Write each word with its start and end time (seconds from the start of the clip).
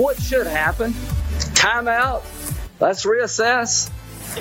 What 0.00 0.18
should 0.18 0.46
happen? 0.46 0.94
Time 1.54 1.86
out. 1.86 2.24
Let's 2.80 3.04
reassess. 3.04 3.90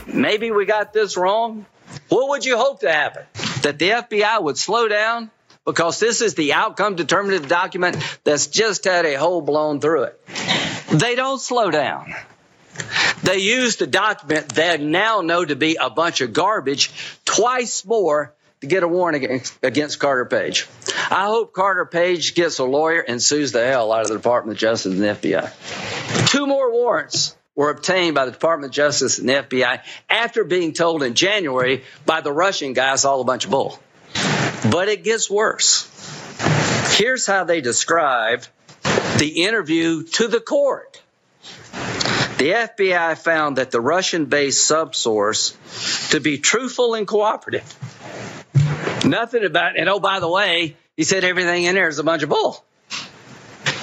Maybe 0.08 0.52
we 0.52 0.66
got 0.66 0.94
this 0.94 1.18
wrong. 1.18 1.66
What 2.08 2.30
would 2.30 2.46
you 2.46 2.58
hope 2.58 2.80
to 2.80 2.90
happen? 2.90 3.24
That 3.64 3.78
the 3.78 3.90
FBI 3.90 4.42
would 4.42 4.58
slow 4.58 4.88
down 4.88 5.32
because 5.66 6.00
this 6.00 6.22
is 6.22 6.36
the 6.36 6.54
outcome 6.54 6.96
determinative 6.96 7.50
document 7.50 7.98
that's 8.24 8.48
just 8.48 8.86
had 8.86 9.06
a 9.06 9.16
hole 9.16 9.42
blown 9.42 9.82
through 9.82 10.04
it. 10.04 10.22
They 10.94 11.16
don't 11.16 11.42
slow 11.42 11.70
down. 11.72 12.16
They 13.24 13.40
use 13.40 13.76
the 13.76 13.88
document 13.88 14.48
they 14.48 14.78
now 14.78 15.20
know 15.20 15.44
to 15.44 15.58
be 15.58 15.76
a 15.76 15.90
bunch 15.90 16.22
of 16.22 16.32
garbage 16.32 16.90
twice 17.26 17.84
more 17.84 18.34
to 18.62 18.68
get 18.68 18.84
a 18.84 18.88
warrant 18.88 19.52
against 19.62 20.00
Carter 20.00 20.24
Page. 20.24 20.70
I 21.12 21.26
hope 21.26 21.54
Carter 21.54 21.86
Page 21.86 22.36
gets 22.36 22.60
a 22.60 22.66
lawyer 22.66 23.00
and 23.00 23.22
sues 23.22 23.52
the 23.52 23.66
hell 23.66 23.92
out 23.92 24.02
of 24.02 24.08
the 24.10 24.16
Department 24.16 24.58
of 24.58 24.60
Justice 24.60 24.94
and 24.94 25.02
the 25.02 25.08
FBI. 25.08 26.30
Two 26.30 26.46
more 26.46 26.72
warrants 26.72 27.36
were 27.56 27.70
obtained 27.70 28.16
by 28.16 28.26
the 28.26 28.32
Department 28.32 28.72
of 28.72 28.76
Justice 28.76 29.20
and 29.20 29.28
the 29.28 29.34
FBI 29.34 29.82
after 30.10 30.44
being 30.44 30.74
told 30.74 31.04
in 31.04 31.14
January 31.14 31.84
by 32.06 32.22
the 32.22 32.32
Russian 32.32 32.74
guys 32.74 33.06
all 33.06 33.22
a 33.22 33.26
bunch 33.26 33.46
of 33.46 33.52
bull. 33.52 33.80
But 34.72 34.90
it 34.90 35.04
gets 35.04 35.30
worse. 35.30 35.88
Here's 36.98 37.26
how 37.26 37.44
they 37.44 37.62
describe 37.62 38.44
the 39.18 39.44
interview 39.44 40.04
to 40.04 40.28
the 40.28 40.40
court. 40.40 41.02
The 42.38 42.52
FBI 42.52 43.18
found 43.18 43.58
that 43.58 43.72
the 43.72 43.82
Russian 43.82 44.26
based 44.26 44.70
subsource 44.70 46.10
to 46.12 46.22
be 46.22 46.38
truthful 46.38 46.94
and 46.94 47.06
cooperative. 47.06 47.76
Nothing 49.06 49.44
about, 49.44 49.78
and 49.78 49.90
oh, 49.90 50.00
by 50.00 50.22
the 50.22 50.30
way, 50.30 50.78
he 51.00 51.06
said 51.06 51.24
everything 51.24 51.64
in 51.64 51.76
there 51.76 51.88
is 51.88 51.98
a 51.98 52.04
bunch 52.04 52.24
of 52.24 52.30
bull. 52.30 52.62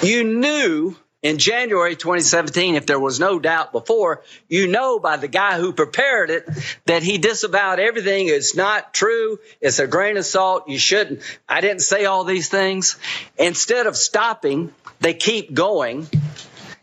You 0.02 0.22
knew 0.22 0.94
in 1.22 1.38
January 1.38 1.96
2017, 1.96 2.74
if 2.74 2.84
there 2.84 3.00
was 3.00 3.18
no 3.18 3.38
doubt 3.38 3.72
before, 3.72 4.22
you 4.50 4.68
know 4.68 4.98
by 4.98 5.16
the 5.16 5.26
guy 5.26 5.58
who 5.58 5.72
prepared 5.72 6.28
it 6.28 6.46
that 6.84 7.02
he 7.02 7.16
disavowed 7.16 7.80
everything. 7.80 8.28
It's 8.28 8.54
not 8.54 8.92
true. 8.92 9.38
It's 9.62 9.78
a 9.78 9.86
grain 9.86 10.18
of 10.18 10.26
salt. 10.26 10.68
You 10.68 10.76
shouldn't. 10.76 11.22
I 11.48 11.62
didn't 11.62 11.80
say 11.80 12.04
all 12.04 12.24
these 12.24 12.50
things. 12.50 12.98
Instead 13.38 13.86
of 13.86 13.96
stopping, 13.96 14.70
they 15.00 15.14
keep 15.14 15.54
going. 15.54 16.06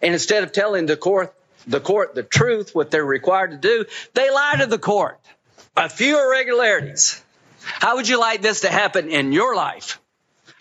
And 0.02 0.14
instead 0.14 0.42
of 0.42 0.52
telling 0.52 0.88
the 0.88 0.98
court, 0.98 1.31
the 1.67 1.80
court 1.80 2.16
the 2.16 2.23
truth, 2.23 2.73
what 2.73 2.89
they're 2.89 3.06
required 3.06 3.52
to 3.52 3.58
do, 3.58 3.86
they 4.16 4.31
lie 4.31 4.56
to 4.61 4.66
the 4.66 4.80
court. 4.80 5.20
A 5.78 5.89
few 5.89 6.20
irregularities. 6.20 7.23
How 7.61 7.98
would 7.98 8.08
you 8.08 8.20
like 8.20 8.42
this 8.42 8.61
to 8.61 8.72
happen 8.72 9.09
in 9.09 9.31
your 9.31 9.56
life? 9.56 10.00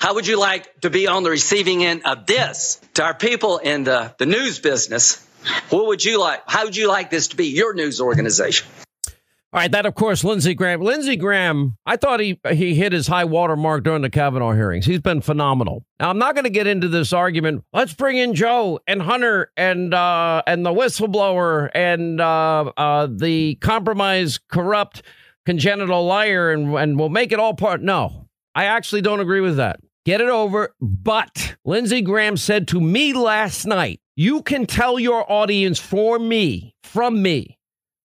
How 0.02 0.14
would 0.14 0.26
you 0.26 0.36
like 0.36 0.80
to 0.80 0.90
be 0.90 1.06
on 1.06 1.22
the 1.22 1.30
receiving 1.30 1.84
end 1.84 2.02
of 2.04 2.26
this? 2.26 2.80
To 2.94 3.04
our 3.04 3.14
people 3.14 3.58
in 3.58 3.84
the, 3.84 4.12
the 4.18 4.26
news 4.26 4.58
business, 4.58 5.24
what 5.70 5.86
would 5.86 6.04
you 6.04 6.18
like? 6.18 6.42
How 6.44 6.64
would 6.64 6.76
you 6.76 6.88
like 6.88 7.08
this 7.08 7.28
to 7.28 7.36
be 7.36 7.46
your 7.46 7.72
news 7.72 8.00
organization? 8.00 8.66
All 9.06 9.12
right, 9.52 9.70
that 9.70 9.86
of 9.86 9.94
course, 9.94 10.24
Lindsey 10.24 10.54
Graham. 10.54 10.80
Lindsey 10.80 11.14
Graham, 11.14 11.76
I 11.86 11.94
thought 11.94 12.18
he 12.18 12.40
he 12.50 12.74
hit 12.74 12.92
his 12.92 13.06
high 13.06 13.22
water 13.22 13.54
mark 13.54 13.84
during 13.84 14.02
the 14.02 14.10
Kavanaugh 14.10 14.54
hearings. 14.54 14.86
He's 14.86 15.00
been 15.00 15.20
phenomenal. 15.20 15.84
Now 16.00 16.10
I'm 16.10 16.18
not 16.18 16.34
going 16.34 16.46
to 16.46 16.50
get 16.50 16.66
into 16.66 16.88
this 16.88 17.12
argument. 17.12 17.62
Let's 17.72 17.94
bring 17.94 18.16
in 18.16 18.34
Joe 18.34 18.80
and 18.88 19.00
Hunter 19.00 19.52
and 19.56 19.94
uh, 19.94 20.42
and 20.48 20.66
the 20.66 20.70
whistleblower 20.74 21.70
and 21.76 22.20
uh, 22.20 22.72
uh, 22.76 23.06
the 23.08 23.54
compromised, 23.60 24.40
corrupt, 24.48 25.02
congenital 25.46 26.04
liar, 26.04 26.50
and 26.50 26.74
and 26.74 26.98
we'll 26.98 27.08
make 27.08 27.30
it 27.30 27.38
all 27.38 27.54
part. 27.54 27.82
No, 27.82 28.26
I 28.52 28.64
actually 28.64 29.02
don't 29.02 29.20
agree 29.20 29.40
with 29.40 29.58
that. 29.58 29.78
Get 30.04 30.20
it 30.20 30.28
over. 30.28 30.74
But 30.80 31.56
Lindsey 31.64 32.00
Graham 32.02 32.36
said 32.36 32.68
to 32.68 32.80
me 32.80 33.12
last 33.12 33.66
night, 33.66 34.00
"You 34.16 34.42
can 34.42 34.66
tell 34.66 34.98
your 34.98 35.30
audience 35.30 35.78
for 35.78 36.18
me, 36.18 36.74
from 36.82 37.22
me." 37.22 37.58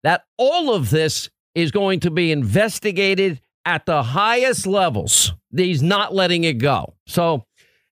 that 0.04 0.24
all 0.38 0.74
of 0.74 0.90
this 0.90 1.30
is 1.56 1.72
going 1.72 2.00
to 2.02 2.12
be 2.12 2.32
investigated 2.32 3.42
at 3.66 3.86
the 3.86 4.02
highest 4.04 4.66
levels. 4.66 5.34
He's 5.56 5.84
not 5.84 6.14
letting 6.14 6.44
it 6.44 6.58
go. 6.58 6.96
So, 7.08 7.46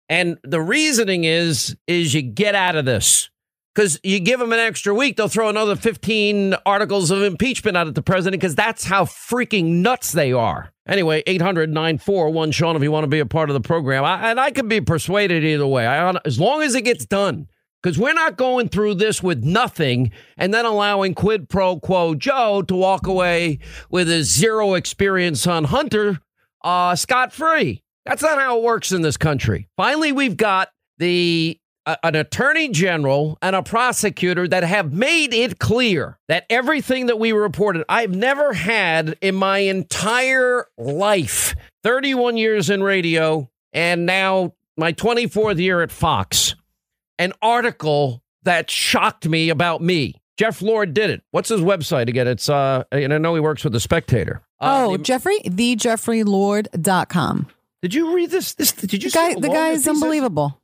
and 0.07 0.37
the 0.43 0.61
reasoning 0.61 1.25
is 1.25 1.75
is 1.87 2.13
you 2.13 2.21
get 2.21 2.55
out 2.55 2.75
of 2.75 2.85
this 2.85 3.29
because 3.75 3.99
you 4.03 4.19
give 4.19 4.39
them 4.39 4.51
an 4.51 4.59
extra 4.59 4.93
week, 4.93 5.17
they'll 5.17 5.27
throw 5.27 5.49
another 5.49 5.75
15 5.75 6.55
articles 6.65 7.11
of 7.11 7.21
impeachment 7.21 7.77
out 7.77 7.87
at 7.87 7.95
the 7.95 8.01
president 8.01 8.41
because 8.41 8.55
that's 8.55 8.85
how 8.85 9.05
freaking 9.05 9.81
nuts 9.81 10.11
they 10.11 10.33
are. 10.33 10.73
Anyway, 10.89 11.21
800 11.27 11.69
941 11.69 12.51
Sean, 12.51 12.75
if 12.75 12.81
you 12.81 12.91
want 12.91 13.03
to 13.03 13.09
be 13.09 13.19
a 13.19 13.25
part 13.25 13.49
of 13.49 13.53
the 13.53 13.61
program. 13.61 14.03
I, 14.03 14.31
and 14.31 14.39
I 14.39 14.49
can 14.49 14.67
be 14.67 14.81
persuaded 14.81 15.43
either 15.43 15.67
way. 15.67 15.85
I, 15.85 16.13
as 16.25 16.39
long 16.39 16.63
as 16.63 16.73
it 16.73 16.81
gets 16.81 17.05
done 17.05 17.47
because 17.81 17.97
we're 17.97 18.13
not 18.13 18.37
going 18.37 18.69
through 18.69 18.95
this 18.95 19.23
with 19.23 19.43
nothing 19.43 20.11
and 20.37 20.53
then 20.53 20.65
allowing 20.65 21.13
quid 21.13 21.47
pro 21.47 21.79
quo 21.79 22.15
Joe 22.15 22.61
to 22.63 22.75
walk 22.75 23.07
away 23.07 23.59
with 23.89 24.07
his 24.07 24.35
zero 24.35 24.73
experience 24.73 25.47
on 25.47 25.65
Hunter 25.65 26.19
uh, 26.63 26.95
scot 26.95 27.31
free. 27.31 27.83
That's 28.05 28.21
not 28.21 28.39
how 28.39 28.57
it 28.57 28.63
works 28.63 28.91
in 28.91 29.01
this 29.01 29.17
country. 29.17 29.67
Finally, 29.77 30.11
we've 30.11 30.37
got 30.37 30.69
the 30.97 31.59
uh, 31.89 31.95
an 32.03 32.15
attorney 32.15 32.69
general 32.69 33.37
and 33.41 33.55
a 33.55 33.63
prosecutor 33.63 34.47
that 34.47 34.63
have 34.63 34.93
made 34.93 35.33
it 35.33 35.59
clear 35.59 36.17
that 36.27 36.45
everything 36.49 37.07
that 37.07 37.19
we 37.19 37.31
reported, 37.31 37.83
I've 37.89 38.15
never 38.15 38.53
had 38.53 39.17
in 39.21 39.35
my 39.35 39.59
entire 39.59 40.65
life, 40.77 41.55
31 41.83 42.37
years 42.37 42.69
in 42.69 42.83
radio, 42.83 43.49
and 43.73 44.05
now 44.05 44.53
my 44.77 44.93
24th 44.93 45.59
year 45.59 45.81
at 45.81 45.91
Fox 45.91 46.55
an 47.17 47.33
article 47.41 48.23
that 48.43 48.71
shocked 48.71 49.27
me 49.27 49.49
about 49.49 49.81
me. 49.81 50.21
Jeff 50.37 50.61
Lord 50.61 50.93
did 50.93 51.09
it. 51.09 51.21
What's 51.31 51.49
his 51.49 51.59
website 51.59 52.07
again? 52.07 52.27
It's 52.27 52.47
uh 52.47 52.83
and 52.91 53.13
I 53.13 53.17
know 53.17 53.35
he 53.35 53.41
works 53.41 53.63
with 53.63 53.73
the 53.73 53.81
Spectator. 53.81 54.41
Uh, 54.61 54.87
the, 54.87 54.93
oh, 54.93 54.97
Jeffrey, 54.97 55.39
thejeffreylord.com. 55.39 57.47
Did 57.81 57.93
you 57.93 58.15
read 58.15 58.31
this? 58.31 58.53
This 58.53 58.71
did 58.71 59.03
you 59.03 59.09
the 59.09 59.15
guy, 59.15 59.33
the 59.35 59.49
guy 59.49 59.69
is 59.69 59.87
unbelievable. 59.87 60.61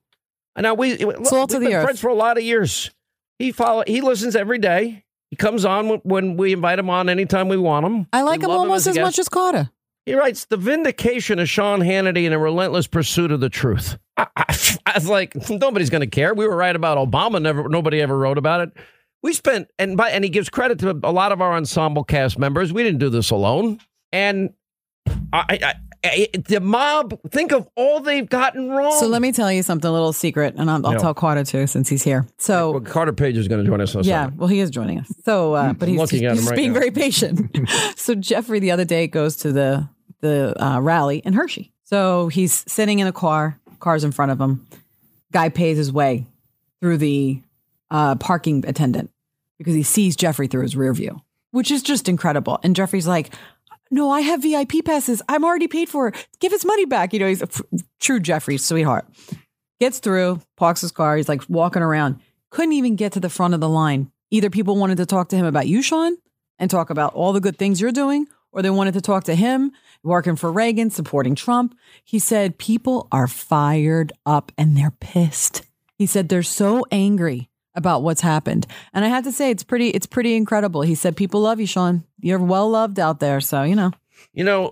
And 0.55 0.63
now 0.63 0.73
we 0.73 0.97
Salt 1.25 1.51
we've 1.51 1.61
been 1.61 1.73
earth. 1.73 1.83
friends 1.83 1.99
for 1.99 2.09
a 2.09 2.13
lot 2.15 2.37
of 2.37 2.43
years. 2.43 2.91
He 3.39 3.51
follow 3.51 3.83
he 3.85 4.01
listens 4.01 4.35
every 4.35 4.57
day. 4.57 5.03
He 5.29 5.35
comes 5.35 5.65
on 5.65 5.87
when 6.03 6.37
we 6.37 6.53
invite 6.53 6.79
him 6.79 6.89
on 6.89 7.09
anytime 7.09 7.49
we 7.49 7.57
want 7.57 7.85
him. 7.85 8.07
I 8.13 8.21
like 8.21 8.39
We 8.39 8.45
him 8.45 8.51
almost 8.51 8.87
a 8.87 8.91
as 8.91 8.95
guest. 8.95 9.03
much 9.05 9.19
as 9.19 9.27
Carter. 9.29 9.69
He 10.05 10.13
writes 10.13 10.45
the 10.45 10.55
vindication 10.57 11.39
of 11.39 11.49
Sean 11.49 11.79
Hannity 11.79 12.25
in 12.25 12.31
a 12.31 12.37
relentless 12.37 12.85
pursuit 12.85 13.31
of 13.31 13.39
the 13.39 13.49
truth. 13.49 13.97
I, 14.15 14.27
I, 14.37 14.57
I 14.85 14.93
was 14.95 15.09
like, 15.09 15.49
nobody's 15.49 15.89
going 15.89 16.01
to 16.01 16.07
care. 16.07 16.33
We 16.35 16.47
were 16.47 16.55
right 16.55 16.75
about 16.75 16.97
Obama. 16.99 17.41
Never, 17.41 17.67
nobody 17.67 18.01
ever 18.01 18.15
wrote 18.15 18.37
about 18.37 18.61
it. 18.61 18.69
We 19.23 19.33
spent, 19.33 19.71
and 19.79 19.97
by, 19.97 20.11
and 20.11 20.23
he 20.23 20.29
gives 20.29 20.47
credit 20.49 20.77
to 20.79 20.91
a 21.03 21.11
lot 21.11 21.31
of 21.31 21.41
our 21.41 21.53
ensemble 21.53 22.03
cast 22.03 22.37
members. 22.37 22.71
We 22.71 22.83
didn't 22.83 22.99
do 22.99 23.09
this 23.09 23.31
alone. 23.31 23.79
And 24.13 24.53
I, 25.33 25.73
I, 26.05 26.27
I, 26.33 26.37
the 26.37 26.59
mob, 26.59 27.19
think 27.31 27.51
of 27.51 27.67
all 27.75 27.99
they've 27.99 28.27
gotten 28.27 28.69
wrong. 28.69 28.97
So 28.99 29.07
let 29.07 29.21
me 29.21 29.31
tell 29.31 29.51
you 29.51 29.63
something, 29.63 29.87
a 29.89 29.91
little 29.91 30.13
secret, 30.13 30.55
and 30.57 30.69
I'll, 30.69 30.85
I'll 30.85 30.93
Yeah. 30.93 30.97
tell 30.99 31.13
Carter 31.13 31.43
too, 31.43 31.67
since 31.67 31.89
he's 31.89 32.03
here. 32.03 32.25
So 32.37 32.71
well, 32.71 32.81
Carter 32.81 33.13
Page 33.13 33.37
is 33.37 33.47
going 33.47 33.63
to 33.63 33.69
join 33.69 33.81
us. 33.81 33.95
Yeah, 34.05 34.29
well, 34.35 34.47
he 34.47 34.59
is 34.59 34.69
joining 34.69 34.99
us. 34.99 35.11
So, 35.23 35.53
uh, 35.53 35.73
but 35.73 35.87
he's, 35.89 35.97
looking 35.97 36.25
at 36.25 36.31
him 36.31 36.37
he's 36.37 36.47
right 36.49 36.55
being 36.55 36.73
now. 36.73 36.79
very 36.79 36.91
patient. 36.91 37.57
so 37.95 38.15
Jeffrey 38.15 38.59
the 38.59 38.71
other 38.71 38.85
day 38.85 39.07
goes 39.07 39.37
to 39.37 39.51
the 39.51 39.87
the 40.21 40.53
uh, 40.63 40.79
rally 40.79 41.17
in 41.19 41.33
Hershey. 41.33 41.71
So 41.83 42.29
he's 42.29 42.63
sitting 42.71 42.99
in 42.99 43.07
a 43.07 43.11
car, 43.11 43.59
car's 43.79 44.03
in 44.03 44.11
front 44.11 44.31
of 44.31 44.39
him. 44.41 44.65
Guy 45.31 45.49
pays 45.49 45.77
his 45.77 45.91
way 45.91 46.25
through 46.81 46.97
the 46.97 47.41
uh, 47.91 48.15
parking 48.15 48.63
attendant 48.67 49.11
because 49.57 49.75
he 49.75 49.83
sees 49.83 50.15
Jeffrey 50.15 50.47
through 50.47 50.63
his 50.63 50.75
rear 50.75 50.93
view, 50.93 51.21
which 51.51 51.69
is 51.71 51.83
just 51.83 52.09
incredible. 52.09 52.59
And 52.63 52.75
Jeffrey's 52.75 53.07
like, 53.07 53.33
"No, 53.91 54.09
I 54.09 54.21
have 54.21 54.41
VIP 54.41 54.83
passes. 54.83 55.21
I'm 55.29 55.43
already 55.43 55.67
paid 55.67 55.89
for. 55.89 56.11
Give 56.39 56.51
his 56.51 56.65
money 56.65 56.85
back." 56.85 57.13
You 57.13 57.19
know, 57.19 57.27
he's 57.27 57.41
a 57.41 57.47
f- 57.47 57.61
true 57.99 58.19
Jeffrey, 58.19 58.57
sweetheart. 58.57 59.07
Gets 59.79 59.99
through, 59.99 60.41
parks 60.57 60.81
his 60.81 60.91
car. 60.91 61.17
He's 61.17 61.29
like 61.29 61.43
walking 61.49 61.81
around. 61.81 62.19
Couldn't 62.51 62.73
even 62.73 62.95
get 62.95 63.11
to 63.13 63.19
the 63.19 63.29
front 63.29 63.53
of 63.53 63.59
the 63.59 63.69
line. 63.69 64.11
Either 64.31 64.49
people 64.49 64.77
wanted 64.77 64.97
to 64.97 65.05
talk 65.05 65.29
to 65.29 65.35
him 65.35 65.45
about 65.45 65.67
you, 65.67 65.81
Sean, 65.81 66.15
and 66.57 66.71
talk 66.71 66.89
about 66.89 67.13
all 67.13 67.33
the 67.33 67.41
good 67.41 67.57
things 67.57 67.81
you're 67.81 67.91
doing, 67.91 68.27
or 68.51 68.61
they 68.61 68.69
wanted 68.69 68.93
to 68.93 69.01
talk 69.01 69.25
to 69.25 69.35
him 69.35 69.71
working 70.03 70.35
for 70.35 70.51
Reagan, 70.51 70.89
supporting 70.89 71.35
Trump. 71.35 71.75
He 72.03 72.19
said 72.19 72.57
people 72.57 73.07
are 73.11 73.27
fired 73.27 74.13
up 74.25 74.51
and 74.57 74.77
they're 74.77 74.93
pissed. 74.99 75.63
He 75.97 76.05
said 76.05 76.29
they're 76.29 76.43
so 76.43 76.85
angry 76.91 77.49
about 77.75 78.03
what's 78.03 78.21
happened. 78.21 78.65
And 78.93 79.05
I 79.05 79.09
have 79.09 79.23
to 79.25 79.31
say 79.31 79.51
it's 79.51 79.63
pretty 79.63 79.89
it's 79.89 80.05
pretty 80.05 80.35
incredible. 80.35 80.81
He 80.81 80.95
said 80.95 81.15
people 81.15 81.41
love 81.41 81.59
you, 81.59 81.67
Sean. 81.67 82.03
You're 82.19 82.39
well 82.39 82.69
loved 82.69 82.99
out 82.99 83.19
there, 83.19 83.41
so 83.41 83.63
you 83.63 83.75
know. 83.75 83.91
You 84.33 84.43
know, 84.43 84.71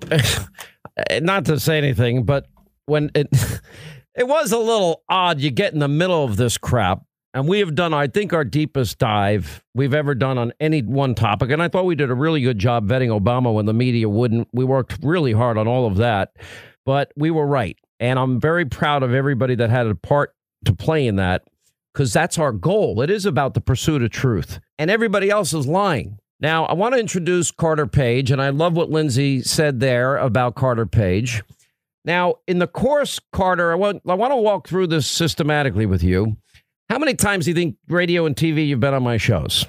not 1.21 1.45
to 1.45 1.59
say 1.59 1.77
anything, 1.77 2.23
but 2.23 2.47
when 2.85 3.11
it 3.15 3.27
it 4.15 4.27
was 4.27 4.51
a 4.51 4.57
little 4.57 5.03
odd, 5.09 5.39
you 5.39 5.51
get 5.51 5.73
in 5.73 5.79
the 5.79 5.87
middle 5.87 6.23
of 6.23 6.37
this 6.37 6.57
crap, 6.57 7.03
and 7.33 7.47
we 7.47 7.59
have 7.59 7.75
done, 7.75 7.93
I 7.93 8.07
think, 8.07 8.33
our 8.33 8.43
deepest 8.43 8.99
dive 8.99 9.63
we've 9.73 9.93
ever 9.93 10.15
done 10.15 10.37
on 10.37 10.53
any 10.59 10.81
one 10.81 11.15
topic, 11.15 11.49
and 11.51 11.61
I 11.61 11.67
thought 11.67 11.85
we 11.85 11.95
did 11.95 12.09
a 12.09 12.15
really 12.15 12.41
good 12.41 12.59
job 12.59 12.87
vetting 12.87 13.17
Obama 13.17 13.53
when 13.53 13.65
the 13.65 13.73
media 13.73 14.09
wouldn't. 14.09 14.47
We 14.53 14.65
worked 14.65 14.99
really 15.01 15.33
hard 15.33 15.57
on 15.57 15.67
all 15.67 15.85
of 15.85 15.97
that, 15.97 16.35
but 16.85 17.11
we 17.15 17.31
were 17.31 17.47
right, 17.47 17.77
and 17.99 18.19
I'm 18.19 18.39
very 18.39 18.65
proud 18.65 19.03
of 19.03 19.13
everybody 19.13 19.55
that 19.55 19.69
had 19.69 19.87
a 19.87 19.95
part 19.95 20.35
to 20.65 20.73
play 20.73 21.07
in 21.07 21.17
that. 21.17 21.43
Because 21.93 22.11
that's 22.11 22.39
our 22.39 22.51
goal. 22.51 23.01
It 23.01 23.09
is 23.09 23.25
about 23.25 23.53
the 23.53 23.61
pursuit 23.61 24.01
of 24.01 24.09
truth, 24.09 24.59
and 24.79 24.89
everybody 24.89 25.29
else 25.29 25.53
is 25.53 25.67
lying. 25.67 26.17
Now, 26.39 26.65
I 26.65 26.73
want 26.73 26.93
to 26.93 26.99
introduce 26.99 27.51
Carter 27.51 27.87
Page, 27.87 28.31
and 28.31 28.41
I 28.41 28.49
love 28.49 28.75
what 28.75 28.89
Lindsey 28.89 29.41
said 29.41 29.79
there 29.79 30.17
about 30.17 30.55
Carter 30.55 30.85
Page. 30.85 31.43
Now, 32.03 32.35
in 32.47 32.59
the 32.59 32.67
course, 32.67 33.19
Carter, 33.31 33.71
I 33.71 33.75
want, 33.75 34.01
I 34.07 34.13
want 34.15 34.31
to 34.31 34.37
walk 34.37 34.67
through 34.67 34.87
this 34.87 35.07
systematically 35.07 35.85
with 35.85 36.03
you. 36.03 36.35
How 36.89 36.99
many 36.99 37.13
times 37.13 37.45
do 37.45 37.51
you 37.51 37.55
think 37.55 37.77
radio 37.87 38.25
and 38.25 38.35
TV 38.35 38.67
you've 38.67 38.79
been 38.79 38.93
on 38.93 39.03
my 39.03 39.17
shows? 39.17 39.65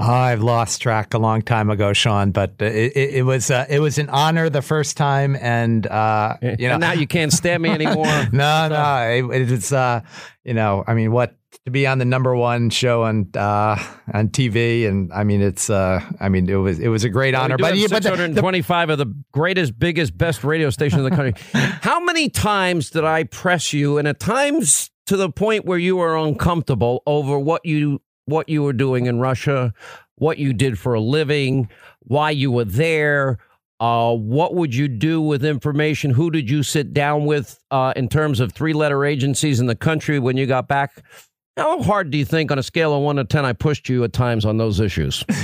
Oh, 0.00 0.04
I've 0.04 0.42
lost 0.42 0.80
track 0.80 1.12
a 1.14 1.18
long 1.18 1.42
time 1.42 1.70
ago, 1.70 1.92
Sean, 1.92 2.30
but 2.30 2.54
it, 2.60 2.96
it, 2.96 3.14
it 3.16 3.22
was 3.24 3.50
uh, 3.50 3.66
it 3.68 3.80
was 3.80 3.98
an 3.98 4.08
honor 4.10 4.48
the 4.48 4.62
first 4.62 4.96
time, 4.96 5.34
and 5.34 5.84
uh, 5.88 6.36
you 6.40 6.68
know 6.68 6.74
and 6.74 6.80
now 6.80 6.92
you 6.92 7.08
can't 7.08 7.32
stand 7.32 7.64
me 7.64 7.70
anymore. 7.70 8.06
no, 8.30 8.68
so. 8.68 8.68
no, 8.68 9.30
it, 9.32 9.50
it's 9.50 9.72
uh, 9.72 10.02
you 10.44 10.54
know, 10.54 10.84
I 10.86 10.94
mean, 10.94 11.10
what 11.10 11.34
to 11.64 11.70
be 11.70 11.86
on 11.86 11.98
the 11.98 12.04
number 12.04 12.34
one 12.34 12.70
show 12.70 13.02
on 13.02 13.30
uh, 13.34 13.76
on 14.12 14.28
TV, 14.28 14.86
and 14.86 15.12
I 15.12 15.24
mean, 15.24 15.40
it's 15.40 15.70
uh, 15.70 16.00
I 16.20 16.28
mean, 16.28 16.48
it 16.48 16.56
was 16.56 16.78
it 16.78 16.88
was 16.88 17.04
a 17.04 17.08
great 17.08 17.34
well, 17.34 17.44
honor. 17.44 17.58
but 17.58 17.76
yeah, 17.76 17.86
but 17.88 18.02
the, 18.02 18.10
625 18.10 18.90
of 18.90 18.98
the 18.98 19.14
greatest, 19.32 19.78
biggest, 19.78 20.16
best 20.16 20.44
radio 20.44 20.70
stations 20.70 21.04
in 21.04 21.10
the 21.10 21.16
country. 21.16 21.34
How 21.82 22.00
many 22.00 22.28
times 22.28 22.90
did 22.90 23.04
I 23.04 23.24
press 23.24 23.72
you, 23.72 23.98
and 23.98 24.06
at 24.06 24.20
times 24.20 24.90
to 25.06 25.16
the 25.16 25.30
point 25.30 25.64
where 25.64 25.78
you 25.78 25.96
were 25.96 26.16
uncomfortable 26.16 27.02
over 27.06 27.38
what 27.38 27.64
you 27.64 28.00
what 28.26 28.48
you 28.48 28.62
were 28.62 28.74
doing 28.74 29.06
in 29.06 29.18
Russia, 29.18 29.72
what 30.16 30.38
you 30.38 30.52
did 30.52 30.78
for 30.78 30.94
a 30.94 31.00
living, 31.00 31.68
why 32.00 32.30
you 32.30 32.52
were 32.52 32.64
there. 32.64 33.38
Uh, 33.80 34.12
what 34.12 34.56
would 34.56 34.74
you 34.74 34.88
do 34.88 35.20
with 35.20 35.44
information? 35.44 36.10
Who 36.10 36.32
did 36.32 36.50
you 36.50 36.64
sit 36.64 36.92
down 36.92 37.26
with 37.26 37.60
uh, 37.70 37.92
in 37.94 38.08
terms 38.08 38.40
of 38.40 38.52
three 38.52 38.72
letter 38.72 39.04
agencies 39.04 39.60
in 39.60 39.66
the 39.66 39.76
country 39.76 40.18
when 40.18 40.36
you 40.36 40.46
got 40.46 40.66
back? 40.66 41.04
How 41.58 41.82
hard 41.82 42.10
do 42.10 42.18
you 42.18 42.24
think 42.24 42.50
on 42.52 42.58
a 42.58 42.62
scale 42.62 42.94
of 42.94 43.02
one 43.02 43.16
to 43.16 43.24
10 43.24 43.44
I 43.44 43.52
pushed 43.52 43.88
you 43.88 44.04
at 44.04 44.12
times 44.12 44.44
on 44.44 44.56
those 44.58 44.78
issues? 44.80 45.24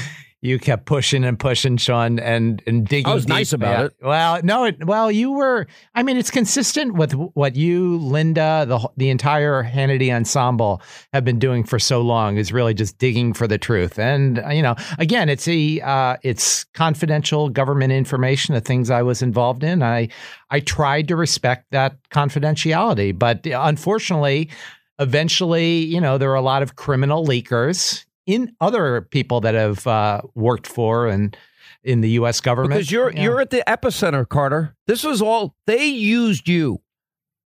you 0.44 0.58
kept 0.58 0.84
pushing 0.84 1.25
and 1.25 1.38
pushing, 1.38 1.78
Sean, 1.78 2.19
and 2.19 2.62
and 2.66 2.87
digging. 2.87 3.11
I 3.11 3.14
was 3.14 3.25
deep. 3.25 3.34
nice 3.34 3.55
about 3.55 3.78
yeah. 3.78 3.84
it. 3.87 3.93
Well, 4.02 4.40
no, 4.44 4.64
it, 4.64 4.84
well, 4.84 5.11
you 5.11 5.32
were. 5.32 5.66
I 5.94 6.02
mean, 6.02 6.19
it's 6.19 6.31
consistent 6.31 6.94
with 6.94 7.12
what 7.12 7.56
you, 7.56 7.96
Linda, 7.96 8.66
the 8.69 8.87
the 8.99 9.08
entire 9.08 9.64
Hannity 9.64 10.14
ensemble 10.14 10.82
have 11.14 11.25
been 11.25 11.38
doing 11.38 11.64
for 11.64 11.78
so 11.78 12.02
long. 12.02 12.37
Is 12.37 12.52
really 12.52 12.75
just 12.75 12.99
digging 12.99 13.32
for 13.32 13.49
the 13.49 13.56
truth, 13.56 13.99
and 13.99 14.37
you 14.52 14.60
know, 14.60 14.76
again, 14.99 15.31
it's 15.31 15.49
a 15.49 15.81
uh, 15.81 16.19
it's 16.22 16.64
confidential 16.75 17.49
government 17.49 17.94
information, 17.94 18.55
the 18.55 18.60
things 18.60 18.90
I 18.90 19.00
was 19.00 19.22
involved 19.22 19.64
in. 19.64 19.82
I 19.82 20.10
I 20.50 20.60
tried 20.60 21.08
to 21.08 21.17
respect 21.17 21.70
that 21.70 21.96
confidentiality, 22.10 23.19
but 23.19 23.46
unfortunately. 23.46 24.50
Eventually, 24.99 25.79
you 25.79 26.00
know, 26.00 26.19
there 26.19 26.31
are 26.31 26.37
a 26.37 26.43
lot 26.43 26.62
of 26.62 26.76
criminal 26.76 27.26
leakers 27.26 28.05
in 28.26 28.55
other 28.61 29.00
people 29.02 29.41
that 29.41 29.55
have 29.55 29.87
uh, 29.87 30.23
worked 30.35 30.67
for 30.67 31.08
and 31.08 31.37
in 31.82 32.00
the 32.00 32.11
U.S. 32.11 32.41
government. 32.41 32.73
Because 32.73 32.91
you're 32.91 33.12
yeah. 33.12 33.23
you're 33.23 33.41
at 33.41 33.50
the 33.50 33.62
epicenter, 33.67 34.29
Carter. 34.29 34.75
This 34.87 35.05
was 35.05 35.20
all 35.20 35.55
they 35.67 35.87
used 35.87 36.49
you. 36.49 36.81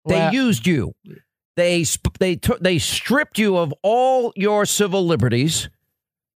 They 0.05 0.15
well, 0.15 0.33
used 0.33 0.67
you. 0.67 0.93
They 1.55 1.85
they 2.19 2.35
took 2.35 2.59
they 2.59 2.79
stripped 2.79 3.37
you 3.37 3.57
of 3.57 3.73
all 3.83 4.33
your 4.35 4.65
civil 4.65 5.05
liberties, 5.05 5.69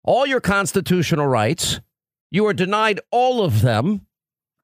all 0.04 0.26
your 0.26 0.42
constitutional 0.42 1.28
rights. 1.28 1.80
You 2.32 2.46
were 2.46 2.54
denied 2.54 3.00
all 3.12 3.44
of 3.44 3.62
them. 3.62 4.08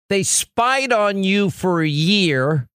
They 0.09 0.23
spied 0.23 0.91
on 0.91 1.23
you 1.23 1.51
for 1.51 1.83
a 1.83 1.87
year, 1.87 2.67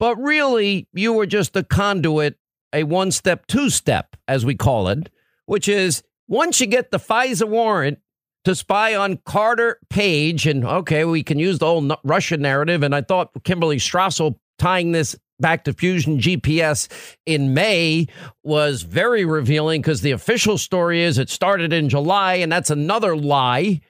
but 0.00 0.16
really 0.16 0.88
you 0.92 1.12
were 1.12 1.26
just 1.26 1.54
a 1.54 1.62
conduit, 1.62 2.36
a 2.72 2.84
one 2.84 3.10
step, 3.10 3.46
two 3.46 3.70
step, 3.70 4.16
as 4.28 4.44
we 4.44 4.54
call 4.54 4.88
it, 4.88 5.10
which 5.46 5.68
is 5.68 6.02
once 6.28 6.60
you 6.60 6.66
get 6.66 6.90
the 6.90 6.98
FISA 6.98 7.48
warrant 7.48 7.98
to 8.44 8.54
spy 8.54 8.94
on 8.94 9.18
Carter 9.24 9.78
Page, 9.90 10.46
and 10.46 10.64
okay, 10.64 11.04
we 11.04 11.22
can 11.22 11.38
use 11.38 11.58
the 11.58 11.66
whole 11.66 11.96
Russian 12.04 12.40
narrative. 12.40 12.82
And 12.82 12.94
I 12.94 13.02
thought 13.02 13.30
Kimberly 13.44 13.76
Strassel 13.76 14.38
tying 14.58 14.92
this 14.92 15.16
back 15.40 15.64
to 15.64 15.72
Fusion 15.72 16.18
GPS 16.18 16.88
in 17.26 17.54
May 17.54 18.06
was 18.42 18.82
very 18.82 19.24
revealing 19.24 19.80
because 19.80 20.02
the 20.02 20.10
official 20.12 20.58
story 20.58 21.02
is 21.02 21.18
it 21.18 21.30
started 21.30 21.72
in 21.72 21.88
July, 21.88 22.34
and 22.34 22.50
that's 22.50 22.70
another 22.70 23.16
lie. 23.16 23.80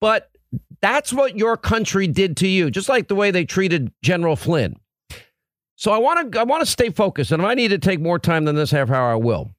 But 0.00 0.30
that's 0.80 1.12
what 1.12 1.36
your 1.36 1.56
country 1.56 2.06
did 2.06 2.36
to 2.38 2.48
you, 2.48 2.70
just 2.70 2.88
like 2.88 3.08
the 3.08 3.14
way 3.14 3.30
they 3.30 3.44
treated 3.44 3.92
General 4.02 4.36
Flynn. 4.36 4.76
So 5.76 5.92
I 5.92 5.98
want 5.98 6.32
to 6.32 6.40
I 6.40 6.42
want 6.42 6.62
to 6.62 6.66
stay 6.66 6.90
focused, 6.90 7.32
and 7.32 7.42
if 7.42 7.46
I 7.46 7.54
need 7.54 7.68
to 7.68 7.78
take 7.78 8.00
more 8.00 8.18
time 8.18 8.44
than 8.44 8.56
this 8.56 8.70
half 8.70 8.90
hour, 8.90 9.12
I 9.12 9.16
will 9.16 9.54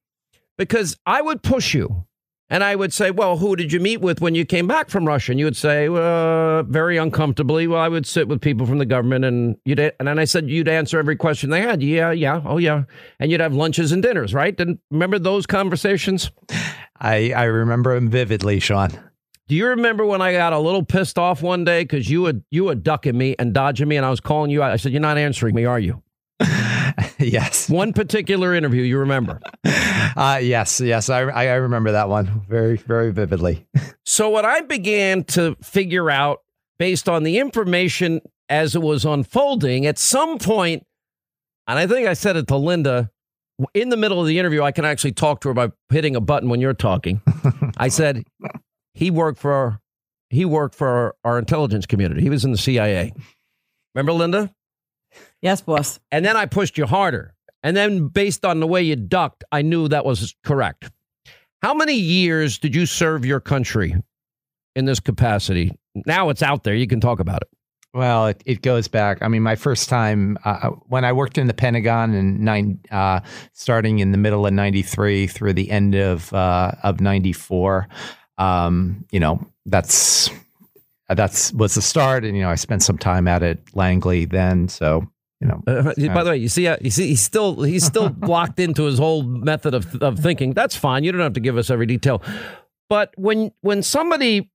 because 0.58 0.98
I 1.06 1.22
would 1.22 1.44
push 1.44 1.74
you 1.74 2.08
and 2.50 2.64
I 2.64 2.76
would 2.76 2.94
say, 2.94 3.12
Well, 3.12 3.38
who 3.38 3.56
did 3.56 3.74
you 3.74 3.80
meet 3.80 4.02
with 4.02 4.22
when 4.22 4.34
you 4.34 4.46
came 4.46 4.68
back 4.68 4.90
from 4.90 5.06
Russia? 5.06 5.32
And 5.32 5.40
you 5.40 5.46
would 5.46 5.58
say, 5.58 5.88
uh, 5.88 6.64
Very 6.64 6.98
uncomfortably. 6.98 7.68
Well, 7.68 7.82
I 7.82 7.90
would 7.90 8.06
sit 8.06 8.28
with 8.28 8.42
people 8.42 8.66
from 8.66 8.78
the 8.78 8.86
government 8.86 9.26
and 9.26 9.58
you'd, 9.66 9.80
and 9.80 10.08
then 10.08 10.18
I 10.18 10.26
said, 10.26 10.50
You'd 10.50 10.68
answer 10.68 10.98
every 10.98 11.16
question 11.16 11.50
they 11.50 11.62
had. 11.62 11.84
Yeah, 11.84 12.12
yeah, 12.12 12.42
oh, 12.46 12.58
yeah. 12.58 12.84
And 13.20 13.32
you'd 13.32 13.42
have 13.42 13.54
lunches 13.54 13.92
and 13.92 14.02
dinners, 14.02 14.34
right? 14.34 14.58
And 14.60 14.80
remember 14.92 15.20
those 15.20 15.46
conversations? 15.46 16.32
I, 17.00 17.34
I 17.34 17.44
remember 17.44 17.96
them 17.96 18.10
vividly, 18.10 18.60
Sean. 18.60 18.92
Do 19.48 19.56
you 19.56 19.68
remember 19.68 20.06
when 20.06 20.22
I 20.22 20.34
got 20.34 20.52
a 20.52 20.60
little 20.60 20.84
pissed 20.84 21.18
off 21.18 21.42
one 21.42 21.64
day 21.64 21.84
because 21.84 22.10
you 22.10 22.24
were 22.24 22.34
you 22.52 22.66
were 22.66 22.76
ducking 22.76 23.18
me 23.18 23.34
and 23.40 23.54
dodging 23.54 23.88
me, 23.88 23.96
and 23.96 24.06
I 24.06 24.10
was 24.10 24.20
calling 24.20 24.52
you 24.52 24.62
out? 24.62 24.72
I 24.72 24.76
said, 24.76 24.92
"You're 24.92 25.00
not 25.00 25.18
answering 25.18 25.56
me, 25.56 25.64
are 25.64 25.80
you?" 25.80 26.04
yes. 27.20 27.70
One 27.70 27.94
particular 27.94 28.54
interview 28.54 28.84
you 28.84 29.00
remember? 29.00 29.40
Uh, 30.18 30.40
yes, 30.42 30.82
yes. 30.82 31.12
I, 31.12 31.22
I 31.22 31.54
remember 31.56 31.92
that 31.92 32.10
one 32.10 32.42
very, 32.50 32.78
very 32.78 33.12
vividly. 33.12 33.68
so, 34.04 34.30
what 34.30 34.46
I 34.46 34.62
began 34.62 35.24
to 35.26 35.56
figure 35.62 36.10
out 36.10 36.40
based 36.80 37.08
on 37.08 37.22
the 37.22 37.38
information 37.38 38.22
as 38.50 38.76
it 38.76 38.82
was 38.82 39.06
unfolding, 39.06 39.86
at 39.86 40.00
some 40.00 40.40
point, 40.40 40.88
and 41.68 41.78
I 41.78 41.86
think 41.86 42.08
I 42.08 42.14
said 42.14 42.36
it 42.36 42.48
to 42.48 42.58
Linda 42.58 43.12
in 43.74 43.90
the 43.90 43.98
middle 43.98 44.22
of 44.22 44.28
the 44.28 44.40
interview, 44.40 44.64
I 44.64 44.72
can 44.72 44.86
actually 44.86 45.14
talk 45.14 45.42
to 45.42 45.50
her 45.50 45.54
by 45.54 45.72
hitting 45.90 46.16
a 46.16 46.22
button 46.22 46.50
when 46.50 46.62
you're 46.62 46.74
talking. 46.74 47.22
I 47.78 47.88
said, 47.88 48.24
he 48.94 49.12
worked 49.12 49.40
for 49.40 49.80
he 50.30 50.46
worked 50.46 50.76
for 50.76 50.88
our, 50.88 51.16
our 51.24 51.40
intelligence 51.40 51.86
community. 51.86 52.22
He 52.22 52.30
was 52.30 52.44
in 52.44 52.52
the 52.52 52.58
CIA. 52.58 53.14
Remember, 53.96 54.12
Linda? 54.12 54.54
Yes, 55.42 55.62
boss. 55.62 56.00
And 56.12 56.26
then 56.26 56.36
I 56.36 56.46
pushed 56.46 56.78
you 56.78 56.86
harder. 56.86 57.34
And 57.64 57.76
then 57.76 58.08
based 58.08 58.46
on 58.46 58.60
the 58.60 58.68
way 58.68 58.84
you 58.84 58.96
ducked, 58.96 59.44
I 59.52 59.62
knew 59.62 59.88
that 59.88 60.06
was 60.06 60.36
correct. 60.44 60.92
How 61.62 61.74
many 61.74 61.96
years 61.96 62.60
did 62.60 62.76
you 62.76 62.86
serve 62.86 63.26
your 63.26 63.40
country 63.40 63.96
in 64.76 64.86
this 64.86 65.00
capacity? 65.00 65.72
Now 66.06 66.30
it's 66.30 66.44
out 66.44 66.64
there. 66.64 66.76
You 66.76 66.88
can 66.88 67.02
talk 67.02 67.20
about 67.20 67.42
it. 67.42 67.50
Well, 67.94 68.28
it, 68.28 68.44
it 68.46 68.62
goes 68.62 68.88
back. 68.88 69.22
I 69.22 69.28
mean, 69.28 69.42
my 69.42 69.56
first 69.56 69.90
time 69.90 70.38
uh, 70.46 70.60
uh 70.62 70.70
when 70.88 71.04
I 71.04 71.14
worked 71.14 71.38
in 71.38 71.48
the 71.48 71.54
Pentagon 71.54 72.14
in 72.14 72.44
nine, 72.44 72.80
uh, 72.92 73.22
starting 73.54 74.00
in 74.00 74.12
the 74.12 74.18
middle 74.18 74.46
of 74.46 74.54
'93 74.54 75.26
through 75.26 75.54
the 75.54 75.72
end 75.72 75.96
of 75.96 76.32
uh, 76.32 76.74
of 76.84 77.02
'94. 77.02 77.88
Um, 78.38 79.06
you 79.12 79.20
know, 79.20 79.40
that's 79.66 80.30
that's 81.10 81.52
was 81.54 81.74
the 81.74 81.82
start, 81.82 82.24
and 82.24 82.36
you 82.36 82.44
know, 82.44 82.50
I 82.50 82.56
spent 82.56 82.84
some 82.84 83.00
time 83.00 83.28
at 83.28 83.42
it 83.42 83.60
Langley 83.74 84.26
then. 84.26 84.68
So 84.68 85.08
you 85.40 85.48
know. 85.48 85.62
Uh, 85.68 85.94
by 86.14 86.24
the 86.24 86.32
way, 86.32 86.38
you 86.38 86.50
see, 86.50 86.68
uh, 86.68 86.78
you 86.82 86.90
see, 86.90 87.08
he's 87.08 87.22
still 87.22 87.62
he's 87.62 87.86
still 87.86 88.16
locked 88.22 88.60
into 88.60 88.84
his 88.84 88.98
whole 88.98 89.24
method 89.24 89.74
of 89.74 89.96
of 90.02 90.20
thinking. 90.20 90.54
That's 90.54 90.76
fine. 90.76 91.04
You 91.04 91.12
don't 91.12 91.22
have 91.22 91.34
to 91.34 91.40
give 91.40 91.58
us 91.58 91.70
every 91.70 91.86
detail. 91.86 92.22
But 92.90 93.14
when 93.18 93.52
when 93.62 93.84
somebody 93.84 94.50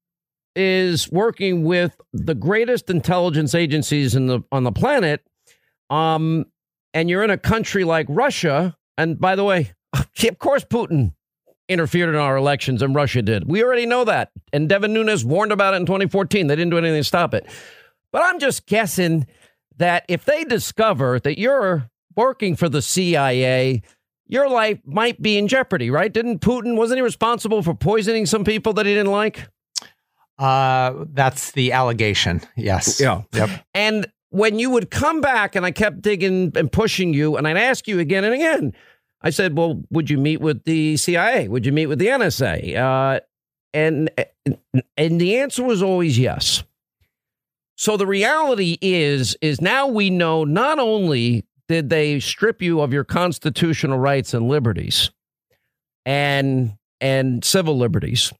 is 0.54 1.10
working 1.10 1.64
with 1.64 1.96
the 2.12 2.34
greatest 2.34 2.90
intelligence 2.90 3.54
agencies 3.54 4.14
in 4.14 4.26
the 4.26 4.40
on 4.50 4.64
the 4.64 4.72
planet, 4.72 5.24
um, 5.90 6.46
and 6.94 7.08
you're 7.08 7.22
in 7.22 7.30
a 7.30 7.38
country 7.38 7.84
like 7.84 8.06
Russia, 8.08 8.76
and 8.98 9.18
by 9.18 9.36
the 9.36 9.44
way, 9.44 9.72
of 9.92 10.38
course, 10.38 10.64
Putin 10.64 11.14
interfered 11.68 12.08
in 12.08 12.16
our 12.16 12.36
elections, 12.36 12.82
and 12.82 12.94
Russia 12.94 13.22
did. 13.22 13.48
We 13.48 13.62
already 13.62 13.86
know 13.86 14.04
that, 14.04 14.30
and 14.52 14.68
Devin 14.68 14.92
Nunes 14.92 15.24
warned 15.24 15.52
about 15.52 15.74
it 15.74 15.78
in 15.78 15.86
2014. 15.86 16.46
They 16.48 16.56
didn't 16.56 16.70
do 16.70 16.78
anything 16.78 17.00
to 17.00 17.04
stop 17.04 17.34
it. 17.34 17.46
But 18.10 18.22
I'm 18.24 18.38
just 18.38 18.66
guessing 18.66 19.26
that 19.78 20.04
if 20.08 20.24
they 20.24 20.44
discover 20.44 21.18
that 21.20 21.38
you're 21.38 21.90
working 22.16 22.56
for 22.56 22.68
the 22.68 22.82
CIA, 22.82 23.82
your 24.26 24.48
life 24.48 24.80
might 24.84 25.20
be 25.20 25.36
in 25.36 25.48
jeopardy, 25.48 25.90
right? 25.90 26.12
Didn't 26.12 26.40
Putin, 26.40 26.76
wasn't 26.76 26.98
he 26.98 27.02
responsible 27.02 27.62
for 27.62 27.74
poisoning 27.74 28.26
some 28.26 28.44
people 28.44 28.72
that 28.74 28.86
he 28.86 28.94
didn't 28.94 29.12
like? 29.12 29.48
Uh, 30.38 31.04
that's 31.12 31.52
the 31.52 31.72
allegation. 31.72 32.40
Yes. 32.56 33.00
Yeah. 33.00 33.22
Yep. 33.32 33.50
And 33.74 34.06
when 34.30 34.58
you 34.58 34.70
would 34.70 34.90
come 34.90 35.20
back 35.20 35.54
and 35.54 35.66
I 35.66 35.70
kept 35.70 36.00
digging 36.00 36.52
and 36.56 36.72
pushing 36.72 37.12
you 37.12 37.36
and 37.36 37.46
I'd 37.46 37.56
ask 37.56 37.86
you 37.86 37.98
again 37.98 38.24
and 38.24 38.34
again, 38.34 38.72
I 39.20 39.30
said, 39.30 39.56
well, 39.56 39.82
would 39.90 40.10
you 40.10 40.18
meet 40.18 40.40
with 40.40 40.64
the 40.64 40.96
CIA? 40.96 41.48
Would 41.48 41.66
you 41.66 41.72
meet 41.72 41.86
with 41.86 41.98
the 41.98 42.06
NSA? 42.08 42.76
Uh, 42.76 43.20
and, 43.74 44.10
and 44.96 45.20
the 45.20 45.38
answer 45.38 45.62
was 45.62 45.82
always 45.82 46.18
yes. 46.18 46.64
So 47.76 47.96
the 47.96 48.06
reality 48.06 48.78
is 48.80 49.36
is 49.40 49.60
now 49.60 49.86
we 49.86 50.10
know 50.10 50.44
not 50.44 50.78
only 50.78 51.44
did 51.68 51.88
they 51.88 52.20
strip 52.20 52.60
you 52.60 52.80
of 52.80 52.92
your 52.92 53.04
constitutional 53.04 53.98
rights 53.98 54.34
and 54.34 54.48
liberties, 54.48 55.10
and 56.04 56.76
and 57.00 57.44
civil 57.44 57.76
liberties. 57.76 58.32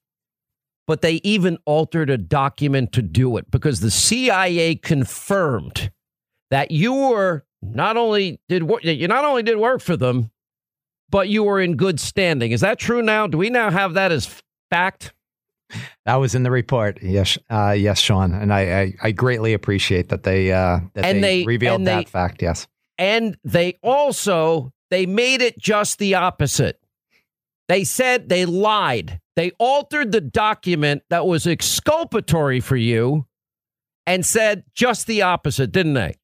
But 0.87 1.01
they 1.01 1.15
even 1.23 1.59
altered 1.65 2.11
a 2.11 2.19
document 2.19 2.93
to 2.93 3.03
do 3.03 3.37
it 3.37 3.51
because 3.51 3.81
the 3.81 3.91
CIA 3.91 4.75
confirmed 4.75 5.91
that 6.51 6.71
you 6.71 6.93
were 6.93 7.45
not 7.63 7.97
only 7.97 8.41
did 8.49 8.65
work, 8.65 8.85
you 8.85 9.07
not 9.09 9.25
only 9.25 9.43
did 9.43 9.57
work 9.59 9.81
for 9.81 9.97
them, 9.97 10.31
but 11.09 11.29
you 11.29 11.45
were 11.45 11.61
in 11.61 11.77
good 11.77 12.01
standing. 12.01 12.51
Is 12.51 12.63
that 12.63 12.79
true 12.79 13.03
now? 13.03 13.27
Do 13.27 13.39
we 13.39 13.49
now 13.49 13.71
have 13.71 13.95
that 13.95 14.11
as 14.11 14.43
fact? 14.71 15.13
That 16.07 16.17
was 16.17 16.35
in 16.35 16.43
the 16.43 16.51
report. 16.51 16.99
Yes, 17.03 17.39
uh, 17.51 17.71
yes, 17.71 18.01
Sean, 18.01 18.35
and 18.35 18.53
I, 18.53 18.81
I, 18.81 18.95
I, 19.03 19.11
greatly 19.13 19.53
appreciate 19.53 20.09
that 20.09 20.25
they 20.25 20.53
uh, 20.53 20.81
that 20.95 21.05
and 21.05 21.23
they, 21.23 21.41
they 21.41 21.47
revealed 21.47 21.81
and 21.81 21.87
that 21.87 22.07
they, 22.07 22.11
fact. 22.11 22.43
Yes, 22.43 22.67
and 22.99 23.37
they 23.45 23.79
also 23.83 24.73
they 24.91 25.07
made 25.07 25.41
it 25.43 25.59
just 25.59 25.99
the 25.99 26.15
opposite. 26.15 26.79
They 27.69 27.85
said 27.85 28.29
they 28.29 28.45
lied. 28.45 29.21
They 29.37 29.53
altered 29.59 30.13
the 30.13 30.21
document 30.21 31.03
that 31.09 31.27
was 31.27 31.47
exculpatory 31.47 32.61
for 32.61 32.77
you 32.77 33.27
and 34.07 34.27
said 34.27 34.65
just 34.75 35.07
the 35.07 35.23
opposite, 35.23 35.73
didn't 35.73 35.95
they? 35.95 36.15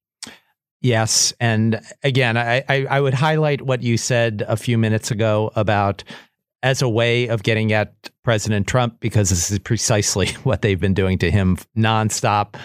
Yes, 0.81 1.33
and 1.39 1.81
again, 2.03 2.37
I, 2.37 2.63
I, 2.69 2.85
I 2.89 3.01
would 3.01 3.13
highlight 3.13 3.61
what 3.61 3.83
you 3.83 3.97
said 3.97 4.45
a 4.47 4.55
few 4.55 4.77
minutes 4.77 5.11
ago 5.11 5.51
about 5.55 6.03
as 6.63 6.81
a 6.81 6.89
way 6.89 7.27
of 7.27 7.43
getting 7.43 7.71
at 7.71 7.93
President 8.23 8.67
Trump 8.67 8.99
because 8.99 9.29
this 9.29 9.51
is 9.51 9.59
precisely 9.59 10.27
what 10.43 10.61
they've 10.61 10.79
been 10.79 10.93
doing 10.93 11.17
to 11.19 11.31
him 11.31 11.57
nonstop 11.77 12.55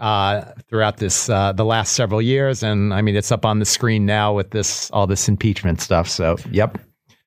uh, 0.00 0.44
throughout 0.68 0.98
this 0.98 1.28
uh, 1.28 1.52
the 1.52 1.64
last 1.64 1.94
several 1.94 2.20
years, 2.20 2.62
and 2.62 2.92
I 2.92 3.02
mean 3.02 3.16
it's 3.16 3.32
up 3.32 3.44
on 3.46 3.58
the 3.58 3.64
screen 3.64 4.04
now 4.04 4.34
with 4.34 4.50
this 4.50 4.90
all 4.90 5.06
this 5.06 5.28
impeachment 5.28 5.80
stuff. 5.80 6.08
So, 6.08 6.36
yep. 6.50 6.78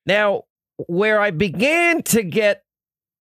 Now, 0.05 0.43
where 0.87 1.19
I 1.19 1.31
began 1.31 2.03
to 2.03 2.23
get 2.23 2.63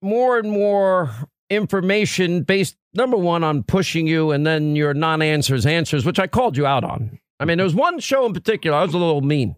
more 0.02 0.38
and 0.38 0.50
more 0.50 1.10
information 1.50 2.42
based 2.42 2.76
number 2.94 3.16
one 3.16 3.42
on 3.42 3.64
pushing 3.64 4.06
you, 4.06 4.30
and 4.30 4.46
then 4.46 4.76
your 4.76 4.94
non-answers 4.94 5.66
answers, 5.66 6.04
which 6.04 6.18
I 6.18 6.26
called 6.26 6.56
you 6.56 6.66
out 6.66 6.84
on. 6.84 7.18
I 7.40 7.44
mean, 7.44 7.58
there 7.58 7.64
was 7.64 7.74
one 7.74 7.98
show 7.98 8.26
in 8.26 8.32
particular 8.32 8.78
I 8.78 8.82
was 8.82 8.94
a 8.94 8.98
little 8.98 9.20
mean 9.20 9.56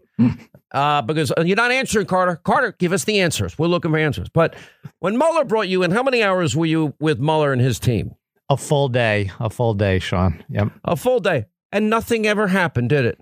uh, 0.71 1.01
because 1.01 1.31
you're 1.43 1.55
not 1.55 1.71
answering 1.71 2.05
Carter. 2.05 2.35
Carter, 2.37 2.75
give 2.77 2.91
us 2.93 3.03
the 3.05 3.19
answers. 3.19 3.57
We're 3.57 3.67
looking 3.67 3.91
for 3.91 3.97
answers. 3.97 4.29
But 4.29 4.55
when 4.99 5.17
Mueller 5.17 5.45
brought 5.45 5.67
you 5.67 5.83
in, 5.83 5.91
how 5.91 6.03
many 6.03 6.23
hours 6.23 6.55
were 6.55 6.65
you 6.65 6.93
with 6.99 7.19
Mueller 7.19 7.53
and 7.53 7.61
his 7.61 7.79
team? 7.79 8.15
A 8.49 8.57
full 8.57 8.87
day, 8.87 9.31
a 9.39 9.49
full 9.49 9.73
day, 9.73 9.99
Sean. 9.99 10.43
Yep. 10.49 10.69
A 10.85 10.95
full 10.95 11.19
day. 11.19 11.45
And 11.71 11.89
nothing 11.89 12.25
ever 12.25 12.47
happened, 12.47 12.89
did 12.89 13.05
it? 13.05 13.19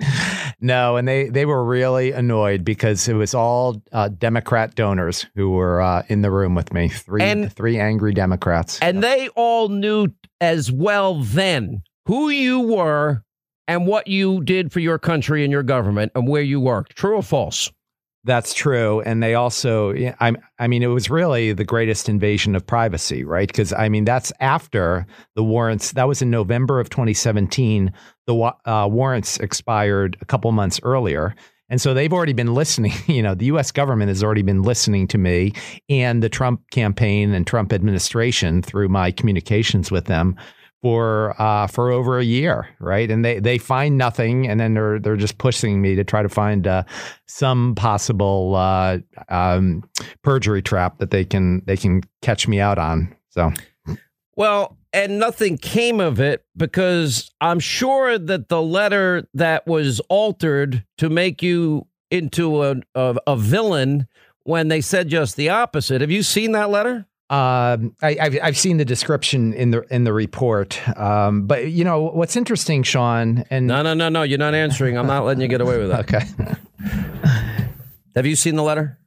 no, 0.60 0.96
and 0.96 1.06
they 1.06 1.28
they 1.28 1.44
were 1.44 1.62
really 1.64 2.12
annoyed 2.12 2.64
because 2.64 3.06
it 3.08 3.14
was 3.14 3.34
all 3.34 3.82
uh, 3.92 4.08
Democrat 4.08 4.74
donors 4.74 5.26
who 5.34 5.50
were 5.50 5.80
uh, 5.80 6.02
in 6.08 6.22
the 6.22 6.30
room 6.30 6.54
with 6.54 6.72
me. 6.72 6.88
Three 6.88 7.22
And- 7.22 7.52
three 7.52 7.78
angry 7.78 8.14
Democrats. 8.14 8.78
And 8.80 9.02
they 9.02 9.28
all 9.36 9.68
knew 9.68 10.08
as 10.40 10.72
well 10.72 11.20
then 11.22 11.82
who 12.06 12.30
you 12.30 12.60
were 12.60 13.22
and 13.68 13.86
what 13.86 14.08
you 14.08 14.42
did 14.42 14.72
for 14.72 14.80
your 14.80 14.98
country 14.98 15.44
and 15.44 15.52
your 15.52 15.62
government 15.62 16.10
and 16.14 16.26
where 16.26 16.42
you 16.42 16.58
worked. 16.58 16.96
True 16.96 17.16
or 17.16 17.22
false? 17.22 17.70
That's 18.24 18.52
true, 18.52 19.00
and 19.02 19.22
they 19.22 19.34
also, 19.34 19.94
I, 20.20 20.32
I 20.58 20.66
mean, 20.66 20.82
it 20.82 20.88
was 20.88 21.08
really 21.08 21.52
the 21.52 21.64
greatest 21.64 22.08
invasion 22.08 22.56
of 22.56 22.66
privacy, 22.66 23.24
right? 23.24 23.46
Because 23.46 23.72
I 23.72 23.88
mean, 23.88 24.04
that's 24.04 24.32
after 24.40 25.06
the 25.36 25.44
warrants. 25.44 25.92
That 25.92 26.08
was 26.08 26.20
in 26.20 26.28
November 26.28 26.80
of 26.80 26.90
2017. 26.90 27.92
The 28.26 28.52
uh, 28.66 28.88
warrants 28.90 29.38
expired 29.38 30.18
a 30.20 30.24
couple 30.24 30.50
months 30.50 30.80
earlier, 30.82 31.34
and 31.70 31.80
so 31.80 31.94
they've 31.94 32.12
already 32.12 32.32
been 32.32 32.54
listening. 32.54 32.92
You 33.06 33.22
know, 33.22 33.34
the 33.34 33.46
U.S. 33.46 33.70
government 33.70 34.08
has 34.08 34.22
already 34.22 34.42
been 34.42 34.62
listening 34.62 35.08
to 35.08 35.18
me 35.18 35.54
and 35.88 36.22
the 36.22 36.28
Trump 36.28 36.68
campaign 36.70 37.32
and 37.32 37.46
Trump 37.46 37.72
administration 37.72 38.62
through 38.62 38.88
my 38.88 39.10
communications 39.10 39.90
with 39.90 40.04
them 40.04 40.36
for 40.82 41.34
uh, 41.40 41.66
for 41.66 41.90
over 41.90 42.18
a 42.18 42.24
year, 42.24 42.68
right? 42.78 43.10
And 43.10 43.24
they 43.24 43.40
they 43.40 43.58
find 43.58 43.98
nothing, 43.98 44.48
and 44.48 44.60
then 44.60 44.74
they're 44.74 44.98
they're 44.98 45.16
just 45.16 45.38
pushing 45.38 45.80
me 45.80 45.94
to 45.96 46.04
try 46.04 46.22
to 46.22 46.28
find 46.28 46.66
uh, 46.66 46.84
some 47.26 47.74
possible 47.74 48.54
uh, 48.54 48.98
um, 49.28 49.82
perjury 50.22 50.62
trap 50.62 50.98
that 50.98 51.10
they 51.10 51.24
can 51.24 51.62
they 51.66 51.76
can 51.76 52.02
catch 52.22 52.46
me 52.46 52.60
out 52.60 52.78
on. 52.78 53.14
So 53.30 53.52
Well, 54.36 54.76
and 54.92 55.18
nothing 55.18 55.58
came 55.58 56.00
of 56.00 56.20
it 56.20 56.44
because 56.56 57.30
I'm 57.40 57.60
sure 57.60 58.18
that 58.18 58.48
the 58.48 58.62
letter 58.62 59.28
that 59.34 59.66
was 59.66 60.00
altered 60.08 60.84
to 60.98 61.10
make 61.10 61.42
you 61.42 61.86
into 62.10 62.62
a, 62.62 62.76
a, 62.94 63.16
a 63.26 63.36
villain 63.36 64.06
when 64.44 64.68
they 64.68 64.80
said 64.80 65.08
just 65.08 65.36
the 65.36 65.50
opposite. 65.50 66.00
Have 66.00 66.10
you 66.10 66.22
seen 66.22 66.52
that 66.52 66.70
letter? 66.70 67.06
Um, 67.30 67.94
I, 68.00 68.16
I've 68.20 68.38
I've 68.42 68.58
seen 68.58 68.78
the 68.78 68.86
description 68.86 69.52
in 69.52 69.70
the 69.70 69.82
in 69.92 70.04
the 70.04 70.14
report, 70.14 70.80
um, 70.98 71.46
but 71.46 71.70
you 71.70 71.84
know 71.84 72.04
what's 72.04 72.36
interesting, 72.36 72.82
Sean, 72.82 73.44
and 73.50 73.66
No, 73.66 73.82
no, 73.82 73.92
no, 73.92 74.08
no. 74.08 74.22
You're 74.22 74.38
not 74.38 74.54
answering. 74.54 74.96
I'm 74.96 75.06
not 75.06 75.24
letting 75.26 75.42
you 75.42 75.48
get 75.48 75.60
away 75.60 75.78
with 75.78 75.90
that. 75.90 76.00
okay, 76.00 76.24
Have 78.16 78.24
you 78.24 78.34
seen 78.34 78.56
the 78.56 78.62
letter? 78.62 78.98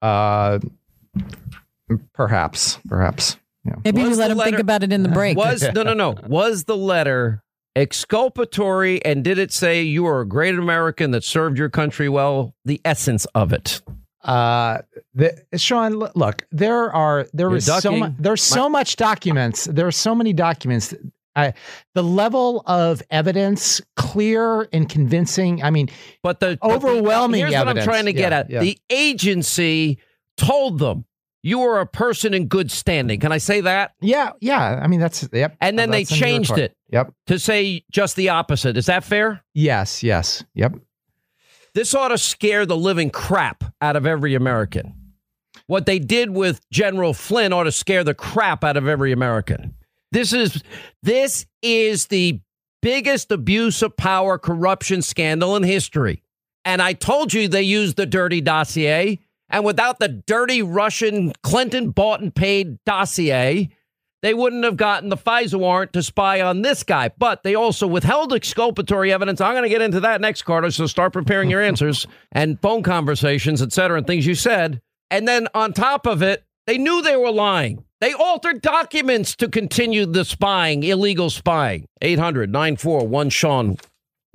uh, 0.00 0.60
perhaps, 2.14 2.78
perhaps, 2.88 3.36
yeah. 3.64 3.74
Maybe 3.84 4.02
Was 4.02 4.10
you 4.10 4.16
let 4.16 4.28
the 4.28 4.34
him 4.34 4.40
think 4.40 4.58
about 4.60 4.82
it 4.84 4.92
in 4.92 5.02
the 5.02 5.08
break. 5.08 5.36
Was 5.36 5.62
no, 5.74 5.82
no, 5.82 5.94
no. 5.94 6.14
Was 6.28 6.64
the 6.64 6.76
letter 6.76 7.42
exculpatory 7.74 9.04
and 9.04 9.24
did 9.24 9.38
it 9.38 9.52
say 9.52 9.82
you 9.82 10.06
are 10.06 10.20
a 10.20 10.26
great 10.26 10.54
American 10.54 11.10
that 11.10 11.24
served 11.24 11.58
your 11.58 11.68
country 11.68 12.08
well? 12.08 12.54
The 12.64 12.80
essence 12.84 13.26
of 13.34 13.52
it. 13.52 13.80
Uh, 14.26 14.82
the, 15.14 15.40
Sean, 15.56 15.94
look, 16.14 16.46
there 16.50 16.92
are 16.92 17.26
there 17.32 17.54
is 17.54 17.66
so 17.66 17.92
much 17.96 18.12
there's 18.18 18.42
so 18.42 18.68
much 18.68 18.96
documents. 18.96 19.64
There 19.66 19.86
are 19.86 19.92
so 19.92 20.14
many 20.14 20.32
documents. 20.32 20.92
I, 21.36 21.52
the 21.94 22.02
level 22.02 22.62
of 22.66 23.02
evidence, 23.10 23.80
clear 23.96 24.68
and 24.72 24.88
convincing. 24.88 25.62
I 25.62 25.70
mean, 25.70 25.88
But 26.22 26.40
the 26.40 26.58
but 26.60 26.68
the- 26.68 26.74
Overwhelming 26.88 27.40
here's 27.40 27.52
what 27.54 27.68
I'm 27.68 27.84
trying 27.84 28.06
to 28.06 28.12
get 28.14 28.32
Yeah, 28.32 28.38
at. 28.38 28.50
yeah. 28.50 28.60
The 28.60 28.78
agency 28.88 29.98
told 30.38 30.78
them 30.78 31.04
you 31.42 31.60
are 31.62 31.78
a 31.80 31.86
person 31.86 32.32
in 32.34 32.46
good 32.48 32.70
standing. 32.70 33.20
Can 33.20 33.32
I 33.32 33.38
say 33.38 33.60
that? 33.60 33.92
yeah, 34.00 34.30
yeah. 34.40 34.80
I 34.82 34.86
mean, 34.88 34.98
that's 34.98 35.28
yep. 35.32 35.56
And 35.60 35.78
then 35.78 35.90
they 35.90 36.04
That's 36.04 36.12
in 36.12 36.16
the 36.16 36.20
changed 36.20 36.50
report. 36.50 36.70
it 36.70 36.76
Yep. 36.90 37.12
to 37.28 37.38
say 37.38 37.84
just 37.92 38.16
the 38.16 38.30
opposite. 38.30 38.76
Is 38.78 38.86
that 38.86 39.04
fair? 39.04 39.44
Yes. 39.54 40.02
Yes. 40.02 40.42
Yep. 40.54 40.74
This 41.76 41.94
ought 41.94 42.08
to 42.08 42.16
scare 42.16 42.64
the 42.64 42.74
living 42.74 43.10
crap 43.10 43.62
out 43.82 43.96
of 43.96 44.06
every 44.06 44.34
American. 44.34 44.94
What 45.66 45.84
they 45.84 45.98
did 45.98 46.30
with 46.30 46.58
General 46.70 47.12
Flynn 47.12 47.52
ought 47.52 47.64
to 47.64 47.72
scare 47.72 48.02
the 48.02 48.14
crap 48.14 48.64
out 48.64 48.78
of 48.78 48.88
every 48.88 49.12
American. 49.12 49.74
This 50.10 50.32
is 50.32 50.62
this 51.02 51.44
is 51.60 52.06
the 52.06 52.40
biggest 52.80 53.30
abuse 53.30 53.82
of 53.82 53.94
power 53.94 54.38
corruption 54.38 55.02
scandal 55.02 55.54
in 55.54 55.64
history. 55.64 56.22
And 56.64 56.80
I 56.80 56.94
told 56.94 57.34
you 57.34 57.46
they 57.46 57.60
used 57.60 57.96
the 57.96 58.06
dirty 58.06 58.40
dossier. 58.40 59.18
And 59.50 59.62
without 59.62 59.98
the 59.98 60.08
dirty 60.08 60.62
Russian 60.62 61.34
Clinton 61.42 61.90
bought 61.90 62.22
and 62.22 62.34
paid 62.34 62.82
dossier, 62.86 63.68
they 64.26 64.34
wouldn't 64.34 64.64
have 64.64 64.76
gotten 64.76 65.08
the 65.08 65.16
FISA 65.16 65.56
warrant 65.56 65.92
to 65.92 66.02
spy 66.02 66.40
on 66.40 66.62
this 66.62 66.82
guy. 66.82 67.12
But 67.16 67.44
they 67.44 67.54
also 67.54 67.86
withheld 67.86 68.32
exculpatory 68.32 69.12
evidence. 69.12 69.40
I'm 69.40 69.52
going 69.52 69.62
to 69.62 69.68
get 69.68 69.82
into 69.82 70.00
that 70.00 70.20
next, 70.20 70.42
Carter. 70.42 70.72
So 70.72 70.86
start 70.86 71.12
preparing 71.12 71.48
your 71.48 71.62
answers 71.70 72.08
and 72.32 72.60
phone 72.60 72.82
conversations, 72.82 73.62
et 73.62 73.72
cetera, 73.72 73.98
and 73.98 74.06
things 74.06 74.26
you 74.26 74.34
said. 74.34 74.80
And 75.12 75.28
then 75.28 75.46
on 75.54 75.72
top 75.72 76.06
of 76.06 76.22
it, 76.22 76.42
they 76.66 76.76
knew 76.76 77.02
they 77.02 77.16
were 77.16 77.30
lying. 77.30 77.84
They 78.00 78.14
altered 78.14 78.62
documents 78.62 79.36
to 79.36 79.48
continue 79.48 80.06
the 80.06 80.24
spying, 80.24 80.82
illegal 80.82 81.30
spying. 81.30 81.86
800 82.02 82.50
941 82.50 83.30
Sean. 83.30 83.76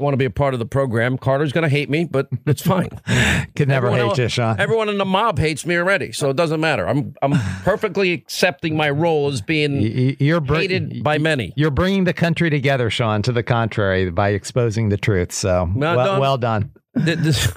Want 0.02 0.14
to 0.14 0.18
be 0.18 0.26
a 0.26 0.30
part 0.32 0.54
of 0.54 0.60
the 0.60 0.66
program. 0.66 1.18
Carter's 1.18 1.52
going 1.54 1.64
to 1.64 1.70
hate 1.70 1.90
me, 1.90 2.06
but 2.06 2.28
it's 2.48 2.62
fine. 2.62 2.90
Could 3.56 3.68
never 3.68 3.88
Everyone 3.88 4.00
hate 4.00 4.10
else- 4.10 4.18
you, 4.18 4.28
Sean. 4.30 4.60
Everyone 4.60 4.90
in 4.90 4.98
the 4.98 5.06
mob 5.06 5.38
hates 5.40 5.66
me 5.66 5.78
already, 5.78 6.12
so 6.12 6.30
it 6.30 6.36
doesn't 6.36 6.60
matter. 6.60 6.88
I'm 6.88 7.14
I'm 7.22 7.34
perfectly 7.64 8.12
accepting 8.14 8.76
my 8.76 8.90
role 8.90 9.28
as 9.28 9.42
being 9.42 9.82
You're 10.20 10.42
br- 10.42 10.56
hated 10.56 11.04
by 11.04 11.18
many. 11.20 11.54
You're 11.56 11.72
bringing 11.72 12.06
the 12.06 12.14
country 12.14 12.50
together, 12.50 12.90
Sean. 12.90 13.22
To 13.22 13.32
the 13.32 13.44
contrary, 13.44 14.10
by 14.10 14.30
exposing 14.30 14.90
the 14.90 14.98
truth. 14.98 15.32
So 15.32 15.70
Well 15.76 15.96
well, 15.96 16.06
done. 16.06 16.20
well 16.20 16.38
done. 16.38 16.72
Th- 17.06 17.18
this- 17.20 17.54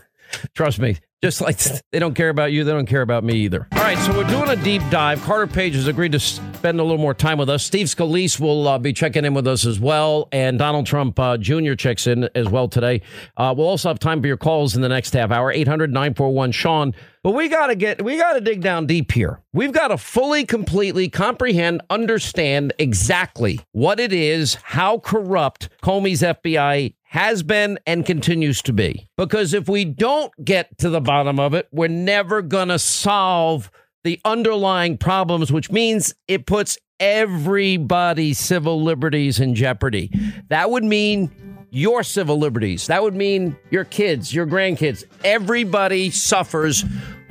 trust 0.54 0.78
me, 0.80 0.96
just 1.24 1.40
like 1.40 1.58
they 1.90 1.98
don't 1.98 2.12
care 2.12 2.28
about 2.28 2.52
you, 2.52 2.64
they 2.64 2.72
don't 2.72 2.84
care 2.84 3.00
about 3.00 3.24
me 3.24 3.32
either. 3.36 3.66
All 3.72 3.78
right, 3.78 3.96
so 3.96 4.14
we're 4.14 4.28
doing 4.28 4.50
a 4.50 4.62
deep 4.62 4.82
dive. 4.90 5.22
Carter 5.22 5.46
Page 5.46 5.74
has 5.74 5.86
agreed 5.86 6.12
to 6.12 6.20
spend 6.20 6.78
a 6.78 6.82
little 6.82 6.98
more 6.98 7.14
time 7.14 7.38
with 7.38 7.48
us. 7.48 7.64
Steve 7.64 7.86
Scalise 7.86 8.38
will 8.38 8.68
uh, 8.68 8.78
be 8.78 8.92
checking 8.92 9.24
in 9.24 9.32
with 9.32 9.46
us 9.46 9.64
as 9.64 9.80
well, 9.80 10.28
and 10.32 10.58
Donald 10.58 10.84
Trump 10.84 11.18
uh, 11.18 11.38
Jr. 11.38 11.72
checks 11.76 12.06
in 12.06 12.28
as 12.34 12.50
well 12.50 12.68
today. 12.68 13.00
Uh, 13.38 13.54
we'll 13.56 13.68
also 13.68 13.88
have 13.88 13.98
time 13.98 14.20
for 14.20 14.26
your 14.26 14.36
calls 14.36 14.76
in 14.76 14.82
the 14.82 14.88
next 14.90 15.14
half 15.14 15.30
hour 15.30 15.50
800 15.50 15.90
941 15.90 16.52
Sean. 16.52 16.94
But 17.22 17.30
we 17.30 17.48
got 17.48 17.68
to 17.68 17.74
get, 17.74 18.04
we 18.04 18.18
got 18.18 18.34
to 18.34 18.42
dig 18.42 18.60
down 18.60 18.84
deep 18.86 19.10
here. 19.10 19.40
We've 19.54 19.72
got 19.72 19.88
to 19.88 19.96
fully, 19.96 20.44
completely 20.44 21.08
comprehend, 21.08 21.80
understand 21.88 22.74
exactly 22.78 23.60
what 23.72 23.98
it 23.98 24.12
is, 24.12 24.56
how 24.56 24.98
corrupt 24.98 25.70
Comey's 25.82 26.20
FBI 26.20 26.92
has 27.14 27.44
been 27.44 27.78
and 27.86 28.04
continues 28.04 28.60
to 28.60 28.72
be. 28.72 29.06
Because 29.16 29.54
if 29.54 29.68
we 29.68 29.84
don't 29.84 30.32
get 30.44 30.76
to 30.78 30.90
the 30.90 31.00
bottom 31.00 31.38
of 31.38 31.54
it, 31.54 31.68
we're 31.70 31.86
never 31.86 32.42
going 32.42 32.66
to 32.66 32.78
solve 32.78 33.70
the 34.02 34.20
underlying 34.24 34.98
problems, 34.98 35.52
which 35.52 35.70
means 35.70 36.12
it 36.26 36.44
puts 36.44 36.76
everybody's 36.98 38.40
civil 38.40 38.82
liberties 38.82 39.38
in 39.38 39.54
jeopardy. 39.54 40.10
That 40.48 40.72
would 40.72 40.82
mean 40.82 41.30
your 41.70 42.02
civil 42.02 42.36
liberties. 42.36 42.88
That 42.88 43.04
would 43.04 43.14
mean 43.14 43.56
your 43.70 43.84
kids, 43.84 44.34
your 44.34 44.48
grandkids. 44.48 45.04
Everybody 45.22 46.10
suffers 46.10 46.84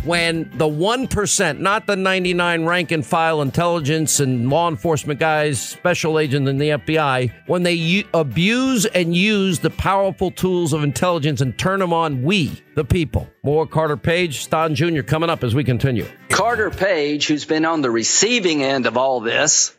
when 0.06 0.50
the 0.58 0.66
1%, 0.66 1.60
not 1.60 1.88
the 1.88 1.96
99 1.96 2.66
rank 2.66 2.92
and 2.92 3.06
file 3.06 3.42
intelligence 3.42 4.20
and 4.20 4.50
law 4.50 4.70
enforcement 4.70 5.20
guys, 5.20 5.62
special 5.62 6.20
agents 6.20 6.50
in 6.50 6.58
the 6.58 6.70
FBI, 6.70 7.32
when 7.48 7.64
they 7.64 7.74
u- 7.74 8.04
abuse 8.14 8.86
and 8.86 9.16
use 9.16 9.60
the 9.60 9.70
powerful 9.70 10.32
tools 10.32 10.74
of 10.74 10.84
intelligence 10.84 11.42
and 11.42 11.58
turn 11.58 11.80
them 11.80 11.94
on 11.94 12.24
we, 12.24 12.62
the 12.76 12.84
people. 12.84 13.30
More 13.44 13.66
Carter 13.66 13.98
Page, 13.98 14.50
Don 14.50 14.76
Jr. 14.76 15.02
coming 15.02 15.30
up 15.30 15.44
as 15.44 15.56
we 15.56 15.64
continue. 15.64 16.06
Carter 16.30 16.70
Page, 16.70 17.28
who's 17.28 17.46
been 17.46 17.66
on 17.66 17.82
the 17.82 17.92
receiving 17.92 18.64
end 18.64 18.86
of 18.86 18.98
all 18.98 19.22
this, 19.22 19.76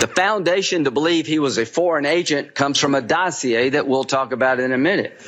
the 0.00 0.10
foundation 0.14 0.84
to 0.84 0.90
believe 0.90 1.26
he 1.26 1.38
was 1.38 1.58
a 1.58 1.66
foreign 1.66 2.06
agent 2.06 2.54
comes 2.54 2.78
from 2.78 2.94
a 2.94 3.00
dossier 3.00 3.70
that 3.70 3.86
we'll 3.86 4.04
talk 4.04 4.32
about 4.32 4.58
in 4.58 4.72
a 4.72 4.78
minute. 4.78 5.20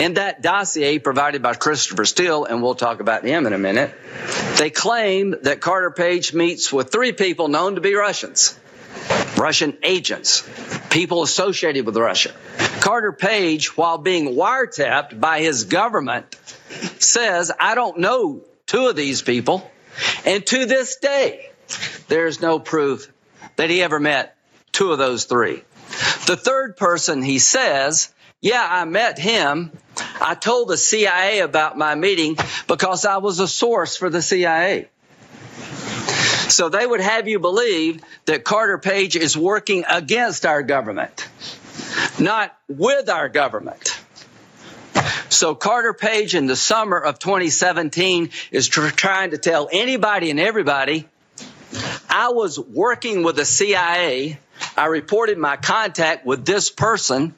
In 0.00 0.14
that 0.14 0.40
dossier 0.40 0.98
provided 0.98 1.42
by 1.42 1.52
Christopher 1.52 2.06
Steele, 2.06 2.46
and 2.46 2.62
we'll 2.62 2.74
talk 2.74 3.00
about 3.00 3.22
him 3.22 3.46
in 3.46 3.52
a 3.52 3.58
minute, 3.58 3.94
they 4.56 4.70
claim 4.70 5.34
that 5.42 5.60
Carter 5.60 5.90
Page 5.90 6.32
meets 6.32 6.72
with 6.72 6.90
three 6.90 7.12
people 7.12 7.48
known 7.48 7.74
to 7.74 7.82
be 7.82 7.94
Russians. 7.94 8.58
Russian 9.36 9.76
agents, 9.82 10.42
people 10.88 11.22
associated 11.22 11.84
with 11.84 11.98
Russia. 11.98 12.34
Carter 12.80 13.12
Page, 13.12 13.76
while 13.76 13.98
being 13.98 14.36
wiretapped 14.36 15.20
by 15.20 15.40
his 15.40 15.64
government, 15.64 16.34
says, 16.98 17.52
I 17.60 17.74
don't 17.74 17.98
know 17.98 18.40
two 18.64 18.86
of 18.86 18.96
these 18.96 19.20
people. 19.20 19.70
And 20.24 20.46
to 20.46 20.64
this 20.64 20.96
day, 20.96 21.50
there's 22.08 22.40
no 22.40 22.58
proof 22.58 23.12
that 23.56 23.68
he 23.68 23.82
ever 23.82 24.00
met 24.00 24.34
two 24.72 24.92
of 24.92 24.98
those 24.98 25.24
three. 25.24 25.62
The 26.26 26.38
third 26.42 26.78
person, 26.78 27.20
he 27.20 27.38
says, 27.38 28.14
yeah, 28.40 28.66
I 28.68 28.84
met 28.84 29.18
him. 29.18 29.72
I 30.20 30.34
told 30.34 30.68
the 30.68 30.76
CIA 30.76 31.40
about 31.40 31.76
my 31.76 31.94
meeting 31.94 32.36
because 32.66 33.04
I 33.04 33.18
was 33.18 33.40
a 33.40 33.48
source 33.48 33.96
for 33.96 34.08
the 34.08 34.22
CIA. 34.22 34.88
So 36.48 36.68
they 36.68 36.86
would 36.86 37.00
have 37.00 37.28
you 37.28 37.38
believe 37.38 38.02
that 38.24 38.44
Carter 38.44 38.78
Page 38.78 39.16
is 39.16 39.36
working 39.36 39.84
against 39.88 40.46
our 40.46 40.62
government, 40.62 41.28
not 42.18 42.56
with 42.68 43.08
our 43.08 43.28
government. 43.28 44.00
So 45.28 45.54
Carter 45.54 45.94
Page 45.94 46.34
in 46.34 46.46
the 46.46 46.56
summer 46.56 46.98
of 46.98 47.18
2017 47.18 48.30
is 48.50 48.68
tr- 48.68 48.88
trying 48.88 49.30
to 49.30 49.38
tell 49.38 49.68
anybody 49.70 50.30
and 50.30 50.40
everybody 50.40 51.08
I 52.08 52.30
was 52.30 52.58
working 52.58 53.22
with 53.22 53.36
the 53.36 53.44
CIA. 53.44 54.38
I 54.76 54.86
reported 54.86 55.38
my 55.38 55.56
contact 55.56 56.26
with 56.26 56.44
this 56.44 56.68
person 56.68 57.34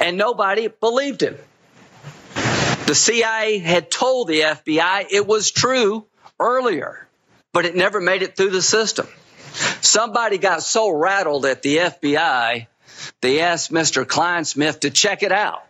and 0.00 0.16
nobody 0.16 0.68
believed 0.68 1.22
him. 1.22 1.36
The 2.86 2.94
CIA 2.94 3.58
had 3.58 3.90
told 3.90 4.28
the 4.28 4.40
FBI 4.40 5.06
it 5.10 5.26
was 5.26 5.50
true 5.50 6.04
earlier, 6.38 7.06
but 7.52 7.64
it 7.64 7.76
never 7.76 8.00
made 8.00 8.22
it 8.22 8.36
through 8.36 8.50
the 8.50 8.62
system. 8.62 9.06
Somebody 9.80 10.38
got 10.38 10.62
so 10.62 10.90
rattled 10.90 11.46
at 11.46 11.62
the 11.62 11.76
FBI, 11.76 12.66
they 13.20 13.40
asked 13.40 13.72
Mr. 13.72 14.04
Clinesmith 14.04 14.80
to 14.80 14.90
check 14.90 15.22
it 15.22 15.32
out. 15.32 15.64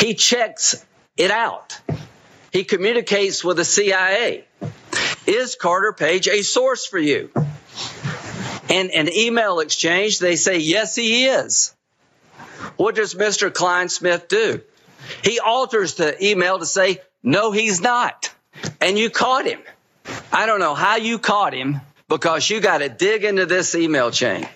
He 0.00 0.14
checks 0.14 0.84
it 1.16 1.30
out. 1.30 1.78
He 2.52 2.64
communicates 2.64 3.44
with 3.44 3.58
the 3.58 3.64
CIA. 3.64 4.44
Is 5.26 5.54
Carter 5.54 5.92
Page 5.92 6.28
a 6.28 6.42
source 6.42 6.86
for 6.86 6.98
you? 6.98 7.30
In 8.68 8.90
an 8.90 9.08
email 9.12 9.60
exchange, 9.60 10.18
they 10.18 10.36
say, 10.36 10.58
yes, 10.58 10.94
he 10.94 11.26
is. 11.26 11.75
What 12.76 12.94
does 12.94 13.14
Mr. 13.14 13.50
Clinesmith 13.50 14.28
do? 14.28 14.62
He 15.22 15.40
alters 15.40 15.94
the 15.94 16.24
email 16.24 16.58
to 16.58 16.66
say, 16.66 17.00
no, 17.22 17.52
he's 17.52 17.80
not. 17.80 18.32
And 18.80 18.98
you 18.98 19.10
caught 19.10 19.46
him. 19.46 19.60
I 20.32 20.46
don't 20.46 20.60
know 20.60 20.74
how 20.74 20.96
you 20.96 21.18
caught 21.18 21.54
him 21.54 21.80
because 22.08 22.48
you 22.48 22.60
got 22.60 22.78
to 22.78 22.88
dig 22.88 23.24
into 23.24 23.46
this 23.46 23.74
email 23.74 24.10
chain. 24.10 24.48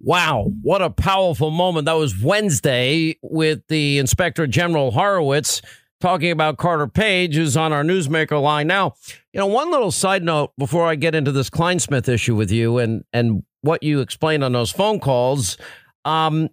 Wow, 0.00 0.52
what 0.62 0.82
a 0.82 0.90
powerful 0.90 1.50
moment. 1.50 1.86
That 1.86 1.94
was 1.94 2.20
Wednesday 2.20 3.16
with 3.22 3.62
the 3.68 3.98
Inspector 3.98 4.46
General 4.48 4.90
Horowitz 4.90 5.62
talking 6.00 6.30
about 6.30 6.58
Carter 6.58 6.86
Page, 6.86 7.34
who's 7.34 7.56
on 7.56 7.72
our 7.72 7.82
newsmaker 7.82 8.40
line 8.42 8.66
now. 8.66 8.94
You 9.32 9.40
know, 9.40 9.46
one 9.46 9.70
little 9.70 9.90
side 9.90 10.22
note 10.22 10.52
before 10.58 10.86
I 10.86 10.96
get 10.96 11.14
into 11.14 11.32
this 11.32 11.48
Clinesmith 11.48 12.08
issue 12.08 12.36
with 12.36 12.50
you 12.50 12.78
and 12.78 13.04
and 13.14 13.44
what 13.62 13.82
you 13.82 14.00
explained 14.00 14.44
on 14.44 14.52
those 14.52 14.70
phone 14.70 15.00
calls. 15.00 15.56
Um, 16.04 16.50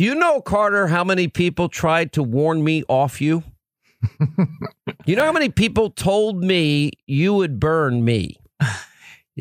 do 0.00 0.06
you 0.06 0.14
know, 0.14 0.40
Carter, 0.40 0.86
how 0.86 1.04
many 1.04 1.28
people 1.28 1.68
tried 1.68 2.14
to 2.14 2.22
warn 2.22 2.64
me 2.64 2.82
off 2.88 3.20
you? 3.20 3.42
you 5.04 5.14
know 5.14 5.26
how 5.26 5.30
many 5.30 5.50
people 5.50 5.90
told 5.90 6.42
me 6.42 6.92
you 7.06 7.34
would 7.34 7.60
burn 7.60 8.02
me? 8.02 8.40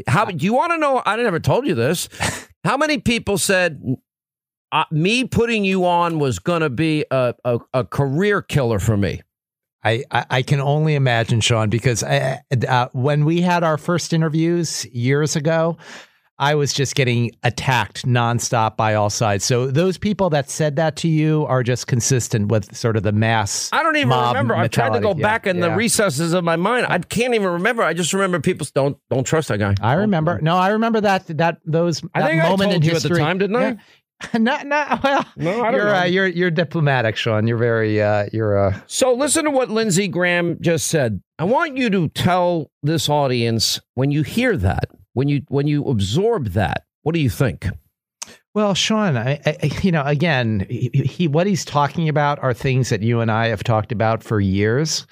How 0.06 0.26
do 0.26 0.46
you 0.46 0.54
want 0.54 0.74
to 0.74 0.78
know? 0.78 1.02
I 1.06 1.16
never 1.16 1.40
told 1.40 1.66
you 1.66 1.76
this. 1.76 2.10
How 2.66 2.76
many 2.76 2.98
people 2.98 3.38
said 3.38 3.82
uh, 4.74 4.84
me 4.92 5.24
putting 5.24 5.64
you 5.64 5.86
on 5.86 6.20
was 6.20 6.40
going 6.40 6.60
to 6.60 6.70
be 6.70 7.06
a, 7.10 7.34
a, 7.46 7.60
a, 7.74 7.86
career 7.86 8.42
killer 8.42 8.80
for 8.80 8.98
me? 8.98 9.22
I, 9.86 10.04
I, 10.12 10.26
I 10.30 10.42
can 10.42 10.60
only 10.60 10.96
imagine, 10.96 11.40
Sean, 11.40 11.70
because 11.70 12.04
I, 12.04 12.42
uh, 12.68 12.90
when 12.92 13.24
we 13.24 13.40
had 13.40 13.64
our 13.64 13.78
first 13.78 14.12
interviews 14.12 14.86
years 14.88 15.38
ago, 15.38 15.78
I 16.40 16.56
was 16.56 16.74
just 16.74 16.96
getting 16.96 17.32
attacked 17.44 18.06
nonstop 18.06 18.78
by 18.78 18.96
all 18.96 19.10
sides. 19.10 19.44
So 19.44 19.68
those 19.68 19.98
people 19.98 20.30
that 20.32 20.50
said 20.50 20.78
that 20.78 20.96
to 20.98 21.08
you 21.08 21.46
are 21.48 21.64
just 21.64 21.88
consistent 21.88 22.48
with 22.48 22.76
sort 22.76 22.96
of 22.96 23.04
the 23.04 23.12
mass. 23.12 23.70
I 23.74 23.84
don't 23.84 23.98
even 23.98 24.10
remember. 24.10 24.56
I've 24.56 24.72
tried 24.72 24.94
to 24.94 25.02
go 25.02 25.14
yeah, 25.16 25.22
back 25.22 25.46
in 25.46 25.58
yeah. 25.58 25.70
the 25.70 25.76
recesses 25.76 26.34
of 26.34 26.44
my 26.44 26.56
mind. 26.56 26.88
I 26.90 27.00
can't 27.00 27.36
even 27.36 27.50
remember. 27.50 27.84
I 27.84 27.94
just 27.94 28.14
remember 28.14 28.40
people 28.40 28.66
don't 28.74 28.98
don't 29.10 29.26
trust 29.26 29.50
that 29.50 29.58
guy. 29.58 29.76
I 29.82 29.94
remember. 29.94 30.40
No, 30.42 30.56
I 30.56 30.70
remember 30.70 31.02
that 31.02 31.28
that 31.38 31.60
those 31.66 32.02
that 32.02 32.10
I 32.16 32.28
think 32.28 32.44
moment 32.44 32.62
I 32.62 32.64
told 32.64 32.76
in 32.76 32.82
you 32.84 32.92
history. 32.92 33.12
at 33.12 33.14
the 33.14 33.20
time, 33.20 33.38
didn't 33.38 33.56
I? 33.56 33.78
not, 34.38 34.66
not 34.68 35.04
well. 35.04 35.26
No, 35.36 35.62
I 35.64 35.72
don't 35.72 35.82
you're 35.82 35.86
know. 35.86 36.00
uh, 36.00 36.04
you're 36.06 36.28
you're 36.28 36.52
diplomatic, 36.52 37.16
Sean. 37.16 37.48
You're 37.48 37.58
very 37.58 38.02
uh, 38.02 38.28
you're. 38.32 38.58
Uh... 38.58 38.80
So 38.88 39.14
listen 39.14 39.46
to 39.46 39.52
what 39.52 39.70
Lindsey 39.70 40.08
Graham 40.08 40.58
just 40.62 40.88
said. 40.88 41.22
I 41.38 41.46
want 41.46 41.78
you 41.78 41.90
to 41.90 42.10
tell 42.10 42.72
this 42.84 43.08
audience 43.10 43.80
when 43.96 44.12
you 44.12 44.24
hear 44.24 44.58
that, 44.58 44.90
when 45.20 45.28
you 45.28 45.42
when 45.50 45.68
you 45.68 45.84
absorb 45.84 46.52
that, 46.52 46.86
what 47.02 47.14
do 47.14 47.20
you 47.20 47.30
think? 47.30 47.68
Well, 48.54 48.74
Sean, 48.74 49.18
I, 49.18 49.42
I, 49.46 49.70
you 49.84 49.92
know, 49.92 50.04
again, 50.06 50.66
he, 50.70 50.90
he, 50.90 51.28
what 51.28 51.46
he's 51.46 51.66
talking 51.66 52.08
about 52.08 52.40
are 52.40 52.54
things 52.54 52.88
that 52.88 53.02
you 53.02 53.20
and 53.20 53.30
I 53.30 53.48
have 53.48 53.62
talked 53.62 53.92
about 53.92 54.24
for 54.24 54.40
years. 54.40 55.06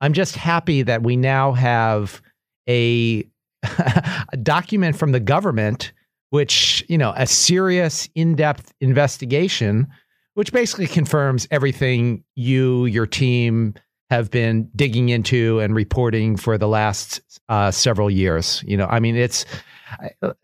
I'm 0.00 0.14
just 0.14 0.36
happy 0.36 0.80
that 0.80 1.02
we 1.02 1.16
now 1.16 1.52
have 1.52 2.22
a, 2.66 3.28
a 3.62 4.36
document 4.42 4.96
from 4.96 5.12
the 5.12 5.20
government, 5.20 5.92
which 6.30 6.82
you 6.88 6.96
know, 6.96 7.12
a 7.14 7.26
serious, 7.26 8.08
in-depth 8.14 8.72
investigation, 8.80 9.86
which 10.32 10.50
basically 10.50 10.86
confirms 10.86 11.46
everything 11.50 12.24
you, 12.36 12.86
your 12.86 13.06
team, 13.06 13.74
have 14.12 14.30
been 14.30 14.68
digging 14.76 15.08
into 15.08 15.58
and 15.60 15.74
reporting 15.74 16.36
for 16.36 16.58
the 16.58 16.68
last 16.68 17.22
uh, 17.48 17.70
several 17.70 18.10
years. 18.10 18.62
You 18.66 18.76
know, 18.76 18.86
I 18.90 19.00
mean, 19.00 19.16
it's 19.16 19.46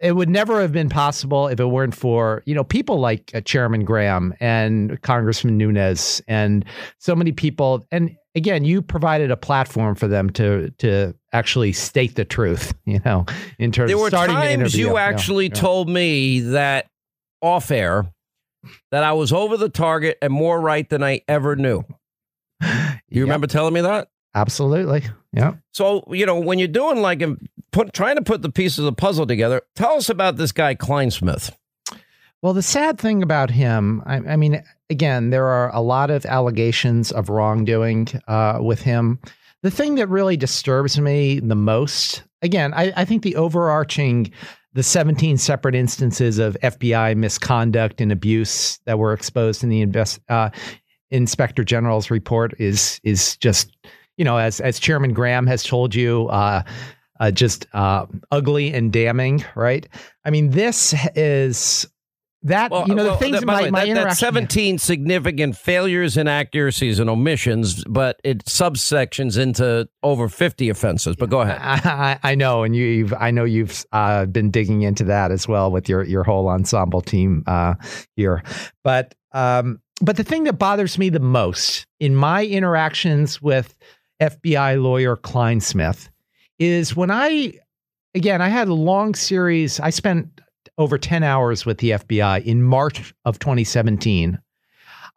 it 0.01 0.13
would 0.13 0.31
never 0.31 0.63
have 0.63 0.73
been 0.73 0.89
possible 0.89 1.49
if 1.49 1.61
it 1.61 1.67
weren't 1.67 1.95
for 1.95 2.43
you 2.47 2.55
know 2.55 2.65
people 2.65 2.99
like 2.99 3.31
uh, 3.35 3.43
Chairman 3.43 3.85
Graham 3.85 4.33
and 4.41 5.01
Congressman 5.03 5.59
Nunes 5.59 6.23
and 6.27 6.65
so 6.97 7.15
many 7.15 7.31
people. 7.31 7.87
And 7.93 8.17
again, 8.35 8.65
you 8.65 8.81
provided 8.81 9.31
a 9.31 9.37
platform 9.37 9.97
for 9.97 10.09
them 10.09 10.31
to 10.31 10.71
to 10.79 11.15
actually 11.35 11.75
state 11.75 12.15
the 12.15 12.25
truth. 12.25 12.73
You 12.87 13.01
know, 13.05 13.27
in 13.59 13.71
terms 13.71 13.93
of 13.93 13.99
starting 14.09 14.35
the 14.35 14.41
conversation. 14.41 14.49
there 14.49 14.57
were 14.57 14.65
times 14.65 14.75
you 14.75 14.95
yeah, 14.95 15.03
actually 15.03 15.49
yeah. 15.49 15.55
told 15.55 15.91
me 15.91 16.41
that 16.41 16.87
off 17.43 17.71
air 17.71 18.11
that 18.93 19.05
I 19.05 19.13
was 19.13 19.31
over 19.31 19.59
the 19.59 19.69
target 19.69 20.17
and 20.23 20.33
more 20.33 20.59
right 20.59 20.89
than 20.89 21.03
I 21.03 21.21
ever 21.29 21.55
knew. 21.55 21.85
You 23.11 23.21
Yep. 23.23 23.27
remember 23.27 23.47
telling 23.47 23.75
me 23.75 23.81
that? 23.81 24.09
Absolutely. 24.35 25.05
Yeah. 25.33 25.55
So, 25.73 26.05
you 26.11 26.27
know, 26.27 26.39
when 26.39 26.59
you're 26.59 26.69
doing 26.69 27.01
like 27.01 27.23
a, 27.23 27.37
put 27.73 27.93
trying 27.93 28.17
to 28.17 28.23
put 28.23 28.43
the 28.43 28.51
pieces 28.51 28.81
of 28.81 28.85
the 28.85 28.93
puzzle 28.93 29.27
together, 29.27 29.63
tell 29.75 29.95
us 29.97 30.09
about 30.09 30.37
this 30.37 30.53
guy 30.53 30.75
Clinesmith. 30.75 31.51
Well, 32.41 32.53
the 32.55 32.63
sad 32.63 32.99
thing 33.01 33.23
about 33.23 33.51
him, 33.51 34.03
I, 34.07 34.17
I 34.17 34.37
mean, 34.37 34.63
again, 34.91 35.31
there 35.31 35.47
are 35.47 35.75
a 35.75 35.81
lot 35.81 36.11
of 36.11 36.25
allegations 36.27 37.11
of 37.11 37.29
wrongdoing 37.29 38.09
uh, 38.29 38.59
with 38.61 38.83
him. 38.83 39.19
The 39.63 39.73
thing 39.73 39.97
that 39.97 40.09
really 40.09 40.37
disturbs 40.37 41.01
me 41.01 41.41
the 41.41 41.57
most, 41.57 42.23
again, 42.43 42.73
I, 42.75 42.93
I 42.97 43.05
think 43.05 43.23
the 43.25 43.35
overarching 43.35 44.31
the 44.75 44.85
17 44.85 45.37
separate 45.39 45.75
instances 45.75 46.39
of 46.39 46.57
FBI 46.63 47.17
misconduct 47.17 48.01
and 48.01 48.13
abuse 48.13 48.79
that 48.85 48.99
were 49.01 49.13
exposed 49.13 49.65
in 49.65 49.71
the 49.71 49.81
invest, 49.81 50.21
uh, 50.29 50.51
inspector 51.11 51.65
general's 51.65 52.11
report 52.11 52.55
is 52.59 53.01
is 53.05 53.37
just 53.37 53.77
you 54.17 54.25
know 54.25 54.39
as 54.39 54.61
as 54.61 54.79
Chairman 54.79 55.13
Graham 55.13 55.47
has 55.47 55.63
told 55.63 55.95
you. 55.95 56.29
Uh, 56.29 56.63
uh, 57.21 57.33
just 57.33 57.67
uh, 57.73 58.07
ugly 58.31 58.73
and 58.73 58.93
damning, 58.93 59.45
right? 59.57 59.89
I 60.25 60.31
mean, 60.31 60.51
this 60.51 60.95
is 61.17 61.85
that 62.43 62.71
well, 62.71 62.87
you 62.87 62.95
know 62.95 63.03
the 63.03 63.11
well, 63.11 63.19
things 63.19 63.41
that, 63.41 63.47
my, 63.47 63.69
my 63.71 63.85
that. 63.87 63.95
That 63.95 64.17
Seventeen 64.17 64.79
significant 64.79 65.57
failures, 65.57 66.17
inaccuracies, 66.17 67.01
and 67.01 67.11
omissions, 67.11 67.83
but 67.85 68.21
it 68.23 68.45
subsections 68.45 69.37
into 69.37 69.89
over 70.05 70.29
fifty 70.29 70.69
offenses. 70.69 71.17
But 71.17 71.31
go 71.31 71.41
ahead. 71.41 71.59
I, 71.61 72.19
I 72.23 72.35
know, 72.37 72.63
and 72.63 72.77
you, 72.77 73.07
have 73.07 73.15
I 73.21 73.33
know 73.33 73.45
you've 73.45 73.85
uh, 73.91 74.27
been 74.27 74.51
digging 74.51 74.83
into 74.83 75.05
that 75.05 75.33
as 75.33 75.49
well 75.49 75.73
with 75.73 75.89
your 75.89 76.05
your 76.05 76.23
whole 76.23 76.49
ensemble 76.49 77.01
team 77.01 77.43
uh, 77.49 77.75
here. 78.15 78.45
But 78.85 79.17
um, 79.33 79.81
but 80.01 80.17
the 80.17 80.25
thing 80.25 80.45
that 80.45 80.55
bothers 80.55 80.99
me 80.99 81.09
the 81.09 81.21
most 81.21 81.87
in 82.01 82.15
my 82.15 82.45
interactions 82.45 83.43
with 83.43 83.75
FBI 84.21 84.83
lawyer 84.83 85.17
Clinesmith 85.17 86.09
is 86.59 86.97
when 86.97 87.11
I 87.11 87.55
again 88.15 88.41
I 88.41 88.49
had 88.49 88.69
a 88.69 88.75
long 88.75 89.15
series. 89.15 89.81
I 89.81 89.91
spent 89.91 90.41
over 90.79 90.97
10 90.97 91.23
hours 91.23 91.67
with 91.67 91.79
the 91.79 91.91
FBI 91.91 92.45
in 92.45 92.63
March 92.63 93.13
of 93.25 93.39
2017, 93.39 94.39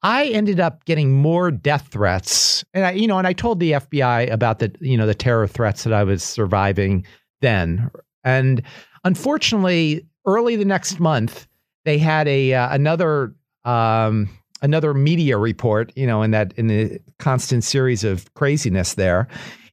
I 0.03 0.25
ended 0.25 0.59
up 0.59 0.83
getting 0.85 1.13
more 1.13 1.51
death 1.51 1.89
threats. 1.91 2.65
And 2.73 2.85
I, 2.85 2.91
you 2.91 3.07
know, 3.07 3.19
and 3.19 3.27
I 3.27 3.33
told 3.33 3.59
the 3.59 3.73
FBI 3.73 4.31
about 4.31 4.59
the, 4.59 4.73
you 4.81 4.97
know, 4.97 5.05
the 5.05 5.13
terror 5.13 5.47
threats 5.47 5.83
that 5.83 5.93
I 5.93 6.03
was 6.03 6.23
surviving 6.23 7.05
then. 7.41 7.91
And 8.23 8.63
unfortunately, 9.03 10.05
early 10.25 10.55
the 10.55 10.65
next 10.65 10.99
month, 10.99 11.47
they 11.85 11.99
had 11.99 12.27
a 12.27 12.53
uh, 12.53 12.73
another 12.73 13.35
um, 13.63 14.29
another 14.61 14.93
media 14.93 15.37
report, 15.37 15.91
you 15.95 16.07
know, 16.07 16.21
in 16.21 16.31
that 16.31 16.53
in 16.57 16.67
the 16.67 16.99
constant 17.19 17.63
series 17.63 18.03
of 18.03 18.31
craziness 18.33 18.95
there. 18.95 19.27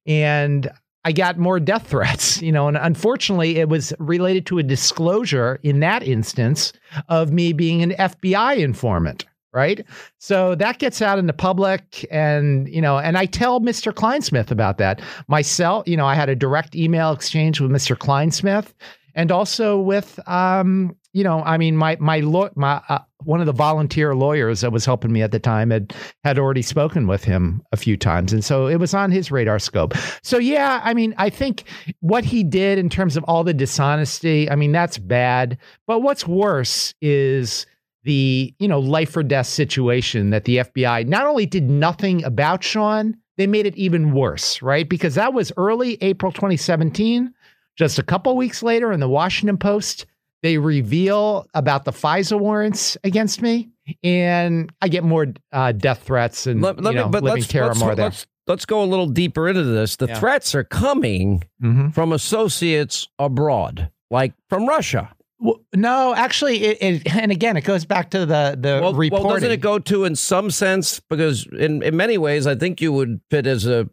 And 0.06 0.70
I 1.04 1.12
got 1.12 1.38
more 1.38 1.60
death 1.60 1.86
threats, 1.86 2.42
you 2.42 2.52
know, 2.52 2.68
and 2.68 2.76
unfortunately, 2.76 3.56
it 3.56 3.68
was 3.68 3.92
related 3.98 4.46
to 4.46 4.58
a 4.58 4.62
disclosure 4.62 5.58
in 5.62 5.80
that 5.80 6.02
instance 6.02 6.72
of 7.08 7.32
me 7.32 7.52
being 7.52 7.82
an 7.82 7.90
FBI 7.92 8.58
informant, 8.58 9.24
right? 9.52 9.84
So 10.18 10.54
that 10.56 10.78
gets 10.78 11.00
out 11.00 11.18
in 11.18 11.26
the 11.26 11.32
public, 11.32 12.06
and 12.10 12.68
you 12.68 12.80
know, 12.80 12.98
and 12.98 13.16
I 13.16 13.26
tell 13.26 13.60
Mr. 13.60 13.92
Clinesmith 13.92 14.50
about 14.50 14.78
that 14.78 15.00
myself. 15.28 15.86
You 15.88 15.96
know, 15.96 16.06
I 16.06 16.14
had 16.14 16.28
a 16.28 16.36
direct 16.36 16.74
email 16.74 17.12
exchange 17.12 17.60
with 17.60 17.70
Mr. 17.70 17.96
Clinesmith, 17.96 18.72
and 19.18 19.32
also 19.32 19.80
with 19.80 20.20
um, 20.28 20.96
you 21.12 21.24
know, 21.24 21.42
I 21.42 21.58
mean, 21.58 21.76
my 21.76 21.96
my 21.98 22.20
law, 22.20 22.48
my 22.54 22.80
uh, 22.88 23.00
one 23.24 23.40
of 23.40 23.46
the 23.46 23.52
volunteer 23.52 24.14
lawyers 24.14 24.60
that 24.60 24.70
was 24.70 24.84
helping 24.84 25.10
me 25.10 25.22
at 25.22 25.32
the 25.32 25.40
time 25.40 25.70
had 25.70 25.92
had 26.22 26.38
already 26.38 26.62
spoken 26.62 27.08
with 27.08 27.24
him 27.24 27.60
a 27.72 27.76
few 27.76 27.96
times, 27.96 28.32
and 28.32 28.44
so 28.44 28.68
it 28.68 28.76
was 28.76 28.94
on 28.94 29.10
his 29.10 29.32
radar 29.32 29.58
scope. 29.58 29.94
So 30.22 30.38
yeah, 30.38 30.80
I 30.84 30.94
mean, 30.94 31.14
I 31.18 31.30
think 31.30 31.64
what 31.98 32.24
he 32.24 32.44
did 32.44 32.78
in 32.78 32.88
terms 32.88 33.16
of 33.16 33.24
all 33.24 33.42
the 33.42 33.52
dishonesty, 33.52 34.48
I 34.48 34.54
mean, 34.54 34.70
that's 34.70 34.98
bad. 34.98 35.58
But 35.88 36.00
what's 36.00 36.26
worse 36.26 36.94
is 37.02 37.66
the 38.04 38.54
you 38.60 38.68
know 38.68 38.78
life 38.78 39.16
or 39.16 39.24
death 39.24 39.48
situation 39.48 40.30
that 40.30 40.44
the 40.44 40.58
FBI 40.58 41.08
not 41.08 41.26
only 41.26 41.44
did 41.44 41.68
nothing 41.68 42.22
about 42.22 42.62
Sean, 42.62 43.16
they 43.36 43.48
made 43.48 43.66
it 43.66 43.76
even 43.76 44.12
worse, 44.12 44.62
right? 44.62 44.88
Because 44.88 45.16
that 45.16 45.32
was 45.32 45.52
early 45.56 45.96
April 46.02 46.30
2017. 46.30 47.34
Just 47.78 47.98
a 47.98 48.02
couple 48.02 48.36
weeks 48.36 48.62
later, 48.62 48.92
in 48.92 49.00
the 49.00 49.08
Washington 49.08 49.56
Post 49.56 50.06
they 50.42 50.58
reveal 50.58 51.46
about 51.54 51.84
the 51.84 51.90
FISA 51.90 52.38
warrants 52.38 52.96
against 53.02 53.42
me, 53.42 53.70
and 54.04 54.72
I 54.80 54.88
get 54.88 55.02
more 55.02 55.28
uh, 55.52 55.72
death 55.72 56.04
threats 56.04 56.46
and 56.46 56.62
let, 56.62 56.80
let 56.80 56.92
you 56.92 57.00
know, 57.00 57.06
me, 57.06 57.10
but 57.10 57.22
living 57.22 57.40
let's, 57.40 57.52
terror 57.52 57.68
let's, 57.68 57.80
more. 57.80 57.94
Let's, 57.94 58.26
let's 58.46 58.64
go 58.64 58.82
a 58.82 58.86
little 58.86 59.06
deeper 59.06 59.48
into 59.48 59.64
this. 59.64 59.96
The 59.96 60.06
yeah. 60.06 60.18
threats 60.18 60.54
are 60.54 60.64
coming 60.64 61.42
mm-hmm. 61.62 61.90
from 61.90 62.12
associates 62.12 63.08
abroad, 63.18 63.90
like 64.10 64.34
from 64.48 64.66
Russia. 64.66 65.12
Well, 65.40 65.60
no, 65.74 66.14
actually, 66.14 66.64
it, 66.64 66.78
it, 66.80 67.16
and 67.16 67.30
again, 67.30 67.56
it 67.56 67.62
goes 67.62 67.84
back 67.84 68.10
to 68.10 68.20
the 68.20 68.56
the 68.58 68.80
well, 68.82 68.94
reporting. 68.94 69.26
Well, 69.26 69.34
doesn't 69.34 69.50
it 69.50 69.60
go 69.60 69.78
to 69.78 70.04
in 70.04 70.16
some 70.16 70.50
sense 70.50 71.00
because 71.00 71.46
in 71.46 71.82
in 71.82 71.96
many 71.96 72.18
ways, 72.18 72.46
I 72.46 72.54
think 72.54 72.80
you 72.80 72.92
would 72.92 73.20
fit 73.30 73.46
as 73.46 73.66
a 73.66 73.88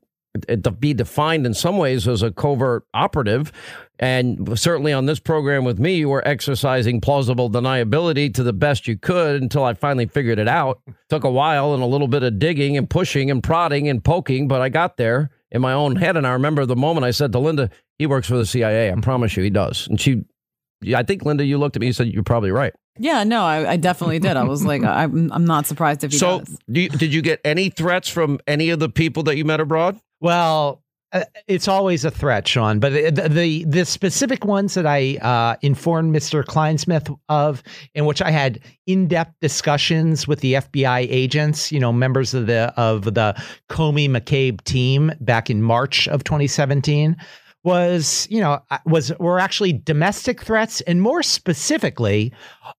Uh, 0.49 0.69
be 0.71 0.93
defined 0.93 1.45
in 1.45 1.53
some 1.53 1.77
ways 1.77 2.07
as 2.07 2.21
a 2.21 2.31
covert 2.31 2.85
operative. 2.93 3.51
And 3.99 4.59
certainly 4.59 4.91
on 4.91 5.05
this 5.05 5.19
program 5.19 5.63
with 5.63 5.79
me, 5.79 5.95
you 5.95 6.09
were 6.09 6.27
exercising 6.27 6.99
plausible 6.99 7.49
deniability 7.49 8.33
to 8.33 8.43
the 8.43 8.51
best 8.51 8.87
you 8.87 8.97
could 8.97 9.41
until 9.41 9.63
I 9.63 9.73
finally 9.73 10.05
figured 10.05 10.39
it 10.39 10.47
out. 10.47 10.81
Took 11.09 11.23
a 11.23 11.31
while 11.31 11.73
and 11.73 11.81
a 11.81 11.85
little 11.85 12.07
bit 12.07 12.23
of 12.23 12.37
digging 12.37 12.75
and 12.75 12.89
pushing 12.89 13.31
and 13.31 13.41
prodding 13.41 13.87
and 13.87 14.03
poking, 14.03 14.47
but 14.47 14.61
I 14.61 14.69
got 14.69 14.97
there 14.97 15.29
in 15.51 15.61
my 15.61 15.71
own 15.71 15.95
head. 15.95 16.17
And 16.17 16.27
I 16.27 16.31
remember 16.31 16.65
the 16.65 16.75
moment 16.75 17.05
I 17.05 17.11
said 17.11 17.31
to 17.31 17.39
Linda, 17.39 17.69
he 17.97 18.05
works 18.05 18.27
for 18.27 18.37
the 18.37 18.45
CIA. 18.45 18.91
I 18.91 18.95
promise 18.95 19.37
you 19.37 19.43
he 19.43 19.49
does. 19.49 19.87
And 19.87 19.99
she, 19.99 20.25
I 20.93 21.03
think, 21.03 21.23
Linda, 21.23 21.45
you 21.45 21.57
looked 21.57 21.77
at 21.77 21.79
me 21.79 21.87
and 21.87 21.95
said, 21.95 22.07
you're 22.07 22.23
probably 22.23 22.51
right. 22.51 22.73
Yeah, 22.97 23.23
no, 23.23 23.43
I, 23.43 23.71
I, 23.71 23.77
definitely 23.77 24.19
did. 24.19 24.37
I 24.37 24.43
was 24.43 24.63
like, 24.63 24.81
I'm, 24.81 25.29
I'm 25.33 25.43
not 25.43 25.65
surprised 25.65 26.05
if 26.05 26.11
he 26.11 26.17
so, 26.17 26.39
does. 26.39 26.49
So, 26.49 26.57
did 26.71 27.13
you 27.13 27.21
get 27.21 27.41
any 27.43 27.69
threats 27.69 28.07
from 28.07 28.39
any 28.47 28.69
of 28.69 28.79
the 28.79 28.87
people 28.87 29.23
that 29.23 29.35
you 29.35 29.43
met 29.43 29.59
abroad? 29.59 29.99
Well, 30.21 30.81
uh, 31.15 31.23
it's 31.47 31.69
always 31.69 32.03
a 32.03 32.11
threat, 32.11 32.45
Sean. 32.45 32.79
But 32.79 32.91
the 32.91 33.29
the, 33.29 33.63
the 33.63 33.85
specific 33.85 34.43
ones 34.43 34.73
that 34.73 34.85
I 34.85 35.15
uh, 35.17 35.55
informed 35.61 36.13
Mr. 36.13 36.43
Clinesmith 36.43 37.15
of, 37.29 37.63
in 37.93 38.05
which 38.05 38.21
I 38.21 38.31
had 38.31 38.59
in 38.85 39.07
depth 39.07 39.33
discussions 39.39 40.27
with 40.27 40.41
the 40.41 40.55
FBI 40.55 41.07
agents, 41.09 41.71
you 41.71 41.79
know, 41.79 41.93
members 41.93 42.33
of 42.33 42.47
the 42.47 42.73
of 42.75 43.05
the 43.05 43.41
Comey 43.69 44.09
McCabe 44.09 44.61
team 44.65 45.11
back 45.21 45.49
in 45.49 45.61
March 45.61 46.07
of 46.09 46.25
2017, 46.25 47.15
was 47.63 48.27
you 48.29 48.41
know 48.41 48.59
uh, 48.69 48.77
was 48.85 49.11
were 49.17 49.39
actually 49.39 49.71
domestic 49.71 50.41
threats, 50.41 50.81
and 50.81 51.01
more 51.01 51.23
specifically, 51.23 52.33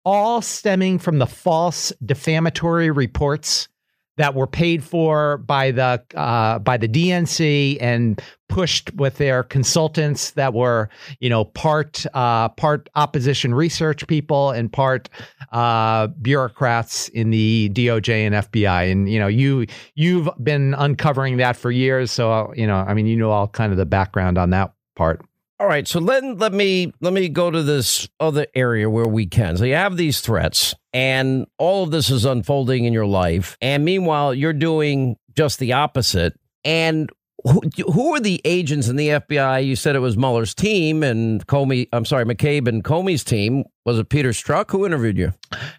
all 0.04 0.42
stemming 0.42 0.98
from 0.98 1.18
the 1.18 1.26
false 1.26 1.92
defamatory 2.04 2.90
reports 2.90 3.68
that 4.16 4.34
were 4.34 4.46
paid 4.46 4.82
for 4.82 5.38
by 5.38 5.70
the 5.70 6.02
uh, 6.14 6.58
by 6.58 6.76
the 6.76 6.88
DNC 6.88 7.78
and 7.80 8.20
pushed 8.48 8.94
with 8.94 9.16
their 9.18 9.42
consultants 9.42 10.30
that 10.32 10.54
were 10.54 10.88
you 11.20 11.28
know 11.28 11.44
part 11.44 12.06
uh, 12.14 12.48
part 12.50 12.88
opposition 12.94 13.54
research 13.54 14.06
people 14.06 14.50
and 14.50 14.72
part 14.72 15.08
uh, 15.52 16.06
bureaucrats 16.22 17.08
in 17.10 17.30
the 17.30 17.70
DOJ 17.72 18.26
and 18.26 18.34
FBI 18.34 18.90
and 18.90 19.10
you 19.10 19.18
know 19.18 19.26
you 19.26 19.66
you've 19.94 20.28
been 20.42 20.74
uncovering 20.74 21.36
that 21.36 21.56
for 21.56 21.70
years 21.70 22.10
so 22.10 22.52
you 22.56 22.66
know 22.66 22.76
I 22.76 22.94
mean 22.94 23.06
you 23.06 23.16
know 23.16 23.30
all 23.30 23.48
kind 23.48 23.72
of 23.72 23.78
the 23.78 23.86
background 23.86 24.38
on 24.38 24.50
that 24.50 24.72
part. 24.94 25.24
All 25.58 25.66
right, 25.66 25.88
so 25.88 26.00
let 26.00 26.22
let 26.38 26.52
me 26.52 26.92
let 27.00 27.14
me 27.14 27.30
go 27.30 27.50
to 27.50 27.62
this 27.62 28.06
other 28.20 28.46
area 28.54 28.90
where 28.90 29.08
we 29.08 29.24
can. 29.24 29.56
So 29.56 29.64
you 29.64 29.74
have 29.74 29.96
these 29.96 30.20
threats, 30.20 30.74
and 30.92 31.46
all 31.56 31.82
of 31.84 31.90
this 31.90 32.10
is 32.10 32.26
unfolding 32.26 32.84
in 32.84 32.92
your 32.92 33.06
life, 33.06 33.56
and 33.62 33.82
meanwhile 33.82 34.34
you're 34.34 34.52
doing 34.52 35.16
just 35.34 35.58
the 35.58 35.72
opposite. 35.72 36.38
And 36.62 37.08
who, 37.44 37.62
who 37.90 38.14
are 38.14 38.20
the 38.20 38.42
agents 38.44 38.88
in 38.88 38.96
the 38.96 39.08
FBI? 39.08 39.64
You 39.64 39.76
said 39.76 39.96
it 39.96 40.00
was 40.00 40.18
Mueller's 40.18 40.54
team 40.54 41.02
and 41.02 41.46
Comey. 41.46 41.88
I'm 41.90 42.04
sorry, 42.04 42.26
McCabe 42.26 42.68
and 42.68 42.84
Comey's 42.84 43.24
team. 43.24 43.64
Was 43.86 43.98
it 43.98 44.10
Peter 44.10 44.30
Strzok 44.30 44.70
who 44.72 44.84
interviewed 44.84 45.16
you? 45.16 45.32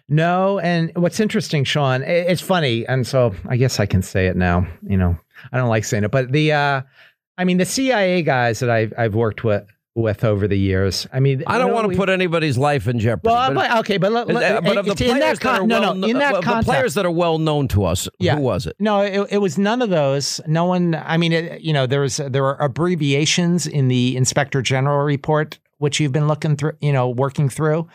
No. 0.08 0.58
And 0.58 0.90
what's 0.96 1.20
interesting, 1.20 1.62
Sean, 1.62 2.02
it's 2.02 2.40
funny, 2.40 2.84
and 2.88 3.06
so 3.06 3.32
I 3.48 3.56
guess 3.56 3.78
I 3.78 3.86
can 3.86 4.02
say 4.02 4.26
it 4.26 4.36
now. 4.36 4.66
You 4.82 4.96
know, 4.96 5.16
I 5.52 5.56
don't 5.56 5.68
like 5.68 5.84
saying 5.84 6.02
it, 6.02 6.10
but 6.10 6.32
the. 6.32 6.50
uh 6.52 6.82
I 7.38 7.44
mean, 7.44 7.56
the 7.56 7.64
CIA 7.64 8.22
guys 8.22 8.58
that 8.58 8.68
I've 8.68 8.92
I've 8.98 9.14
worked 9.14 9.44
with 9.44 9.64
with 9.94 10.24
over 10.24 10.46
the 10.46 10.58
years. 10.58 11.06
I 11.12 11.20
mean, 11.20 11.42
I 11.46 11.58
don't 11.58 11.72
want 11.72 11.90
to 11.90 11.96
put 11.96 12.08
anybody's 12.08 12.56
life 12.56 12.86
in 12.86 12.98
jeopardy. 12.98 13.32
Well, 13.32 13.52
but, 13.52 13.78
okay, 13.78 13.98
but, 13.98 14.12
but 14.12 14.76
of 14.76 14.86
the 14.86 14.94
players 14.94 15.38
that, 15.38 15.40
that 15.40 15.66
no, 15.66 15.80
well, 15.80 15.94
no, 15.94 16.06
in 16.06 16.18
that 16.18 16.34
context, 16.34 16.66
the 16.66 16.72
players 16.72 16.94
that 16.94 17.06
are 17.06 17.10
well 17.10 17.38
known 17.38 17.68
to 17.68 17.84
us, 17.84 18.08
yeah, 18.18 18.36
who 18.36 18.42
was 18.42 18.66
it? 18.66 18.76
No, 18.78 19.00
it, 19.00 19.28
it 19.32 19.38
was 19.38 19.58
none 19.58 19.82
of 19.82 19.90
those. 19.90 20.40
No 20.46 20.64
one. 20.66 20.94
I 20.94 21.16
mean, 21.16 21.32
it, 21.32 21.60
you 21.60 21.72
know, 21.72 21.86
there 21.86 22.00
was 22.00 22.18
there 22.18 22.44
are 22.44 22.60
abbreviations 22.62 23.66
in 23.66 23.88
the 23.88 24.16
Inspector 24.16 24.60
General 24.62 25.04
report, 25.04 25.58
which 25.78 26.00
you've 26.00 26.12
been 26.12 26.28
looking 26.28 26.56
through, 26.56 26.72
you 26.80 26.92
know, 26.92 27.08
working 27.08 27.48
through, 27.48 27.88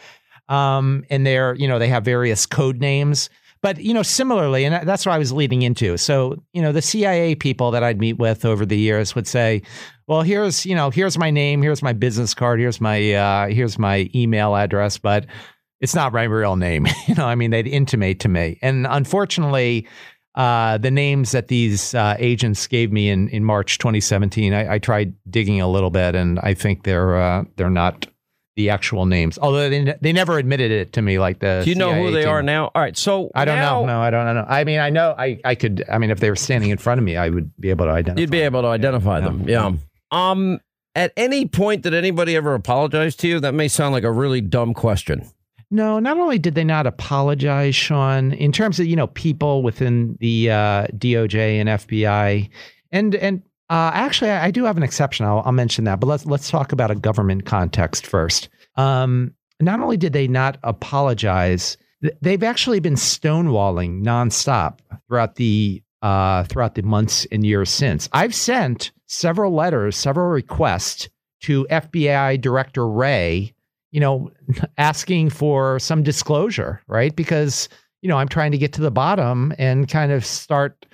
um, 0.50 1.06
and 1.10 1.26
they're 1.26 1.56
you 1.56 1.68
know 1.68 1.80
they 1.80 1.90
have 1.90 2.06
various 2.06 2.46
code 2.46 2.80
names. 2.80 3.30
But 3.64 3.80
you 3.80 3.94
know, 3.94 4.04
similarly, 4.04 4.66
and 4.66 4.86
that's 4.86 5.06
what 5.06 5.14
I 5.14 5.18
was 5.18 5.32
leading 5.32 5.62
into. 5.62 5.96
So 5.98 6.36
you 6.52 6.62
know, 6.62 6.74
the 6.74 6.82
CIA 6.82 7.34
people 7.34 7.72
that 7.72 7.82
I'd 7.82 7.98
meet 7.98 8.20
with 8.20 8.44
over 8.44 8.66
the 8.66 8.78
years 8.78 9.16
would 9.16 9.26
say, 9.26 9.62
"Well, 10.06 10.22
here's 10.22 10.66
you 10.66 10.76
know, 10.76 10.90
here's 10.90 11.18
my 11.18 11.32
name, 11.32 11.62
here's 11.62 11.82
my 11.82 11.94
business 11.94 12.34
card, 12.34 12.60
here's 12.60 12.82
my 12.82 13.14
uh, 13.14 13.48
here's 13.48 13.80
my 13.80 14.10
email 14.14 14.58
address, 14.58 14.98
but 14.98 15.26
it's 15.80 15.96
not 15.96 16.12
my 16.12 16.24
real 16.24 16.58
name." 16.58 16.86
you 17.08 17.16
know, 17.16 17.26
I 17.26 17.36
mean, 17.36 17.52
they'd 17.52 17.66
intimate 17.66 18.20
to 18.20 18.28
me, 18.28 18.60
and 18.62 18.86
unfortunately. 18.88 19.88
Uh, 20.36 20.80
the 20.80 20.90
names 20.90 21.30
that 21.30 21.48
these 21.48 21.94
uh, 21.94 22.16
agents 22.18 22.66
gave 22.66 22.92
me 22.92 23.08
in, 23.08 23.30
in 23.30 23.44
March 23.44 23.78
2017, 23.78 24.52
I, 24.52 24.74
I, 24.74 24.80
tried 24.80 25.14
digging 25.30 25.62
a 25.62 25.70
little 25.70 25.92
bit, 25.92 26.16
and 26.16 26.40
I 26.40 26.56
think 26.56 26.86
they're 26.86 27.22
uh, 27.22 27.44
they're 27.56 27.70
not 27.70 28.08
the 28.56 28.70
actual 28.70 29.06
names. 29.06 29.38
Although 29.40 29.70
they, 29.70 29.96
they 30.02 30.14
never 30.14 30.38
admitted 30.38 30.72
it 30.72 30.94
to 30.94 31.02
me 31.02 31.18
like 31.20 31.40
the 31.40 31.62
Do 31.64 31.70
you 31.70 31.76
know 31.76 31.90
CIA 31.92 32.04
who 32.04 32.12
they 32.12 32.22
team. 32.22 32.30
are 32.30 32.44
now? 32.44 32.72
All 32.76 32.82
right, 32.82 32.96
so 32.96 33.32
I 33.34 33.46
don't 33.46 33.58
now 33.58 33.82
know. 33.82 33.86
No, 33.88 34.02
I 34.02 34.10
don't 34.12 34.36
know. 34.36 34.46
I 34.48 34.64
mean, 34.64 34.80
I 34.80 34.90
know 34.90 35.16
I, 35.18 35.40
I 35.44 35.56
could 35.56 35.84
I 35.92 35.98
mean 35.98 36.12
if 36.12 36.20
they 36.20 36.30
were 36.30 36.36
standing 36.36 36.70
in 36.70 36.78
front 36.78 37.00
of 37.00 37.04
me, 37.06 37.18
I 37.18 37.30
would 37.30 37.52
be 37.60 37.70
able 37.72 37.86
to 37.86 37.92
identify. 37.92 38.22
You'd 38.22 38.30
be 38.32 38.42
able 38.42 38.62
to 38.62 38.68
identify 38.68 39.20
Yeah. 39.20 39.26
them. 39.26 39.50
Yeah. 39.50 39.72
Um. 40.12 40.60
At 40.96 41.12
any 41.18 41.48
point, 41.48 41.82
did 41.82 41.96
anybody 41.96 42.36
ever 42.36 42.54
apologize 42.54 43.16
to 43.16 43.28
you? 43.28 43.40
That 43.40 43.56
may 43.56 43.68
sound 43.68 43.94
like 43.94 44.04
a 44.04 44.12
really 44.12 44.42
dumb 44.42 44.76
question. 44.76 45.28
No, 45.72 45.98
not 45.98 46.20
only 46.20 46.38
did 46.38 46.54
they 46.54 46.64
not 46.64 46.86
apologize, 46.86 47.76
Sean, 47.76 48.32
in 48.34 48.52
terms 48.52 48.80
of 48.80 48.86
you 48.86 48.96
know 48.96 49.08
people 49.08 49.64
within 49.64 50.16
the 50.20 50.52
uh, 50.52 50.86
DOJ 50.96 51.60
and 51.60 51.68
FBI, 51.68 52.48
and 52.92 53.16
and 53.16 53.42
uh, 53.74 53.90
actually 53.96 54.30
I, 54.30 54.52
do 54.52 54.66
have 54.66 54.78
an 54.78 54.84
exception. 54.84 55.26
I'll, 55.26 55.42
I'll 55.44 55.52
mention 55.52 55.86
that, 55.86 56.00
but 56.00 56.06
let's 56.06 56.28
let's 56.28 56.52
talk 56.52 56.72
about 56.72 56.92
a 56.92 56.96
government 56.96 57.48
context 57.48 58.06
first. 58.06 58.48
Um, 58.76 59.34
not 59.60 59.80
only 59.80 59.98
did 59.98 60.14
they 60.14 60.28
not 60.28 60.60
apologize, 60.62 61.76
th- 62.04 62.14
they've 62.22 62.44
actually 62.44 62.82
been 62.82 62.94
stonewalling 62.94 64.04
nonstop 64.04 64.78
throughout 65.08 65.38
the 65.38 65.82
uh, 66.04 66.44
throughout 66.44 66.76
the 66.76 66.84
months 66.84 67.26
and 67.32 67.44
years 67.44 67.72
since. 67.72 68.08
I've 68.14 68.36
sent 68.36 68.92
several 69.08 69.52
letters, 69.56 69.98
several 69.98 70.28
requests 70.28 71.10
to 71.42 71.66
FBI 71.72 72.40
Director 72.42 72.88
Wray, 72.88 73.56
you 73.90 74.00
know, 74.00 74.30
asking 74.78 75.32
for 75.32 75.80
some 75.80 76.04
disclosure, 76.04 76.84
right? 76.88 77.16
Because, 77.16 77.70
you 78.04 78.10
know, 78.10 78.18
I'm 78.18 78.28
trying 78.28 78.52
to 78.52 78.58
get 78.60 78.74
to 78.74 78.82
the 78.82 78.92
bottom 78.92 79.52
and 79.58 79.90
kind 79.90 80.12
of 80.12 80.24
start 80.24 80.86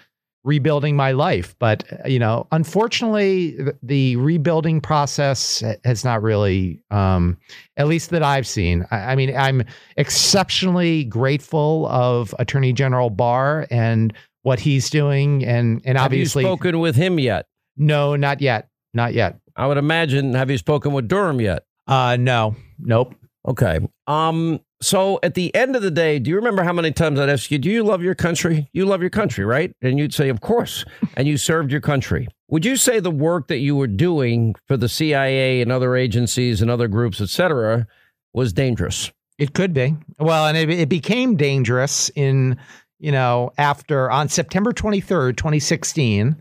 rebuilding 0.43 0.95
my 0.95 1.11
life. 1.11 1.55
But, 1.59 1.83
you 2.09 2.19
know, 2.19 2.47
unfortunately, 2.51 3.57
the 3.83 4.15
rebuilding 4.15 4.81
process 4.81 5.63
has 5.83 6.03
not 6.05 6.21
really, 6.21 6.81
um, 6.91 7.37
at 7.77 7.87
least 7.87 8.09
that 8.11 8.23
I've 8.23 8.47
seen. 8.47 8.85
I, 8.91 8.97
I 9.11 9.15
mean, 9.15 9.35
I'm 9.35 9.63
exceptionally 9.97 11.03
grateful 11.03 11.87
of 11.87 12.33
Attorney 12.39 12.73
General 12.73 13.09
Barr 13.09 13.67
and 13.69 14.13
what 14.43 14.59
he's 14.59 14.89
doing. 14.89 15.43
And, 15.45 15.81
and 15.85 15.97
obviously, 15.97 16.43
have 16.43 16.49
you 16.49 16.55
spoken 16.55 16.79
with 16.79 16.95
him 16.95 17.19
yet? 17.19 17.45
no, 17.79 18.15
not 18.15 18.41
yet. 18.41 18.67
Not 18.93 19.13
yet. 19.13 19.39
I 19.55 19.67
would 19.67 19.77
imagine. 19.77 20.33
Have 20.33 20.51
you 20.51 20.57
spoken 20.57 20.93
with 20.93 21.07
Durham 21.07 21.41
yet? 21.41 21.63
Uh, 21.87 22.17
no, 22.19 22.55
nope. 22.77 23.15
Okay. 23.47 23.79
Um. 24.05 24.59
So 24.81 25.19
at 25.23 25.33
the 25.33 25.53
end 25.53 25.75
of 25.75 25.81
the 25.81 25.91
day, 25.91 26.19
do 26.19 26.29
you 26.29 26.37
remember 26.37 26.63
how 26.63 26.71
many 26.71 26.91
times 26.91 27.19
I'd 27.19 27.29
ask 27.29 27.51
you, 27.51 27.57
"Do 27.57 27.69
you 27.69 27.83
love 27.83 28.01
your 28.01 28.15
country? 28.15 28.69
You 28.71 28.85
love 28.85 29.01
your 29.01 29.09
country, 29.09 29.43
right?" 29.43 29.73
And 29.81 29.99
you'd 29.99 30.13
say, 30.13 30.29
"Of 30.29 30.39
course." 30.41 30.85
and 31.17 31.27
you 31.27 31.37
served 31.37 31.71
your 31.71 31.81
country. 31.81 32.27
Would 32.49 32.65
you 32.65 32.77
say 32.77 32.99
the 32.99 33.11
work 33.11 33.49
that 33.49 33.57
you 33.57 33.75
were 33.75 33.87
doing 33.87 34.55
for 34.67 34.77
the 34.77 34.87
CIA 34.87 35.61
and 35.61 35.71
other 35.71 35.95
agencies 35.95 36.61
and 36.61 36.71
other 36.71 36.87
groups, 36.87 37.19
et 37.19 37.29
cetera, 37.29 37.87
was 38.33 38.53
dangerous? 38.53 39.11
It 39.37 39.53
could 39.53 39.73
be. 39.73 39.95
Well, 40.17 40.47
and 40.47 40.57
it, 40.57 40.69
it 40.69 40.89
became 40.89 41.35
dangerous 41.35 42.09
in, 42.15 42.57
you 42.99 43.11
know, 43.11 43.51
after 43.57 44.09
on 44.09 44.29
September 44.29 44.71
23rd, 44.71 45.35
2016, 45.35 46.35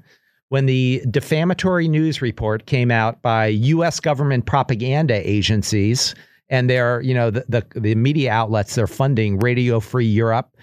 when 0.48 0.66
the 0.66 1.02
defamatory 1.10 1.88
news 1.88 2.22
report 2.22 2.66
came 2.66 2.90
out 2.90 3.20
by 3.20 3.46
U.S. 3.46 4.00
government 4.00 4.46
propaganda 4.46 5.28
agencies 5.28 6.14
and 6.50 6.68
their, 6.68 7.00
you 7.00 7.14
know, 7.14 7.30
the, 7.30 7.44
the, 7.48 7.80
the 7.80 7.94
media 7.94 8.30
outlets, 8.30 8.74
they're 8.74 8.86
funding 8.86 9.38
Radio 9.38 9.80
Free 9.80 10.06
Europe 10.06 10.56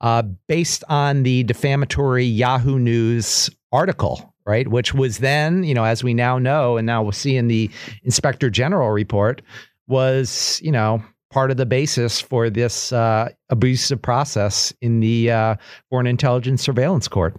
uh, 0.00 0.22
based 0.48 0.84
on 0.88 1.22
the 1.22 1.42
defamatory 1.44 2.24
Yahoo 2.24 2.78
News 2.78 3.50
article, 3.72 4.34
right? 4.46 4.68
Which 4.68 4.94
was 4.94 5.18
then, 5.18 5.64
you 5.64 5.74
know, 5.74 5.84
as 5.84 6.02
we 6.02 6.14
now 6.14 6.38
know, 6.38 6.76
and 6.76 6.86
now 6.86 7.02
we'll 7.02 7.12
see 7.12 7.36
in 7.36 7.48
the 7.48 7.70
Inspector 8.02 8.48
General 8.50 8.90
report, 8.90 9.42
was, 9.88 10.60
you 10.62 10.72
know, 10.72 11.02
part 11.30 11.50
of 11.50 11.56
the 11.56 11.66
basis 11.66 12.20
for 12.20 12.50
this 12.50 12.92
uh, 12.92 13.28
abusive 13.50 14.02
process 14.02 14.72
in 14.80 15.00
the 15.00 15.30
uh, 15.30 15.56
Foreign 15.88 16.06
Intelligence 16.06 16.62
Surveillance 16.62 17.08
Court. 17.08 17.36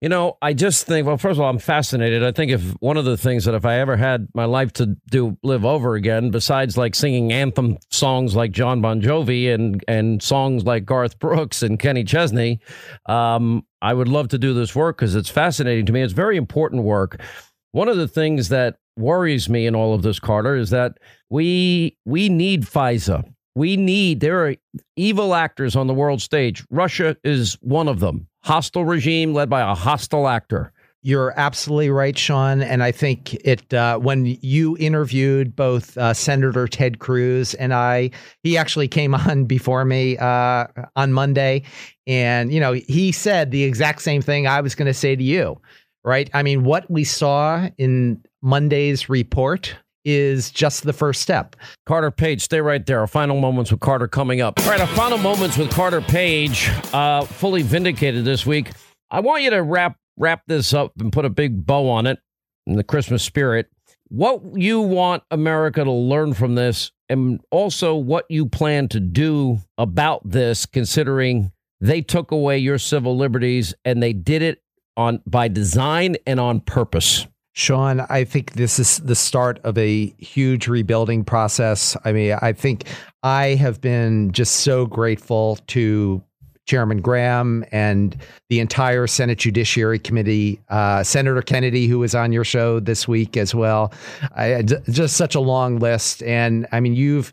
You 0.00 0.08
know, 0.08 0.38
I 0.40 0.54
just 0.54 0.86
think, 0.86 1.06
well, 1.06 1.18
first 1.18 1.36
of 1.36 1.42
all, 1.42 1.50
I'm 1.50 1.58
fascinated. 1.58 2.24
I 2.24 2.32
think 2.32 2.50
if 2.50 2.62
one 2.80 2.96
of 2.96 3.04
the 3.04 3.18
things 3.18 3.44
that 3.44 3.54
if 3.54 3.66
I 3.66 3.80
ever 3.80 3.98
had 3.98 4.28
my 4.34 4.46
life 4.46 4.72
to 4.74 4.96
do 5.10 5.36
live 5.42 5.66
over 5.66 5.94
again, 5.94 6.30
besides 6.30 6.78
like 6.78 6.94
singing 6.94 7.34
anthem 7.34 7.76
songs 7.90 8.34
like 8.34 8.50
Jon 8.50 8.80
Bon 8.80 9.02
Jovi 9.02 9.52
and 9.52 9.84
and 9.86 10.22
songs 10.22 10.64
like 10.64 10.86
Garth 10.86 11.18
Brooks 11.18 11.62
and 11.62 11.78
Kenny 11.78 12.02
Chesney, 12.02 12.60
um, 13.06 13.66
I 13.82 13.92
would 13.92 14.08
love 14.08 14.28
to 14.28 14.38
do 14.38 14.54
this 14.54 14.74
work 14.74 14.96
because 14.96 15.14
it's 15.14 15.28
fascinating 15.28 15.84
to 15.84 15.92
me. 15.92 16.00
It's 16.00 16.14
very 16.14 16.38
important 16.38 16.82
work. 16.82 17.20
One 17.72 17.88
of 17.88 17.98
the 17.98 18.08
things 18.08 18.48
that 18.48 18.78
worries 18.96 19.50
me 19.50 19.66
in 19.66 19.74
all 19.74 19.92
of 19.92 20.00
this, 20.00 20.18
Carter, 20.18 20.56
is 20.56 20.70
that 20.70 20.96
we 21.28 21.98
we 22.06 22.30
need 22.30 22.62
FISA. 22.62 23.30
We 23.54 23.76
need 23.76 24.20
there 24.20 24.46
are 24.46 24.54
evil 24.96 25.34
actors 25.34 25.76
on 25.76 25.88
the 25.88 25.94
world 25.94 26.22
stage. 26.22 26.64
Russia 26.70 27.18
is 27.22 27.58
one 27.60 27.86
of 27.86 28.00
them. 28.00 28.29
Hostile 28.42 28.84
regime 28.84 29.34
led 29.34 29.50
by 29.50 29.60
a 29.60 29.74
hostile 29.74 30.28
actor. 30.28 30.72
You're 31.02 31.32
absolutely 31.38 31.88
right, 31.90 32.16
Sean. 32.16 32.60
And 32.60 32.82
I 32.82 32.92
think 32.92 33.34
it 33.34 33.72
uh, 33.72 33.98
when 33.98 34.26
you 34.42 34.76
interviewed 34.78 35.56
both 35.56 35.96
uh, 35.96 36.12
Senator 36.12 36.68
Ted 36.68 36.98
Cruz 36.98 37.54
and 37.54 37.72
I, 37.72 38.10
he 38.42 38.58
actually 38.58 38.88
came 38.88 39.14
on 39.28 39.44
before 39.44 39.84
me 39.84 40.18
uh, 40.18 40.66
on 40.96 41.12
Monday, 41.12 41.62
and 42.06 42.52
you 42.52 42.60
know 42.60 42.72
he 42.72 43.12
said 43.12 43.50
the 43.50 43.64
exact 43.64 44.02
same 44.02 44.20
thing 44.20 44.46
I 44.46 44.60
was 44.60 44.74
going 44.74 44.86
to 44.86 44.94
say 44.94 45.16
to 45.16 45.22
you, 45.22 45.58
right? 46.04 46.28
I 46.34 46.42
mean, 46.42 46.64
what 46.64 46.90
we 46.90 47.04
saw 47.04 47.68
in 47.78 48.22
Monday's 48.42 49.08
report 49.08 49.74
is 50.04 50.50
just 50.50 50.84
the 50.84 50.92
first 50.92 51.20
step. 51.20 51.56
Carter 51.86 52.10
Page, 52.10 52.42
stay 52.42 52.60
right 52.60 52.84
there. 52.84 53.00
Our 53.00 53.06
final 53.06 53.40
moments 53.40 53.70
with 53.70 53.80
Carter 53.80 54.08
coming 54.08 54.40
up. 54.40 54.58
All 54.60 54.70
right, 54.70 54.80
our 54.80 54.86
final 54.88 55.18
moments 55.18 55.56
with 55.56 55.70
Carter 55.70 56.00
Page, 56.00 56.70
uh, 56.92 57.24
fully 57.24 57.62
vindicated 57.62 58.24
this 58.24 58.46
week. 58.46 58.70
I 59.10 59.20
want 59.20 59.42
you 59.42 59.50
to 59.50 59.62
wrap 59.62 59.96
wrap 60.16 60.42
this 60.46 60.74
up 60.74 60.92
and 61.00 61.12
put 61.12 61.24
a 61.24 61.30
big 61.30 61.64
bow 61.64 61.88
on 61.88 62.06
it 62.06 62.18
in 62.66 62.76
the 62.76 62.84
Christmas 62.84 63.22
spirit. 63.22 63.68
What 64.08 64.42
you 64.54 64.80
want 64.80 65.22
America 65.30 65.82
to 65.84 65.90
learn 65.90 66.34
from 66.34 66.56
this, 66.56 66.92
and 67.08 67.40
also 67.50 67.94
what 67.94 68.26
you 68.28 68.46
plan 68.46 68.88
to 68.88 69.00
do 69.00 69.58
about 69.78 70.28
this, 70.28 70.66
considering 70.66 71.52
they 71.80 72.02
took 72.02 72.30
away 72.30 72.58
your 72.58 72.78
civil 72.78 73.16
liberties 73.16 73.74
and 73.84 74.02
they 74.02 74.12
did 74.12 74.42
it 74.42 74.62
on 74.96 75.22
by 75.26 75.48
design 75.48 76.16
and 76.26 76.38
on 76.38 76.60
purpose. 76.60 77.26
Sean, 77.52 78.00
I 78.08 78.24
think 78.24 78.52
this 78.52 78.78
is 78.78 78.98
the 78.98 79.14
start 79.14 79.58
of 79.64 79.76
a 79.76 80.06
huge 80.18 80.68
rebuilding 80.68 81.24
process. 81.24 81.96
I 82.04 82.12
mean, 82.12 82.36
I 82.40 82.52
think 82.52 82.84
I 83.22 83.48
have 83.54 83.80
been 83.80 84.32
just 84.32 84.56
so 84.58 84.86
grateful 84.86 85.58
to 85.68 86.22
Chairman 86.66 87.00
Graham 87.00 87.64
and 87.72 88.16
the 88.48 88.60
entire 88.60 89.08
Senate 89.08 89.38
Judiciary 89.38 89.98
Committee, 89.98 90.60
uh, 90.68 91.02
Senator 91.02 91.42
Kennedy, 91.42 91.88
who 91.88 91.98
was 91.98 92.14
on 92.14 92.30
your 92.30 92.44
show 92.44 92.78
this 92.78 93.08
week 93.08 93.36
as 93.36 93.52
well. 93.54 93.92
I, 94.36 94.62
just 94.62 95.16
such 95.16 95.34
a 95.34 95.40
long 95.40 95.80
list. 95.80 96.22
And 96.22 96.68
I 96.70 96.78
mean, 96.78 96.94
you've 96.94 97.32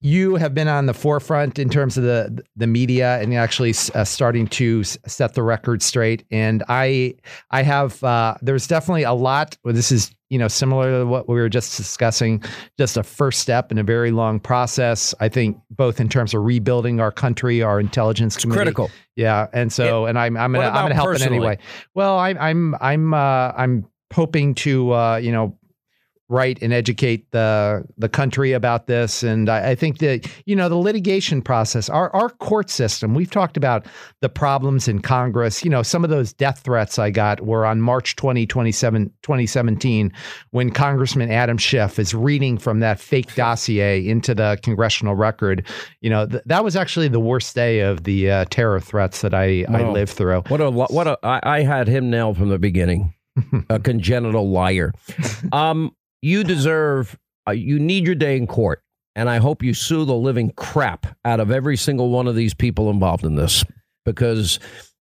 you 0.00 0.36
have 0.36 0.54
been 0.54 0.68
on 0.68 0.86
the 0.86 0.94
forefront 0.94 1.58
in 1.58 1.68
terms 1.68 1.96
of 1.96 2.04
the 2.04 2.42
the 2.56 2.66
media 2.66 3.20
and 3.20 3.34
actually 3.34 3.74
uh, 3.94 4.04
starting 4.04 4.46
to 4.48 4.80
s- 4.80 4.98
set 5.06 5.34
the 5.34 5.42
record 5.42 5.82
straight. 5.82 6.24
And 6.30 6.62
I 6.68 7.14
I 7.50 7.62
have 7.62 8.02
uh, 8.02 8.36
there's 8.42 8.66
definitely 8.66 9.02
a 9.02 9.12
lot. 9.12 9.56
Well, 9.64 9.74
this 9.74 9.92
is 9.92 10.14
you 10.28 10.38
know 10.38 10.48
similar 10.48 11.00
to 11.00 11.06
what 11.06 11.28
we 11.28 11.34
were 11.34 11.48
just 11.48 11.76
discussing. 11.76 12.42
Just 12.78 12.96
a 12.96 13.02
first 13.02 13.40
step 13.40 13.70
in 13.72 13.78
a 13.78 13.82
very 13.82 14.10
long 14.10 14.40
process. 14.40 15.14
I 15.20 15.28
think 15.28 15.58
both 15.70 16.00
in 16.00 16.08
terms 16.08 16.32
of 16.34 16.44
rebuilding 16.44 17.00
our 17.00 17.12
country, 17.12 17.62
our 17.62 17.80
intelligence 17.80 18.36
It's 18.36 18.44
critical. 18.44 18.90
Yeah, 19.16 19.48
and 19.52 19.72
so 19.72 20.06
and 20.06 20.18
I'm 20.18 20.36
I'm 20.36 20.52
gonna 20.52 20.68
I'm 20.68 20.84
gonna 20.84 20.94
help 20.94 21.14
in 21.16 21.22
any 21.22 21.40
way. 21.40 21.58
Well, 21.94 22.18
I'm 22.18 22.38
I'm 22.38 22.74
I'm 22.80 23.14
uh, 23.14 23.52
I'm 23.56 23.86
hoping 24.12 24.54
to 24.54 24.92
uh, 24.92 25.16
you 25.16 25.32
know 25.32 25.56
write 26.30 26.62
and 26.62 26.72
educate 26.72 27.30
the 27.32 27.84
the 27.98 28.08
country 28.08 28.52
about 28.52 28.86
this. 28.86 29.22
And 29.22 29.50
I, 29.50 29.70
I 29.70 29.74
think 29.74 29.98
that 29.98 30.26
you 30.46 30.56
know 30.56 30.68
the 30.68 30.76
litigation 30.76 31.42
process, 31.42 31.90
our 31.90 32.14
our 32.14 32.30
court 32.30 32.70
system. 32.70 33.14
We've 33.14 33.30
talked 33.30 33.56
about 33.56 33.84
the 34.20 34.28
problems 34.28 34.88
in 34.88 35.00
Congress. 35.00 35.62
You 35.64 35.70
know, 35.70 35.82
some 35.82 36.04
of 36.04 36.10
those 36.10 36.32
death 36.32 36.60
threats 36.60 36.98
I 36.98 37.10
got 37.10 37.42
were 37.42 37.66
on 37.66 37.80
March 37.80 38.16
20, 38.16 38.46
2017, 38.46 40.12
when 40.52 40.70
Congressman 40.70 41.30
Adam 41.30 41.58
Schiff 41.58 41.98
is 41.98 42.14
reading 42.14 42.56
from 42.56 42.80
that 42.80 43.00
fake 43.00 43.34
dossier 43.34 44.08
into 44.08 44.34
the 44.34 44.58
congressional 44.62 45.16
record. 45.16 45.66
You 46.00 46.10
know, 46.10 46.26
th- 46.26 46.42
that 46.46 46.64
was 46.64 46.76
actually 46.76 47.08
the 47.08 47.20
worst 47.20 47.54
day 47.54 47.80
of 47.80 48.04
the 48.04 48.30
uh, 48.30 48.44
terror 48.50 48.80
threats 48.80 49.20
that 49.22 49.34
I 49.34 49.66
I 49.68 49.82
lived 49.82 50.12
through. 50.12 50.42
What 50.48 50.60
a 50.60 50.70
what 50.70 51.06
a 51.06 51.18
I, 51.24 51.40
I 51.42 51.62
had 51.62 51.88
him 51.88 52.08
nailed 52.08 52.36
from 52.36 52.48
the 52.48 52.58
beginning. 52.58 53.14
a 53.68 53.78
congenital 53.78 54.50
liar. 54.50 54.92
Um, 55.52 55.94
you 56.22 56.44
deserve. 56.44 57.18
Uh, 57.48 57.52
you 57.52 57.78
need 57.78 58.04
your 58.04 58.14
day 58.14 58.36
in 58.36 58.46
court, 58.46 58.82
and 59.16 59.28
I 59.28 59.38
hope 59.38 59.62
you 59.62 59.74
sue 59.74 60.04
the 60.04 60.14
living 60.14 60.50
crap 60.56 61.06
out 61.24 61.40
of 61.40 61.50
every 61.50 61.76
single 61.76 62.10
one 62.10 62.26
of 62.26 62.34
these 62.34 62.54
people 62.54 62.90
involved 62.90 63.24
in 63.24 63.34
this, 63.34 63.64
because 64.04 64.58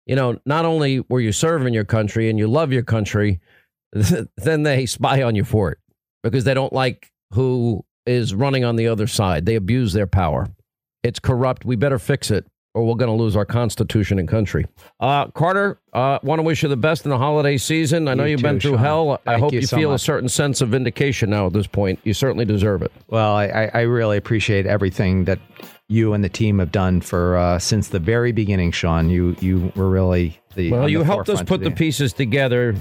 you 0.06 0.16
know 0.16 0.38
not 0.46 0.64
only 0.64 1.00
were 1.08 1.20
you 1.20 1.32
serving 1.32 1.74
your 1.74 1.84
country 1.84 2.30
and 2.30 2.38
you 2.38 2.46
love 2.46 2.72
your 2.72 2.84
country, 2.84 3.40
then 3.92 4.62
they 4.62 4.86
spy 4.86 5.22
on 5.22 5.34
you 5.34 5.44
for 5.44 5.72
it 5.72 5.78
because 6.22 6.44
they 6.44 6.54
don't 6.54 6.72
like 6.72 7.10
who 7.32 7.84
is 8.06 8.34
running 8.34 8.64
on 8.64 8.76
the 8.76 8.88
other 8.88 9.06
side. 9.06 9.44
They 9.46 9.56
abuse 9.56 9.92
their 9.92 10.06
power. 10.06 10.48
It's 11.02 11.18
corrupt. 11.18 11.64
We 11.64 11.76
better 11.76 11.98
fix 11.98 12.30
it 12.30 12.46
or 12.78 12.86
we're 12.86 12.94
going 12.94 13.10
to 13.10 13.22
lose 13.22 13.34
our 13.34 13.44
constitution 13.44 14.18
and 14.20 14.28
country. 14.28 14.66
Uh, 15.00 15.26
Carter, 15.28 15.80
uh, 15.92 16.18
want 16.22 16.38
to 16.38 16.44
wish 16.44 16.62
you 16.62 16.68
the 16.68 16.76
best 16.76 17.04
in 17.04 17.10
the 17.10 17.18
holiday 17.18 17.56
season. 17.56 18.06
I 18.06 18.14
know 18.14 18.22
You 18.24 18.30
you've 18.32 18.40
too, 18.40 18.46
been 18.46 18.60
through 18.60 18.70
Sean. 18.72 18.78
hell. 18.78 19.20
I 19.26 19.38
hope 19.38 19.52
you 19.52 19.60
you, 19.60 19.66
so 19.66 19.76
feel 19.76 19.92
a 19.92 19.98
certain 19.98 20.28
sense 20.28 20.60
of 20.60 20.68
vindication 20.68 21.30
now 21.30 21.46
at 21.46 21.52
this 21.52 21.66
point. 21.66 21.98
You 22.04 22.14
certainly 22.14 22.44
deserve 22.44 22.82
it. 22.82 22.92
Well, 23.08 23.34
I, 23.34 23.70
I 23.74 23.80
really 23.80 24.16
appreciate 24.16 24.64
everything 24.66 25.24
that 25.24 25.40
you 25.88 26.12
and 26.12 26.22
the 26.22 26.28
team 26.28 26.58
have 26.60 26.70
done 26.70 27.00
for 27.00 27.36
uh, 27.36 27.58
since 27.58 27.88
the 27.88 27.98
very 27.98 28.30
beginning, 28.30 28.70
Sean. 28.70 29.08
You 29.10 29.34
you 29.40 29.72
were 29.74 29.88
really 29.88 30.38
the 30.54 30.70
Well, 30.70 30.88
you 30.88 30.98
the 30.98 31.04
helped 31.04 31.30
us 31.30 31.42
put 31.42 31.62
the 31.62 31.70
pieces 31.70 32.12
together. 32.12 32.74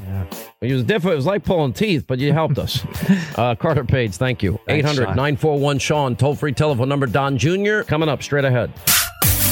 It 0.62 0.74
was 0.74 0.84
different. 0.84 1.14
It 1.14 1.16
was 1.16 1.26
like 1.26 1.44
pulling 1.46 1.74
teeth, 1.74 2.06
but 2.06 2.20
you 2.20 2.34
helped 2.34 2.60
us. 2.60 2.84
uh, 3.38 3.56
Carter 3.56 3.86
Page, 3.86 4.16
thank 4.16 4.44
you. 4.44 4.60
Thanks, 4.68 4.86
800 4.90 5.06
Sean. 5.06 5.16
941 5.16 5.80
Sean, 5.80 6.16
toll 6.18 6.36
free 6.36 6.52
telephone 6.52 6.90
number. 6.90 7.08
Don 7.08 7.38
Jr. 7.38 7.82
coming 7.84 8.10
up 8.10 8.22
straight 8.22 8.46
ahead. 8.46 8.72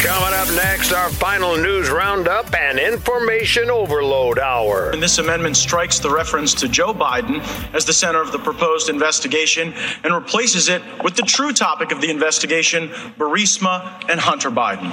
Coming 0.05 0.35
up 0.35 0.47
next, 0.49 0.91
our 0.91 1.09
final 1.09 1.57
news 1.57 1.89
roundup 1.89 2.53
and 2.53 2.77
information 2.77 3.71
overload 3.71 4.37
hour. 4.37 4.91
And 4.91 5.01
this 5.01 5.17
amendment 5.17 5.57
strikes 5.57 5.97
the 5.97 6.11
reference 6.11 6.53
to 6.55 6.67
Joe 6.67 6.93
Biden 6.93 7.39
as 7.73 7.85
the 7.85 7.93
center 7.93 8.21
of 8.21 8.31
the 8.31 8.37
proposed 8.37 8.87
investigation 8.87 9.73
and 10.03 10.13
replaces 10.13 10.69
it 10.69 10.83
with 11.03 11.15
the 11.15 11.23
true 11.23 11.51
topic 11.51 11.91
of 11.91 12.01
the 12.01 12.11
investigation, 12.11 12.89
Burisma 13.17 13.99
and 14.07 14.19
Hunter 14.19 14.51
Biden. 14.51 14.91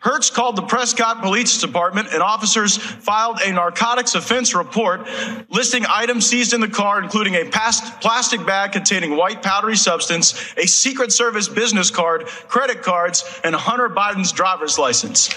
Hertz 0.00 0.28
called 0.28 0.56
the 0.56 0.62
Prescott 0.62 1.22
Police 1.22 1.58
Department 1.58 2.08
and 2.12 2.22
officers 2.22 2.76
filed 2.76 3.40
a 3.40 3.52
narcotics 3.52 4.14
offense 4.14 4.54
report 4.54 5.08
listing 5.48 5.86
items 5.88 6.26
seized 6.26 6.52
in 6.52 6.60
the 6.60 6.68
car, 6.68 7.02
including 7.02 7.34
a 7.34 7.46
past 7.46 7.98
plastic 8.02 8.44
bag 8.44 8.72
containing 8.72 9.16
white 9.16 9.42
powdery 9.42 9.76
substance, 9.76 10.54
a 10.58 10.66
Secret 10.66 11.12
Service 11.12 11.48
business 11.48 11.90
card, 11.90 12.26
credit 12.26 12.82
cards, 12.82 13.24
and 13.42 13.54
Hunter 13.54 13.88
Biden's 13.88 14.32
driver's 14.32 14.49
license. 14.78 15.30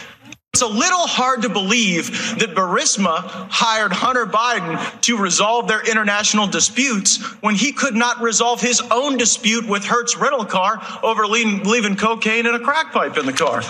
It's 0.53 0.61
a 0.61 0.67
little 0.67 1.07
hard 1.07 1.41
to 1.41 1.49
believe 1.49 2.11
that 2.37 2.53
Burisma 2.53 3.21
hired 3.49 3.91
Hunter 3.91 4.27
Biden 4.27 5.01
to 5.01 5.17
resolve 5.17 5.67
their 5.67 5.81
international 5.81 6.45
disputes 6.45 7.19
when 7.41 7.55
he 7.55 7.71
could 7.71 7.95
not 7.95 8.21
resolve 8.21 8.61
his 8.61 8.79
own 8.91 9.17
dispute 9.17 9.67
with 9.67 9.83
Hertz 9.83 10.15
rental 10.15 10.45
car 10.45 10.79
over 11.01 11.25
leaving, 11.25 11.63
leaving 11.63 11.95
cocaine 11.95 12.45
and 12.45 12.55
a 12.55 12.59
crack 12.59 12.91
pipe 12.91 13.17
in 13.17 13.25
the 13.25 13.33
car. 13.33 13.63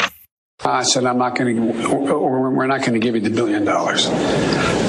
I 0.59 0.83
said, 0.83 1.05
I'm 1.05 1.17
not 1.17 1.37
going 1.37 1.55
to, 1.55 1.89
we're 1.93 2.67
not 2.67 2.81
going 2.81 2.93
to 2.93 2.99
give 2.99 3.15
you 3.15 3.21
the 3.21 3.29
billion 3.29 3.63
dollars. 3.63 4.09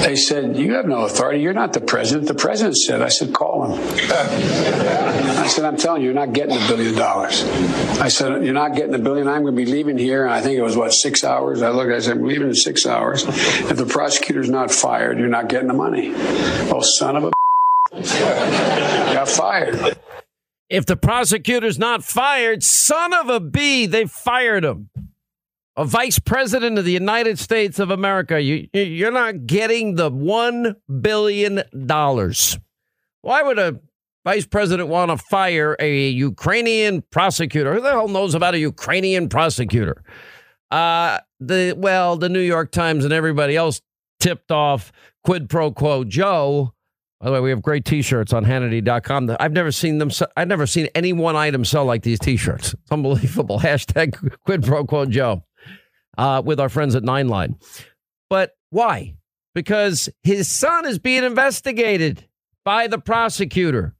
They 0.03 0.15
said, 0.15 0.57
You 0.57 0.73
have 0.73 0.85
no 0.85 1.05
authority. 1.05 1.41
You're 1.41 1.53
not 1.53 1.73
the 1.73 1.81
president. 1.81 2.27
The 2.27 2.35
president 2.35 2.77
said, 2.77 3.01
I 3.01 3.09
said, 3.09 3.33
Call 3.33 3.65
him. 3.65 3.81
I 4.11 5.47
said, 5.47 5.65
I'm 5.65 5.77
telling 5.77 6.01
you, 6.01 6.07
you're 6.07 6.15
not 6.15 6.33
getting 6.33 6.55
a 6.55 6.67
billion 6.67 6.95
dollars. 6.95 7.43
I 7.99 8.07
said, 8.07 8.43
You're 8.43 8.53
not 8.53 8.75
getting 8.75 8.93
a 8.93 8.99
billion. 8.99 9.27
I'm 9.27 9.43
going 9.43 9.55
to 9.55 9.65
be 9.65 9.69
leaving 9.69 9.97
here. 9.97 10.25
And 10.25 10.33
I 10.33 10.41
think 10.41 10.57
it 10.57 10.61
was, 10.61 10.75
what, 10.77 10.93
six 10.93 11.23
hours? 11.23 11.61
I 11.61 11.69
looked, 11.69 11.91
I 11.91 11.99
said, 11.99 12.17
I'm 12.17 12.23
leaving 12.23 12.47
in 12.47 12.55
six 12.55 12.85
hours. 12.85 13.23
If 13.27 13.77
the 13.77 13.85
prosecutor's 13.85 14.49
not 14.49 14.71
fired, 14.71 15.19
you're 15.19 15.27
not 15.27 15.49
getting 15.49 15.67
the 15.67 15.73
money. 15.73 16.11
Oh, 16.15 16.81
son 16.81 17.15
of 17.15 17.23
a. 17.25 17.31
got 19.13 19.29
fired. 19.29 19.97
If 20.69 20.85
the 20.85 20.97
prosecutor's 20.97 21.77
not 21.77 22.03
fired, 22.03 22.63
son 22.63 23.13
of 23.13 23.29
a 23.29 23.39
b, 23.39 23.85
they 23.85 24.05
fired 24.05 24.65
him. 24.65 24.89
A 25.77 25.83
vice 25.83 26.19
president 26.19 26.77
of 26.77 26.85
the 26.85 26.93
United 26.93 27.37
States 27.37 27.79
of 27.79 27.91
America, 27.91 28.39
you 28.41 28.69
you're 28.71 29.11
not 29.11 29.45
getting 29.45 29.95
the 29.95 30.09
one 30.09 30.77
billion 31.01 31.63
dollars. 31.85 32.57
Why 33.21 33.43
would 33.43 33.59
a 33.59 33.81
vice 34.23 34.45
president 34.45 34.87
want 34.87 35.11
to 35.11 35.17
fire 35.17 35.75
a 35.79 36.09
Ukrainian 36.09 37.01
prosecutor? 37.01 37.73
Who 37.73 37.81
the 37.81 37.89
hell 37.89 38.07
knows 38.07 38.35
about 38.35 38.53
a 38.53 38.59
Ukrainian 38.59 39.27
prosecutor? 39.27 40.01
Uh, 40.71 41.19
the 41.41 41.75
well, 41.77 42.15
the 42.15 42.29
New 42.29 42.39
York 42.39 42.71
Times 42.71 43.03
and 43.03 43.11
everybody 43.13 43.57
else 43.57 43.81
tipped 44.21 44.51
off 44.53 44.93
quid 45.25 45.49
pro 45.49 45.71
quo 45.71 46.05
Joe. 46.05 46.73
By 47.19 47.27
the 47.27 47.31
way, 47.33 47.39
we 47.41 47.49
have 47.49 47.61
great 47.61 47.83
T-shirts 47.83 48.31
on 48.31 48.45
Hannity.com. 48.45 49.35
I've 49.39 49.51
never 49.51 49.71
seen 49.73 49.97
them. 49.97 50.11
I've 50.37 50.47
never 50.47 50.67
seen 50.67 50.87
any 50.95 51.11
one 51.11 51.35
item 51.35 51.65
sell 51.65 51.83
like 51.83 52.03
these 52.03 52.19
T-shirts. 52.19 52.73
It's 52.73 52.91
unbelievable. 52.91 53.59
Hashtag 53.63 54.37
quid 54.45 54.63
pro 54.63 54.85
quo 54.85 55.05
Joe 55.05 55.43
uh, 56.17 56.41
with 56.43 56.59
our 56.59 56.69
friends 56.69 56.95
at 56.95 57.03
Nine 57.03 57.27
Line. 57.27 57.57
But 58.29 58.51
why? 58.69 59.15
Because 59.53 60.09
his 60.23 60.51
son 60.51 60.85
is 60.85 60.99
being 60.99 61.23
investigated 61.23 62.27
by 62.63 62.87
the 62.87 62.97
prosecutor, 62.97 63.95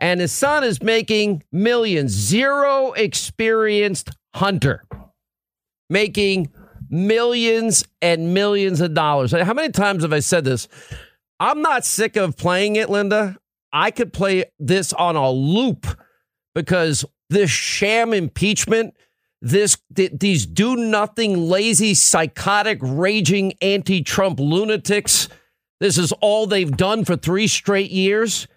and 0.00 0.20
his 0.20 0.32
son 0.32 0.64
is 0.64 0.82
making 0.82 1.42
millions. 1.52 2.12
Zero 2.12 2.92
experienced 2.92 4.10
hunter 4.34 4.84
making 5.88 6.50
millions 6.88 7.84
and 8.02 8.34
millions 8.34 8.80
of 8.80 8.94
dollars. 8.94 9.32
How 9.32 9.54
many 9.54 9.72
times 9.72 10.02
have 10.02 10.12
I 10.12 10.20
said 10.20 10.44
this? 10.44 10.68
I'm 11.38 11.62
not 11.62 11.84
sick 11.84 12.16
of 12.16 12.36
playing 12.36 12.76
it, 12.76 12.88
Linda. 12.88 13.36
I 13.72 13.90
could 13.90 14.12
play 14.12 14.44
this 14.58 14.92
on 14.92 15.16
a 15.16 15.30
loop 15.30 15.86
because 16.54 17.04
this 17.28 17.50
sham 17.50 18.12
impeachment, 18.12 18.94
this 19.42 19.76
th- 19.94 20.12
these 20.18 20.46
do 20.46 20.76
nothing, 20.76 21.48
lazy, 21.48 21.94
psychotic, 21.94 22.78
raging 22.80 23.52
anti-Trump 23.60 24.40
lunatics. 24.40 25.28
This 25.80 25.98
is 25.98 26.12
all 26.20 26.46
they've 26.46 26.74
done 26.76 27.04
for 27.04 27.16
three 27.16 27.46
straight 27.46 27.90
years, 27.90 28.48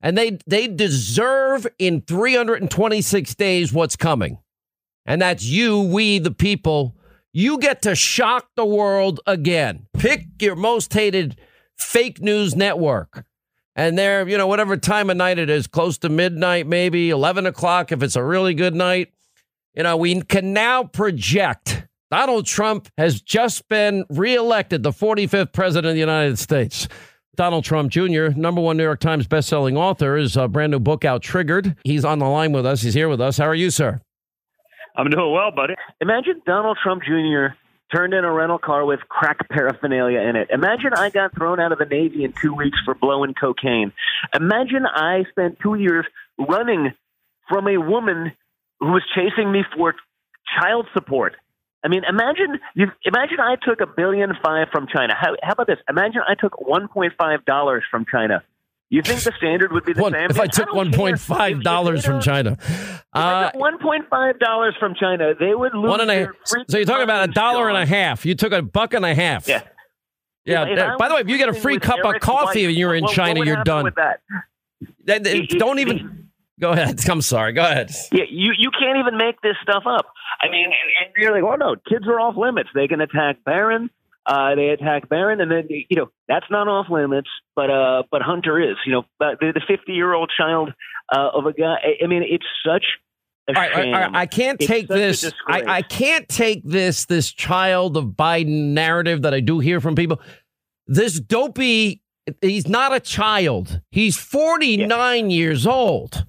and 0.00 0.16
they 0.16 0.38
they 0.46 0.68
deserve 0.68 1.66
in 1.78 2.02
326 2.02 3.34
days 3.34 3.72
what's 3.72 3.96
coming, 3.96 4.38
and 5.06 5.22
that's 5.22 5.44
you, 5.44 5.80
we, 5.80 6.18
the 6.18 6.30
people. 6.30 6.96
You 7.32 7.58
get 7.58 7.82
to 7.82 7.94
shock 7.94 8.48
the 8.56 8.64
world 8.64 9.20
again. 9.26 9.88
Pick 9.92 10.26
your 10.40 10.56
most 10.56 10.92
hated 10.94 11.38
fake 11.76 12.20
news 12.20 12.56
network. 12.56 13.24
And 13.74 13.98
there, 13.98 14.26
you 14.26 14.38
know, 14.38 14.46
whatever 14.46 14.78
time 14.78 15.10
of 15.10 15.18
night 15.18 15.38
it 15.38 15.50
is, 15.50 15.66
close 15.66 15.98
to 15.98 16.08
midnight, 16.08 16.66
maybe 16.66 17.10
11 17.10 17.44
o'clock 17.44 17.92
if 17.92 18.02
it's 18.02 18.16
a 18.16 18.24
really 18.24 18.54
good 18.54 18.74
night, 18.74 19.12
you 19.76 19.82
know, 19.82 19.96
we 19.96 20.22
can 20.22 20.52
now 20.52 20.84
project 20.84 21.86
Donald 22.10 22.46
Trump 22.46 22.88
has 22.96 23.20
just 23.20 23.68
been 23.68 24.04
reelected 24.08 24.82
the 24.82 24.92
45th 24.92 25.52
president 25.52 25.90
of 25.90 25.94
the 25.94 26.00
United 26.00 26.38
States. 26.38 26.86
Donald 27.34 27.64
Trump 27.64 27.90
Jr., 27.90 28.28
number 28.36 28.60
one 28.60 28.76
New 28.76 28.84
York 28.84 29.00
Times 29.00 29.26
bestselling 29.26 29.76
author, 29.76 30.16
is 30.16 30.36
a 30.36 30.48
brand 30.48 30.70
new 30.70 30.78
book 30.78 31.04
out, 31.04 31.20
Triggered. 31.20 31.76
He's 31.84 32.04
on 32.04 32.18
the 32.18 32.26
line 32.26 32.52
with 32.52 32.64
us. 32.64 32.80
He's 32.80 32.94
here 32.94 33.08
with 33.08 33.20
us. 33.20 33.36
How 33.36 33.46
are 33.46 33.54
you, 33.54 33.70
sir? 33.70 34.00
I'm 34.96 35.10
doing 35.10 35.32
well, 35.32 35.50
buddy. 35.50 35.74
Imagine 36.00 36.40
Donald 36.46 36.78
Trump 36.82 37.02
Jr. 37.02 37.48
turned 37.94 38.14
in 38.14 38.24
a 38.24 38.32
rental 38.32 38.58
car 38.58 38.86
with 38.86 39.00
crack 39.08 39.46
paraphernalia 39.50 40.20
in 40.20 40.36
it. 40.36 40.48
Imagine 40.50 40.94
I 40.96 41.10
got 41.10 41.34
thrown 41.34 41.60
out 41.60 41.72
of 41.72 41.78
the 41.78 41.84
Navy 41.84 42.24
in 42.24 42.32
two 42.40 42.54
weeks 42.54 42.78
for 42.84 42.94
blowing 42.94 43.34
cocaine. 43.34 43.92
Imagine 44.32 44.86
I 44.86 45.24
spent 45.30 45.58
two 45.60 45.74
years 45.74 46.06
running 46.38 46.94
from 47.48 47.68
a 47.68 47.76
woman 47.76 48.32
who 48.80 48.92
was 48.92 49.02
chasing 49.14 49.50
me 49.52 49.64
for 49.76 49.94
child 50.60 50.86
support. 50.94 51.34
I 51.84 51.88
mean, 51.88 52.02
imagine 52.08 52.58
you. 52.74 52.86
Imagine 53.04 53.38
I 53.40 53.56
took 53.62 53.80
a 53.80 53.86
billion 53.86 54.32
five 54.42 54.68
from 54.72 54.86
China. 54.92 55.14
How, 55.18 55.36
how 55.42 55.52
about 55.52 55.66
this? 55.68 55.78
Imagine 55.88 56.22
I 56.26 56.34
took 56.34 56.60
one 56.60 56.88
point 56.88 57.12
five 57.18 57.44
dollars 57.44 57.84
from 57.90 58.04
China. 58.10 58.42
You 58.88 59.02
think 59.02 59.20
the 59.20 59.32
standard 59.36 59.72
would 59.72 59.84
be 59.84 59.92
the 59.94 60.02
One, 60.02 60.12
same? 60.12 60.30
if 60.30 60.38
I 60.38 60.46
took 60.46 60.72
one 60.72 60.92
point 60.92 61.18
five 61.18 61.62
dollars 61.62 62.04
from 62.04 62.20
China, 62.20 62.56
uh, 63.12 63.50
one 63.54 63.78
point 63.78 64.08
five 64.08 64.38
dollars 64.38 64.74
from 64.78 64.94
China, 64.94 65.34
they 65.38 65.54
would 65.54 65.74
lose 65.74 65.88
one 65.90 66.00
and 66.00 66.10
a 66.10 66.28
So 66.68 66.76
you're 66.78 66.86
talking 66.86 67.02
about 67.04 67.28
a 67.28 67.32
dollar 67.32 67.68
and 67.68 67.78
a 67.78 67.86
half. 67.86 68.24
You 68.24 68.34
took 68.34 68.52
a 68.52 68.62
buck 68.62 68.94
and 68.94 69.04
a 69.04 69.14
half. 69.14 69.48
Yeah. 69.48 69.62
Yeah. 70.44 70.92
I 70.92 70.96
by 70.96 71.08
the 71.08 71.14
way, 71.16 71.20
if 71.20 71.28
you 71.28 71.36
get 71.38 71.48
a 71.48 71.54
free 71.54 71.78
cup 71.78 71.98
of 72.04 72.20
coffee 72.20 72.60
White, 72.62 72.68
and 72.68 72.76
you're 72.76 72.94
in 72.94 73.04
what 73.04 73.14
China, 73.14 73.44
you're 73.44 73.64
done. 73.64 73.92
That? 73.96 74.20
That- 75.04 75.24
that- 75.24 75.26
It- 75.26 75.52
it- 75.54 75.58
don't 75.58 75.78
even. 75.80 76.25
Go 76.60 76.72
ahead. 76.72 77.00
I'm 77.08 77.22
sorry. 77.22 77.52
Go 77.52 77.62
ahead. 77.62 77.90
Yeah, 78.12 78.24
you 78.30 78.52
you 78.56 78.70
can't 78.70 78.98
even 78.98 79.16
make 79.18 79.40
this 79.42 79.56
stuff 79.62 79.84
up. 79.86 80.06
I 80.40 80.50
mean, 80.50 80.64
and, 80.64 80.74
and 81.06 81.14
you're 81.18 81.32
like, 81.32 81.42
oh 81.42 81.56
no, 81.56 81.76
kids 81.88 82.06
are 82.06 82.20
off 82.20 82.36
limits. 82.36 82.70
They 82.74 82.88
can 82.88 83.00
attack 83.00 83.44
Barron. 83.44 83.90
Uh, 84.24 84.56
they 84.56 84.70
attack 84.70 85.08
Barron, 85.08 85.40
and 85.40 85.50
then 85.50 85.68
you 85.68 85.96
know 85.96 86.10
that's 86.28 86.46
not 86.50 86.66
off 86.66 86.86
limits. 86.90 87.28
But 87.54 87.70
uh, 87.70 88.02
but 88.10 88.22
Hunter 88.22 88.60
is. 88.60 88.76
You 88.84 88.92
know, 88.92 89.02
but 89.18 89.38
the 89.40 89.52
the 89.54 89.62
50 89.66 89.92
year 89.92 90.14
old 90.14 90.32
child 90.36 90.72
uh, 91.14 91.28
of 91.32 91.46
a 91.46 91.52
guy. 91.52 91.76
I, 91.82 92.04
I 92.04 92.06
mean, 92.06 92.24
it's 92.28 92.46
such. 92.64 92.84
All 93.48 93.54
right, 93.54 93.72
all 93.72 93.78
right, 93.78 93.94
all 93.94 94.00
right. 94.00 94.10
I 94.14 94.26
can't 94.26 94.60
It's 94.60 94.66
take 94.66 94.88
this. 94.88 95.32
I. 95.46 95.62
I 95.66 95.82
can't 95.82 96.28
take 96.28 96.64
this. 96.64 97.04
This 97.04 97.30
child 97.30 97.96
of 97.96 98.06
Biden 98.06 98.72
narrative 98.72 99.22
that 99.22 99.32
I 99.34 99.40
do 99.40 99.60
hear 99.60 99.80
from 99.80 99.94
people. 99.94 100.20
This 100.86 101.20
dopey. 101.20 102.02
He's 102.40 102.66
not 102.66 102.92
a 102.92 102.98
child. 102.98 103.80
He's 103.92 104.16
49 104.16 105.30
years 105.30 105.64
old. 105.64 106.26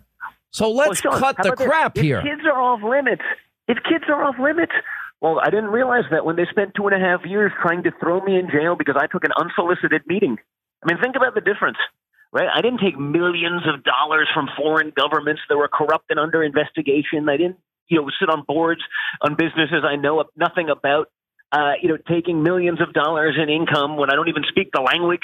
So 0.57 0.71
let's 0.71 1.03
Well, 1.03 1.13
Sean, 1.13 1.19
cut 1.21 1.37
the 1.37 1.53
this? 1.55 1.67
crap 1.67 1.97
if 1.97 2.03
here. 2.03 2.21
Kids 2.21 2.41
are 2.45 2.59
off 2.59 2.81
limits. 2.83 3.21
If 3.67 3.77
kids 3.83 4.05
are 4.07 4.23
off 4.23 4.35
limits, 4.39 4.71
well, 5.21 5.39
I 5.39 5.49
didn't 5.49 5.69
realize 5.69 6.05
that 6.11 6.25
when 6.25 6.35
they 6.35 6.45
spent 6.49 6.73
two 6.75 6.87
and 6.87 6.95
a 6.95 6.99
half 6.99 7.25
years 7.25 7.51
trying 7.61 7.83
to 7.83 7.91
throw 7.99 8.21
me 8.21 8.37
in 8.37 8.49
jail 8.49 8.75
because 8.75 8.95
I 8.97 9.07
took 9.07 9.23
an 9.23 9.31
unsolicited 9.37 10.01
meeting. 10.07 10.37
I 10.83 10.87
mean, 10.87 11.01
think 11.01 11.15
about 11.15 11.33
the 11.35 11.41
difference. 11.41 11.77
right? 12.31 12.49
I 12.53 12.61
didn't 12.61 12.79
take 12.79 12.97
millions 12.97 13.63
of 13.67 13.83
dollars 13.83 14.27
from 14.33 14.47
foreign 14.57 14.91
governments 14.95 15.41
that 15.49 15.57
were 15.57 15.67
corrupt 15.67 16.05
and 16.09 16.19
under 16.19 16.43
investigation. 16.43 17.27
I 17.29 17.37
didn't, 17.37 17.57
you 17.87 18.01
know, 18.01 18.09
sit 18.19 18.29
on 18.29 18.43
boards 18.47 18.81
on 19.21 19.35
businesses 19.35 19.83
I 19.83 19.95
know 19.95 20.23
nothing 20.35 20.69
about. 20.69 21.09
Uh, 21.51 21.73
you 21.81 21.87
know, 21.87 21.97
taking 22.09 22.43
millions 22.43 22.81
of 22.81 22.91
dollars 22.93 23.35
in 23.41 23.49
income 23.49 23.95
when 23.95 24.09
I 24.11 24.15
don't 24.15 24.27
even 24.27 24.43
speak 24.49 24.69
the 24.73 24.81
language. 24.81 25.23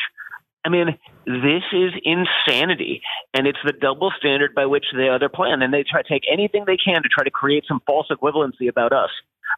I 0.65 0.69
mean, 0.69 0.97
this 1.25 1.63
is 1.73 1.91
insanity, 2.03 3.01
and 3.33 3.47
it's 3.47 3.59
the 3.65 3.73
double 3.73 4.11
standard 4.17 4.55
by 4.55 4.65
which 4.65 4.85
they 4.95 5.09
other 5.09 5.29
plan, 5.29 5.61
and 5.61 5.73
they 5.73 5.83
try 5.83 6.01
to 6.01 6.07
take 6.07 6.23
anything 6.31 6.63
they 6.65 6.77
can 6.77 7.03
to 7.03 7.09
try 7.09 7.23
to 7.23 7.31
create 7.31 7.65
some 7.67 7.81
false 7.85 8.07
equivalency 8.09 8.69
about 8.69 8.93
us. 8.93 9.09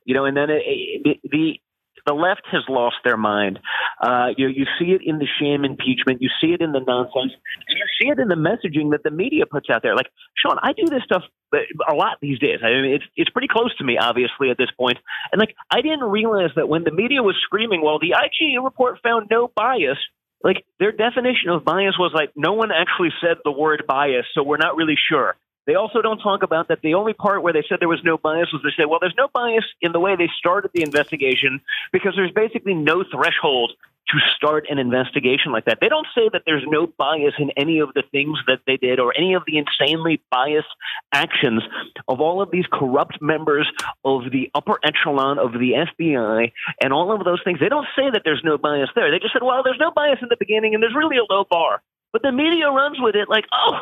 You 0.05 0.15
know, 0.15 0.25
and 0.25 0.35
then 0.35 0.49
it, 0.49 0.63
it, 0.65 1.19
the 1.23 1.59
the 2.05 2.13
left 2.13 2.43
has 2.51 2.61
lost 2.69 2.97
their 3.03 3.17
mind. 3.17 3.59
Uh, 4.01 4.27
you 4.37 4.47
you 4.47 4.65
see 4.79 4.91
it 4.91 5.01
in 5.03 5.17
the 5.17 5.27
sham 5.39 5.65
impeachment. 5.65 6.21
You 6.21 6.29
see 6.41 6.53
it 6.53 6.61
in 6.61 6.71
the 6.71 6.79
nonsense. 6.79 7.33
And 7.67 7.77
you 7.77 7.85
see 7.99 8.09
it 8.09 8.19
in 8.19 8.27
the 8.27 8.35
messaging 8.35 8.91
that 8.91 9.03
the 9.03 9.11
media 9.11 9.45
puts 9.45 9.69
out 9.69 9.81
there. 9.81 9.95
Like 9.95 10.07
Sean, 10.37 10.57
I 10.61 10.73
do 10.73 10.85
this 10.85 11.03
stuff 11.03 11.23
a 11.53 11.93
lot 11.93 12.17
these 12.21 12.39
days. 12.39 12.59
I 12.63 12.69
mean, 12.69 12.93
it's 12.93 13.05
it's 13.15 13.29
pretty 13.29 13.47
close 13.47 13.75
to 13.77 13.83
me, 13.83 13.97
obviously, 13.97 14.49
at 14.51 14.57
this 14.57 14.69
point. 14.77 14.97
And 15.31 15.39
like, 15.39 15.55
I 15.71 15.81
didn't 15.81 16.03
realize 16.03 16.51
that 16.55 16.69
when 16.69 16.83
the 16.83 16.91
media 16.91 17.23
was 17.23 17.35
screaming, 17.41 17.81
"Well, 17.81 17.99
the 17.99 18.13
IGA 18.13 18.63
report 18.63 18.99
found 19.01 19.27
no 19.31 19.51
bias," 19.55 19.97
like 20.43 20.65
their 20.79 20.91
definition 20.91 21.49
of 21.49 21.65
bias 21.65 21.95
was 21.97 22.11
like 22.13 22.31
no 22.35 22.53
one 22.53 22.71
actually 22.71 23.09
said 23.21 23.37
the 23.43 23.51
word 23.51 23.83
bias, 23.87 24.25
so 24.33 24.43
we're 24.43 24.57
not 24.57 24.75
really 24.75 24.97
sure. 25.09 25.35
They 25.65 25.75
also 25.75 26.01
don't 26.01 26.19
talk 26.19 26.43
about 26.43 26.67
that 26.67 26.81
the 26.81 26.93
only 26.93 27.13
part 27.13 27.41
where 27.41 27.53
they 27.53 27.63
said 27.67 27.79
there 27.79 27.89
was 27.89 28.03
no 28.03 28.17
bias 28.17 28.49
was 28.53 28.61
they 28.63 28.69
said, 28.77 28.85
well, 28.87 28.99
there's 29.01 29.15
no 29.17 29.29
bias 29.33 29.65
in 29.81 29.91
the 29.91 29.99
way 29.99 30.15
they 30.15 30.29
started 30.37 30.71
the 30.73 30.83
investigation 30.83 31.61
because 31.91 32.13
there's 32.15 32.31
basically 32.31 32.75
no 32.75 33.03
threshold 33.03 33.73
to 34.09 34.19
start 34.35 34.65
an 34.69 34.77
investigation 34.77 35.51
like 35.51 35.65
that. 35.65 35.79
They 35.81 35.89
don't 35.89 36.07
say 36.13 36.29
that 36.31 36.43
there's 36.45 36.63
no 36.67 36.87
bias 36.87 37.33
in 37.39 37.51
any 37.57 37.79
of 37.79 37.93
the 37.93 38.03
things 38.11 38.37
that 38.47 38.59
they 38.67 38.77
did 38.77 38.99
or 38.99 39.13
any 39.17 39.33
of 39.33 39.43
the 39.47 39.57
insanely 39.57 40.21
biased 40.29 40.67
actions 41.11 41.63
of 42.07 42.21
all 42.21 42.41
of 42.41 42.51
these 42.51 42.65
corrupt 42.71 43.21
members 43.21 43.67
of 44.03 44.31
the 44.31 44.51
upper 44.53 44.79
echelon 44.83 45.39
of 45.39 45.53
the 45.53 45.73
FBI 45.73 46.51
and 46.81 46.93
all 46.93 47.11
of 47.11 47.25
those 47.25 47.41
things. 47.43 47.59
They 47.59 47.69
don't 47.69 47.87
say 47.95 48.09
that 48.11 48.21
there's 48.23 48.41
no 48.43 48.57
bias 48.57 48.89
there. 48.95 49.09
They 49.11 49.19
just 49.19 49.33
said, 49.33 49.43
well, 49.43 49.63
there's 49.63 49.79
no 49.79 49.91
bias 49.91 50.19
in 50.21 50.29
the 50.29 50.37
beginning 50.37 50.73
and 50.73 50.83
there's 50.83 50.95
really 50.95 51.17
a 51.17 51.33
low 51.33 51.45
bar. 51.49 51.81
But 52.13 52.21
the 52.21 52.31
media 52.31 52.69
runs 52.69 52.97
with 52.99 53.15
it 53.15 53.27
like, 53.27 53.45
oh, 53.51 53.79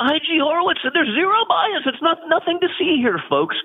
IG 0.00 0.40
Horowitz 0.40 0.80
said 0.82 0.92
there's 0.92 1.14
zero 1.14 1.34
bias. 1.48 1.82
It's 1.86 2.02
not 2.02 2.18
nothing 2.28 2.58
to 2.60 2.68
see 2.78 2.96
here, 3.00 3.20
folks. 3.28 3.56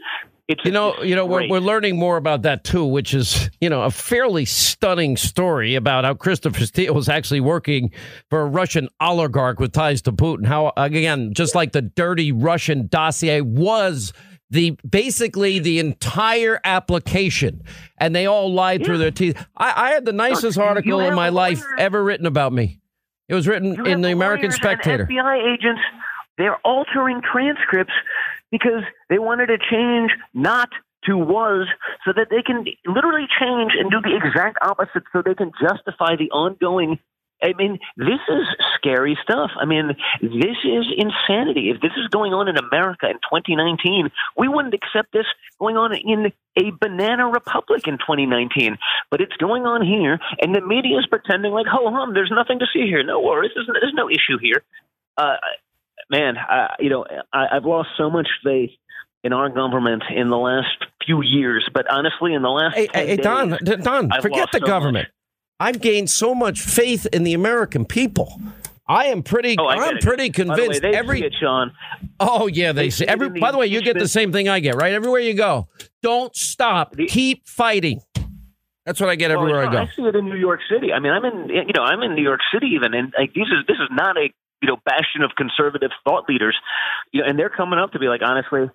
It's 0.48 0.64
you 0.66 0.72
know, 0.72 1.00
you 1.04 1.16
know, 1.16 1.28
we're, 1.28 1.48
we're 1.48 1.60
learning 1.60 1.98
more 1.98 2.18
about 2.18 2.42
that 2.42 2.64
too, 2.64 2.84
which 2.84 3.14
is 3.14 3.52
you 3.62 3.70
know 3.70 3.84
a 3.84 3.92
fairly 3.92 4.46
stunning 4.46 5.16
story 5.16 5.76
about 5.76 6.06
how 6.06 6.16
Christopher 6.16 6.66
Steele 6.66 6.94
was 6.94 7.08
actually 7.08 7.40
working 7.40 7.92
for 8.32 8.42
a 8.42 8.46
Russian 8.46 8.90
oligarch 9.00 9.60
with 9.60 9.74
ties 9.74 10.02
to 10.04 10.12
Putin. 10.12 10.48
How 10.48 10.74
again, 10.76 11.34
just 11.34 11.54
like 11.54 11.72
the 11.72 11.84
dirty 11.84 12.32
Russian 12.32 12.88
dossier 12.88 13.42
was 13.42 14.12
the 14.50 14.72
basically 14.90 15.60
the 15.60 15.78
entire 15.78 16.60
application, 16.64 17.62
and 18.00 18.16
they 18.16 18.26
all 18.26 18.52
lied 18.52 18.82
yeah. 18.82 18.86
through 18.88 18.98
their 18.98 19.12
teeth. 19.12 19.38
I, 19.56 19.90
I 19.90 19.90
had 19.92 20.06
the 20.06 20.14
nicest 20.14 20.58
Look, 20.58 20.66
article 20.66 21.00
in 21.00 21.14
my 21.14 21.30
life 21.30 21.64
ever 21.78 22.04
written 22.04 22.26
about 22.26 22.54
me. 22.54 22.80
It 23.28 23.36
was 23.36 23.48
written 23.48 23.86
in 23.86 24.02
the 24.02 24.12
American 24.12 24.52
Spectator. 24.52 25.06
FBI 25.06 25.54
agents 25.54 25.82
they're 26.40 26.58
altering 26.66 27.22
transcripts 27.22 27.94
because 28.50 28.84
they 29.10 29.20
wanted 29.20 29.48
to 29.48 29.58
change 29.70 30.12
not 30.34 30.70
to 31.06 31.16
was 31.16 31.68
so 32.06 32.12
that 32.16 32.28
they 32.30 32.42
can 32.42 32.66
literally 32.86 33.28
change 33.40 33.74
and 33.78 33.92
do 33.92 34.02
the 34.02 34.16
exact 34.16 34.58
opposite 34.62 35.04
so 35.14 35.22
they 35.22 35.36
can 35.36 35.52
justify 35.62 36.16
the 36.16 36.32
ongoing 36.32 37.00
I 37.42 37.54
mean, 37.58 37.80
this 37.96 38.20
is 38.28 38.48
scary 38.76 39.18
stuff. 39.24 39.52
I 39.58 39.66
mean, 39.66 39.96
this 40.22 40.60
is 40.64 40.86
insanity. 40.98 41.70
If 41.70 41.82
this 41.82 41.94
is 41.96 42.08
going 42.10 42.34
on 42.34 42.50
in 42.50 42.58
America 42.58 43.08
in 43.08 43.16
2019, 43.16 44.10
we 44.36 44.48
wouldn't 44.48 44.74
accept 44.74 45.14
this 45.14 45.26
going 45.58 45.78
on 45.78 45.96
in 45.96 46.34
a 46.58 46.72
banana 46.82 47.28
republic 47.28 47.88
in 47.88 47.98
2019. 47.98 48.78
But 49.10 49.22
it's 49.22 49.36
going 49.38 49.64
on 49.64 49.86
here, 49.86 50.20
and 50.42 50.54
the 50.54 50.62
media 50.62 51.00
is 51.00 51.08
pretending 51.08 51.54
like, 51.54 51.68
ho 51.68 51.90
hum, 51.90 52.14
there's 52.14 52.32
nothing 52.32 52.60
to 52.60 52.66
see 52.74 52.88
here. 52.88 53.04
No 53.04 53.22
worries, 53.22 53.52
there's, 53.56 53.70
there's 53.72 53.94
no 53.96 54.10
issue 54.10 54.38
here. 54.42 54.62
Uh, 55.18 55.38
man, 56.10 56.38
I, 56.38 56.76
you 56.80 56.90
know, 56.90 57.06
I, 57.32 57.48
I've 57.54 57.66
lost 57.66 57.90
so 57.98 58.10
much 58.10 58.28
faith 58.44 58.72
in 59.24 59.34
our 59.34 59.50
government 59.50 60.04
in 60.16 60.30
the 60.30 60.38
last 60.38 60.78
few 61.06 61.22
years, 61.22 61.68
but 61.74 61.86
honestly, 61.92 62.34
in 62.34 62.42
the 62.42 62.50
last 62.50 62.76
hey, 62.76 62.88
hey 62.94 63.16
days, 63.18 63.24
Don, 63.24 63.58
Don, 63.64 64.12
I've 64.12 64.22
forget 64.22 64.50
the 64.52 64.60
so 64.60 64.66
government. 64.66 65.08
Much. 65.08 65.14
I've 65.60 65.82
gained 65.82 66.10
so 66.10 66.34
much 66.34 66.62
faith 66.62 67.06
in 67.12 67.24
the 67.24 67.34
American 67.34 67.86
people. 67.86 68.40
I 68.88 69.06
am 69.06 69.22
pretty. 69.22 69.56
Oh, 69.60 69.68
I'm 69.68 69.98
it. 69.98 70.04
pretty 70.04 70.32
convinced. 70.32 70.82
Way, 70.82 70.94
every 70.96 71.22
it, 71.22 71.36
Sean. 71.40 71.72
Oh 72.20 72.48
yeah, 72.48 72.72
they, 72.72 72.86
they 72.86 72.90
see 72.90 73.06
every. 73.06 73.30
The 73.30 73.40
by 73.40 73.52
the 73.52 73.58
way, 73.58 73.68
you 73.68 73.82
get 73.84 74.00
the 74.00 74.08
same 74.08 74.32
thing 74.32 74.50
I 74.50 74.60
get, 74.62 74.76
right? 74.76 74.94
Everywhere 74.94 75.20
you 75.20 75.36
go, 75.36 75.68
don't 76.02 76.36
stop. 76.36 76.96
The, 76.96 77.06
Keep 77.06 77.48
fighting. 77.48 78.02
That's 78.86 79.00
what 79.00 79.10
I 79.10 79.16
get 79.16 79.30
everywhere 79.30 79.60
well, 79.60 79.70
I 79.70 79.72
go. 79.72 79.78
I 79.82 79.96
see 79.96 80.02
it 80.02 80.16
in 80.16 80.26
New 80.26 80.38
York 80.38 80.62
City. 80.72 80.92
I 80.92 81.00
mean, 81.00 81.12
I'm 81.12 81.24
in. 81.24 81.50
You 81.50 81.74
know, 81.76 81.84
I'm 81.84 82.02
in 82.02 82.16
New 82.16 82.24
York 82.24 82.40
City 82.52 82.68
even, 82.74 82.96
and 82.96 83.14
like, 83.16 83.34
this 83.36 83.44
is 83.44 83.66
this 83.68 83.78
is 83.78 83.90
not 83.92 84.18
a 84.18 84.34
you 84.62 84.68
know 84.68 84.78
bastion 84.86 85.24
of 85.24 85.32
conservative 85.36 85.92
thought 86.04 86.28
leaders, 86.28 86.56
you 87.12 87.22
know, 87.22 87.28
and 87.28 87.38
they're 87.38 87.50
coming 87.50 87.80
up 87.80 87.94
to 87.94 88.00
be 88.00 88.08
like, 88.08 88.22
honestly, 88.24 88.70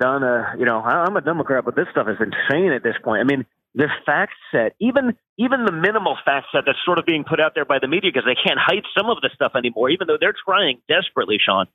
Don, 0.00 0.58
you 0.58 0.64
know, 0.64 0.80
I'm 0.80 1.16
a 1.16 1.20
Democrat, 1.20 1.64
but 1.64 1.76
this 1.76 1.86
stuff 1.90 2.08
is 2.08 2.16
insane 2.20 2.72
at 2.72 2.82
this 2.82 2.96
point. 3.02 3.20
I 3.20 3.24
mean, 3.24 3.46
the 3.74 3.88
fact 4.04 4.32
set, 4.50 4.74
even 4.80 5.16
even 5.38 5.64
the 5.64 5.72
minimal 5.72 6.16
fact 6.24 6.46
set 6.52 6.64
that's 6.66 6.78
sort 6.84 6.98
of 6.98 7.04
being 7.04 7.24
put 7.24 7.40
out 7.40 7.52
there 7.54 7.64
by 7.64 7.78
the 7.78 7.88
media 7.88 8.10
because 8.12 8.26
they 8.26 8.34
can't 8.34 8.58
hide 8.58 8.84
some 8.96 9.10
of 9.10 9.20
the 9.20 9.30
stuff 9.34 9.52
anymore, 9.54 9.90
even 9.90 10.06
though 10.06 10.16
they're 10.18 10.34
trying 10.44 10.80
desperately, 10.88 11.38
Sean. 11.38 11.66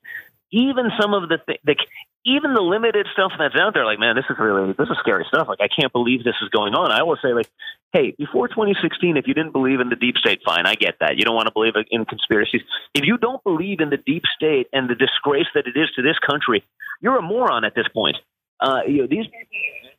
Even 0.50 0.90
some 1.00 1.14
of 1.14 1.28
the, 1.28 1.38
th- 1.46 1.60
the 1.64 1.76
even 2.24 2.54
the 2.54 2.60
limited 2.60 3.06
stuff 3.12 3.32
that's 3.38 3.54
out 3.56 3.74
there, 3.74 3.84
like 3.84 3.98
man, 3.98 4.14
this 4.14 4.24
is 4.30 4.36
really 4.38 4.72
this 4.72 4.88
is 4.88 4.96
scary 5.00 5.24
stuff. 5.28 5.48
Like 5.48 5.60
I 5.60 5.68
can't 5.68 5.92
believe 5.92 6.24
this 6.24 6.36
is 6.42 6.48
going 6.50 6.74
on. 6.74 6.92
I 6.92 7.00
always 7.00 7.20
say 7.20 7.32
like, 7.32 7.50
hey, 7.92 8.14
before 8.16 8.48
2016, 8.48 9.16
if 9.16 9.26
you 9.26 9.34
didn't 9.34 9.52
believe 9.52 9.80
in 9.80 9.88
the 9.88 9.96
deep 9.96 10.16
state, 10.16 10.40
fine, 10.44 10.66
I 10.66 10.74
get 10.74 10.96
that. 11.00 11.16
You 11.16 11.24
don't 11.24 11.34
want 11.34 11.48
to 11.48 11.52
believe 11.52 11.74
in 11.90 12.04
conspiracies. 12.04 12.62
If 12.94 13.04
you 13.04 13.18
don't 13.18 13.42
believe 13.42 13.80
in 13.80 13.90
the 13.90 13.96
deep 13.96 14.22
state 14.36 14.68
and 14.72 14.88
the 14.88 14.94
disgrace 14.94 15.48
that 15.54 15.66
it 15.66 15.76
is 15.76 15.90
to 15.96 16.02
this 16.02 16.18
country, 16.18 16.64
you're 17.00 17.18
a 17.18 17.22
moron 17.22 17.64
at 17.64 17.74
this 17.74 17.88
point. 17.92 18.16
Uh, 18.60 18.80
you 18.86 18.98
know 18.98 19.06
these 19.08 19.26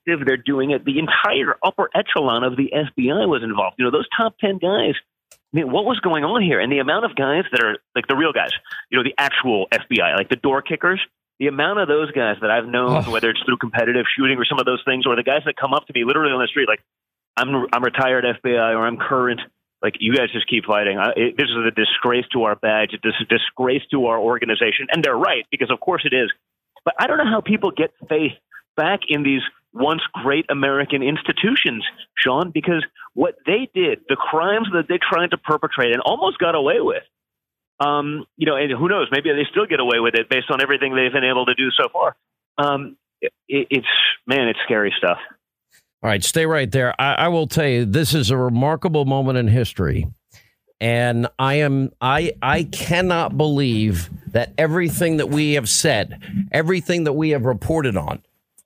people, 0.06 0.24
they're 0.26 0.38
doing 0.38 0.72
it. 0.72 0.86
The 0.86 1.00
entire 1.00 1.58
upper 1.64 1.90
echelon 1.94 2.44
of 2.44 2.56
the 2.56 2.72
FBI 2.74 3.28
was 3.28 3.44
involved. 3.44 3.76
You 3.78 3.86
know 3.86 3.92
those 3.92 4.08
top 4.16 4.38
ten 4.40 4.58
guys. 4.58 4.96
I 5.34 5.58
mean, 5.58 5.72
what 5.72 5.86
was 5.86 6.00
going 6.00 6.24
on 6.24 6.42
here? 6.42 6.60
And 6.60 6.72
the 6.72 6.80
amount 6.80 7.06
of 7.06 7.16
guys 7.16 7.44
that 7.52 7.64
are 7.64 7.78
like 7.96 8.08
the 8.08 8.16
real 8.16 8.34
guys, 8.34 8.52
you 8.90 8.98
know, 8.98 9.04
the 9.04 9.14
actual 9.20 9.68
FBI, 9.72 10.18
like 10.18 10.30
the 10.30 10.36
door 10.36 10.64
kickers, 10.64 11.00
the 11.40 11.48
amount 11.48 11.80
of 11.80 11.88
those 11.88 12.12
guys 12.12 12.38
that 12.42 12.52
I've 12.52 12.68
known, 12.68 13.04
oh. 13.06 13.12
whether 13.12 13.30
it's 13.30 13.42
through 13.44 13.58
competitive 13.58 14.06
shooting 14.16 14.38
or 14.38 14.46
some 14.46 14.60
of 14.60 14.66
those 14.66 14.82
things, 14.86 15.06
or 15.06 15.16
the 15.16 15.24
guys 15.24 15.42
that 15.46 15.56
come 15.56 15.74
up 15.74 15.88
to 15.88 15.94
me 15.94 16.06
literally 16.06 16.32
on 16.32 16.42
the 16.42 16.48
street, 16.48 16.68
like, 16.68 16.82
I'm 17.36 17.66
I'm 17.74 17.84
retired 17.84 18.26
FBI 18.26 18.76
or 18.76 18.86
I'm 18.86 18.98
current. 18.98 19.42
Like 19.82 19.96
you 20.00 20.16
guys 20.16 20.32
just 20.32 20.48
keep 20.48 20.66
fighting. 20.66 20.98
I, 20.98 21.10
it, 21.16 21.38
this 21.38 21.48
is 21.50 21.58
a 21.68 21.72
disgrace 21.72 22.26
to 22.34 22.44
our 22.44 22.56
badge. 22.56 22.92
This 23.04 23.14
is 23.20 23.28
a 23.30 23.34
disgrace 23.34 23.82
to 23.92 24.06
our 24.06 24.20
organization, 24.20 24.88
and 24.92 25.04
they're 25.04 25.18
right 25.18 25.46
because 25.52 25.72
of 25.72 25.80
course 25.80 26.04
it 26.06 26.16
is. 26.16 26.32
But 26.86 26.96
I 27.00 27.08
don't 27.08 27.18
know 27.18 27.30
how 27.30 27.42
people 27.42 27.72
get 27.72 27.92
faith 28.08 28.34
back 28.78 29.02
in 29.08 29.24
these 29.24 29.42
once 29.74 30.02
great 30.14 30.46
American 30.50 31.02
institutions, 31.02 31.84
Sean, 32.16 32.52
because 32.52 32.86
what 33.14 33.36
they 33.46 33.70
did, 33.74 34.02
the 34.08 34.16
crimes 34.16 34.68
that 34.74 34.88
they 34.88 35.00
tried 35.00 35.32
to 35.32 35.38
perpetrate 35.38 35.94
and 35.94 36.02
almost 36.02 36.38
got 36.38 36.56
away 36.56 36.80
with, 36.80 37.04
um, 37.80 38.26
you 38.38 38.46
know, 38.46 38.56
and 38.56 38.72
who 38.72 38.88
knows, 38.88 39.08
maybe 39.12 39.30
they 39.32 39.46
still 39.50 39.66
get 39.66 39.80
away 39.80 40.00
with 40.00 40.16
it 40.16 40.30
based 40.30 40.50
on 40.52 40.62
everything 40.62 40.96
they've 40.96 41.12
been 41.12 41.24
able 41.24 41.46
to 41.46 41.56
do 41.56 41.70
so 41.72 41.90
far. 41.92 42.16
Um, 42.58 42.98
it, 43.22 43.32
it's 43.48 43.88
man, 44.28 44.48
it's 44.48 44.60
scary 44.64 44.94
stuff. 44.98 45.18
All 46.02 46.10
right, 46.10 46.24
stay 46.24 46.46
right 46.46 46.70
there. 46.70 47.00
I, 47.00 47.14
I 47.14 47.28
will 47.30 47.48
tell 47.48 47.68
you, 47.68 47.86
this 47.86 48.14
is 48.14 48.30
a 48.30 48.38
remarkable 48.38 49.06
moment 49.06 49.38
in 49.38 49.48
history 49.48 50.06
and 50.84 51.30
I 51.40 51.56
am 51.56 51.92
I 52.02 52.34
I 52.42 52.64
cannot 52.66 53.38
believe 53.38 54.10
that 54.34 54.54
everything 54.58 55.16
that 55.16 55.30
we 55.30 55.54
have 55.54 55.70
said, 55.70 56.20
everything 56.52 57.06
that 57.06 57.14
we 57.14 57.30
have 57.30 57.46
reported 57.46 57.96
on 57.96 58.22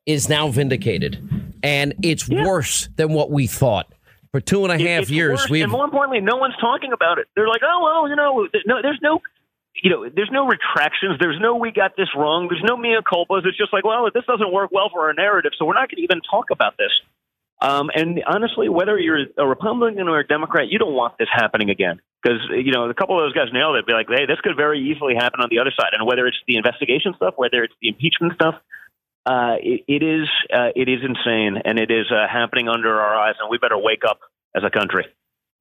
is 0.07 0.27
now 0.27 0.47
vindicated. 0.47 1.19
And 1.61 1.93
it's 2.01 2.27
yeah. 2.27 2.43
worse 2.43 2.89
than 2.95 3.13
what 3.13 3.29
we 3.29 3.45
thought. 3.45 3.93
For 4.37 4.41
two 4.41 4.65
and 4.65 4.71
a 4.71 4.77
half 4.77 5.09
years, 5.09 5.49
we 5.49 5.63
and 5.63 5.71
more 5.71 5.83
importantly, 5.83 6.21
no 6.21 6.37
one's 6.37 6.53
talking 6.61 6.93
about 6.93 7.17
it. 7.17 7.25
They're 7.35 7.47
like, 7.47 7.61
"Oh 7.65 7.81
well, 7.81 8.07
you 8.07 8.15
know, 8.15 8.47
no, 8.67 8.83
there's 8.83 8.99
no 9.01 9.19
you 9.81 9.89
know, 9.89 10.07
there's 10.13 10.29
no 10.31 10.45
retractions. 10.45 11.17
There's 11.19 11.39
no 11.41 11.55
we 11.55 11.71
got 11.71 11.97
this 11.97 12.09
wrong. 12.15 12.47
There's 12.47 12.61
no 12.61 12.77
mea 12.77 13.01
culpas. 13.01 13.49
It's 13.49 13.57
just 13.57 13.73
like, 13.73 13.83
well, 13.83 14.07
this 14.13 14.25
doesn't 14.27 14.53
work 14.53 14.69
well 14.71 14.89
for 14.93 15.07
our 15.07 15.13
narrative, 15.15 15.53
so 15.57 15.65
we're 15.65 15.73
not 15.73 15.89
going 15.89 15.97
to 15.97 16.03
even 16.03 16.21
talk 16.21 16.51
about 16.51 16.77
this. 16.77 16.93
Um, 17.61 17.89
and 17.95 18.21
honestly, 18.27 18.69
whether 18.69 18.99
you're 18.99 19.25
a 19.39 19.47
Republican 19.47 20.07
or 20.07 20.19
a 20.19 20.27
Democrat, 20.27 20.69
you 20.69 20.77
don't 20.77 20.93
want 20.93 21.17
this 21.17 21.29
happening 21.33 21.71
again 21.71 21.99
because 22.21 22.37
you 22.51 22.71
know 22.71 22.87
a 22.87 22.93
couple 22.93 23.17
of 23.17 23.25
those 23.25 23.33
guys 23.33 23.49
nailed 23.51 23.75
it. 23.77 23.87
Be 23.87 23.93
like, 23.93 24.05
hey, 24.07 24.27
this 24.27 24.37
could 24.43 24.55
very 24.55 24.79
easily 24.79 25.15
happen 25.15 25.41
on 25.41 25.49
the 25.49 25.57
other 25.57 25.73
side. 25.73 25.97
And 25.97 26.05
whether 26.05 26.27
it's 26.27 26.37
the 26.45 26.57
investigation 26.57 27.15
stuff, 27.15 27.33
whether 27.37 27.63
it's 27.63 27.73
the 27.81 27.89
impeachment 27.89 28.33
stuff, 28.35 28.53
uh, 29.27 29.55
it, 29.59 29.83
it 29.87 30.03
is 30.03 30.27
uh, 30.53 30.69
it 30.75 30.87
is 30.87 30.99
insane, 31.03 31.61
and 31.65 31.77
it 31.77 31.91
is 31.91 32.05
uh, 32.11 32.27
happening 32.31 32.69
under 32.69 32.99
our 32.99 33.15
eyes, 33.15 33.35
and 33.39 33.49
we 33.49 33.57
better 33.57 33.77
wake 33.77 34.03
up 34.07 34.19
as 34.55 34.63
a 34.63 34.69
country. 34.69 35.05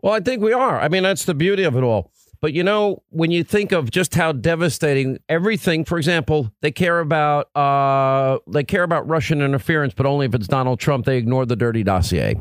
Well, 0.01 0.13
I 0.15 0.21
think 0.21 0.41
we 0.43 0.53
are. 0.53 0.79
I 0.79 0.89
mean, 0.89 1.03
that's 1.03 1.25
the 1.25 1.35
beauty 1.35 1.65
of 1.65 1.77
it 1.77 1.83
all. 1.83 2.13
But 2.41 2.53
you 2.53 2.63
know, 2.63 3.03
when 3.11 3.33
you 3.33 3.43
think 3.43 3.73
of 3.73 3.91
just 3.91 4.15
how 4.15 4.31
devastating 4.31 5.19
everything, 5.29 5.85
for 5.85 5.99
example, 5.99 6.53
they 6.61 6.71
care 6.71 7.01
about 7.01 7.55
uh, 7.57 8.39
they 8.47 8.63
care 8.63 8.85
about 8.85 9.09
Russian 9.09 9.43
interference, 9.43 9.95
but 9.95 10.07
only 10.07 10.27
if 10.27 10.35
it's 10.35 10.47
Donald 10.47 10.79
Trump. 10.79 11.07
They 11.07 11.17
ignore 11.17 11.45
the 11.45 11.57
dirty 11.57 11.83
dossier. 11.83 12.37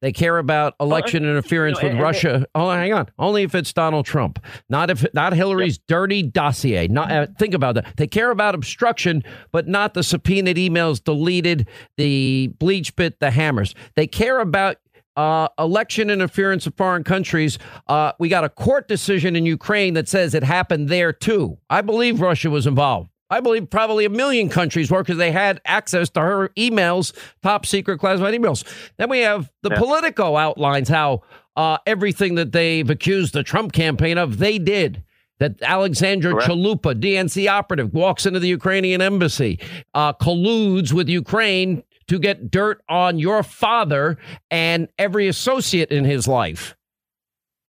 They 0.00 0.12
care 0.12 0.38
about 0.38 0.74
election 0.80 1.22
well, 1.22 1.32
interference 1.32 1.78
you 1.78 1.82
know, 1.82 1.88
with 1.88 1.94
and, 1.96 2.02
Russia. 2.02 2.34
And, 2.34 2.46
oh, 2.54 2.70
hang 2.70 2.92
on. 2.92 3.08
Only 3.18 3.42
if 3.42 3.54
it's 3.54 3.72
Donald 3.72 4.06
Trump, 4.06 4.42
not 4.68 4.90
if 4.90 5.04
not 5.12 5.34
Hillary's 5.34 5.76
yep. 5.76 5.86
dirty 5.88 6.22
dossier. 6.22 6.88
Not 6.88 7.10
uh, 7.10 7.26
think 7.38 7.54
about 7.54 7.74
that. 7.74 7.96
They 7.96 8.06
care 8.06 8.30
about 8.30 8.54
obstruction, 8.54 9.22
but 9.52 9.68
not 9.68 9.94
the 9.94 10.02
subpoenaed 10.02 10.56
emails, 10.56 11.02
deleted, 11.02 11.68
the 11.96 12.48
bleach 12.58 12.96
bit, 12.96 13.20
the 13.20 13.30
hammers. 13.30 13.74
They 13.94 14.06
care 14.06 14.40
about 14.40 14.78
uh, 15.16 15.48
election 15.58 16.08
interference 16.08 16.66
of 16.66 16.74
foreign 16.74 17.04
countries. 17.04 17.58
Uh, 17.88 18.12
we 18.18 18.28
got 18.28 18.44
a 18.44 18.48
court 18.48 18.88
decision 18.88 19.36
in 19.36 19.44
Ukraine 19.44 19.94
that 19.94 20.08
says 20.08 20.34
it 20.34 20.44
happened 20.44 20.88
there 20.88 21.12
too. 21.12 21.58
I 21.68 21.82
believe 21.82 22.20
Russia 22.20 22.48
was 22.48 22.66
involved. 22.66 23.09
I 23.30 23.40
believe 23.40 23.70
probably 23.70 24.04
a 24.04 24.10
million 24.10 24.48
countries 24.48 24.90
were 24.90 25.02
because 25.02 25.18
they 25.18 25.30
had 25.30 25.60
access 25.64 26.10
to 26.10 26.20
her 26.20 26.48
emails, 26.56 27.16
top 27.42 27.64
secret 27.64 27.98
classified 27.98 28.34
emails. 28.34 28.64
Then 28.96 29.08
we 29.08 29.20
have 29.20 29.50
the 29.62 29.70
yeah. 29.70 29.78
Politico 29.78 30.36
outlines 30.36 30.88
how 30.88 31.22
uh, 31.56 31.78
everything 31.86 32.34
that 32.34 32.52
they've 32.52 32.88
accused 32.90 33.32
the 33.32 33.42
Trump 33.42 33.72
campaign 33.72 34.18
of, 34.18 34.38
they 34.38 34.58
did. 34.58 35.02
That 35.38 35.62
Alexandra 35.62 36.32
Correct. 36.32 36.48
Chalupa, 36.48 37.00
DNC 37.00 37.48
operative, 37.48 37.94
walks 37.94 38.26
into 38.26 38.40
the 38.40 38.48
Ukrainian 38.48 39.00
embassy, 39.00 39.58
uh, 39.94 40.12
colludes 40.12 40.92
with 40.92 41.08
Ukraine 41.08 41.82
to 42.08 42.18
get 42.18 42.50
dirt 42.50 42.82
on 42.90 43.18
your 43.18 43.42
father 43.42 44.18
and 44.50 44.88
every 44.98 45.28
associate 45.28 45.90
in 45.90 46.04
his 46.04 46.28
life. 46.28 46.76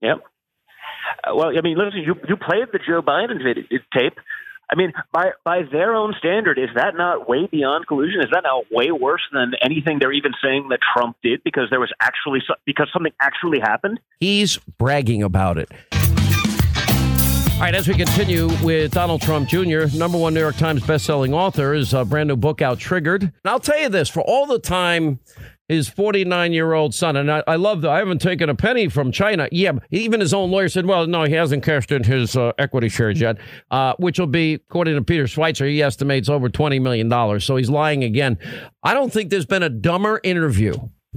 Yep. 0.03 0.19
Uh, 1.27 1.35
well, 1.37 1.57
I 1.57 1.61
mean, 1.63 1.79
listen, 1.79 2.03
you 2.05 2.17
you 2.29 2.37
played 2.37 2.69
the 2.73 2.81
Joe 2.87 3.01
Biden 3.01 3.39
tape. 3.97 4.19
I 4.71 4.77
mean, 4.77 4.93
by 5.13 5.33
by 5.45 5.63
their 5.71 5.95
own 5.95 6.15
standard, 6.19 6.59
is 6.59 6.71
that 6.75 6.97
not 6.97 7.29
way 7.29 7.47
beyond 7.47 7.87
collusion? 7.87 8.21
Is 8.21 8.31
that 8.33 8.43
not 8.45 8.65
way 8.73 8.91
worse 8.91 9.23
than 9.33 9.53
anything 9.63 9.99
they're 9.99 10.13
even 10.13 10.33
saying 10.43 10.69
that 10.71 10.81
Trump 10.95 11.17
did 11.23 11.43
because 11.45 11.69
there 11.71 11.81
was 11.81 11.93
actually 12.01 12.41
because 12.65 12.89
something 12.93 13.13
actually 13.21 13.61
happened? 13.61 14.01
He's 14.21 14.59
bragging 14.79 15.23
about 15.23 15.59
it. 15.59 15.71
All 17.55 17.61
right, 17.61 17.75
as 17.75 17.87
we 17.87 17.95
continue 17.95 18.49
with 18.65 18.93
Donald 18.93 19.23
Trump 19.23 19.49
Jr., 19.49 19.85
number 19.97 20.19
one 20.19 20.35
New 20.35 20.41
York 20.41 20.57
Times 20.57 20.83
bestselling 20.83 21.33
author, 21.33 21.73
is 21.73 21.95
a 21.95 22.05
brand 22.05 22.29
new 22.29 22.37
book 22.37 22.61
out, 22.61 22.81
Triggered. 22.81 23.23
And 23.23 23.33
I'll 23.45 23.61
tell 23.61 23.79
you 23.79 23.89
this: 23.89 24.09
for 24.09 24.23
all 24.23 24.47
the 24.47 24.59
time 24.59 25.21
his 25.69 25.89
49 25.89 26.53
year 26.53 26.73
old 26.73 26.95
son. 26.95 27.17
And 27.17 27.31
I, 27.31 27.43
I 27.47 27.57
love 27.57 27.83
that. 27.83 27.91
I 27.91 27.99
haven't 27.99 28.21
taken 28.21 28.49
a 28.49 28.55
penny 28.55 28.89
from 28.89 29.13
China. 29.13 29.49
Yeah, 29.51 29.73
even 29.91 30.21
his 30.21 30.35
own 30.35 30.51
lawyer 30.51 30.69
said, 30.69 30.87
well, 30.87 31.07
no, 31.07 31.25
he 31.25 31.33
hasn't 31.35 31.63
cashed 31.63 31.91
in 31.91 32.05
his 32.05 32.37
uh, 32.37 32.53
equity 32.59 32.89
shares 32.89 33.21
yet, 33.21 33.39
uh, 33.71 33.95
which 33.99 34.19
will 34.19 34.27
be, 34.27 34.55
according 34.55 34.95
to 34.97 35.03
Peter 35.03 35.25
Schweizer, 35.25 35.69
he 35.69 35.83
estimates 35.83 36.29
over 36.29 36.49
$20 36.49 36.81
million. 36.81 37.41
So 37.41 37.57
he's 37.57 37.71
lying 37.71 38.05
again. 38.05 38.39
I 38.83 38.95
don't 38.95 39.13
think 39.13 39.31
there's 39.31 39.47
been 39.47 39.63
a 39.63 39.71
dumber 39.71 40.21
interview 40.23 40.75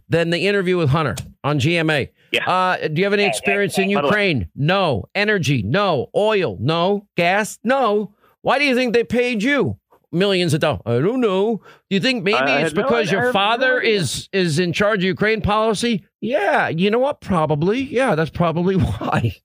than 0.10 0.30
the 0.30 0.48
interview 0.48 0.78
with 0.78 0.89
Hunter 0.89 1.16
on 1.43 1.60
GMA. 1.60 2.10
Yeah. 2.32 2.50
Uh, 2.50 2.88
do 2.88 3.00
you 3.00 3.06
have 3.06 3.14
any 3.14 3.26
experience 3.26 3.78
in 3.78 3.89
Ukraine? 3.89 4.50
No. 4.56 5.06
Energy? 5.16 5.64
No. 5.64 6.10
Oil? 6.16 6.58
No. 6.60 7.08
Gas? 7.16 7.60
No. 7.64 8.14
Why 8.41 8.60
do 8.60 8.66
you 8.66 8.76
think 8.76 8.93
they 8.93 9.04
paid 9.04 9.43
you? 9.43 9.78
Millions 10.18 10.53
of 10.53 10.59
dollars. 10.59 10.82
I 10.86 10.99
don't 10.99 11.22
know. 11.22 11.61
Do 11.89 11.95
you 11.95 11.99
think 11.99 12.24
maybe 12.24 12.51
it's 12.51 12.74
because 12.74 13.11
no, 13.11 13.20
your 13.22 13.34
father 13.34 13.82
no 13.82 13.88
is 13.88 14.30
is 14.34 14.59
in 14.59 14.74
charge 14.74 14.99
of 14.99 15.05
Ukraine 15.05 15.41
policy? 15.41 16.05
Yeah, 16.22 16.68
you 16.70 16.89
know 16.91 16.99
what? 16.99 17.22
Probably. 17.22 17.82
Yeah, 17.82 18.15
that's 18.15 18.30
probably 18.30 18.76
why. 18.78 19.36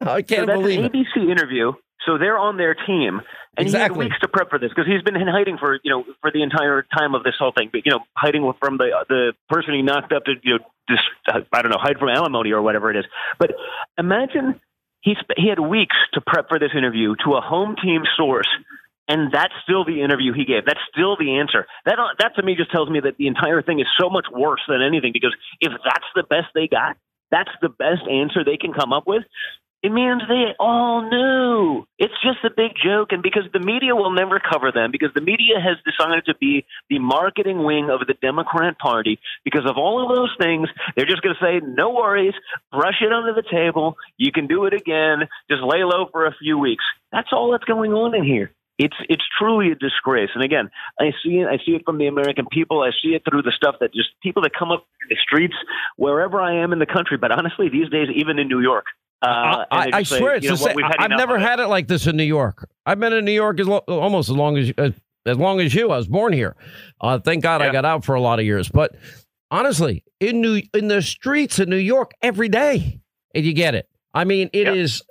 I 0.00 0.22
can't 0.22 0.48
so 0.48 0.60
believe 0.60 0.80
an 0.84 0.90
ABC 0.90 1.16
it. 1.16 1.30
interview. 1.30 1.72
So 2.06 2.18
they're 2.18 2.38
on 2.38 2.56
their 2.56 2.74
team, 2.74 3.20
and 3.56 3.66
exactly. 3.66 4.04
he 4.04 4.10
had 4.10 4.12
weeks 4.12 4.20
to 4.20 4.28
prep 4.28 4.48
for 4.48 4.58
this 4.60 4.68
because 4.68 4.86
he's 4.86 5.02
been 5.02 5.16
in 5.16 5.26
hiding 5.26 5.58
for 5.58 5.80
you 5.82 5.90
know 5.90 6.04
for 6.20 6.30
the 6.30 6.42
entire 6.42 6.86
time 6.96 7.14
of 7.14 7.24
this 7.24 7.34
whole 7.38 7.52
thing. 7.56 7.70
But 7.72 7.82
you 7.84 7.92
know, 7.92 8.00
hiding 8.16 8.50
from 8.60 8.78
the 8.78 8.90
the 9.08 9.32
person 9.48 9.74
he 9.74 9.82
knocked 9.82 10.12
up 10.12 10.24
to 10.24 10.34
you 10.42 10.58
know 10.58 10.64
just 10.88 11.02
I 11.32 11.62
don't 11.62 11.70
know 11.70 11.78
hide 11.78 11.98
from 11.98 12.08
alimony 12.08 12.52
or 12.52 12.62
whatever 12.62 12.90
it 12.90 12.96
is. 12.96 13.04
But 13.38 13.52
imagine 13.98 14.60
he 15.00 15.16
he 15.36 15.48
had 15.48 15.58
weeks 15.58 15.96
to 16.14 16.20
prep 16.20 16.48
for 16.48 16.58
this 16.58 16.70
interview 16.76 17.14
to 17.24 17.34
a 17.34 17.40
home 17.40 17.76
team 17.82 18.02
source 18.16 18.48
and 19.08 19.32
that's 19.32 19.54
still 19.62 19.84
the 19.84 20.02
interview 20.02 20.32
he 20.32 20.44
gave. 20.44 20.64
That's 20.66 20.80
still 20.92 21.16
the 21.16 21.38
answer. 21.38 21.66
That 21.84 21.98
that 22.18 22.36
to 22.36 22.42
me 22.42 22.54
just 22.56 22.70
tells 22.70 22.90
me 22.90 23.00
that 23.00 23.16
the 23.16 23.26
entire 23.26 23.62
thing 23.62 23.80
is 23.80 23.86
so 23.98 24.10
much 24.10 24.26
worse 24.32 24.62
than 24.68 24.82
anything 24.82 25.12
because 25.12 25.34
if 25.60 25.72
that's 25.84 26.06
the 26.14 26.24
best 26.24 26.48
they 26.54 26.68
got, 26.68 26.96
that's 27.30 27.50
the 27.60 27.68
best 27.68 28.02
answer 28.10 28.44
they 28.44 28.56
can 28.56 28.72
come 28.72 28.92
up 28.92 29.06
with. 29.06 29.22
It 29.82 29.92
means 29.92 30.22
they 30.26 30.54
all 30.58 31.08
knew. 31.08 31.86
It's 31.98 32.14
just 32.20 32.38
a 32.44 32.50
big 32.50 32.72
joke, 32.82 33.12
and 33.12 33.22
because 33.22 33.44
the 33.52 33.60
media 33.60 33.94
will 33.94 34.10
never 34.10 34.40
cover 34.40 34.72
them, 34.72 34.90
because 34.90 35.10
the 35.14 35.20
media 35.20 35.60
has 35.62 35.76
decided 35.84 36.24
to 36.26 36.34
be 36.34 36.64
the 36.88 36.98
marketing 36.98 37.62
wing 37.62 37.88
of 37.90 38.00
the 38.00 38.14
Democrat 38.20 38.78
Party, 38.78 39.20
because 39.44 39.64
of 39.64 39.76
all 39.76 40.02
of 40.02 40.16
those 40.16 40.34
things, 40.40 40.68
they're 40.96 41.06
just 41.06 41.22
going 41.22 41.36
to 41.38 41.44
say, 41.44 41.60
no 41.64 41.90
worries, 41.90 42.34
brush 42.72 43.00
it 43.00 43.12
under 43.12 43.34
the 43.34 43.44
table, 43.48 43.96
you 44.16 44.32
can 44.32 44.48
do 44.48 44.64
it 44.64 44.72
again, 44.72 45.28
just 45.48 45.62
lay 45.62 45.84
low 45.84 46.08
for 46.10 46.26
a 46.26 46.34
few 46.34 46.58
weeks. 46.58 46.84
That's 47.12 47.28
all 47.30 47.52
that's 47.52 47.64
going 47.64 47.92
on 47.92 48.14
in 48.16 48.24
here. 48.24 48.50
It's 48.78 48.96
it's 49.08 49.24
truly 49.38 49.72
a 49.72 49.74
disgrace. 49.74 50.28
And 50.34 50.44
again, 50.44 50.70
I 51.00 51.12
see 51.24 51.38
it. 51.38 51.48
I 51.48 51.56
see 51.64 51.72
it 51.72 51.82
from 51.84 51.98
the 51.98 52.06
American 52.06 52.46
people. 52.50 52.82
I 52.82 52.90
see 53.02 53.14
it 53.14 53.22
through 53.28 53.42
the 53.42 53.52
stuff 53.56 53.76
that 53.80 53.94
just 53.94 54.10
people 54.22 54.42
that 54.42 54.52
come 54.58 54.70
up 54.70 54.86
in 55.02 55.08
the 55.08 55.16
streets 55.22 55.54
wherever 55.96 56.40
I 56.40 56.62
am 56.62 56.72
in 56.72 56.78
the 56.78 56.86
country. 56.86 57.16
But 57.16 57.32
honestly, 57.32 57.70
these 57.70 57.88
days, 57.88 58.08
even 58.14 58.38
in 58.38 58.48
New 58.48 58.60
York, 58.60 58.84
uh, 59.22 59.64
I, 59.70 59.90
I 59.92 60.02
swear 60.02 60.40
say, 60.40 60.48
it's 60.48 60.60
the 60.60 60.68
same. 60.68 60.76
I've 60.98 61.10
never 61.10 61.38
had 61.38 61.58
it 61.58 61.68
like 61.68 61.88
this 61.88 62.06
in 62.06 62.16
New 62.16 62.24
York. 62.24 62.68
I've 62.84 63.00
been 63.00 63.14
in 63.14 63.24
New 63.24 63.32
York 63.32 63.58
as 63.60 63.66
lo- 63.66 63.84
almost 63.88 64.28
as 64.28 64.36
long 64.36 64.58
as 64.58 64.72
uh, 64.76 64.90
as 65.24 65.38
long 65.38 65.60
as 65.60 65.74
you. 65.74 65.90
I 65.90 65.96
was 65.96 66.06
born 66.06 66.34
here. 66.34 66.54
Uh, 67.00 67.18
thank 67.18 67.42
God 67.42 67.62
yeah. 67.62 67.68
I 67.68 67.72
got 67.72 67.86
out 67.86 68.04
for 68.04 68.14
a 68.14 68.20
lot 68.20 68.38
of 68.38 68.44
years. 68.44 68.68
But 68.68 68.94
honestly, 69.50 70.04
in 70.20 70.42
New 70.42 70.60
in 70.74 70.88
the 70.88 71.00
streets 71.00 71.58
in 71.58 71.70
New 71.70 71.76
York 71.76 72.12
every 72.20 72.50
day, 72.50 73.00
and 73.34 73.44
you 73.44 73.54
get 73.54 73.74
it. 73.74 73.88
I 74.16 74.24
mean, 74.24 74.48
it 74.54 74.66
is. 74.66 75.02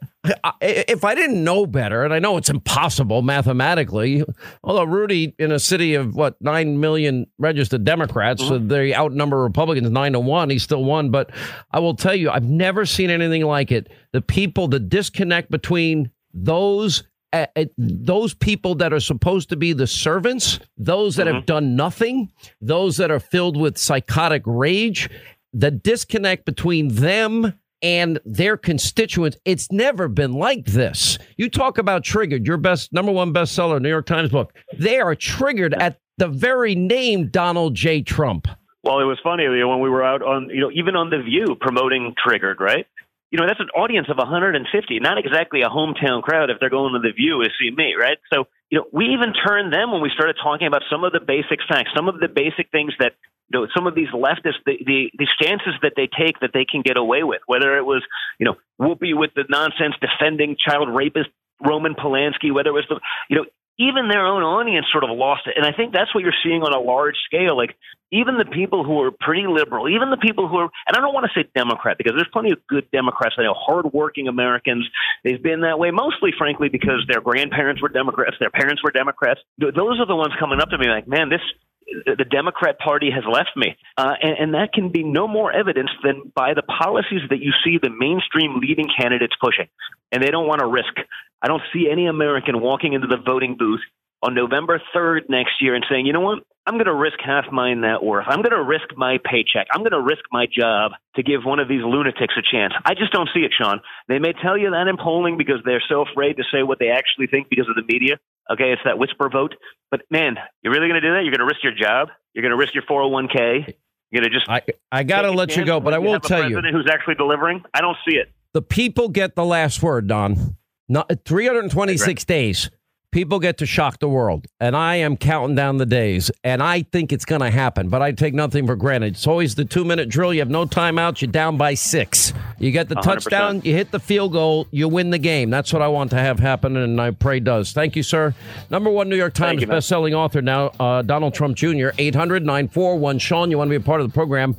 If 0.60 1.03
I 1.03 1.14
didn't 1.14 1.43
know 1.43 1.68
better, 1.68 2.03
and 2.03 2.12
I 2.12 2.18
know 2.18 2.38
it's 2.38 2.49
impossible 2.49 3.22
mathematically, 3.22 4.24
although 4.64 4.84
Rudy, 4.84 5.36
in 5.38 5.51
a 5.51 5.60
city 5.60 5.93
of 5.93 6.16
what 6.16 6.41
nine 6.41 6.80
million 6.80 7.28
registered 7.38 7.84
Democrats, 7.84 8.41
mm-hmm. 8.41 8.49
so 8.49 8.58
they 8.58 8.95
outnumber 8.95 9.43
Republicans 9.43 9.91
nine 9.91 10.14
to 10.14 10.20
one. 10.20 10.49
He 10.49 10.58
still 10.58 10.84
won, 10.84 11.12
but 11.12 11.30
I 11.70 11.78
will 11.78 11.93
tell 11.93 12.16
you, 12.16 12.32
I've 12.32 12.49
never 12.49 12.88
seen 12.88 13.12
anything 13.12 13.43
like 13.43 13.72
it. 13.72 13.91
The 14.12 14.22
people, 14.22 14.68
the 14.68 14.80
disconnect 14.80 15.51
between 15.51 16.10
those 16.34 17.03
uh, 17.32 17.45
those 17.78 18.34
people 18.34 18.74
that 18.76 18.91
are 18.91 18.99
supposed 18.99 19.49
to 19.49 19.56
be 19.56 19.74
the 19.74 19.86
servants, 19.86 20.60
those 20.78 21.18
that 21.18 21.28
mm-hmm. 21.28 21.36
have 21.36 21.45
done 21.45 21.76
nothing, 21.76 22.32
those 22.60 22.97
that 22.97 23.12
are 23.12 23.20
filled 23.20 23.56
with 23.56 23.78
psychotic 23.78 24.41
rage, 24.47 25.12
the 25.53 25.70
disconnect 25.70 26.45
between 26.45 26.88
them 26.88 27.53
and 27.86 28.20
their 28.26 28.58
constituents. 28.58 29.38
It's 29.46 29.72
never 29.72 30.08
been 30.08 30.34
like 30.34 30.66
this. 30.66 31.20
You 31.38 31.52
talk 31.52 31.78
about 31.78 32.04
triggered, 32.04 32.48
your 32.48 32.58
best 32.58 32.92
number 32.92 33.12
one 33.12 33.32
bestseller, 33.32 33.80
New 33.80 33.90
York 33.90 34.08
Times 34.08 34.32
book. 34.32 34.54
They 34.76 35.00
are 35.00 35.14
triggered 35.14 35.76
at 35.76 36.00
the 36.18 36.28
very 36.28 36.74
name 36.74 37.30
Donald 37.30 37.76
J. 37.76 38.02
Trump. 38.02 38.48
Well, 38.84 39.00
it 39.00 39.04
was 39.04 39.20
funny 39.24 39.48
when 39.48 39.82
we 39.82 39.90
were 39.90 40.04
out 40.04 40.24
on, 40.24 40.50
you 40.50 40.62
know, 40.62 40.72
even 40.74 40.96
on 40.96 41.12
The 41.12 41.22
View 41.22 41.56
promoting 41.62 42.16
Triggered, 42.18 42.60
right? 42.60 42.88
You 43.30 43.38
know, 43.40 43.46
that's 43.46 43.60
an 43.60 43.70
audience 43.76 44.08
of 44.10 44.18
150, 44.18 45.00
not 45.00 45.20
exactly 45.20 45.62
a 45.62 45.70
hometown 45.70 46.24
crowd 46.24 46.50
if 46.50 46.58
they're 46.60 46.72
going 46.72 46.94
to 46.94 47.00
The 47.00 47.14
View 47.14 47.44
to 47.44 47.50
see 47.60 47.70
me, 47.70 47.94
right? 48.00 48.18
So, 48.34 48.46
you 48.72 48.80
know, 48.80 48.86
we 48.92 49.14
even 49.14 49.34
turned 49.34 49.72
them 49.72 49.92
when 49.92 50.02
we 50.02 50.10
started 50.10 50.38
talking 50.42 50.66
about 50.66 50.82
some 50.90 51.04
of 51.04 51.14
the 51.14 51.20
basic 51.20 51.60
facts, 51.70 51.92
some 51.96 52.08
of 52.08 52.20
the 52.20 52.30
basic 52.30 52.72
things 52.72 52.94
that 52.98 53.14
you 53.50 53.60
know, 53.60 53.68
some 53.76 53.88
of 53.88 53.96
these 53.96 54.10
leftists, 54.10 54.62
the, 54.66 54.78
the, 54.86 55.12
the 55.18 55.28
stances 55.39 55.74
that 55.82 55.93
they 55.96 56.08
take 56.08 56.39
that 56.41 56.52
they 56.54 56.66
can 56.66 56.82
get 56.82 56.98
away 56.98 57.24
with, 57.24 57.41
whether 57.46 57.78
it 57.78 57.86
was, 57.86 58.04
you 58.39 58.46
know, 58.46 58.56
Whoopi 58.80 59.16
with 59.16 59.32
the 59.36 59.46
nonsense 59.50 59.96
defending 60.02 60.58
child 60.58 60.89
rapist 60.89 61.30
Roman 61.66 61.96
Polanski, 61.96 62.54
whether 62.54 62.70
it 62.70 62.74
was 62.74 62.86
the, 62.89 63.00
you 63.30 63.38
know, 63.38 63.46
even 63.78 64.08
their 64.08 64.26
own 64.26 64.41
audience 64.41 64.88
sort 64.91 65.04
of 65.04 65.12
lost 65.12 65.48
it. 65.48 65.54
And 65.58 65.66
I 65.66 65.76
think 65.76 65.91
that's 65.91 66.14
what 66.16 66.24
you're 66.24 66.36
seeing 66.43 66.64
on 66.64 66.74
a 66.74 66.80
large 66.80 67.16
scale. 67.26 67.58
Like 67.58 67.76
even 68.12 68.38
the 68.38 68.46
people 68.46 68.84
who 68.86 69.02
are 69.02 69.12
pretty 69.12 69.48
liberal, 69.48 69.89
even 69.89 70.10
the 70.12 70.18
people 70.18 70.48
who 70.48 70.58
are, 70.58 70.70
and 70.88 70.96
I 70.96 71.02
don't 71.02 71.14
want 71.14 71.28
to 71.28 71.34
say 71.36 71.48
Democrat 71.56 71.98
because 71.98 72.14
there's 72.16 72.32
plenty 72.32 72.52
of 72.52 72.60
good 72.68 72.89
Democrats. 72.91 73.36
I 73.38 73.43
know 73.43 73.54
hardworking 73.54 74.28
Americans. 74.28 74.88
They've 75.24 75.41
been 75.41 75.62
that 75.62 75.78
way 75.78 75.91
mostly, 75.91 76.32
frankly, 76.38 76.70
because 76.70 77.04
their 77.12 77.20
grandparents 77.20 77.82
were 77.82 77.89
Democrats, 77.89 78.38
their 78.39 78.52
parents 78.52 78.82
were 78.82 78.91
Democrats. 78.91 79.41
Those 79.60 80.00
are 80.00 80.08
the 80.08 80.16
ones 80.16 80.34
coming 80.39 80.62
up 80.62 80.70
to 80.70 80.78
me 80.78 80.88
like, 80.88 81.08
man, 81.08 81.28
this 81.28 81.43
the 81.88 82.26
Democrat 82.26 82.80
Party 82.80 83.12
has 83.12 83.24
left 83.32 83.52
me. 83.56 83.78
Uh, 83.98 84.14
and, 84.22 84.38
and, 84.40 84.54
that 84.56 84.74
can 84.74 84.90
be 84.90 85.04
no 85.04 85.28
more 85.28 85.52
evidence 85.52 85.92
than 86.04 86.32
by 86.36 86.54
the 86.54 86.64
policies 86.64 87.22
that 87.30 87.40
you 87.40 87.52
see 87.64 87.78
the 87.82 87.90
mainstream 87.90 88.60
leading 88.60 88.88
candidates 89.00 89.36
pushing. 89.40 89.68
And 90.12 90.24
they 90.24 90.32
don't 90.32 90.48
want 90.48 90.62
to 90.62 90.68
risk. 90.68 90.94
I 91.42 91.48
don't 91.48 91.62
see 91.74 91.88
any 91.92 92.08
American 92.08 92.60
walking 92.60 92.94
into 92.94 93.08
the 93.08 93.18
voting 93.18 93.56
booth 93.58 93.82
on 94.26 94.34
November 94.34 94.82
3rd 94.96 95.30
next 95.30 95.62
year 95.62 95.76
and 95.76 95.86
saying, 95.90 96.06
you 96.06 96.14
know 96.14 96.22
what? 96.22 96.40
I'm 96.66 96.76
going 96.76 96.86
to 96.86 96.96
risk 96.96 97.20
half 97.24 97.46
my 97.52 97.76
net 97.76 98.02
worth. 98.02 98.26
I'm 98.28 98.42
going 98.42 98.58
to 98.58 98.64
risk 98.64 98.86
my 98.98 99.20
paycheck. 99.24 99.68
I'm 99.72 99.82
going 99.82 99.92
to 99.92 100.02
risk 100.02 100.24
my 100.32 100.48
job 100.48 100.94
to 101.16 101.22
give 101.22 101.42
one 101.44 101.60
of 101.60 101.68
these 101.68 101.82
lunatics 101.84 102.34
a 102.38 102.42
chance. 102.42 102.74
I 102.84 102.96
just 102.96 103.14
don't 103.14 103.30
see 103.36 103.42
it, 103.42 103.54
Sean. 103.56 103.82
They 104.08 104.18
may 104.18 104.34
tell 104.34 104.58
you 104.58 104.72
that 104.72 104.88
in 104.88 104.98
polling 104.98 105.38
because 105.38 105.62
they're 105.64 105.84
so 105.88 106.02
afraid 106.02 106.38
to 106.38 106.44
say 106.52 106.64
what 106.64 106.80
they 106.80 106.90
actually 106.90 107.28
think 107.28 107.50
because 107.50 107.70
of 107.70 107.76
the 107.76 107.84
media. 107.88 108.18
Okay, 108.52 108.74
it's 108.74 108.82
that 108.84 108.98
whisper 108.98 109.30
vote. 109.30 109.54
But 109.92 110.02
man, 110.10 110.38
you're 110.64 110.74
really 110.74 110.88
going 110.88 111.00
to 111.00 111.08
do 111.08 111.14
that? 111.14 111.22
You're 111.22 111.36
going 111.38 111.46
to 111.46 111.54
risk 111.54 111.64
your 111.64 111.76
job? 111.76 112.10
You're 112.34 112.42
going 112.42 112.52
to 112.52 112.58
risk 112.58 112.74
your 112.74 112.84
401k? 112.84 113.74
You're 114.10 114.22
going 114.22 114.32
to 114.32 114.36
just 114.36 114.50
I 114.50 114.62
I 114.92 115.04
got 115.04 115.22
to 115.22 115.32
let 115.32 115.56
you 115.56 115.66
go, 115.66 115.80
but 115.80 115.94
I 115.94 116.00
will 116.00 116.20
tell 116.20 116.50
you. 116.50 116.60
Who's 116.60 116.90
actually 116.92 117.16
delivering? 117.16 117.64
I 117.74 117.82
don't 117.82 117.98
see 118.08 118.18
it. 118.18 118.32
The 118.54 118.62
people 118.62 119.10
get 119.10 119.36
the 119.36 119.46
last 119.46 119.84
word, 119.84 120.08
Don. 120.08 120.58
Not 120.88 121.12
326 121.26 122.26
days 122.26 122.70
people 123.16 123.39
get 123.39 123.57
to 123.57 123.66
shock 123.66 123.99
the 123.99 124.09
world. 124.09 124.45
And 124.59 124.76
I 124.76 124.97
am 124.97 125.16
counting 125.16 125.55
down 125.55 125.78
the 125.78 125.86
days. 125.86 126.30
And 126.43 126.61
I 126.61 126.82
think 126.82 127.13
it's 127.13 127.24
going 127.24 127.39
to 127.39 127.49
happen, 127.49 127.88
but 127.88 128.01
I 128.01 128.11
take 128.11 128.34
nothing 128.34 128.68
for 128.68 128.76
granted. 128.76 129.13
It's 129.13 129.26
always 129.26 129.55
the 129.55 129.63
two 129.63 129.86
minute 129.86 130.09
drill. 130.09 130.34
You 130.34 130.41
have 130.41 130.49
no 130.49 130.66
timeouts. 130.66 131.22
You're 131.22 131.32
down 131.32 131.55
by 131.55 131.76
six. 131.76 132.34
You 132.59 132.72
get 132.72 132.89
the 132.89 132.95
100%. 132.95 133.03
touchdown. 133.03 133.61
You 133.63 133.74
hit 133.74 133.91
the 133.91 134.01
field 134.01 134.34
goal. 134.34 134.68
You 134.70 134.89
win 134.89 135.11
the 135.11 135.18
game. 135.18 135.49
That's 135.49 135.72
what 135.72 135.82
I 135.82 135.88
want 135.88 136.09
to 136.09 136.18
have 136.18 136.39
happen. 136.39 136.76
And 136.76 136.99
I 136.99 137.11
pray 137.11 137.39
does. 137.39 137.72
Thank 137.72 137.95
you, 137.95 138.03
sir. 138.03 138.36
Number 138.70 138.89
one 138.89 139.07
New 139.07 139.16
York 139.16 139.34
Times 139.34 139.63
best-selling 139.63 140.13
author 140.13 140.41
now, 140.41 140.72
uh, 140.78 141.01
Donald 141.01 141.34
Trump 141.34 141.55
Jr., 141.55 141.91
800 141.97 142.45
941 142.45 143.20
Sean. 143.20 143.49
You 143.49 143.57
want 143.57 143.70
to 143.70 143.80
be 143.80 143.82
a 143.82 143.86
part 143.86 144.01
of 144.01 144.07
the 144.07 144.13
program? 144.13 144.57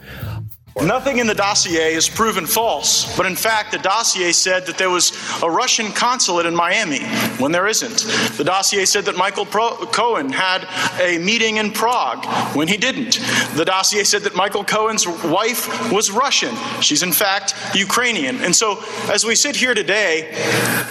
Nothing 0.82 1.20
in 1.20 1.26
the 1.26 1.34
dossier 1.34 1.94
is 1.94 2.06
proven 2.06 2.44
false, 2.46 3.16
but 3.16 3.24
in 3.24 3.34
fact, 3.34 3.72
the 3.72 3.78
dossier 3.78 4.30
said 4.32 4.66
that 4.66 4.76
there 4.76 4.90
was 4.90 5.10
a 5.42 5.50
Russian 5.50 5.90
consulate 5.90 6.44
in 6.44 6.54
Miami 6.54 7.02
when 7.38 7.50
there 7.50 7.66
isn't. 7.66 8.00
The 8.36 8.44
dossier 8.44 8.84
said 8.84 9.06
that 9.06 9.16
Michael 9.16 9.46
Pro- 9.46 9.74
Cohen 9.86 10.30
had 10.30 10.68
a 11.00 11.16
meeting 11.16 11.56
in 11.56 11.72
Prague 11.72 12.26
when 12.54 12.68
he 12.68 12.76
didn't. 12.76 13.18
The 13.54 13.64
dossier 13.64 14.04
said 14.04 14.22
that 14.24 14.36
Michael 14.36 14.64
Cohen's 14.64 15.06
wife 15.08 15.90
was 15.90 16.10
Russian. 16.10 16.54
She's 16.82 17.02
in 17.02 17.12
fact 17.12 17.54
Ukrainian. 17.74 18.42
And 18.42 18.54
so, 18.54 18.84
as 19.10 19.24
we 19.24 19.34
sit 19.34 19.56
here 19.56 19.72
today, 19.72 20.34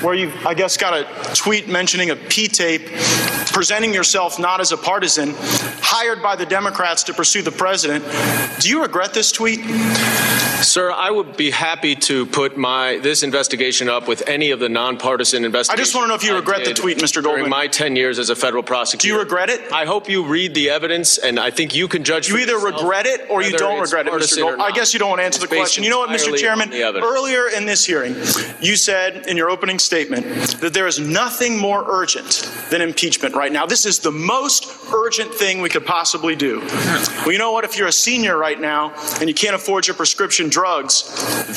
where 0.02 0.16
you've, 0.16 0.48
I 0.48 0.56
guess, 0.56 0.78
got 0.78 0.94
a 0.94 1.36
tweet 1.36 1.68
mentioning 1.70 2.10
a 2.10 2.16
P 2.16 2.48
tape, 2.48 2.88
presenting 3.54 3.94
yourself 3.94 4.40
not 4.40 4.62
as 4.62 4.72
a 4.72 4.78
partisan, 4.78 5.36
hired 5.38 6.24
by 6.24 6.36
the 6.36 6.46
Democrats 6.46 7.04
to 7.04 7.14
pursue 7.14 7.44
the 7.44 7.52
president, 7.52 8.04
do 8.60 8.68
you 8.68 8.82
regret 8.82 9.14
this 9.14 9.32
tweet? 9.32 9.75
Sir, 10.62 10.92
I 10.92 11.12
would 11.12 11.38
be 11.38 11.52
happy 11.52 11.96
to 11.96 12.26
put 12.26 12.58
my 12.58 12.98
this 12.98 13.24
investigation 13.24 13.88
up 13.88 14.08
with 14.08 14.28
any 14.28 14.52
of 14.52 14.60
the 14.60 14.70
nonpartisan 14.70 15.46
investigations. 15.46 15.80
I 15.80 15.84
just 15.84 15.96
want 15.96 16.06
to 16.06 16.08
know 16.10 16.16
if 16.16 16.24
you 16.24 16.34
regret 16.36 16.66
the 16.66 16.74
tweet, 16.74 16.98
Mr. 16.98 17.22
Goldman. 17.22 17.42
During 17.42 17.50
my 17.50 17.68
10 17.68 17.96
years 17.96 18.18
as 18.20 18.30
a 18.30 18.36
federal 18.36 18.64
prosecutor. 18.64 19.02
Do 19.02 19.14
you 19.14 19.20
regret 19.20 19.50
it? 19.50 19.72
I 19.72 19.86
hope 19.86 20.10
you 20.10 20.26
read 20.26 20.56
the 20.56 20.70
evidence, 20.70 21.18
and 21.18 21.40
I 21.40 21.52
think 21.52 21.76
you 21.76 21.88
can 21.88 22.04
judge. 22.04 22.30
You 22.30 22.38
either 22.38 22.58
regret 22.58 23.06
it 23.06 23.30
or 23.30 23.44
you 23.44 23.52
don't 23.52 23.80
regret 23.80 24.08
it, 24.08 24.14
Mr. 24.14 24.40
Goldman. 24.40 24.62
I 24.62 24.72
guess 24.72 24.94
you 24.94 25.00
don't 25.00 25.10
want 25.10 25.20
to 25.20 25.26
answer 25.26 25.40
the 25.40 25.48
question. 25.48 25.84
You 25.84 25.90
know 25.90 26.00
what, 26.00 26.10
Mr. 26.10 26.36
Chairman? 26.36 26.74
Earlier 26.74 27.50
in 27.50 27.66
this 27.66 27.86
hearing, 27.86 28.16
you 28.62 28.76
said 28.76 29.28
in 29.28 29.38
your 29.38 29.50
opening 29.50 29.78
statement 29.78 30.26
that 30.62 30.74
there 30.74 30.88
is 30.88 31.00
nothing 31.00 31.58
more 31.58 31.84
urgent 31.88 32.50
than 32.72 32.82
impeachment 32.82 33.36
right 33.36 33.52
now. 33.52 33.66
This 33.66 33.86
is 33.86 34.00
the 34.00 34.12
most 34.12 34.68
urgent 34.94 35.34
thing 35.34 35.62
we 35.62 35.70
could 35.70 35.86
possibly 35.86 36.36
do. 36.36 36.60
Well, 36.60 37.32
you 37.32 37.38
know 37.38 37.52
what? 37.52 37.66
If 37.66 37.78
you're 37.78 37.88
a 37.88 37.92
senior 37.92 38.38
right 38.38 38.60
now 38.60 38.94
and 39.20 39.30
you 39.30 39.36
can't 39.36 39.56
afford 39.56 39.64
afford 39.66 39.88
your 39.88 39.95
prescription 39.95 40.47
drugs, 40.47 41.03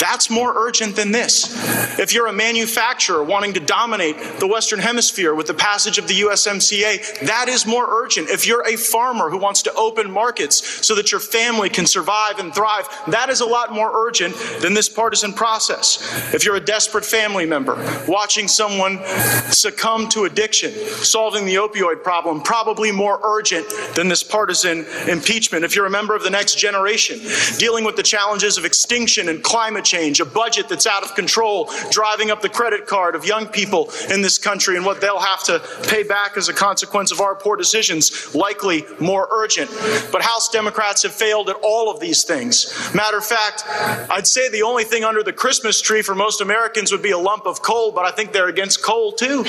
that's 0.01 0.31
more 0.31 0.55
urgent 0.57 0.97
than 0.97 1.13
this. 1.13 1.55
If 1.99 2.15
you're 2.15 2.29
a 2.29 2.33
manufacturer 2.33 3.23
wanting 3.23 3.53
to 3.53 3.61
dominate 3.61 4.17
the 4.41 4.47
Western 4.47 4.79
Hemisphere 4.79 5.35
with 5.35 5.47
the 5.47 5.53
passage 5.53 5.99
of 5.99 6.09
the 6.09 6.15
USMCA, 6.23 7.27
that 7.27 7.51
is 7.51 7.67
more 7.67 7.87
urgent. 8.03 8.31
If 8.31 8.47
you're 8.47 8.67
a 8.67 8.77
farmer 8.77 9.29
who 9.29 9.37
wants 9.37 9.61
to 9.65 9.75
open 9.75 10.11
markets 10.11 10.87
so 10.87 10.95
that 10.95 11.13
your 11.13 11.21
family 11.21 11.69
can 11.69 11.85
survive 11.85 12.39
and 12.39 12.55
thrive, 12.55 12.89
that 13.09 13.29
is 13.29 13.43
a 13.43 13.47
lot 13.47 13.75
more 13.75 14.07
urgent 14.07 14.35
than 14.63 14.73
this 14.73 14.89
partisan 14.89 15.35
process. 15.35 15.99
If 16.33 16.47
you're 16.47 16.57
a 16.57 16.65
desperate 16.65 17.05
family 17.05 17.45
member 17.45 17.75
watching 18.09 18.49
someone 18.49 19.05
succumb 19.51 20.09
to 20.11 20.25
addiction, 20.25 20.73
solving 20.73 21.45
the 21.45 21.57
opioid 21.57 22.03
problem, 22.03 22.41
probably 22.41 22.91
more 22.91 23.21
urgent 23.23 23.67
than 23.95 24.09
this 24.09 24.23
partisan 24.23 24.87
impeachment. 25.07 25.63
If 25.63 25.77
you're 25.77 25.85
a 25.85 25.91
member 25.91 26.17
of 26.17 26.23
the 26.23 26.31
next 26.31 26.57
generation 26.57 27.21
dealing 27.59 27.85
with 27.89 27.97
the 27.97 28.03
challenges 28.03 28.59
of 28.59 28.67
extinction 28.67 29.31
and 29.31 29.43
climate 29.43 29.83
change, 29.83 30.21
a 30.21 30.25
budget 30.27 30.69
that's 30.69 30.87
out 30.87 31.03
of 31.03 31.15
control, 31.15 31.71
driving 31.91 32.31
up 32.31 32.43
the 32.43 32.49
credit 32.51 32.87
card 32.87 33.15
of 33.15 33.25
young 33.25 33.47
people 33.47 33.91
in 34.11 34.21
this 34.21 34.37
country 34.37 34.77
and 34.77 34.85
what 34.85 35.01
they'll 35.01 35.19
have 35.19 35.43
to 35.43 35.59
pay 35.89 36.03
back 36.03 36.37
as 36.37 36.51
a 36.51 36.53
consequence 36.53 37.11
of 37.11 37.23
our 37.23 37.35
poor 37.35 37.57
decisions, 37.57 38.35
likely 38.35 38.85
more 39.01 39.27
urgent. 39.31 39.71
But 40.13 40.21
House 40.21 40.51
Democrats 40.51 41.03
have 41.03 41.15
failed 41.15 41.49
at 41.49 41.57
all 41.63 41.91
of 41.91 41.99
these 41.99 42.25
things. 42.25 42.95
Matter 42.95 43.17
of 43.17 43.25
fact, 43.25 43.65
I'd 44.11 44.27
say 44.27 44.51
the 44.51 44.63
only 44.63 44.85
thing 44.85 45.03
under 45.03 45.23
the 45.23 45.33
Christmas 45.33 45.81
tree 45.81 46.03
for 46.03 46.15
most 46.15 46.43
Americans 46.43 46.93
would 46.93 47.03
be 47.03 47.13
a 47.13 47.19
lump 47.19 47.47
of 47.47 47.63
coal, 47.63 47.91
but 47.91 48.05
I 48.05 48.11
think 48.11 48.33
they're 48.33 48.49
against 48.49 48.83
coal 48.83 49.13
too. 49.13 49.45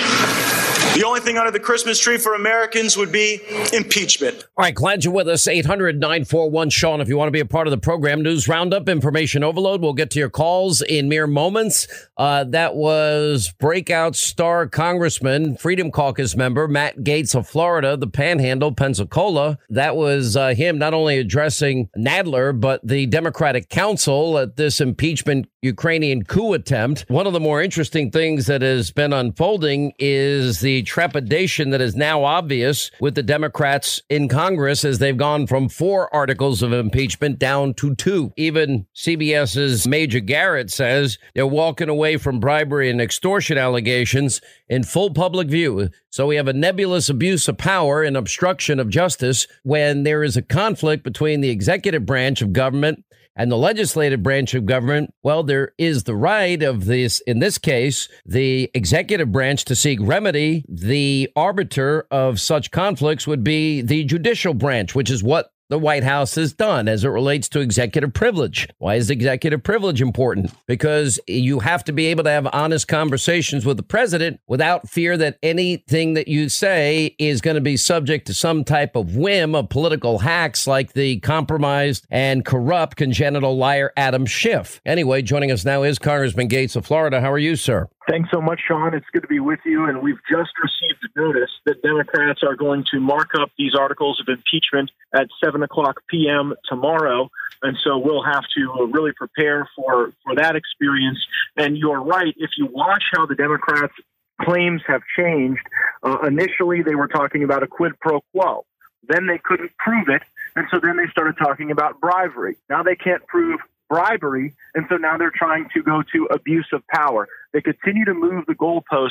The 0.95 1.05
only 1.05 1.21
thing 1.21 1.37
under 1.37 1.51
the 1.51 1.59
Christmas 1.59 1.99
tree 1.99 2.17
for 2.17 2.33
Americans 2.33 2.97
would 2.97 3.11
be 3.11 3.39
impeachment. 3.71 4.43
All 4.57 4.63
right, 4.63 4.73
glad 4.73 5.05
you're 5.05 5.13
with 5.13 5.29
us. 5.29 5.47
800 5.47 5.99
941 5.99 6.69
Sean, 6.71 6.99
if 6.99 7.07
you 7.07 7.15
want 7.15 7.27
to 7.27 7.31
be 7.31 7.39
a 7.39 7.45
part 7.45 7.67
of 7.67 7.71
the 7.71 7.77
program. 7.77 8.21
News 8.21 8.47
Roundup, 8.47 8.89
information 8.89 9.43
overload. 9.43 9.81
We'll 9.81 9.93
get 9.93 10.09
to 10.11 10.19
your 10.19 10.29
calls 10.29 10.81
in 10.81 11.07
mere 11.07 11.27
moments. 11.27 11.87
Uh, 12.17 12.43
that 12.45 12.75
was 12.75 13.53
breakout 13.59 14.15
star 14.15 14.67
Congressman, 14.67 15.55
Freedom 15.57 15.91
Caucus 15.91 16.35
member 16.35 16.67
Matt 16.67 16.97
Gaetz 16.97 17.33
of 17.33 17.47
Florida, 17.47 17.95
the 17.95 18.07
Panhandle, 18.07 18.73
Pensacola. 18.73 19.57
That 19.69 19.95
was 19.95 20.35
uh, 20.35 20.49
him 20.49 20.79
not 20.79 20.93
only 20.93 21.17
addressing 21.19 21.89
Nadler, 21.97 22.59
but 22.59 22.85
the 22.85 23.05
Democratic 23.05 23.69
Council 23.69 24.37
at 24.37 24.57
this 24.57 24.81
impeachment 24.81 25.47
Ukrainian 25.61 26.23
coup 26.23 26.53
attempt. 26.53 27.05
One 27.09 27.27
of 27.27 27.33
the 27.33 27.39
more 27.39 27.61
interesting 27.61 28.11
things 28.11 28.47
that 28.47 28.61
has 28.61 28.91
been 28.91 29.13
unfolding 29.13 29.93
is 29.99 30.61
the 30.61 30.78
trepidation 30.83 31.69
that 31.71 31.81
is 31.81 31.95
now 31.95 32.23
obvious 32.23 32.91
with 32.99 33.15
the 33.15 33.23
Democrats 33.23 34.01
in 34.09 34.27
Congress 34.27 34.83
as 34.83 34.99
they've 34.99 35.17
gone 35.17 35.47
from 35.47 35.69
four 35.69 36.13
articles 36.13 36.61
of 36.61 36.73
impeachment 36.73 37.39
down 37.39 37.73
to 37.75 37.95
two. 37.95 38.33
Even 38.37 38.85
CBS's 38.95 39.87
Major 39.87 40.19
Garrett 40.19 40.71
says 40.71 41.17
they're 41.33 41.47
walking 41.47 41.89
away 41.89 42.17
from 42.17 42.39
bribery 42.39 42.89
and 42.89 43.01
extortion 43.01 43.57
allegations 43.57 44.41
in 44.67 44.83
full 44.83 45.13
public 45.13 45.47
view. 45.47 45.89
So 46.09 46.27
we 46.27 46.35
have 46.37 46.47
a 46.47 46.53
nebulous 46.53 47.09
abuse 47.09 47.47
of 47.47 47.57
power 47.57 48.03
and 48.03 48.17
obstruction 48.17 48.79
of 48.79 48.89
justice 48.89 49.47
when 49.63 50.03
there 50.03 50.23
is 50.23 50.37
a 50.37 50.41
conflict 50.41 51.03
between 51.03 51.41
the 51.41 51.49
executive 51.49 52.05
branch 52.05 52.41
of 52.41 52.53
government 52.53 53.03
and 53.39 53.49
the 53.49 53.57
legislative 53.57 54.21
branch 54.21 54.53
of 54.53 54.65
government, 54.65 55.13
well, 55.23 55.43
there 55.43 55.71
is 55.77 56.03
the 56.03 56.15
right 56.15 56.61
of 56.61 56.85
this, 56.85 57.21
in 57.21 57.39
this 57.39 57.57
case, 57.57 58.09
the 58.25 58.69
executive 58.73 59.31
branch 59.31 59.63
to 59.65 59.75
seek 59.77 59.97
remedy. 60.01 60.65
The 60.67 61.31
arbiter 61.37 62.05
of 62.11 62.41
such 62.41 62.69
conflicts 62.69 63.25
would 63.25 63.41
be 63.41 63.81
the 63.81 64.03
judicial 64.03 64.53
branch, 64.53 64.93
which 64.93 65.09
is 65.09 65.23
what 65.23 65.53
the 65.69 65.79
White 65.79 66.03
House 66.03 66.35
has 66.35 66.51
done 66.51 66.87
as 66.87 67.03
it 67.03 67.09
relates 67.09 67.47
to 67.49 67.59
executive 67.59 68.13
privilege. 68.13 68.67
Why 68.79 68.95
is 68.95 69.09
executive 69.09 69.63
privilege 69.63 70.01
important? 70.01 70.51
Because 70.65 71.19
you 71.27 71.59
have 71.59 71.83
to 71.85 71.91
be 71.91 72.07
able 72.07 72.23
to 72.23 72.31
have 72.31 72.47
honest 72.51 72.87
conversations 72.87 73.65
with 73.65 73.77
the 73.77 73.83
president 73.83 74.39
without 74.47 74.89
fear 74.89 75.15
that 75.17 75.37
anything 75.43 76.15
that 76.15 76.27
you 76.27 76.49
say 76.49 77.15
is 77.19 77.41
going 77.41 77.55
to 77.55 77.61
be 77.61 77.77
subject 77.77 78.25
to 78.27 78.33
some 78.33 78.63
type 78.63 78.95
of 78.95 79.15
whim 79.15 79.53
of 79.53 79.69
political 79.69 80.19
hacks 80.19 80.65
like 80.65 80.93
the 80.93 81.19
compromised 81.19 82.05
and 82.09 82.45
corrupt 82.45 82.97
congenital 82.97 83.55
liar 83.55 83.93
Adam 83.95 84.25
Schiff. 84.25 84.81
Anyway, 84.85 85.21
joining 85.21 85.51
us 85.51 85.63
now 85.63 85.83
is 85.83 85.99
Congressman 85.99 86.49
Gaetz 86.49 86.75
of 86.75 86.85
Florida. 86.85 87.21
How 87.21 87.31
are 87.31 87.37
you, 87.37 87.55
sir? 87.55 87.87
Thanks 88.09 88.31
so 88.31 88.41
much, 88.41 88.59
Sean. 88.67 88.95
It's 88.95 89.05
good 89.13 89.21
to 89.21 89.27
be 89.27 89.39
with 89.39 89.59
you. 89.65 89.85
And 89.85 90.01
we've 90.01 90.19
just 90.27 90.49
received 90.63 91.07
a 91.15 91.19
notice 91.19 91.51
that 91.65 91.83
Democrats 91.83 92.41
are 92.41 92.55
going 92.55 92.83
to 92.91 92.99
mark 92.99 93.35
up 93.39 93.51
these 93.55 93.75
articles 93.75 94.19
of 94.19 94.27
impeachment 94.27 94.89
at 95.13 95.27
7 95.43 95.61
o'clock 95.61 96.01
p.m. 96.09 96.55
tomorrow. 96.67 97.29
And 97.61 97.77
so 97.83 97.99
we'll 97.99 98.23
have 98.23 98.45
to 98.57 98.89
really 98.91 99.11
prepare 99.11 99.69
for, 99.75 100.11
for 100.23 100.33
that 100.33 100.55
experience. 100.55 101.19
And 101.55 101.77
you're 101.77 102.01
right. 102.01 102.33
If 102.35 102.49
you 102.57 102.65
watch 102.65 103.03
how 103.13 103.27
the 103.27 103.35
Democrats' 103.35 103.93
claims 104.41 104.81
have 104.87 105.03
changed, 105.15 105.61
uh, 106.01 106.17
initially 106.25 106.81
they 106.81 106.95
were 106.95 107.09
talking 107.09 107.43
about 107.43 107.61
a 107.61 107.67
quid 107.67 107.99
pro 107.99 108.21
quo. 108.31 108.65
Then 109.07 109.27
they 109.27 109.37
couldn't 109.37 109.77
prove 109.77 110.09
it. 110.09 110.23
And 110.55 110.65
so 110.71 110.79
then 110.79 110.97
they 110.97 111.05
started 111.11 111.37
talking 111.37 111.69
about 111.69 112.01
bribery. 112.01 112.57
Now 112.71 112.81
they 112.81 112.95
can't 112.95 113.25
prove 113.27 113.59
bribery. 113.89 114.53
And 114.75 114.85
so 114.89 114.95
now 114.95 115.17
they're 115.17 115.33
trying 115.35 115.67
to 115.73 115.83
go 115.83 116.03
to 116.13 116.25
abuse 116.31 116.67
of 116.71 116.85
power. 116.87 117.27
They 117.51 117.61
continue 117.61 118.05
to 118.05 118.13
move 118.13 118.45
the 118.47 118.53
goalposts 118.53 119.09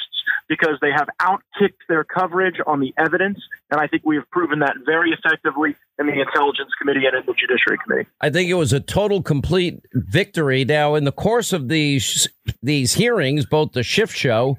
because 0.48 0.78
they 0.80 0.92
have 0.92 1.08
outkicked 1.20 1.82
their 1.88 2.04
coverage 2.04 2.56
on 2.66 2.80
the 2.80 2.94
evidence. 2.96 3.40
And 3.70 3.80
I 3.80 3.88
think 3.88 4.04
we 4.06 4.16
have 4.16 4.30
proven 4.30 4.60
that 4.60 4.76
very 4.86 5.10
effectively 5.10 5.76
in 5.98 6.06
the 6.06 6.20
Intelligence 6.20 6.70
Committee 6.80 7.06
and 7.06 7.16
in 7.16 7.26
the 7.26 7.34
Judiciary 7.34 7.78
Committee. 7.84 8.08
I 8.20 8.30
think 8.30 8.48
it 8.48 8.54
was 8.54 8.72
a 8.72 8.80
total 8.80 9.22
complete 9.22 9.80
victory. 9.92 10.64
Now, 10.64 10.94
in 10.94 11.04
the 11.04 11.12
course 11.12 11.52
of 11.52 11.68
these 11.68 12.28
these 12.62 12.94
hearings, 12.94 13.44
both 13.44 13.72
the 13.72 13.82
Schiff 13.82 14.14
show 14.14 14.56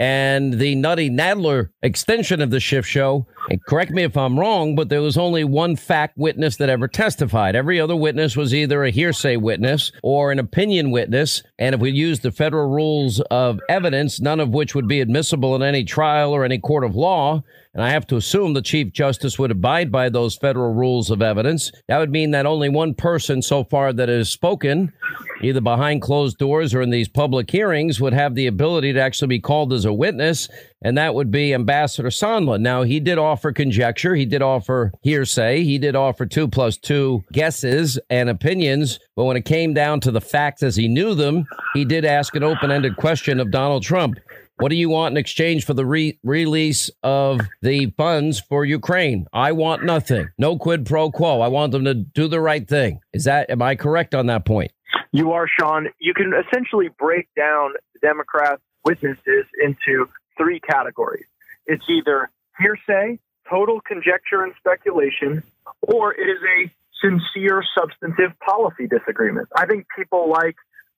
and 0.00 0.54
the 0.54 0.74
Nutty 0.76 1.10
Nadler 1.10 1.68
extension 1.82 2.40
of 2.40 2.48
the 2.48 2.58
Schiff 2.58 2.86
show, 2.86 3.26
And 3.50 3.62
correct 3.66 3.90
me 3.90 4.02
if 4.02 4.16
I'm 4.16 4.40
wrong, 4.40 4.74
but 4.74 4.88
there 4.88 5.02
was 5.02 5.18
only 5.18 5.44
one 5.44 5.76
fact 5.76 6.16
witness 6.16 6.56
that 6.56 6.70
ever 6.70 6.88
testified. 6.88 7.54
Every 7.54 7.78
other 7.78 7.94
witness 7.94 8.34
was 8.34 8.54
either 8.54 8.82
a 8.82 8.90
hearsay 8.90 9.36
witness 9.36 9.92
or 10.02 10.32
an 10.32 10.38
opinion 10.38 10.90
witness. 10.90 11.42
And 11.58 11.74
if 11.74 11.82
we 11.82 11.90
use 11.90 12.20
the 12.20 12.32
federal 12.32 12.70
rules 12.70 13.20
of 13.30 13.60
evidence, 13.68 14.22
none 14.22 14.40
of 14.40 14.48
which 14.48 14.74
would 14.74 14.88
be 14.88 15.02
admissible 15.02 15.54
in 15.54 15.62
any 15.62 15.84
trial 15.84 16.32
or 16.32 16.46
any 16.46 16.58
court 16.58 16.84
of 16.84 16.96
law, 16.96 17.42
and 17.74 17.84
I 17.84 17.90
have 17.90 18.06
to 18.08 18.16
assume 18.16 18.52
the 18.52 18.62
Chief 18.62 18.92
Justice 18.92 19.38
would 19.38 19.52
abide 19.52 19.92
by 19.92 20.08
those 20.08 20.36
federal 20.36 20.74
rules 20.74 21.10
of 21.10 21.22
evidence. 21.22 21.70
That 21.88 21.98
would 21.98 22.10
mean 22.10 22.32
that 22.32 22.46
only 22.46 22.68
one 22.68 22.94
person 22.94 23.42
so 23.42 23.62
far 23.62 23.92
that 23.92 24.08
has 24.08 24.28
spoken, 24.28 24.92
either 25.40 25.60
behind 25.60 26.02
closed 26.02 26.38
doors 26.38 26.74
or 26.74 26.82
in 26.82 26.90
these 26.90 27.08
public 27.08 27.48
hearings, 27.50 28.00
would 28.00 28.12
have 28.12 28.34
the 28.34 28.48
ability 28.48 28.92
to 28.94 29.00
actually 29.00 29.28
be 29.28 29.40
called 29.40 29.72
as 29.72 29.84
a 29.84 29.92
witness, 29.92 30.48
and 30.82 30.98
that 30.98 31.14
would 31.14 31.30
be 31.30 31.54
Ambassador 31.54 32.08
Sondland. 32.08 32.60
Now, 32.60 32.82
he 32.82 32.98
did 32.98 33.18
offer 33.18 33.52
conjecture, 33.52 34.16
he 34.16 34.26
did 34.26 34.42
offer 34.42 34.92
hearsay, 35.02 35.62
he 35.62 35.78
did 35.78 35.94
offer 35.94 36.26
two 36.26 36.48
plus 36.48 36.76
two 36.76 37.22
guesses 37.32 38.00
and 38.10 38.28
opinions, 38.28 38.98
but 39.14 39.24
when 39.24 39.36
it 39.36 39.44
came 39.44 39.74
down 39.74 40.00
to 40.00 40.10
the 40.10 40.20
facts 40.20 40.64
as 40.64 40.74
he 40.74 40.88
knew 40.88 41.14
them, 41.14 41.44
he 41.74 41.84
did 41.84 42.04
ask 42.04 42.34
an 42.34 42.42
open 42.42 42.72
ended 42.72 42.96
question 42.96 43.38
of 43.38 43.52
Donald 43.52 43.84
Trump. 43.84 44.18
What 44.60 44.68
do 44.68 44.76
you 44.76 44.90
want 44.90 45.12
in 45.12 45.16
exchange 45.16 45.64
for 45.64 45.72
the 45.72 45.86
re- 45.86 46.18
release 46.22 46.90
of 47.02 47.40
the 47.62 47.86
funds 47.96 48.40
for 48.40 48.62
Ukraine? 48.62 49.26
I 49.32 49.52
want 49.52 49.84
nothing. 49.84 50.28
No 50.36 50.58
quid 50.58 50.84
pro 50.84 51.10
quo. 51.10 51.40
I 51.40 51.48
want 51.48 51.72
them 51.72 51.86
to 51.86 51.94
do 51.94 52.28
the 52.28 52.40
right 52.40 52.68
thing. 52.68 53.00
Is 53.14 53.24
that 53.24 53.48
am 53.48 53.62
I 53.62 53.74
correct 53.74 54.14
on 54.14 54.26
that 54.26 54.44
point? 54.44 54.72
You 55.12 55.32
are, 55.32 55.48
Sean. 55.48 55.88
You 55.98 56.12
can 56.12 56.34
essentially 56.34 56.88
break 56.98 57.28
down 57.34 57.72
the 57.94 58.00
Democrats' 58.06 58.60
witnesses 58.84 59.46
into 59.62 60.10
three 60.36 60.60
categories. 60.60 61.24
It's 61.64 61.84
either 61.88 62.28
hearsay, 62.58 63.18
total 63.48 63.80
conjecture 63.80 64.44
and 64.44 64.52
speculation, 64.58 65.42
or 65.80 66.12
it 66.12 66.28
is 66.28 66.42
a 66.42 66.70
sincere 67.00 67.64
substantive 67.74 68.38
policy 68.40 68.86
disagreement. 68.86 69.48
I 69.56 69.64
think 69.64 69.86
people 69.96 70.28
like 70.30 70.56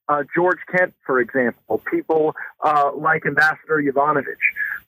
uh, 0.09 0.23
George 0.35 0.59
Kent, 0.71 0.95
for 1.07 1.21
example, 1.21 1.83
people 1.91 2.35
uh, 2.63 2.91
like 2.97 3.25
Ambassador 3.27 3.83
Yovanovitch 3.83 4.25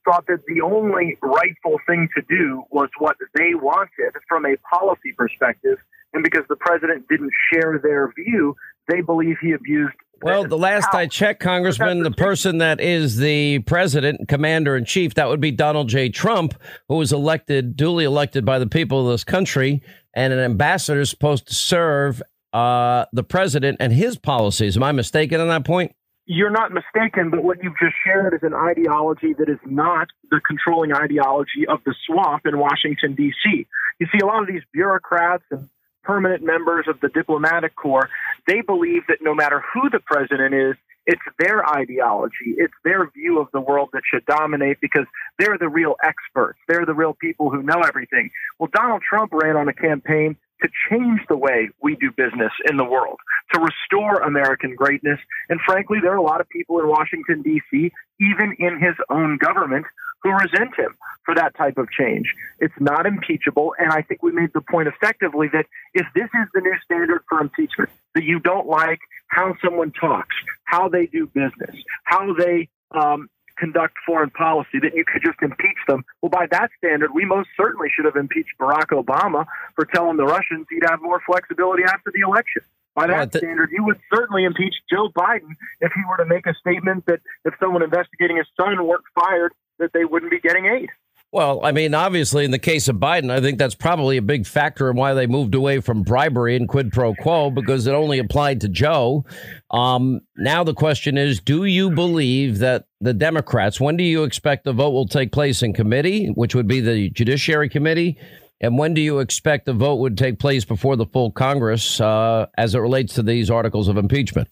thought 0.04 0.26
that 0.26 0.44
the 0.46 0.60
only 0.60 1.16
rightful 1.22 1.78
thing 1.86 2.08
to 2.14 2.22
do 2.28 2.64
was 2.70 2.88
what 2.98 3.16
they 3.34 3.54
wanted 3.54 4.12
from 4.28 4.44
a 4.44 4.56
policy 4.68 5.12
perspective. 5.16 5.78
And 6.12 6.22
because 6.22 6.44
the 6.48 6.56
president 6.56 7.08
didn't 7.08 7.32
share 7.52 7.80
their 7.82 8.12
view, 8.14 8.54
they 8.88 9.00
believe 9.00 9.36
he 9.40 9.52
abused. 9.52 9.94
Well, 10.22 10.44
the 10.44 10.56
last. 10.56 10.94
I 10.94 11.06
checked, 11.06 11.40
Congressman, 11.40 12.02
the 12.02 12.10
person 12.10 12.58
that 12.58 12.80
is 12.80 13.16
the 13.16 13.58
president, 13.60 14.28
commander 14.28 14.76
in 14.76 14.84
chief, 14.84 15.14
that 15.14 15.28
would 15.28 15.40
be 15.40 15.50
Donald 15.50 15.88
J. 15.88 16.08
Trump, 16.08 16.54
who 16.88 16.96
was 16.96 17.12
elected, 17.12 17.76
duly 17.76 18.04
elected 18.04 18.44
by 18.44 18.58
the 18.58 18.66
people 18.66 19.06
of 19.06 19.12
this 19.12 19.24
country. 19.24 19.82
And 20.14 20.32
an 20.32 20.38
ambassador 20.38 21.00
is 21.00 21.10
supposed 21.10 21.48
to 21.48 21.54
serve 21.54 22.22
uh, 22.54 23.04
the 23.12 23.24
president 23.24 23.78
and 23.80 23.92
his 23.92 24.16
policies. 24.16 24.76
Am 24.76 24.82
I 24.84 24.92
mistaken 24.92 25.40
on 25.40 25.48
that 25.48 25.64
point? 25.64 25.94
You're 26.26 26.50
not 26.50 26.72
mistaken, 26.72 27.28
but 27.28 27.42
what 27.44 27.62
you've 27.62 27.76
just 27.78 27.94
shared 28.02 28.32
is 28.32 28.40
an 28.42 28.54
ideology 28.54 29.34
that 29.34 29.50
is 29.50 29.58
not 29.66 30.08
the 30.30 30.40
controlling 30.46 30.94
ideology 30.94 31.66
of 31.68 31.80
the 31.84 31.94
swamp 32.06 32.46
in 32.46 32.58
Washington, 32.58 33.14
D.C. 33.14 33.66
You 33.98 34.06
see, 34.10 34.20
a 34.22 34.26
lot 34.26 34.40
of 34.40 34.48
these 34.48 34.62
bureaucrats 34.72 35.44
and 35.50 35.68
permanent 36.02 36.42
members 36.42 36.86
of 36.88 37.00
the 37.00 37.08
diplomatic 37.08 37.76
corps, 37.76 38.08
they 38.46 38.62
believe 38.62 39.02
that 39.08 39.18
no 39.20 39.34
matter 39.34 39.62
who 39.74 39.90
the 39.90 40.00
president 40.00 40.54
is, 40.54 40.76
it's 41.06 41.20
their 41.38 41.68
ideology, 41.68 42.54
it's 42.56 42.72
their 42.84 43.10
view 43.10 43.38
of 43.38 43.48
the 43.52 43.60
world 43.60 43.90
that 43.92 44.02
should 44.10 44.24
dominate 44.24 44.80
because 44.80 45.04
they're 45.38 45.58
the 45.58 45.68
real 45.68 45.96
experts. 46.02 46.58
They're 46.68 46.86
the 46.86 46.94
real 46.94 47.12
people 47.12 47.50
who 47.50 47.62
know 47.62 47.82
everything. 47.86 48.30
Well, 48.58 48.70
Donald 48.72 49.02
Trump 49.02 49.32
ran 49.34 49.56
on 49.56 49.68
a 49.68 49.74
campaign 49.74 50.36
to 50.64 50.70
change 50.90 51.20
the 51.28 51.36
way 51.36 51.68
we 51.82 51.96
do 51.96 52.10
business 52.10 52.52
in 52.68 52.76
the 52.76 52.84
world, 52.84 53.18
to 53.52 53.60
restore 53.60 54.22
American 54.22 54.74
greatness. 54.74 55.20
And 55.48 55.60
frankly, 55.66 55.98
there 56.02 56.12
are 56.12 56.16
a 56.16 56.22
lot 56.22 56.40
of 56.40 56.48
people 56.48 56.80
in 56.80 56.88
Washington, 56.88 57.42
D.C., 57.42 57.92
even 58.20 58.56
in 58.58 58.80
his 58.80 58.94
own 59.10 59.36
government, 59.36 59.86
who 60.22 60.32
resent 60.32 60.74
him 60.76 60.96
for 61.24 61.34
that 61.34 61.54
type 61.56 61.76
of 61.76 61.90
change. 61.90 62.32
It's 62.58 62.74
not 62.80 63.04
impeachable. 63.06 63.74
And 63.78 63.92
I 63.92 64.02
think 64.02 64.22
we 64.22 64.32
made 64.32 64.50
the 64.54 64.62
point 64.62 64.88
effectively 64.88 65.48
that 65.52 65.66
if 65.92 66.06
this 66.14 66.24
is 66.24 66.48
the 66.54 66.60
new 66.60 66.74
standard 66.84 67.22
for 67.28 67.40
impeachment, 67.40 67.90
that 68.14 68.24
you 68.24 68.40
don't 68.40 68.66
like 68.66 69.00
how 69.28 69.54
someone 69.62 69.92
talks, 69.92 70.34
how 70.64 70.88
they 70.88 71.06
do 71.06 71.26
business, 71.26 71.76
how 72.04 72.32
they 72.34 72.68
um, 72.92 73.28
conduct 73.58 73.96
foreign 74.06 74.30
policy, 74.30 74.78
that 74.80 74.94
you 74.94 75.04
could 75.04 75.22
just 75.22 75.40
impeach 75.42 75.78
them. 75.86 76.04
Well, 76.22 76.30
by 76.30 76.46
that 76.50 76.70
standard, 76.78 77.14
we 77.14 77.24
most 77.24 77.48
certainly 77.56 77.88
should 77.94 78.04
have 78.04 78.16
impeached 78.16 78.58
Barack 78.58 78.88
Obama 78.90 79.46
for 79.74 79.84
telling 79.84 80.16
the 80.16 80.24
Russians 80.24 80.66
he'd 80.70 80.84
have 80.88 81.00
more 81.02 81.20
flexibility 81.26 81.84
after 81.84 82.10
the 82.12 82.20
election. 82.20 82.62
By 82.94 83.08
that 83.08 83.32
the- 83.32 83.38
standard, 83.38 83.70
you 83.72 83.84
would 83.84 83.98
certainly 84.12 84.44
impeach 84.44 84.74
Joe 84.88 85.08
Biden 85.08 85.56
if 85.80 85.92
he 85.92 86.02
were 86.08 86.16
to 86.16 86.26
make 86.26 86.46
a 86.46 86.54
statement 86.54 87.06
that 87.06 87.20
if 87.44 87.54
someone 87.58 87.82
investigating 87.82 88.36
his 88.36 88.46
son 88.56 88.86
weren't 88.86 89.04
fired, 89.14 89.52
that 89.78 89.92
they 89.92 90.04
wouldn't 90.04 90.30
be 90.30 90.40
getting 90.40 90.66
aid. 90.66 90.90
Well, 91.34 91.64
I 91.64 91.72
mean, 91.72 91.94
obviously, 91.94 92.44
in 92.44 92.52
the 92.52 92.60
case 92.60 92.86
of 92.86 92.94
Biden, 92.94 93.28
I 93.28 93.40
think 93.40 93.58
that's 93.58 93.74
probably 93.74 94.18
a 94.18 94.22
big 94.22 94.46
factor 94.46 94.88
in 94.88 94.94
why 94.94 95.14
they 95.14 95.26
moved 95.26 95.56
away 95.56 95.80
from 95.80 96.04
bribery 96.04 96.54
and 96.54 96.68
quid 96.68 96.92
pro 96.92 97.12
quo 97.12 97.50
because 97.50 97.88
it 97.88 97.92
only 97.92 98.20
applied 98.20 98.60
to 98.60 98.68
Joe. 98.68 99.24
Um, 99.72 100.20
now 100.36 100.62
the 100.62 100.74
question 100.74 101.18
is, 101.18 101.40
do 101.40 101.64
you 101.64 101.90
believe 101.90 102.60
that 102.60 102.86
the 103.00 103.12
Democrats? 103.12 103.80
When 103.80 103.96
do 103.96 104.04
you 104.04 104.22
expect 104.22 104.62
the 104.62 104.72
vote 104.72 104.90
will 104.90 105.08
take 105.08 105.32
place 105.32 105.60
in 105.64 105.72
committee, 105.72 106.28
which 106.28 106.54
would 106.54 106.68
be 106.68 106.78
the 106.78 107.10
Judiciary 107.10 107.68
Committee? 107.68 108.16
And 108.60 108.78
when 108.78 108.94
do 108.94 109.00
you 109.00 109.18
expect 109.18 109.66
the 109.66 109.72
vote 109.72 109.96
would 109.96 110.16
take 110.16 110.38
place 110.38 110.64
before 110.64 110.94
the 110.94 111.06
full 111.06 111.32
Congress 111.32 112.00
uh, 112.00 112.46
as 112.56 112.76
it 112.76 112.78
relates 112.78 113.12
to 113.14 113.24
these 113.24 113.50
articles 113.50 113.88
of 113.88 113.96
impeachment? 113.96 114.46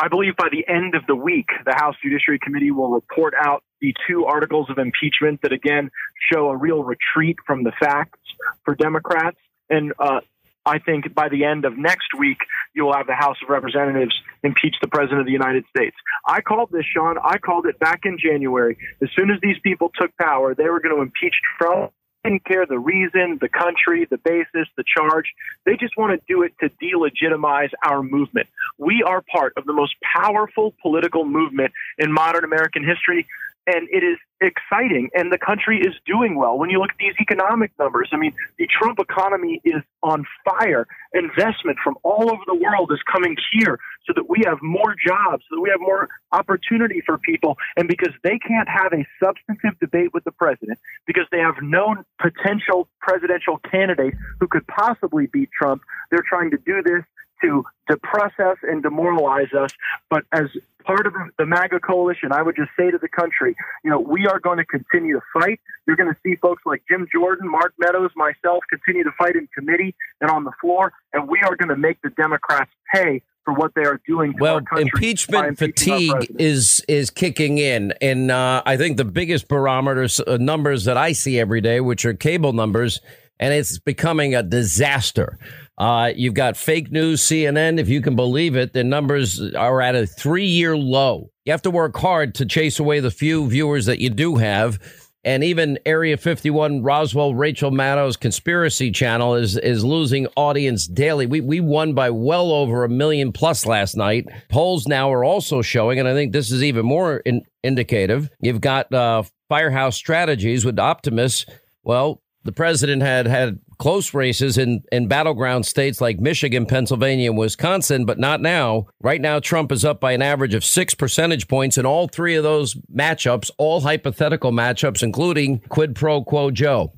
I 0.00 0.08
believe 0.08 0.34
by 0.34 0.48
the 0.50 0.66
end 0.66 0.94
of 0.94 1.06
the 1.06 1.14
week, 1.14 1.48
the 1.66 1.74
House 1.74 1.94
Judiciary 2.02 2.38
Committee 2.38 2.70
will 2.70 2.90
report 2.90 3.34
out 3.38 3.62
the 3.82 3.94
two 4.08 4.24
articles 4.24 4.70
of 4.70 4.78
impeachment 4.78 5.42
that 5.42 5.52
again 5.52 5.90
show 6.32 6.48
a 6.48 6.56
real 6.56 6.82
retreat 6.82 7.36
from 7.46 7.64
the 7.64 7.72
facts 7.78 8.18
for 8.64 8.74
Democrats. 8.74 9.36
And 9.68 9.92
uh, 9.98 10.20
I 10.64 10.78
think 10.78 11.14
by 11.14 11.28
the 11.28 11.44
end 11.44 11.66
of 11.66 11.76
next 11.76 12.14
week, 12.18 12.38
you 12.74 12.84
will 12.84 12.94
have 12.94 13.08
the 13.08 13.14
House 13.14 13.36
of 13.42 13.50
Representatives 13.50 14.18
impeach 14.42 14.76
the 14.80 14.88
President 14.88 15.20
of 15.20 15.26
the 15.26 15.32
United 15.32 15.64
States. 15.68 15.96
I 16.26 16.40
called 16.40 16.70
this, 16.72 16.86
Sean. 16.86 17.16
I 17.22 17.36
called 17.36 17.66
it 17.66 17.78
back 17.78 18.00
in 18.04 18.16
January. 18.18 18.78
As 19.02 19.10
soon 19.14 19.30
as 19.30 19.38
these 19.42 19.56
people 19.62 19.90
took 19.94 20.16
power, 20.16 20.54
they 20.54 20.70
were 20.70 20.80
going 20.80 20.96
to 20.96 21.02
impeach 21.02 21.34
Trump 21.58 21.92
didn't 22.24 22.44
care 22.44 22.66
the 22.66 22.78
reason, 22.78 23.38
the 23.40 23.48
country, 23.48 24.06
the 24.08 24.18
basis, 24.18 24.68
the 24.76 24.84
charge. 24.84 25.32
They 25.64 25.76
just 25.76 25.96
want 25.96 26.18
to 26.18 26.26
do 26.28 26.42
it 26.42 26.52
to 26.60 26.68
delegitimize 26.68 27.70
our 27.84 28.02
movement. 28.02 28.48
We 28.78 29.02
are 29.02 29.22
part 29.22 29.54
of 29.56 29.64
the 29.64 29.72
most 29.72 29.94
powerful 30.02 30.74
political 30.82 31.24
movement 31.24 31.72
in 31.98 32.12
modern 32.12 32.44
American 32.44 32.84
history 32.84 33.26
and 33.66 33.88
it 33.90 34.02
is 34.02 34.18
exciting 34.40 35.10
and 35.14 35.30
the 35.32 35.38
country 35.38 35.80
is 35.80 35.94
doing 36.06 36.34
well. 36.36 36.58
When 36.58 36.70
you 36.70 36.78
look 36.78 36.90
at 36.90 36.98
these 36.98 37.14
economic 37.20 37.72
numbers 37.78 38.08
i 38.12 38.16
mean 38.16 38.32
the 38.58 38.66
trump 38.66 38.98
economy 38.98 39.60
is 39.64 39.82
on 40.02 40.24
fire. 40.44 40.86
Investment 41.12 41.78
from 41.82 41.96
all 42.02 42.30
over 42.30 42.42
the 42.46 42.54
world 42.54 42.90
is 42.92 43.00
coming 43.10 43.36
here 43.52 43.78
so 44.06 44.12
that 44.14 44.28
we 44.28 44.42
have 44.46 44.58
more 44.62 44.94
jobs 45.06 45.44
so 45.48 45.56
that 45.56 45.60
we 45.60 45.70
have 45.70 45.80
more 45.80 46.08
opportunity 46.32 47.02
for 47.04 47.18
people. 47.18 47.56
And 47.76 47.86
because 47.86 48.14
they 48.22 48.38
can't 48.38 48.68
have 48.68 48.92
a 48.92 49.06
substantive 49.22 49.78
debate 49.78 50.14
with 50.14 50.24
the 50.24 50.32
president 50.32 50.78
because 51.06 51.26
they 51.30 51.40
have 51.40 51.56
no 51.60 51.96
potential 52.18 52.88
presidential 53.00 53.58
candidate 53.70 54.14
who 54.38 54.48
could 54.48 54.66
possibly 54.66 55.26
beat 55.26 55.50
trump 55.52 55.82
they're 56.10 56.24
trying 56.28 56.50
to 56.50 56.58
do 56.58 56.82
this 56.82 57.04
to 57.42 57.64
depress 57.88 58.32
us 58.38 58.58
and 58.62 58.82
demoralize 58.82 59.52
us. 59.52 59.70
But 60.08 60.24
as 60.32 60.46
part 60.84 61.06
of 61.06 61.14
the 61.38 61.46
MAGA 61.46 61.80
coalition, 61.80 62.32
I 62.32 62.42
would 62.42 62.56
just 62.56 62.70
say 62.76 62.90
to 62.90 62.98
the 62.98 63.08
country, 63.08 63.54
you 63.84 63.90
know, 63.90 64.00
we 64.00 64.26
are 64.26 64.38
going 64.40 64.58
to 64.58 64.64
continue 64.64 65.14
to 65.14 65.22
fight. 65.32 65.60
You're 65.86 65.96
going 65.96 66.12
to 66.12 66.20
see 66.22 66.36
folks 66.36 66.62
like 66.66 66.82
Jim 66.88 67.06
Jordan, 67.12 67.50
Mark 67.50 67.74
Meadows, 67.78 68.10
myself 68.16 68.64
continue 68.68 69.04
to 69.04 69.12
fight 69.18 69.36
in 69.36 69.48
committee 69.54 69.94
and 70.20 70.30
on 70.30 70.44
the 70.44 70.52
floor, 70.60 70.92
and 71.12 71.28
we 71.28 71.40
are 71.42 71.56
going 71.56 71.68
to 71.68 71.76
make 71.76 72.00
the 72.02 72.10
Democrats 72.10 72.70
pay 72.92 73.22
for 73.44 73.54
what 73.54 73.72
they 73.74 73.82
are 73.82 74.00
doing. 74.06 74.32
To 74.32 74.38
the 74.38 74.44
Democrats. 74.44 74.72
Well, 74.72 74.82
impeachment 74.82 75.58
fatigue 75.58 76.36
is 76.38 76.84
is 76.88 77.10
kicking 77.10 77.58
in, 77.58 77.92
and 78.00 78.30
uh, 78.30 78.62
I 78.66 78.76
think 78.76 78.96
the 78.96 79.04
biggest 79.04 79.48
barometers 79.48 80.20
uh, 80.20 80.36
numbers 80.38 80.84
that 80.84 80.96
I 80.96 81.12
see 81.12 81.38
every 81.38 81.60
day, 81.60 81.80
which 81.80 82.04
are 82.04 82.14
cable 82.14 82.52
numbers, 82.52 83.00
and 83.38 83.54
it's 83.54 83.78
becoming 83.78 84.34
a 84.34 84.42
disaster. 84.42 85.38
Uh, 85.80 86.12
you've 86.14 86.34
got 86.34 86.58
fake 86.58 86.92
news, 86.92 87.22
CNN. 87.22 87.80
If 87.80 87.88
you 87.88 88.02
can 88.02 88.14
believe 88.14 88.54
it, 88.54 88.74
the 88.74 88.84
numbers 88.84 89.40
are 89.54 89.80
at 89.80 89.94
a 89.94 90.06
three 90.06 90.44
year 90.44 90.76
low. 90.76 91.30
You 91.46 91.52
have 91.52 91.62
to 91.62 91.70
work 91.70 91.96
hard 91.96 92.34
to 92.34 92.44
chase 92.44 92.78
away 92.78 93.00
the 93.00 93.10
few 93.10 93.48
viewers 93.48 93.86
that 93.86 93.98
you 93.98 94.10
do 94.10 94.36
have. 94.36 94.78
And 95.24 95.42
even 95.42 95.78
Area 95.86 96.18
51, 96.18 96.82
Roswell, 96.82 97.34
Rachel 97.34 97.70
Maddow's 97.70 98.18
conspiracy 98.18 98.90
channel 98.90 99.34
is 99.36 99.56
is 99.56 99.82
losing 99.82 100.26
audience 100.36 100.86
daily. 100.86 101.24
We 101.24 101.40
we 101.40 101.60
won 101.60 101.94
by 101.94 102.10
well 102.10 102.52
over 102.52 102.84
a 102.84 102.88
million 102.90 103.32
plus 103.32 103.64
last 103.64 103.96
night. 103.96 104.26
Polls 104.50 104.86
now 104.86 105.10
are 105.10 105.24
also 105.24 105.62
showing, 105.62 105.98
and 105.98 106.06
I 106.06 106.12
think 106.12 106.34
this 106.34 106.52
is 106.52 106.62
even 106.62 106.84
more 106.84 107.18
in, 107.18 107.40
indicative. 107.64 108.28
You've 108.42 108.60
got 108.60 108.92
uh, 108.92 109.22
Firehouse 109.48 109.96
Strategies 109.96 110.62
with 110.62 110.78
Optimus. 110.78 111.46
Well, 111.84 112.22
the 112.44 112.52
president 112.52 113.00
had 113.00 113.26
had 113.26 113.60
close 113.80 114.14
races 114.14 114.58
in, 114.58 114.84
in 114.92 115.08
battleground 115.08 115.66
states 115.66 116.00
like 116.00 116.20
Michigan, 116.20 116.66
Pennsylvania, 116.66 117.30
and 117.30 117.38
Wisconsin, 117.38 118.04
but 118.04 118.18
not 118.18 118.40
now. 118.40 118.86
Right 119.00 119.20
now, 119.20 119.40
Trump 119.40 119.72
is 119.72 119.84
up 119.84 120.00
by 120.00 120.12
an 120.12 120.22
average 120.22 120.54
of 120.54 120.64
six 120.64 120.94
percentage 120.94 121.48
points 121.48 121.78
in 121.78 121.86
all 121.86 122.06
three 122.06 122.36
of 122.36 122.44
those 122.44 122.74
matchups, 122.94 123.50
all 123.58 123.80
hypothetical 123.80 124.52
matchups, 124.52 125.02
including 125.02 125.60
quid 125.70 125.96
pro 125.96 126.22
quo 126.22 126.50
Joe. 126.50 126.92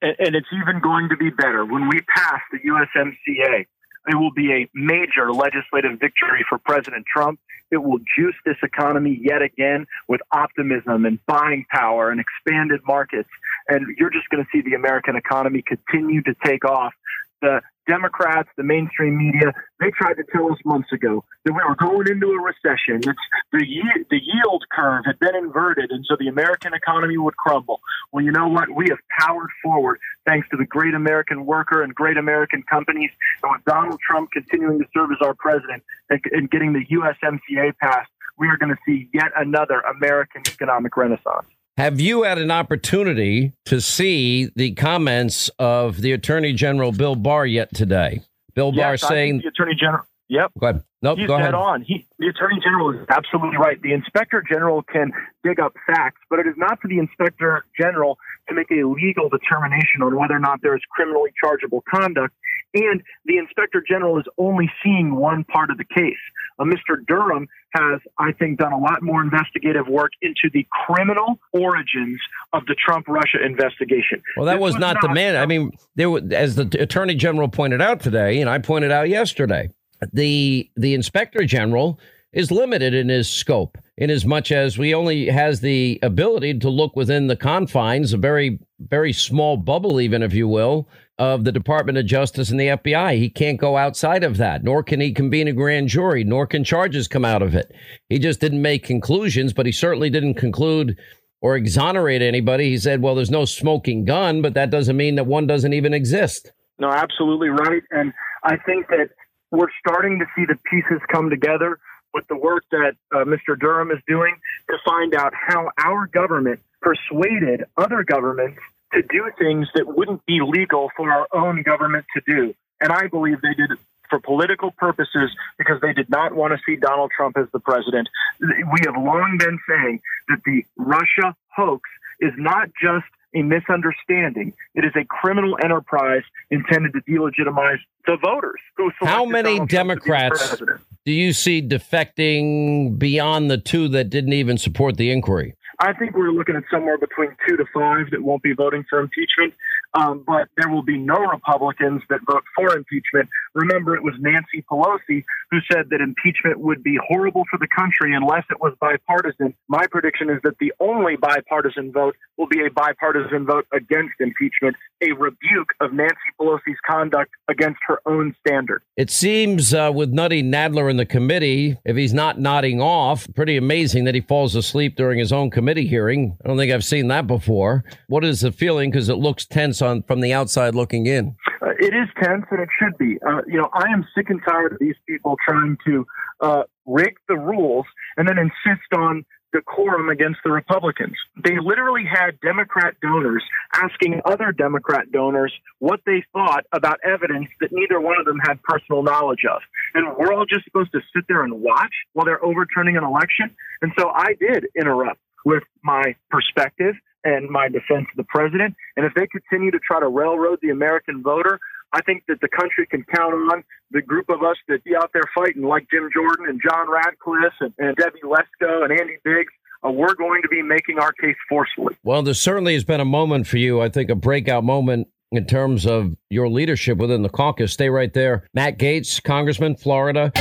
And, 0.00 0.14
and 0.20 0.36
it's 0.36 0.46
even 0.52 0.80
going 0.80 1.08
to 1.10 1.16
be 1.16 1.30
better 1.30 1.66
when 1.66 1.88
we 1.88 2.00
pass 2.16 2.40
the 2.52 2.58
USMCA. 2.58 3.66
It 4.06 4.14
will 4.14 4.32
be 4.32 4.52
a 4.52 4.68
major 4.72 5.32
legislative 5.32 5.98
victory 6.00 6.46
for 6.48 6.58
President 6.58 7.04
Trump. 7.12 7.40
It 7.70 7.78
will 7.78 7.98
juice 8.16 8.36
this 8.44 8.56
economy 8.62 9.18
yet 9.22 9.42
again 9.42 9.86
with 10.08 10.20
optimism 10.32 11.04
and 11.04 11.24
buying 11.26 11.66
power 11.70 12.10
and 12.10 12.20
expanded 12.20 12.80
markets. 12.86 13.28
And 13.68 13.86
you're 13.98 14.10
just 14.10 14.28
going 14.30 14.44
to 14.44 14.48
see 14.52 14.62
the 14.62 14.74
American 14.74 15.16
economy 15.16 15.62
continue 15.62 16.22
to 16.22 16.34
take 16.44 16.64
off. 16.64 16.94
The 17.40 17.60
Democrats, 17.88 18.48
the 18.56 18.62
mainstream 18.62 19.16
media, 19.16 19.52
they 19.80 19.90
tried 19.90 20.14
to 20.14 20.24
tell 20.30 20.52
us 20.52 20.58
months 20.64 20.92
ago 20.92 21.24
that 21.44 21.52
we 21.52 21.60
were 21.66 21.74
going 21.74 22.06
into 22.06 22.28
a 22.28 22.40
recession. 22.40 22.96
It's 22.96 23.26
the 23.50 23.64
the 24.10 24.20
yield 24.22 24.64
curve 24.70 25.04
had 25.06 25.18
been 25.18 25.34
inverted, 25.34 25.90
and 25.90 26.04
so 26.06 26.16
the 26.20 26.28
American 26.28 26.74
economy 26.74 27.16
would 27.16 27.36
crumble. 27.36 27.80
Well, 28.12 28.24
you 28.24 28.30
know 28.30 28.48
what? 28.48 28.70
We 28.70 28.86
have 28.90 28.98
powered 29.18 29.50
forward 29.62 29.98
thanks 30.26 30.48
to 30.50 30.56
the 30.56 30.66
great 30.66 30.94
American 30.94 31.46
worker 31.46 31.82
and 31.82 31.94
great 31.94 32.18
American 32.18 32.62
companies, 32.62 33.10
and 33.42 33.52
with 33.52 33.64
Donald 33.64 33.98
Trump 34.06 34.30
continuing 34.30 34.78
to 34.78 34.84
serve 34.94 35.10
as 35.10 35.26
our 35.26 35.34
president 35.34 35.82
and, 36.10 36.20
and 36.32 36.50
getting 36.50 36.74
the 36.74 36.84
USMCA 36.86 37.76
passed, 37.78 38.10
we 38.38 38.48
are 38.48 38.56
going 38.56 38.70
to 38.70 38.78
see 38.86 39.08
yet 39.12 39.32
another 39.36 39.80
American 39.80 40.42
economic 40.46 40.96
renaissance. 40.96 41.46
Have 41.78 42.00
you 42.00 42.24
had 42.24 42.38
an 42.38 42.50
opportunity 42.50 43.52
to 43.66 43.80
see 43.80 44.50
the 44.56 44.74
comments 44.74 45.48
of 45.60 46.00
the 46.00 46.10
Attorney 46.10 46.52
General 46.52 46.90
Bill 46.90 47.14
Barr 47.14 47.46
yet 47.46 47.72
today? 47.72 48.22
Bill 48.56 48.72
Barr 48.72 48.94
yes, 48.94 49.06
saying 49.06 49.42
the 49.44 49.46
Attorney 49.46 49.76
General. 49.78 50.02
Yep. 50.26 50.50
Go 50.58 50.66
ahead. 50.66 50.82
Nope. 51.02 51.18
He's 51.18 51.28
go 51.28 51.36
dead 51.36 51.42
ahead. 51.42 51.54
on. 51.54 51.82
He, 51.82 52.04
the 52.18 52.26
Attorney 52.26 52.58
General 52.60 52.98
is 52.98 53.06
absolutely 53.08 53.58
right. 53.58 53.80
The 53.80 53.92
Inspector 53.92 54.42
General 54.50 54.82
can 54.82 55.12
dig 55.44 55.60
up 55.60 55.74
facts, 55.86 56.20
but 56.28 56.40
it 56.40 56.48
is 56.48 56.54
not 56.56 56.80
for 56.80 56.88
the 56.88 56.98
Inspector 56.98 57.64
General 57.80 58.18
to 58.48 58.54
make 58.54 58.70
a 58.70 58.84
legal 58.84 59.28
determination 59.28 60.02
on 60.02 60.16
whether 60.16 60.34
or 60.34 60.38
not 60.38 60.60
there 60.62 60.74
is 60.74 60.82
criminally 60.90 61.30
chargeable 61.40 61.82
conduct. 61.88 62.34
And 62.74 63.02
the 63.24 63.38
Inspector 63.38 63.82
General 63.88 64.18
is 64.18 64.26
only 64.36 64.70
seeing 64.82 65.14
one 65.14 65.44
part 65.44 65.70
of 65.70 65.78
the 65.78 65.84
case. 65.84 66.18
Uh, 66.58 66.64
Mr. 66.64 67.04
Durham 67.06 67.46
has, 67.74 68.00
I 68.18 68.32
think, 68.32 68.58
done 68.58 68.72
a 68.72 68.78
lot 68.78 69.02
more 69.02 69.22
investigative 69.22 69.86
work 69.88 70.10
into 70.22 70.50
the 70.52 70.66
criminal 70.86 71.38
origins 71.52 72.20
of 72.52 72.66
the 72.66 72.74
Trump 72.74 73.06
Russia 73.08 73.38
investigation. 73.44 74.22
Well, 74.36 74.46
that 74.46 74.54
This 74.54 74.62
was, 74.62 74.76
not, 74.76 75.00
the 75.00 75.08
man. 75.08 75.36
I 75.36 75.46
mean, 75.46 75.70
there 75.94 76.10
was, 76.10 76.24
as 76.30 76.56
the 76.56 76.68
Attorney 76.80 77.14
General 77.14 77.48
pointed 77.48 77.80
out 77.80 78.00
today, 78.00 78.40
and 78.40 78.50
I 78.50 78.58
pointed 78.58 78.90
out 78.90 79.08
yesterday, 79.08 79.70
the 80.12 80.70
the 80.76 80.94
Inspector 80.94 81.42
General 81.44 81.98
is 82.32 82.50
limited 82.50 82.94
in 82.94 83.08
his 83.08 83.28
scope, 83.28 83.78
in 83.96 84.10
as 84.10 84.24
much 84.24 84.52
as 84.52 84.78
we 84.78 84.94
only 84.94 85.26
has 85.26 85.60
the 85.60 85.98
ability 86.02 86.58
to 86.58 86.68
look 86.68 86.94
within 86.94 87.26
the 87.26 87.36
confines, 87.36 88.12
a 88.12 88.18
very 88.18 88.58
very 88.80 89.12
small 89.12 89.56
bubble, 89.56 90.00
even 90.00 90.22
if 90.22 90.32
you 90.32 90.46
will, 90.46 90.88
of 91.18 91.44
the 91.44 91.52
Department 91.52 91.98
of 91.98 92.06
Justice 92.06 92.50
and 92.50 92.60
the 92.60 92.68
FBI. 92.68 93.16
He 93.16 93.28
can't 93.28 93.58
go 93.58 93.76
outside 93.76 94.22
of 94.22 94.36
that, 94.36 94.62
nor 94.62 94.82
can 94.82 95.00
he 95.00 95.12
convene 95.12 95.48
a 95.48 95.52
grand 95.52 95.88
jury, 95.88 96.22
nor 96.22 96.46
can 96.46 96.62
charges 96.62 97.08
come 97.08 97.24
out 97.24 97.42
of 97.42 97.54
it. 97.54 97.72
He 98.08 98.18
just 98.18 98.40
didn't 98.40 98.62
make 98.62 98.84
conclusions, 98.84 99.52
but 99.52 99.66
he 99.66 99.72
certainly 99.72 100.10
didn't 100.10 100.34
conclude 100.34 100.96
or 101.40 101.56
exonerate 101.56 102.22
anybody. 102.22 102.70
He 102.70 102.78
said, 102.78 103.02
well, 103.02 103.14
there's 103.14 103.30
no 103.30 103.44
smoking 103.44 104.04
gun, 104.04 104.42
but 104.42 104.54
that 104.54 104.70
doesn't 104.70 104.96
mean 104.96 105.16
that 105.16 105.26
one 105.26 105.46
doesn't 105.46 105.72
even 105.72 105.92
exist. 105.92 106.52
No, 106.78 106.90
absolutely 106.90 107.48
right. 107.48 107.82
And 107.90 108.12
I 108.44 108.56
think 108.56 108.86
that 108.88 109.10
we're 109.50 109.70
starting 109.84 110.18
to 110.20 110.26
see 110.36 110.44
the 110.44 110.58
pieces 110.70 111.00
come 111.10 111.30
together 111.30 111.78
with 112.14 112.26
the 112.28 112.36
work 112.36 112.64
that 112.70 112.96
uh, 113.12 113.24
Mr. 113.24 113.58
Durham 113.58 113.90
is 113.90 113.98
doing 114.06 114.36
to 114.68 114.78
find 114.84 115.14
out 115.14 115.32
how 115.34 115.70
our 115.78 116.06
government 116.06 116.60
persuaded 116.80 117.64
other 117.76 118.04
governments 118.04 118.60
to 118.92 119.02
do 119.02 119.30
things 119.38 119.68
that 119.74 119.86
wouldn't 119.86 120.24
be 120.26 120.40
legal 120.40 120.90
for 120.96 121.10
our 121.10 121.26
own 121.32 121.62
government 121.62 122.06
to 122.14 122.22
do. 122.26 122.54
And 122.80 122.92
I 122.92 123.08
believe 123.08 123.40
they 123.40 123.54
did 123.54 123.72
it 123.72 123.78
for 124.08 124.20
political 124.20 124.70
purposes 124.70 125.30
because 125.58 125.80
they 125.80 125.92
did 125.92 126.08
not 126.08 126.34
want 126.34 126.52
to 126.52 126.58
see 126.64 126.76
Donald 126.76 127.10
Trump 127.14 127.36
as 127.36 127.46
the 127.52 127.60
president. 127.60 128.08
We 128.40 128.80
have 128.86 128.96
long 128.96 129.36
been 129.38 129.58
saying 129.68 130.00
that 130.28 130.42
the 130.44 130.64
Russia 130.76 131.36
hoax 131.54 131.88
is 132.20 132.32
not 132.36 132.70
just 132.80 133.04
a 133.34 133.42
misunderstanding. 133.42 134.52
It 134.74 134.84
is 134.84 134.92
a 134.96 135.04
criminal 135.04 135.58
enterprise 135.62 136.22
intended 136.50 136.92
to 136.92 137.00
delegitimize 137.00 137.78
the 138.06 138.16
voters 138.16 138.60
who 138.76 138.90
How 139.02 139.24
many 139.24 139.58
Donald 139.58 139.70
Trump 139.70 139.90
to 139.90 139.94
be 139.94 140.10
Democrats 140.10 140.62
do 141.04 141.12
you 141.12 141.32
see 141.32 141.62
defecting 141.62 142.98
beyond 142.98 143.50
the 143.50 143.58
two 143.58 143.88
that 143.88 144.10
didn't 144.10 144.34
even 144.34 144.58
support 144.58 144.96
the 144.96 145.10
inquiry? 145.10 145.54
I 145.80 145.92
think 145.92 146.16
we're 146.16 146.32
looking 146.32 146.56
at 146.56 146.64
somewhere 146.70 146.98
between 146.98 147.36
two 147.46 147.56
to 147.56 147.64
five 147.72 148.10
that 148.10 148.22
won't 148.22 148.42
be 148.42 148.52
voting 148.52 148.84
for 148.90 148.98
impeachment, 148.98 149.54
um, 149.94 150.24
but 150.26 150.48
there 150.56 150.68
will 150.68 150.82
be 150.82 150.98
no 150.98 151.18
Republicans 151.18 152.02
that 152.10 152.20
vote 152.28 152.42
for 152.56 152.76
impeachment. 152.76 153.28
Remember, 153.54 153.94
it 153.94 154.02
was 154.02 154.14
Nancy 154.18 154.64
Pelosi 154.68 155.24
who 155.50 155.58
said 155.72 155.90
that 155.90 156.00
impeachment 156.00 156.58
would 156.58 156.82
be 156.82 156.98
horrible 157.08 157.44
for 157.48 157.58
the 157.58 157.68
country 157.68 158.12
unless 158.12 158.44
it 158.50 158.60
was 158.60 158.74
bipartisan. 158.80 159.54
My 159.68 159.86
prediction 159.86 160.30
is 160.30 160.40
that 160.42 160.58
the 160.58 160.72
only 160.80 161.16
bipartisan 161.16 161.92
vote 161.92 162.16
will 162.36 162.48
be 162.48 162.66
a 162.66 162.70
bipartisan 162.70 163.46
vote 163.46 163.66
against 163.72 164.14
impeachment, 164.20 164.76
a 165.00 165.12
rebuke 165.12 165.70
of 165.80 165.92
Nancy 165.92 166.16
Pelosi's 166.40 166.78
conduct 166.84 167.30
against 167.48 167.78
her 167.86 168.00
own 168.04 168.34
standard. 168.40 168.82
It 168.96 169.10
seems 169.10 169.72
uh, 169.72 169.92
with 169.94 170.10
Nutty 170.10 170.42
Nadler 170.42 170.90
in 170.90 170.96
the 170.96 171.06
committee, 171.06 171.78
if 171.84 171.96
he's 171.96 172.12
not 172.12 172.38
nodding 172.38 172.82
off, 172.82 173.26
pretty 173.34 173.56
amazing 173.56 174.04
that 174.04 174.14
he 174.14 174.20
falls 174.20 174.54
asleep 174.56 174.96
during 174.96 175.18
his 175.18 175.32
own 175.32 175.50
committee 175.50 175.67
hearing. 175.76 176.36
I 176.44 176.48
don't 176.48 176.56
think 176.56 176.72
I've 176.72 176.84
seen 176.84 177.08
that 177.08 177.26
before. 177.26 177.84
What 178.08 178.24
is 178.24 178.40
the 178.40 178.52
feeling? 178.52 178.90
Because 178.90 179.08
it 179.08 179.16
looks 179.16 179.46
tense 179.46 179.82
on 179.82 180.02
from 180.02 180.20
the 180.20 180.32
outside 180.32 180.74
looking 180.74 181.06
in. 181.06 181.36
Uh, 181.60 181.70
it 181.78 181.94
is 181.94 182.08
tense, 182.22 182.44
and 182.50 182.60
it 182.60 182.68
should 182.78 182.96
be. 182.98 183.18
Uh, 183.26 183.42
you 183.46 183.58
know, 183.58 183.68
I 183.72 183.90
am 183.92 184.06
sick 184.16 184.30
and 184.30 184.40
tired 184.48 184.72
of 184.72 184.78
these 184.78 184.96
people 185.06 185.36
trying 185.46 185.76
to 185.86 186.06
uh, 186.40 186.62
rig 186.86 187.16
the 187.28 187.36
rules 187.36 187.86
and 188.16 188.28
then 188.28 188.38
insist 188.38 188.92
on 188.96 189.24
decorum 189.52 190.08
against 190.08 190.40
the 190.44 190.50
Republicans. 190.50 191.16
They 191.42 191.58
literally 191.58 192.04
had 192.04 192.40
Democrat 192.40 192.94
donors 193.00 193.42
asking 193.72 194.20
other 194.24 194.52
Democrat 194.52 195.10
donors 195.10 195.52
what 195.78 196.00
they 196.06 196.22
thought 196.32 196.64
about 196.72 196.98
evidence 197.04 197.48
that 197.60 197.70
neither 197.72 198.00
one 198.00 198.18
of 198.18 198.26
them 198.26 198.38
had 198.40 198.62
personal 198.62 199.02
knowledge 199.02 199.44
of. 199.50 199.62
And 199.94 200.16
we're 200.18 200.32
all 200.32 200.44
just 200.44 200.64
supposed 200.64 200.92
to 200.92 201.00
sit 201.14 201.24
there 201.28 201.44
and 201.44 201.60
watch 201.60 201.92
while 202.12 202.26
they're 202.26 202.44
overturning 202.44 202.96
an 202.96 203.04
election. 203.04 203.54
And 203.80 203.92
so 203.98 204.10
I 204.10 204.34
did 204.38 204.66
interrupt 204.76 205.20
with 205.44 205.62
my 205.82 206.14
perspective 206.30 206.94
and 207.24 207.48
my 207.48 207.68
defense 207.68 208.06
of 208.10 208.16
the 208.16 208.24
president. 208.28 208.74
And 208.96 209.04
if 209.04 209.14
they 209.14 209.26
continue 209.26 209.70
to 209.70 209.78
try 209.78 210.00
to 210.00 210.08
railroad 210.08 210.58
the 210.62 210.70
American 210.70 211.22
voter, 211.22 211.58
I 211.92 212.02
think 212.02 212.24
that 212.28 212.40
the 212.40 212.48
country 212.48 212.86
can 212.86 213.04
count 213.14 213.34
on 213.34 213.64
the 213.90 214.02
group 214.02 214.28
of 214.28 214.42
us 214.42 214.56
that 214.68 214.84
be 214.84 214.94
out 214.94 215.10
there 215.12 215.28
fighting, 215.34 215.62
like 215.62 215.86
Jim 215.90 216.10
Jordan 216.12 216.46
and 216.48 216.60
John 216.62 216.90
Ratcliffe 216.90 217.54
and, 217.60 217.72
and 217.78 217.96
Debbie 217.96 218.20
Lesko 218.22 218.84
and 218.84 218.92
Andy 218.92 219.16
Biggs. 219.24 219.52
Uh, 219.86 219.90
we're 219.90 220.14
going 220.14 220.42
to 220.42 220.48
be 220.48 220.60
making 220.60 220.98
our 220.98 221.12
case 221.12 221.36
forcefully. 221.48 221.96
Well, 222.02 222.22
there 222.22 222.34
certainly 222.34 222.74
has 222.74 222.84
been 222.84 223.00
a 223.00 223.04
moment 223.04 223.46
for 223.46 223.58
you, 223.58 223.80
I 223.80 223.88
think, 223.88 224.10
a 224.10 224.16
breakout 224.16 224.64
moment 224.64 225.08
in 225.30 225.46
terms 225.46 225.86
of 225.86 226.16
your 226.30 226.48
leadership 226.48 226.98
within 226.98 227.22
the 227.22 227.28
caucus. 227.28 227.72
Stay 227.72 227.88
right 227.88 228.12
there. 228.12 228.44
Matt 228.52 228.78
Gaetz, 228.78 229.22
Congressman, 229.22 229.76
Florida. 229.76 230.32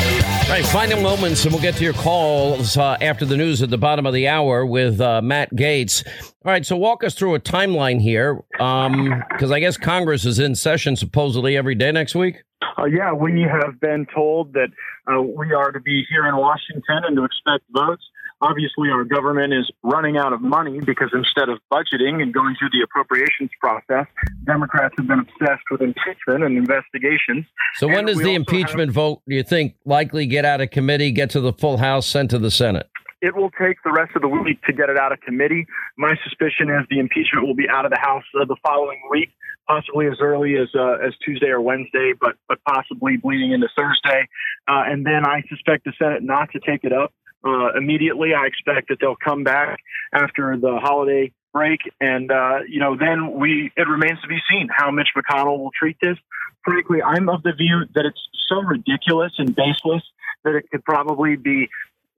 All 0.48 0.54
right, 0.54 0.66
final 0.66 1.02
moments, 1.02 1.44
and 1.44 1.54
we'll 1.54 1.62
get 1.62 1.76
to 1.76 1.84
your 1.84 1.92
calls 1.92 2.78
uh, 2.78 2.96
after 3.02 3.26
the 3.26 3.36
news 3.36 3.62
at 3.62 3.70
the 3.70 3.78
bottom 3.78 4.06
of 4.06 4.14
the 4.14 4.30
hour 4.30 4.66
with 4.66 5.02
uh, 5.02 5.22
Matt 5.22 5.54
Gaetz. 5.54 6.08
All 6.08 6.54
right, 6.54 6.66
so 6.66 6.78
walk 6.78 7.04
us 7.04 7.16
through 7.16 7.36
a 7.36 7.40
timeline 7.42 8.00
here, 8.00 8.42
because 8.54 9.52
I 9.52 9.60
guess 9.60 9.76
Congress 9.76 10.24
is 10.24 10.40
in 10.40 10.56
session 10.56 10.96
supposedly 10.96 11.58
every 11.58 11.76
day 11.76 11.92
next 11.92 12.16
week. 12.16 12.44
Uh, 12.78 12.86
yeah, 12.86 13.12
we 13.12 13.42
have 13.42 13.78
been 13.82 14.08
told 14.16 14.54
that 14.54 14.70
uh, 15.12 15.22
we 15.22 15.52
are 15.52 15.74
to 15.74 15.82
be 15.82 16.06
here 16.10 16.26
in 16.26 16.38
Washington 16.38 17.02
and 17.06 17.18
to 17.18 17.26
expect 17.26 17.66
votes. 17.72 18.06
Obviously, 18.40 18.90
our 18.92 19.04
government 19.04 19.52
is 19.52 19.70
running 19.82 20.16
out 20.18 20.32
of 20.32 20.42
money 20.42 20.80
because 20.80 21.10
instead 21.12 21.50
of 21.50 21.58
budgeting 21.74 22.22
and 22.22 22.32
going 22.32 22.56
through 22.60 22.70
the 22.72 22.82
appropriations 22.84 23.50
process, 23.60 24.06
Democrats 24.46 24.94
have 24.98 25.08
been 25.08 25.20
obsessed 25.20 25.64
with 25.72 25.82
impeachment 25.82 26.44
and 26.44 26.56
investigations. 26.56 27.46
So 27.76 27.88
when 27.88 28.00
And 28.00 28.08
does 28.08 28.18
the 28.18 28.36
impeachment 28.36 28.92
vote, 28.92 29.24
do 29.28 29.36
you 29.36 29.42
think, 29.42 29.76
likely 29.86 30.28
get 30.28 30.46
out 30.46 30.62
of 30.62 30.70
committee, 30.70 31.12
get 31.12 31.32
to 31.32 31.42
the 31.42 31.52
full 31.52 31.78
House, 31.78 32.06
sent 32.06 32.30
to 32.30 32.38
the 32.38 32.52
Senate? 32.52 32.88
It 33.22 33.36
will 33.36 33.50
take 33.60 33.78
the 33.84 33.92
rest 33.92 34.16
of 34.16 34.22
the 34.22 34.28
week 34.28 34.62
to 34.66 34.74
get 34.74 34.90
it 34.90 34.98
out 35.00 35.12
of 35.12 35.20
committee. 35.22 35.66
My 35.98 36.16
suspicion 36.24 36.70
is 36.70 36.86
the 36.92 37.00
impeachment 37.00 37.48
will 37.48 37.56
be 37.56 37.68
out 37.68 37.86
of 37.86 37.92
the 37.92 38.00
House 38.00 38.24
uh, 38.40 38.46
the 38.46 38.56
following 38.64 39.02
week, 39.10 39.30
possibly 39.68 40.06
as 40.06 40.18
early 40.22 40.56
as 40.58 40.68
uh, 40.76 40.98
as 41.04 41.16
Tuesday 41.26 41.48
or 41.48 41.60
Wednesday, 41.60 42.14
but 42.22 42.36
but 42.48 42.60
possibly 42.68 43.18
bleeding 43.18 43.52
into 43.54 43.68
Thursday. 43.76 44.28
Uh, 44.68 44.84
and 44.86 45.04
then 45.04 45.26
I 45.26 45.42
suspect 45.50 45.86
the 45.86 45.94
Senate 45.98 46.22
not 46.22 46.52
to 46.52 46.60
take 46.60 46.84
it 46.84 46.94
up 46.94 47.12
uh, 47.46 47.74
immediately. 47.78 48.34
I 48.34 48.46
expect 48.46 48.90
that 48.90 48.98
they'll 49.00 49.16
come 49.16 49.44
back 49.44 49.80
after 50.14 50.58
the 50.58 50.78
holiday 50.82 51.32
break, 51.54 51.80
and 52.00 52.32
uh, 52.32 52.60
you 52.68 52.80
know, 52.80 52.96
then 52.98 53.34
we 53.34 53.72
it 53.76 53.88
remains 53.88 54.22
to 54.22 54.28
be 54.28 54.40
seen 54.50 54.70
how 54.76 54.92
Mitch 54.92 55.10
McConnell 55.16 55.60
will 55.60 55.72
treat 55.78 55.98
this. 56.02 56.18
Frankly, 56.64 57.02
I'm 57.02 57.30
of 57.30 57.44
the 57.44 57.54
view 57.54 57.86
that 57.96 58.06
it's 58.06 58.20
so 58.50 58.62
ridiculous 58.62 59.34
and 59.38 59.56
baseless 59.56 60.04
that 60.44 60.56
it 60.56 60.70
could 60.72 60.84
probably 60.84 61.36
be 61.36 61.70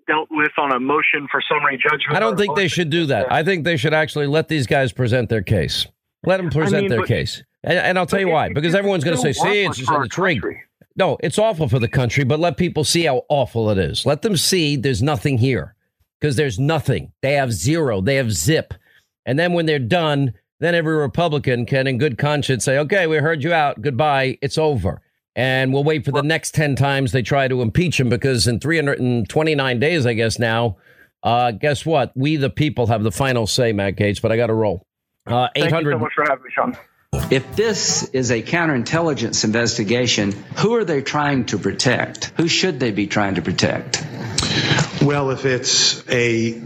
dealt 0.07 0.28
with 0.32 0.51
on 0.57 0.72
a 0.72 0.80
motion 0.80 1.28
for 1.32 1.41
summary 1.41 1.78
judgment. 1.78 2.15
I 2.15 2.20
don't 2.20 2.38
think 2.38 2.55
they 2.55 2.67
should 2.67 2.89
do 2.89 3.05
that. 3.07 3.32
I 3.32 3.43
think 3.43 3.63
they 3.63 3.78
should 3.78 3.93
actually 3.93 4.28
let 4.28 4.47
these 4.47 4.65
guys 4.65 4.91
present 4.91 5.30
their 5.30 5.43
case. 5.43 5.88
Let 6.26 6.38
them 6.38 6.49
present 6.49 6.78
I 6.78 6.82
mean, 6.82 6.89
their 6.89 6.99
but, 6.99 7.07
case. 7.07 7.43
And, 7.63 7.78
and, 7.78 7.99
I'll 7.99 8.05
tell 8.05 8.20
you 8.20 8.30
why. 8.30 8.51
Because 8.51 8.76
everyone's 8.76 9.03
going 9.03 9.15
to 9.15 9.22
say, 9.22 9.34
see, 9.34 9.65
it's, 9.65 9.80
it's 9.80 10.17
rigged. 10.17 10.45
No, 10.99 11.17
it's 11.21 11.39
awful 11.39 11.69
for 11.69 11.79
the 11.79 11.87
country, 11.87 12.25
but 12.25 12.39
let 12.39 12.57
people 12.57 12.83
see 12.83 13.05
how 13.05 13.23
awful 13.29 13.69
it 13.69 13.77
is. 13.77 14.05
Let 14.05 14.21
them 14.21 14.35
see 14.35 14.75
there's 14.75 15.01
nothing 15.01 15.37
here 15.37 15.75
because 16.19 16.35
there's 16.35 16.59
nothing. 16.59 17.13
They 17.21 17.33
have 17.33 17.53
zero, 17.53 18.01
they 18.01 18.15
have 18.15 18.33
zip. 18.33 18.73
And 19.25 19.39
then 19.39 19.53
when 19.53 19.65
they're 19.65 19.79
done, 19.79 20.33
then 20.59 20.75
every 20.75 20.97
Republican 20.97 21.65
can, 21.65 21.87
in 21.87 21.97
good 21.97 22.17
conscience, 22.17 22.65
say, 22.65 22.77
okay, 22.79 23.07
we 23.07 23.17
heard 23.17 23.43
you 23.43 23.53
out. 23.53 23.81
Goodbye. 23.81 24.37
It's 24.41 24.57
over 24.57 25.01
and 25.39 25.71
we'll 25.71 25.85
wait 25.85 26.03
for 26.03 26.11
the 26.11 26.21
next 26.21 26.53
10 26.53 26.75
times 26.75 27.13
they 27.13 27.21
try 27.21 27.47
to 27.47 27.61
impeach 27.61 27.97
him 27.97 28.09
because 28.09 28.45
in 28.45 28.59
329 28.59 29.79
days, 29.79 30.05
I 30.05 30.13
guess 30.13 30.37
now, 30.37 30.75
uh, 31.23 31.51
guess 31.51 31.85
what? 31.85 32.11
We, 32.13 32.35
the 32.35 32.49
people, 32.49 32.87
have 32.87 33.03
the 33.03 33.11
final 33.11 33.47
say, 33.47 33.71
Matt 33.71 33.95
Gaetz, 33.95 34.21
but 34.21 34.33
I 34.33 34.35
got 34.35 34.47
to 34.47 34.53
roll. 34.53 34.85
Uh, 35.25 35.47
800. 35.55 35.69
Thank 35.69 35.85
you 35.85 35.91
so 35.91 35.99
much 35.99 36.11
for 36.13 36.25
having 36.27 36.43
me, 36.43 36.49
Sean. 36.53 36.77
If 37.32 37.55
this 37.55 38.10
is 38.10 38.32
a 38.32 38.41
counterintelligence 38.41 39.43
investigation, 39.43 40.32
who 40.57 40.76
are 40.76 40.84
they 40.84 41.03
trying 41.03 41.45
to 41.45 41.60
protect? 41.60 42.26
Who 42.38 42.47
should 42.47 42.80
they 42.80 42.89
be 42.89 43.05
trying 43.05 43.36
to 43.36 43.43
protect? 43.43 44.03
Well, 45.01 45.30
if 45.30 45.45
it's 45.45 46.07
a 46.10 46.60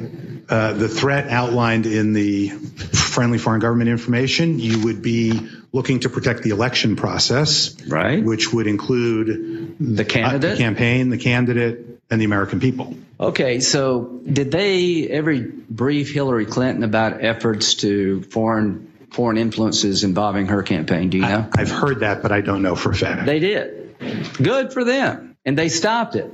uh, 0.50 0.74
the 0.74 0.88
threat 0.88 1.30
outlined 1.30 1.86
in 1.86 2.14
the 2.14 2.50
friendly 2.50 3.40
foreign 3.40 3.60
government 3.60 3.90
information, 3.90 4.60
you 4.60 4.86
would 4.86 5.02
be 5.02 5.50
looking 5.74 6.02
to 6.02 6.10
protect 6.10 6.44
the 6.44 6.52
election 6.52 6.96
process, 6.96 7.82
right? 7.86 8.24
Which 8.24 8.54
would 8.54 8.68
include 8.68 9.76
the 9.80 10.06
candidate, 10.06 10.52
uh, 10.52 10.54
the 10.54 10.58
campaign, 10.58 11.10
the 11.10 11.18
candidate, 11.18 12.00
and 12.10 12.22
the 12.22 12.26
American 12.26 12.62
people. 12.62 12.96
Okay, 13.20 13.60
so 13.60 14.22
did 14.26 14.52
they 14.52 15.08
ever 15.08 15.40
brief 15.70 16.14
Hillary 16.14 16.46
Clinton 16.46 16.84
about 16.84 17.24
efforts 17.24 17.76
to 17.76 18.24
foreign 18.24 18.93
foreign 19.14 19.38
influences 19.38 20.04
involving 20.04 20.48
her 20.48 20.64
campaign? 20.64 21.10
Do 21.10 21.18
you 21.18 21.24
know? 21.24 21.50
I, 21.56 21.62
I've 21.62 21.72
heard 21.72 22.02
that, 22.02 22.22
but 22.22 22.32
I 22.32 22.42
don't 22.42 22.62
know 22.62 22.76
for 22.76 22.92
a 22.92 22.96
fact. 22.96 23.26
They 23.26 23.40
did. 23.40 23.96
Good 24.42 24.74
for 24.74 24.84
them, 24.84 25.38
and 25.46 25.58
they 25.58 25.70
stopped 25.70 26.16
it. 26.16 26.32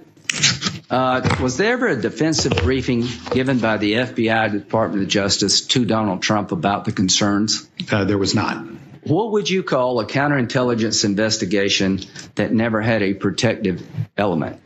Uh, 0.90 1.38
was 1.40 1.58
there 1.58 1.74
ever 1.74 1.88
a 1.88 2.02
defensive 2.02 2.54
briefing 2.64 3.06
given 3.32 3.60
by 3.60 3.78
the 3.78 3.94
FBI, 3.94 4.52
the 4.52 4.60
Department 4.60 5.04
of 5.04 5.10
Justice, 5.10 5.62
to 5.62 5.86
Donald 5.86 6.24
Trump 6.24 6.52
about 6.52 6.86
the 6.86 6.92
concerns? 6.92 7.70
Uh, 7.92 8.06
there 8.06 8.18
was 8.18 8.34
not. 8.34 8.66
What 9.04 9.32
would 9.34 9.50
you 9.50 9.62
call 9.64 10.00
a 10.00 10.06
counterintelligence 10.06 11.06
investigation 11.06 12.00
that 12.36 12.52
never 12.52 12.82
had 12.82 13.04
a 13.04 13.14
protective 13.14 13.86
element? 14.18 14.62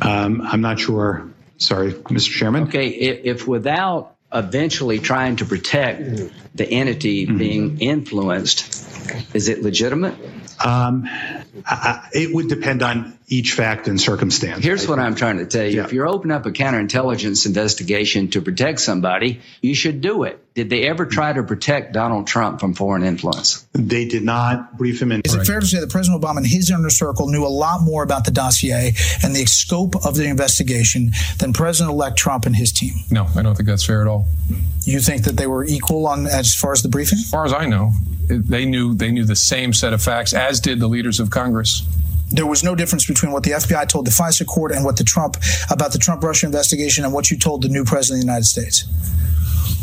Um, 0.00 0.40
I'm 0.42 0.60
not 0.60 0.80
sure. 0.80 1.30
Sorry, 1.58 1.92
Mr. 1.92 2.30
Chairman. 2.30 2.64
Okay, 2.64 2.88
if, 2.88 3.40
if 3.40 3.48
without 3.48 4.13
eventually 4.34 4.98
trying 4.98 5.36
to 5.36 5.44
protect 5.44 6.00
the 6.54 6.66
entity 6.66 7.26
mm-hmm. 7.26 7.38
being 7.38 7.80
influenced, 7.80 8.86
is 9.34 9.48
it 9.48 9.62
legitimate? 9.62 10.14
Um, 10.64 11.04
I, 11.66 12.08
it 12.12 12.34
would 12.34 12.48
depend 12.48 12.82
on 12.82 13.18
each 13.28 13.52
fact 13.52 13.86
and 13.86 14.00
circumstance. 14.00 14.64
Here's 14.64 14.88
what 14.88 14.98
I'm 14.98 15.14
trying 15.14 15.38
to 15.38 15.46
tell 15.46 15.64
you. 15.64 15.76
Yeah. 15.76 15.84
If 15.84 15.92
you're 15.92 16.08
opening 16.08 16.34
up 16.34 16.46
a 16.46 16.50
counterintelligence 16.50 17.46
investigation 17.46 18.30
to 18.30 18.40
protect 18.40 18.80
somebody, 18.80 19.40
you 19.60 19.74
should 19.74 20.00
do 20.00 20.24
it. 20.24 20.40
Did 20.54 20.70
they 20.70 20.82
ever 20.88 21.04
try 21.04 21.32
to 21.32 21.42
protect 21.42 21.92
Donald 21.92 22.26
Trump 22.26 22.60
from 22.60 22.74
foreign 22.74 23.02
influence? 23.02 23.66
They 23.72 24.06
did 24.06 24.22
not 24.22 24.78
brief 24.78 25.02
him 25.02 25.12
in. 25.12 25.22
Is 25.24 25.34
it 25.34 25.46
fair 25.46 25.60
to 25.60 25.66
say 25.66 25.80
that 25.80 25.90
President 25.90 26.22
Obama 26.22 26.38
and 26.38 26.46
his 26.46 26.70
inner 26.70 26.90
circle 26.90 27.28
knew 27.28 27.44
a 27.44 27.48
lot 27.48 27.82
more 27.82 28.02
about 28.02 28.24
the 28.24 28.30
dossier 28.30 28.94
and 29.22 29.34
the 29.34 29.44
scope 29.46 29.96
of 30.06 30.14
the 30.14 30.26
investigation 30.26 31.10
than 31.38 31.52
President-elect 31.52 32.16
Trump 32.16 32.46
and 32.46 32.54
his 32.56 32.72
team? 32.72 32.94
No, 33.10 33.26
I 33.36 33.42
don't 33.42 33.54
think 33.54 33.68
that's 33.68 33.84
fair 33.84 34.00
at 34.00 34.06
all. 34.06 34.26
You 34.84 35.00
think 35.00 35.24
that 35.24 35.36
they 35.36 35.46
were 35.46 35.64
equal 35.64 36.06
on 36.06 36.26
as 36.26 36.54
far 36.54 36.72
as 36.72 36.82
the 36.82 36.88
briefing? 36.88 37.18
As 37.18 37.30
far 37.30 37.44
as 37.44 37.52
I 37.52 37.66
know, 37.66 37.92
they 38.28 38.64
knew 38.64 38.94
they 38.94 39.10
knew 39.10 39.24
the 39.24 39.36
same 39.36 39.72
set 39.72 39.92
of 39.92 40.02
facts 40.02 40.32
as 40.32 40.60
did 40.60 40.80
the 40.80 40.88
leaders 40.88 41.20
of 41.20 41.30
Congress 41.30 41.86
there 42.30 42.46
was 42.46 42.64
no 42.64 42.74
difference 42.74 43.06
between 43.06 43.32
what 43.32 43.44
the 43.44 43.52
FBI 43.52 43.88
told 43.88 44.06
the 44.06 44.10
FISA 44.10 44.46
court 44.46 44.72
and 44.72 44.84
what 44.84 44.96
the 44.96 45.04
Trump 45.04 45.36
about 45.70 45.92
the 45.92 45.98
Trump 45.98 46.22
Russia 46.22 46.46
investigation 46.46 47.04
and 47.04 47.12
what 47.12 47.30
you 47.30 47.38
told 47.38 47.62
the 47.62 47.68
new 47.68 47.84
president 47.84 48.18
of 48.18 48.26
the 48.26 48.26
United 48.26 48.46
States. 48.46 48.84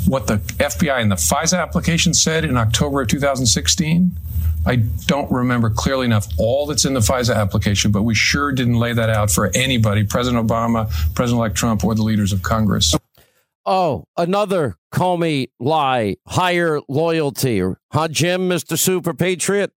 What 0.08 0.28
the 0.28 0.38
FBI 0.58 1.00
and 1.00 1.12
the 1.12 1.16
FISA 1.16 1.62
application 1.62 2.14
said 2.14 2.44
in 2.44 2.58
October 2.58 3.02
of 3.02 3.08
2016, 3.08 4.12
I 4.66 4.76
don't 4.76 5.32
remember 5.32 5.70
clearly 5.70 6.06
enough 6.06 6.28
all 6.38 6.66
that's 6.66 6.86
in 6.86 6.94
the 6.94 7.00
FISA 7.00 7.36
application, 7.36 7.92
but 7.92 8.04
we 8.04 8.14
sure 8.14 8.52
didn't 8.52 8.76
lay 8.76 8.94
that 8.94 9.10
out 9.10 9.32
for 9.32 9.50
anybody, 9.56 10.04
President 10.04 10.46
Obama, 10.46 10.90
President-elect 11.16 11.56
Trump, 11.56 11.84
or 11.84 11.96
the 11.96 12.04
leaders 12.04 12.34
of 12.34 12.44
Congress. 12.44 12.96
Oh, 13.66 14.06
another 14.18 14.76
Comey 14.94 15.50
lie, 15.60 16.18
higher 16.28 16.80
loyalty. 16.88 17.62
Huh, 17.92 18.08
Jim, 18.08 18.50
Mr. 18.50 18.78
Super 18.78 19.14
Patriot? 19.14 19.72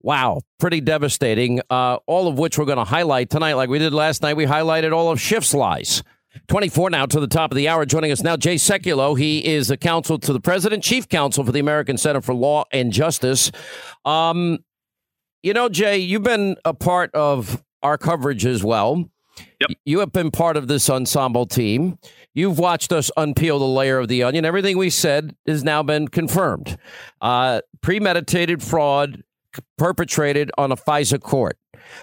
Wow, 0.00 0.42
pretty 0.58 0.80
devastating. 0.80 1.60
Uh, 1.68 1.96
all 2.06 2.28
of 2.28 2.38
which 2.38 2.58
we're 2.58 2.64
going 2.64 2.78
to 2.78 2.84
highlight 2.84 3.28
tonight, 3.28 3.54
like 3.54 3.68
we 3.68 3.78
did 3.78 3.92
last 3.92 4.22
night. 4.22 4.36
We 4.36 4.46
highlighted 4.46 4.92
all 4.92 5.10
of 5.10 5.20
Schiff's 5.20 5.52
lies. 5.52 6.02
24 6.48 6.90
now 6.90 7.06
to 7.06 7.18
the 7.18 7.26
top 7.26 7.50
of 7.50 7.56
the 7.56 7.68
hour. 7.68 7.84
Joining 7.86 8.12
us 8.12 8.22
now, 8.22 8.36
Jay 8.36 8.56
Sekulow. 8.56 9.18
He 9.18 9.44
is 9.44 9.70
a 9.70 9.76
counsel 9.76 10.18
to 10.18 10.32
the 10.32 10.40
president, 10.40 10.82
chief 10.82 11.08
counsel 11.08 11.44
for 11.44 11.52
the 11.52 11.60
American 11.60 11.98
Center 11.98 12.20
for 12.20 12.34
Law 12.34 12.64
and 12.72 12.92
Justice. 12.92 13.50
Um, 14.04 14.58
you 15.42 15.52
know, 15.52 15.68
Jay, 15.68 15.98
you've 15.98 16.22
been 16.22 16.56
a 16.64 16.74
part 16.74 17.14
of 17.14 17.62
our 17.82 17.98
coverage 17.98 18.46
as 18.46 18.62
well. 18.62 19.08
Yep. 19.60 19.70
You 19.84 20.00
have 20.00 20.12
been 20.12 20.30
part 20.30 20.56
of 20.56 20.68
this 20.68 20.88
ensemble 20.88 21.46
team. 21.46 21.98
You've 22.36 22.58
watched 22.58 22.92
us 22.92 23.10
unpeel 23.16 23.58
the 23.58 23.64
layer 23.64 23.98
of 23.98 24.08
the 24.08 24.22
onion. 24.22 24.44
Everything 24.44 24.76
we 24.76 24.90
said 24.90 25.34
has 25.46 25.64
now 25.64 25.82
been 25.82 26.08
confirmed. 26.08 26.76
Uh, 27.18 27.62
premeditated 27.80 28.62
fraud, 28.62 29.24
perpetrated 29.78 30.50
on 30.58 30.70
a 30.70 30.76
FISA 30.76 31.18
court 31.18 31.58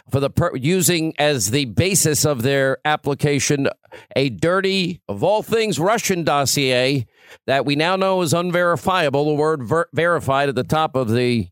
for 0.10 0.20
the 0.20 0.32
per- 0.32 0.56
using 0.56 1.14
as 1.20 1.52
the 1.52 1.66
basis 1.66 2.26
of 2.26 2.42
their 2.42 2.80
application 2.84 3.68
a 4.16 4.30
dirty, 4.30 5.02
of 5.08 5.24
all 5.24 5.44
things, 5.44 5.78
Russian 5.78 6.24
dossier 6.24 7.06
that 7.46 7.64
we 7.64 7.76
now 7.76 7.96
know 7.96 8.24
is 8.24 8.34
unverifiable. 8.34 9.26
The 9.26 9.34
word 9.36 9.64
ver- 9.64 9.90
verified 9.94 10.50
at 10.50 10.56
the 10.56 10.64
top 10.64 10.96
of 10.96 11.12
the 11.12 11.50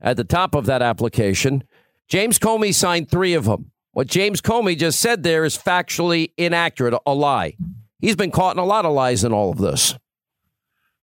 at 0.00 0.16
the 0.16 0.24
top 0.24 0.54
of 0.54 0.64
that 0.64 0.80
application. 0.80 1.64
James 2.08 2.38
Comey 2.38 2.72
signed 2.72 3.10
three 3.10 3.34
of 3.34 3.44
them. 3.44 3.72
What 3.92 4.06
James 4.06 4.40
Comey 4.40 4.78
just 4.78 5.00
said 5.00 5.22
there 5.22 5.44
is 5.44 5.58
factually 5.58 6.32
inaccurate, 6.38 6.98
a 7.06 7.12
lie. 7.14 7.56
He's 8.02 8.16
been 8.16 8.32
caught 8.32 8.56
in 8.56 8.58
a 8.58 8.64
lot 8.64 8.84
of 8.84 8.92
lies 8.92 9.22
in 9.22 9.32
all 9.32 9.50
of 9.50 9.58
this. 9.58 9.94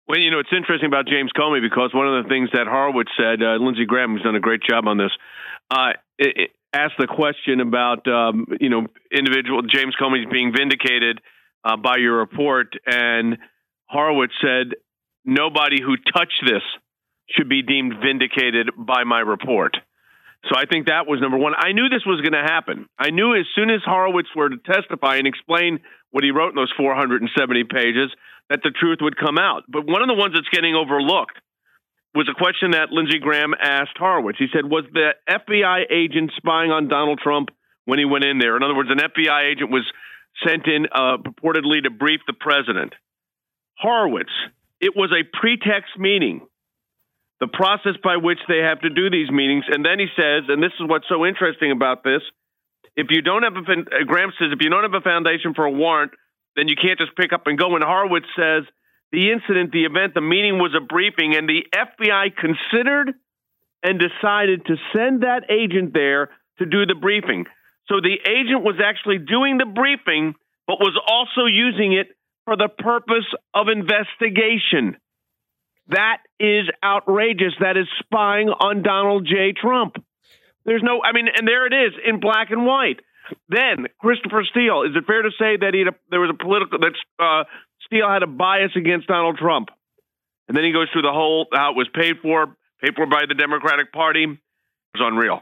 Well, 0.06 0.20
you 0.20 0.32
know, 0.32 0.40
it's 0.40 0.50
interesting 0.52 0.88
about 0.88 1.08
James 1.08 1.32
Comey 1.36 1.62
because 1.62 1.92
one 1.94 2.08
of 2.08 2.24
the 2.24 2.30
things 2.30 2.50
that 2.52 2.68
Horowitz 2.68 3.10
said, 3.18 3.42
uh, 3.42 3.56
Lindsey 3.56 3.86
Graham 3.86 4.18
has 4.18 4.22
done 4.22 4.36
a 4.36 4.40
great 4.42 4.62
job 4.62 4.86
on 4.86 4.98
this, 4.98 5.12
uh, 5.72 5.94
it, 6.18 6.36
it 6.36 6.50
asked 6.74 6.96
the 7.00 7.08
question 7.08 7.62
about, 7.62 8.06
um, 8.08 8.48
you 8.60 8.70
know, 8.70 8.86
individual 9.12 9.62
James 9.62 9.96
Comey's 10.00 10.28
being 10.30 10.52
vindicated 10.52 11.22
uh, 11.64 11.78
by 11.78 11.98
your 11.98 12.18
report. 12.18 12.74
And 12.86 13.38
Horowitz 13.86 14.34
said, 14.42 14.74
nobody 15.24 15.82
who 15.82 15.96
touched 16.12 16.44
this 16.46 16.64
should 17.30 17.48
be 17.48 17.62
deemed 17.62 17.94
vindicated 18.04 18.72
by 18.76 19.06
my 19.06 19.20
report. 19.20 19.78
So 20.50 20.56
I 20.58 20.66
think 20.66 20.88
that 20.88 21.06
was 21.06 21.22
number 21.22 21.38
one. 21.38 21.54
I 21.56 21.72
knew 21.72 21.88
this 21.88 22.06
was 22.06 22.22
going 22.22 22.34
to 22.34 22.52
happen. 22.52 22.88
I 22.98 23.12
knew 23.12 23.36
as 23.36 23.46
soon 23.56 23.70
as 23.70 23.82
Horowitz 23.86 24.30
were 24.36 24.50
to 24.50 24.58
testify 24.58 25.18
and 25.18 25.28
explain 25.28 25.80
what 26.12 26.24
he 26.24 26.32
wrote 26.32 26.50
in 26.50 26.56
those 26.56 26.74
470 26.78 27.64
pages 27.66 28.12
that 28.50 28.62
the 28.64 28.72
truth 28.72 29.00
would 29.02 29.18
come 29.18 29.38
out. 29.38 29.64
But 29.68 29.86
one 29.86 30.02
of 30.02 30.08
the 30.08 30.16
ones 30.16 30.34
that's 30.34 30.50
getting 30.50 30.76
overlooked 30.76 31.38
was 32.16 32.28
a 32.30 32.34
question 32.34 32.72
that 32.72 32.90
Lindsey 32.92 33.20
Graham 33.20 33.54
asked 33.54 33.98
Horowitz. 33.98 34.40
He 34.40 34.48
said, 34.52 34.66
Was 34.66 34.86
the 34.92 35.14
FBI 35.30 35.92
agent 35.92 36.32
spying 36.36 36.72
on 36.72 36.88
Donald 36.88 37.20
Trump 37.20 37.50
when 37.86 38.00
he 38.00 38.06
went 38.06 38.26
in 38.26 38.40
there? 38.40 38.58
In 38.58 38.64
other 38.64 38.76
words, 38.76 38.90
an 38.90 38.98
FBI 38.98 39.52
agent 39.52 39.70
was 39.70 39.86
sent 40.46 40.66
in 40.66 40.88
uh, 40.92 41.18
purportedly 41.18 41.84
to 41.84 41.92
brief 41.92 42.22
the 42.26 42.34
president. 42.34 42.94
Horowitz, 43.78 44.34
it 44.82 44.94
was 44.96 45.12
a 45.14 45.24
pretext 45.38 45.98
meeting, 45.98 46.42
the 47.40 47.48
process 47.48 47.94
by 48.04 48.18
which 48.18 48.40
they 48.48 48.60
have 48.60 48.82
to 48.82 48.90
do 48.90 49.10
these 49.10 49.30
meetings. 49.30 49.66
And 49.70 49.86
then 49.86 50.00
he 50.00 50.08
says, 50.16 50.50
and 50.50 50.62
this 50.62 50.74
is 50.80 50.88
what's 50.88 51.08
so 51.08 51.26
interesting 51.26 51.72
about 51.72 52.04
this 52.04 52.22
if 52.96 53.08
you 53.10 53.22
don't 53.22 53.44
have 53.44 53.56
a, 53.56 53.60
uh, 53.60 54.04
Graham 54.06 54.32
says, 54.40 54.50
if 54.52 54.60
you 54.62 54.70
don't 54.70 54.84
have 54.84 54.94
a 54.94 55.02
foundation 55.02 55.54
for 55.54 55.66
a 55.66 55.72
warrant, 55.72 56.12
then 56.56 56.68
you 56.68 56.76
can't 56.76 57.00
just 57.00 57.16
pick 57.16 57.34
up 57.34 57.48
and 57.48 57.58
go. 57.58 57.76
And 57.76 57.84
Horowitz 57.84 58.28
says 58.36 58.64
the 59.12 59.32
incident, 59.32 59.72
the 59.72 59.86
event, 59.86 60.14
the 60.14 60.22
meeting 60.22 60.58
was 60.60 60.76
a 60.76 60.84
briefing, 60.84 61.36
and 61.36 61.48
the 61.48 61.66
FBI 61.74 62.36
considered 62.36 63.14
and 63.82 64.00
decided 64.00 64.66
to 64.66 64.76
send 64.94 65.24
that 65.24 65.50
agent 65.50 65.94
there 65.94 66.30
to 66.60 66.66
do 66.66 66.86
the 66.86 66.96
briefing. 66.96 67.46
So 67.88 68.02
the 68.02 68.18
agent 68.30 68.64
was 68.64 68.76
actually 68.84 69.18
doing 69.18 69.58
the 69.58 69.66
briefing, 69.66 70.36
but 70.68 70.80
was 70.80 71.00
also 71.08 71.46
using 71.46 71.94
it 71.94 72.08
for 72.46 72.56
the 72.56 72.70
purpose 72.70 73.26
of 73.54 73.68
investigation. 73.68 74.98
That 75.88 76.18
is 76.40 76.66
outrageous. 76.84 77.54
That 77.60 77.78
is 77.78 77.88
spying 78.00 78.50
on 78.50 78.84
Donald 78.84 79.26
J. 79.26 79.54
Trump. 79.54 79.96
There's 80.70 80.84
no, 80.84 81.02
I 81.04 81.14
mean, 81.14 81.26
and 81.36 81.48
there 81.48 81.66
it 81.66 81.74
is 81.74 81.94
in 82.06 82.20
black 82.20 82.52
and 82.52 82.64
white. 82.64 83.00
Then 83.50 83.88
Christopher 84.00 84.44
Steele. 84.52 84.84
Is 84.84 84.96
it 84.96 85.04
fair 85.08 85.24
to 85.24 85.32
say 85.32 85.58
that 85.58 85.74
he 85.74 85.82
a, 85.82 85.98
there 86.12 86.20
was 86.20 86.30
a 86.30 86.38
political 86.38 86.78
that 86.78 86.94
uh, 87.18 87.44
Steele 87.88 88.08
had 88.08 88.22
a 88.22 88.28
bias 88.28 88.72
against 88.76 89.08
Donald 89.08 89.40
Trump? 89.40 89.70
And 90.48 90.56
then 90.56 90.64
he 90.64 90.72
goes 90.72 90.88
through 90.94 91.02
the 91.02 91.12
whole 91.12 91.48
how 91.52 91.72
it 91.72 91.76
was 91.76 91.90
paid 91.92 92.18
for, 92.22 92.56
paid 92.84 92.94
for 92.96 93.08
by 93.08 93.24
the 93.28 93.34
Democratic 93.34 93.92
Party. 93.92 94.26
It 94.26 94.38
was 95.00 95.12
unreal. 95.12 95.42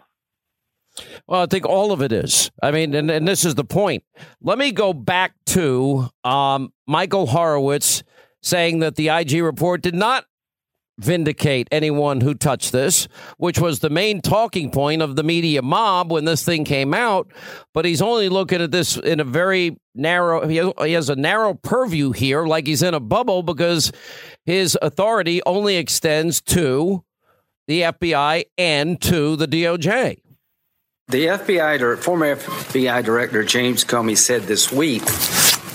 Well, 1.27 1.41
I 1.41 1.45
think 1.45 1.65
all 1.65 1.91
of 1.91 2.01
it 2.01 2.13
is. 2.13 2.49
I 2.63 2.71
mean, 2.71 2.95
and, 2.95 3.11
and 3.11 3.27
this 3.27 3.43
is 3.43 3.55
the 3.55 3.65
point. 3.65 4.05
Let 4.41 4.57
me 4.57 4.71
go 4.71 4.93
back 4.93 5.33
to 5.47 6.07
um, 6.23 6.71
Michael 6.87 7.25
Horowitz 7.25 8.01
saying 8.41 8.79
that 8.79 8.95
the 8.95 9.09
IG 9.09 9.43
report 9.43 9.81
did 9.81 9.93
not 9.93 10.23
vindicate 10.99 11.67
anyone 11.71 12.21
who 12.21 12.33
touched 12.33 12.71
this, 12.71 13.07
which 13.37 13.59
was 13.59 13.79
the 13.79 13.89
main 13.89 14.21
talking 14.21 14.71
point 14.71 15.01
of 15.01 15.15
the 15.15 15.23
media 15.23 15.61
mob 15.61 16.11
when 16.11 16.25
this 16.25 16.43
thing 16.43 16.65
came 16.65 16.93
out. 16.93 17.31
But 17.73 17.85
he's 17.85 18.01
only 18.01 18.29
looking 18.29 18.61
at 18.61 18.71
this 18.71 18.97
in 18.97 19.19
a 19.19 19.23
very 19.23 19.77
narrow, 19.93 20.47
he 20.47 20.91
has 20.93 21.09
a 21.09 21.15
narrow 21.15 21.53
purview 21.53 22.11
here, 22.11 22.45
like 22.45 22.67
he's 22.67 22.83
in 22.83 22.93
a 22.93 22.99
bubble, 22.99 23.43
because 23.43 23.91
his 24.45 24.77
authority 24.81 25.41
only 25.45 25.77
extends 25.77 26.41
to 26.41 27.03
the 27.67 27.81
FBI 27.81 28.45
and 28.57 28.99
to 29.01 29.35
the 29.35 29.47
DOJ. 29.47 30.21
The 31.09 31.27
FBI, 31.27 31.99
former 31.99 32.35
FBI 32.35 33.03
Director 33.03 33.43
James 33.43 33.85
Comey 33.85 34.17
said 34.17 34.43
this 34.43 34.71
week 34.71 35.03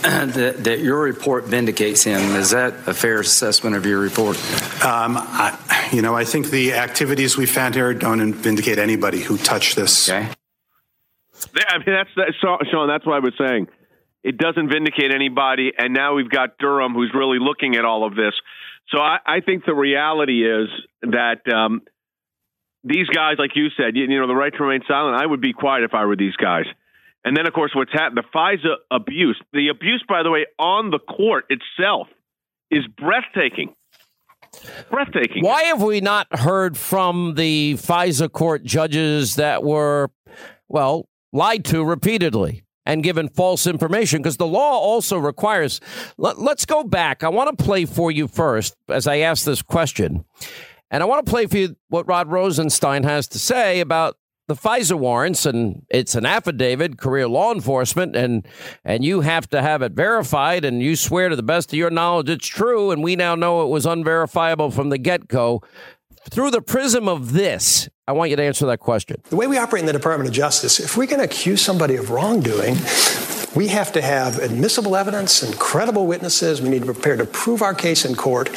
that, 0.35 0.65
that, 0.65 0.81
your 0.81 1.01
report 1.01 1.45
vindicates 1.45 2.03
him. 2.03 2.21
Is 2.35 2.51
that 2.51 2.75
a 2.89 2.95
fair 2.95 3.21
assessment 3.21 3.77
of 3.77 3.87
your 3.87 4.01
report? 4.01 4.37
Um, 4.85 5.17
I, 5.17 5.89
you 5.93 6.03
know, 6.03 6.17
I 6.17 6.25
think 6.25 6.51
the 6.51 6.75
activities 6.75 7.37
we 7.37 7.47
found 7.47 7.77
here 7.77 7.95
don't 7.95 8.33
vindicate 8.33 8.79
anybody 8.79 9.21
who 9.21 9.37
touched 9.39 9.77
this. 9.77 10.09
Okay. 10.09 10.29
I 11.69 11.79
mean, 11.79 11.87
that's 11.87 12.11
that, 12.17 12.35
Sean. 12.41 12.89
That's 12.89 13.07
what 13.07 13.15
I 13.15 13.19
was 13.21 13.35
saying. 13.39 13.69
It 14.25 14.39
doesn't 14.39 14.69
vindicate 14.69 15.13
anybody, 15.15 15.73
and 15.77 15.95
now 15.95 16.15
we've 16.15 16.31
got 16.31 16.59
Durham, 16.59 16.95
who's 16.95 17.13
really 17.15 17.39
looking 17.41 17.77
at 17.77 17.85
all 17.85 18.05
of 18.05 18.15
this. 18.15 18.35
So 18.89 18.99
I, 18.99 19.19
I 19.25 19.41
think 19.41 19.65
the 19.65 19.75
reality 19.75 20.45
is 20.45 20.69
that 21.03 21.43
um, 21.53 21.83
these 22.85 23.07
guys, 23.07 23.37
like 23.39 23.53
you 23.55 23.69
said, 23.77 23.97
you, 23.97 24.05
you 24.05 24.21
know, 24.21 24.27
the 24.27 24.35
right 24.35 24.53
to 24.53 24.63
remain 24.63 24.83
silent. 24.89 25.21
I 25.21 25.27
would 25.27 25.41
be 25.41 25.53
quiet 25.53 25.85
if 25.85 25.95
I 25.95 26.05
were 26.07 26.17
these 26.17 26.37
guys. 26.37 26.67
And 27.25 27.37
then, 27.37 27.47
of 27.47 27.53
course, 27.53 27.73
what's 27.75 27.93
happened, 27.93 28.19
the 28.19 28.39
FISA 28.39 28.75
abuse. 28.91 29.41
The 29.53 29.69
abuse, 29.69 30.05
by 30.09 30.23
the 30.23 30.31
way, 30.31 30.47
on 30.59 30.91
the 30.91 30.99
court 30.99 31.45
itself 31.51 32.09
is 32.71 32.85
breathtaking. 32.99 33.75
Breathtaking. 34.91 35.45
Why 35.45 35.65
have 35.65 35.83
we 35.83 36.01
not 36.01 36.27
heard 36.39 36.77
from 36.77 37.35
the 37.37 37.75
FISA 37.75 38.31
court 38.33 38.65
judges 38.65 39.37
that 39.37 39.63
were, 39.63 40.11
well, 40.69 41.09
lied 41.33 41.65
to 41.67 41.85
repeatedly 41.85 42.65
and 42.85 43.03
given 43.05 43.29
false 43.29 43.67
information? 43.67 44.21
Because 44.21 44.37
the 44.37 44.47
law 44.47 44.79
also 44.79 45.17
requires. 45.17 45.81
Let, 46.19 46.39
let's 46.39 46.67
go 46.67 46.83
back. 46.83 47.23
I 47.23 47.29
want 47.29 47.57
to 47.57 47.65
play 47.65 47.85
for 47.85 48.11
you 48.11 48.27
first 48.27 48.75
as 48.89 49.07
I 49.07 49.19
ask 49.19 49.45
this 49.45 49.63
question. 49.63 50.25
And 50.91 51.03
I 51.03 51.07
want 51.07 51.25
to 51.25 51.31
play 51.31 51.47
for 51.47 51.57
you 51.57 51.77
what 51.89 52.07
Rod 52.07 52.31
Rosenstein 52.31 53.05
has 53.05 53.29
to 53.29 53.39
say 53.39 53.81
about 53.81 54.17
the 54.49 54.55
FISA 54.55 54.99
warrants, 54.99 55.47
and 55.47 55.83
it's 55.89 56.15
an 56.15 56.27
affidavit, 56.27 56.99
career 56.99 57.29
law 57.29 57.53
enforcement, 57.53 58.17
and 58.17 58.47
and 58.85 59.05
you 59.05 59.21
have 59.21 59.49
to 59.51 59.63
have 59.63 59.83
it 59.83 59.93
verified, 59.93 60.65
and 60.65 60.83
you 60.83 60.97
swear 60.97 61.29
to 61.29 61.37
the 61.37 61.43
best 61.43 61.73
of 61.73 61.79
your 61.79 61.91
knowledge 61.91 62.29
it's 62.29 62.47
true, 62.47 62.91
and 62.91 63.03
we 63.03 63.17
now 63.17 63.35
know 63.35 63.63
it 63.63 63.69
was 63.69 63.87
unverifiable 63.87 64.71
from 64.71 64.91
the 64.91 64.99
get 64.99 65.29
go. 65.29 65.63
Through 66.31 66.53
the 66.53 66.63
prism 66.63 67.09
of 67.09 67.33
this, 67.33 67.89
I 68.07 68.13
want 68.13 68.31
you 68.31 68.37
to 68.37 68.43
answer 68.43 68.67
that 68.67 68.79
question. 68.79 69.21
The 69.31 69.37
way 69.37 69.49
we 69.49 69.59
operate 69.59 69.81
in 69.81 69.87
the 69.87 69.93
Department 69.93 70.29
of 70.29 70.35
Justice, 70.35 70.79
if 70.79 70.97
going 70.97 71.09
to 71.19 71.25
accuse 71.25 71.61
somebody 71.61 71.97
of 71.97 72.11
wrongdoing, 72.11 72.77
we 73.55 73.69
have 73.69 73.93
to 73.93 74.01
have 74.01 74.39
admissible 74.39 74.97
evidence 74.97 75.43
and 75.43 75.59
credible 75.59 76.07
witnesses. 76.07 76.63
We 76.63 76.71
need 76.71 76.85
to 76.85 76.93
prepare 76.93 77.17
to 77.17 77.27
prove 77.27 77.63
our 77.63 77.75
case 77.75 78.05
in 78.05 78.15
court. 78.15 78.51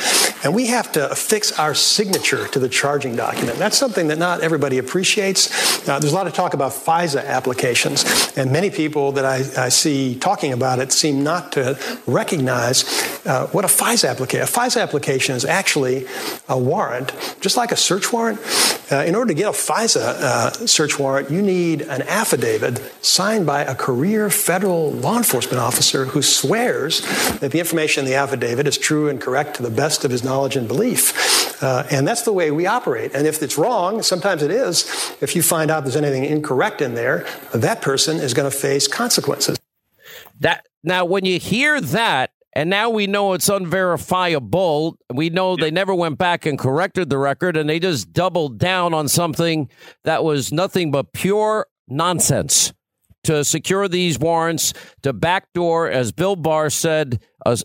And 0.43 0.54
we 0.54 0.68
have 0.68 0.91
to 0.93 1.10
affix 1.12 1.58
our 1.60 1.74
signature 1.74 2.48
to 2.50 2.60
the 2.60 2.70
charging 2.70 3.16
document. 3.16 3.58
That's 3.58 3.78
something 3.78 4.08
that 4.08 4.18
not 4.18 4.41
everybody 4.41 4.78
appreciates. 4.78 5.88
Uh, 5.88 6.00
there's 6.00 6.14
a 6.14 6.16
lot 6.16 6.28
of 6.28 6.34
talk 6.34 6.54
about 6.54 6.72
FISA 6.72 7.26
applications, 7.26 8.06
and 8.38 8.52
many 8.52 8.70
people 8.70 9.12
that 9.14 9.26
I, 9.26 9.66
I 9.66 9.70
see 9.70 10.16
talking 10.16 10.54
about 10.54 10.80
it 10.80 10.91
seem 10.91 11.24
not 11.24 11.52
to 11.54 11.78
recognize 12.06 12.84
uh, 13.26 13.48
what 13.48 13.66
a 13.66 13.68
FISA 13.68 14.10
application. 14.10 14.43
A 14.43 14.50
FISA 14.50 14.82
application 14.82 15.36
is 15.36 15.46
actually 15.46 16.06
a 16.48 16.58
warrant, 16.58 17.14
just 17.41 17.58
like 17.58 17.72
a 17.72 17.78
search 17.78 18.14
warrant. 18.14 18.39
Uh, 18.91 18.98
in 18.98 19.16
order 19.16 19.30
to 19.30 19.34
get 19.34 19.48
a 19.48 19.52
FISA 19.52 19.98
uh, 19.98 20.52
search 20.68 21.00
warrant, 21.00 21.32
you 21.32 21.41
need 21.41 21.82
an 21.82 22.04
affidavit 22.04 22.80
signed 23.04 23.46
by 23.46 23.62
a 23.62 23.74
career 23.74 24.30
federal 24.30 24.84
law 24.91 25.17
enforcement 25.17 25.59
officer 25.59 26.05
who 26.05 26.21
swears 26.21 27.01
that 27.39 27.51
the 27.51 27.59
information 27.59 28.05
in 28.05 28.09
the 28.09 28.15
affidavit 28.15 28.67
is 28.67 28.77
true 28.77 29.09
and 29.09 29.19
correct 29.19 29.55
to 29.55 29.63
the 29.63 29.69
best 29.69 30.05
of 30.05 30.11
his 30.11 30.23
knowledge 30.23 30.55
and 30.55 30.67
belief. 30.67 31.61
Uh, 31.63 31.83
and 31.91 32.07
that's 32.07 32.23
the 32.23 32.33
way 32.33 32.51
we 32.51 32.65
operate. 32.65 33.13
And 33.13 33.27
if 33.27 33.41
it's 33.41 33.57
wrong, 33.57 34.01
sometimes 34.03 34.43
it 34.43 34.51
is, 34.51 34.86
if 35.21 35.36
you 35.36 35.41
find 35.41 35.71
out 35.71 35.83
there's 35.83 35.95
anything 35.95 36.25
incorrect 36.25 36.81
in 36.81 36.95
there, 36.95 37.25
that 37.53 37.81
person 37.81 38.17
is 38.17 38.33
going 38.33 38.49
to 38.49 38.55
face 38.55 38.88
consequences. 38.88 39.57
That 40.39 40.65
now, 40.83 41.05
when 41.05 41.25
you 41.25 41.39
hear 41.39 41.81
that, 41.81 42.31
and 42.53 42.69
now 42.69 42.89
we 42.89 43.05
know 43.05 43.33
it's 43.33 43.49
unverifiable. 43.49 44.97
We 45.13 45.29
know 45.29 45.57
they 45.57 45.71
never 45.71 45.93
went 45.93 46.17
back 46.17 46.45
and 46.45 46.57
corrected 46.57 47.09
the 47.09 47.17
record, 47.17 47.57
and 47.57 47.69
they 47.69 47.79
just 47.79 48.13
doubled 48.13 48.57
down 48.57 48.93
on 48.93 49.09
something 49.09 49.69
that 50.05 50.23
was 50.23 50.53
nothing 50.53 50.89
but 50.89 51.11
pure 51.11 51.67
nonsense 51.88 52.73
to 53.26 53.43
secure 53.43 53.88
these 53.88 54.17
warrants 54.17 54.73
to 55.03 55.13
backdoor, 55.13 55.89
as 55.89 56.11
Bill 56.11 56.36
Barr 56.36 56.69
said, 56.69 57.21
uh, 57.45 57.55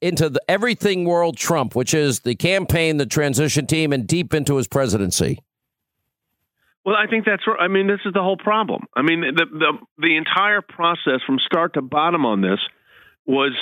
into 0.00 0.28
the 0.28 0.40
everything 0.48 1.04
world 1.04 1.36
Trump, 1.36 1.74
which 1.74 1.94
is 1.94 2.20
the 2.20 2.34
campaign, 2.34 2.96
the 2.96 3.06
transition 3.06 3.66
team, 3.66 3.92
and 3.92 4.06
deep 4.06 4.34
into 4.34 4.56
his 4.56 4.66
presidency. 4.66 5.38
Well, 6.84 6.96
I 6.96 7.06
think 7.06 7.26
that's. 7.26 7.46
right. 7.46 7.60
I 7.60 7.68
mean, 7.68 7.86
this 7.86 8.00
is 8.06 8.14
the 8.14 8.22
whole 8.22 8.38
problem. 8.38 8.86
I 8.96 9.02
mean, 9.02 9.20
the 9.20 9.44
the 9.44 9.72
the 9.98 10.16
entire 10.16 10.62
process 10.62 11.20
from 11.26 11.38
start 11.38 11.74
to 11.74 11.82
bottom 11.82 12.24
on 12.24 12.40
this 12.40 12.60
was 13.26 13.52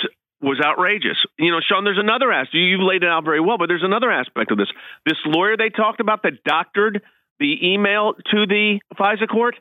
was 0.41 0.61
outrageous. 0.63 1.17
You 1.37 1.51
know, 1.51 1.59
Sean, 1.67 1.83
there's 1.83 1.99
another 1.99 2.31
aspect. 2.31 2.53
You've 2.53 2.81
laid 2.81 3.03
it 3.03 3.09
out 3.09 3.25
very 3.25 3.41
well, 3.41 3.57
but 3.57 3.67
there's 3.67 3.83
another 3.83 4.11
aspect 4.11 4.51
of 4.51 4.57
this. 4.57 4.69
This 5.05 5.17
lawyer 5.25 5.57
they 5.57 5.69
talked 5.69 5.99
about 5.99 6.23
that 6.23 6.43
doctored 6.45 7.01
the 7.39 7.73
email 7.73 8.13
to 8.31 8.45
the 8.47 8.79
FISA 8.95 9.27
court 9.27 9.55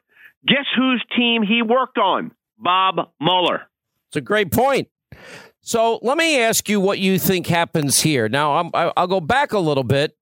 Guess 0.47 0.67
whose 0.77 1.05
team 1.17 1.43
he 1.43 1.63
worked 1.63 1.99
on? 1.99 2.33
Bob 2.59 3.11
Mueller. 3.21 3.63
It's 4.09 4.17
a 4.17 4.21
great 4.21 4.51
point. 4.53 4.89
So 5.61 5.99
let 6.03 6.17
me 6.17 6.41
ask 6.41 6.69
you 6.69 6.79
what 6.81 6.99
you 6.99 7.19
think 7.19 7.49
happens 7.49 8.01
here. 8.01 8.29
Now, 8.29 8.57
I'm, 8.57 8.71
I'll 8.97 9.09
go 9.09 9.21
back 9.21 9.53
a 9.53 9.59
little 9.59 9.83
bit 9.83 10.17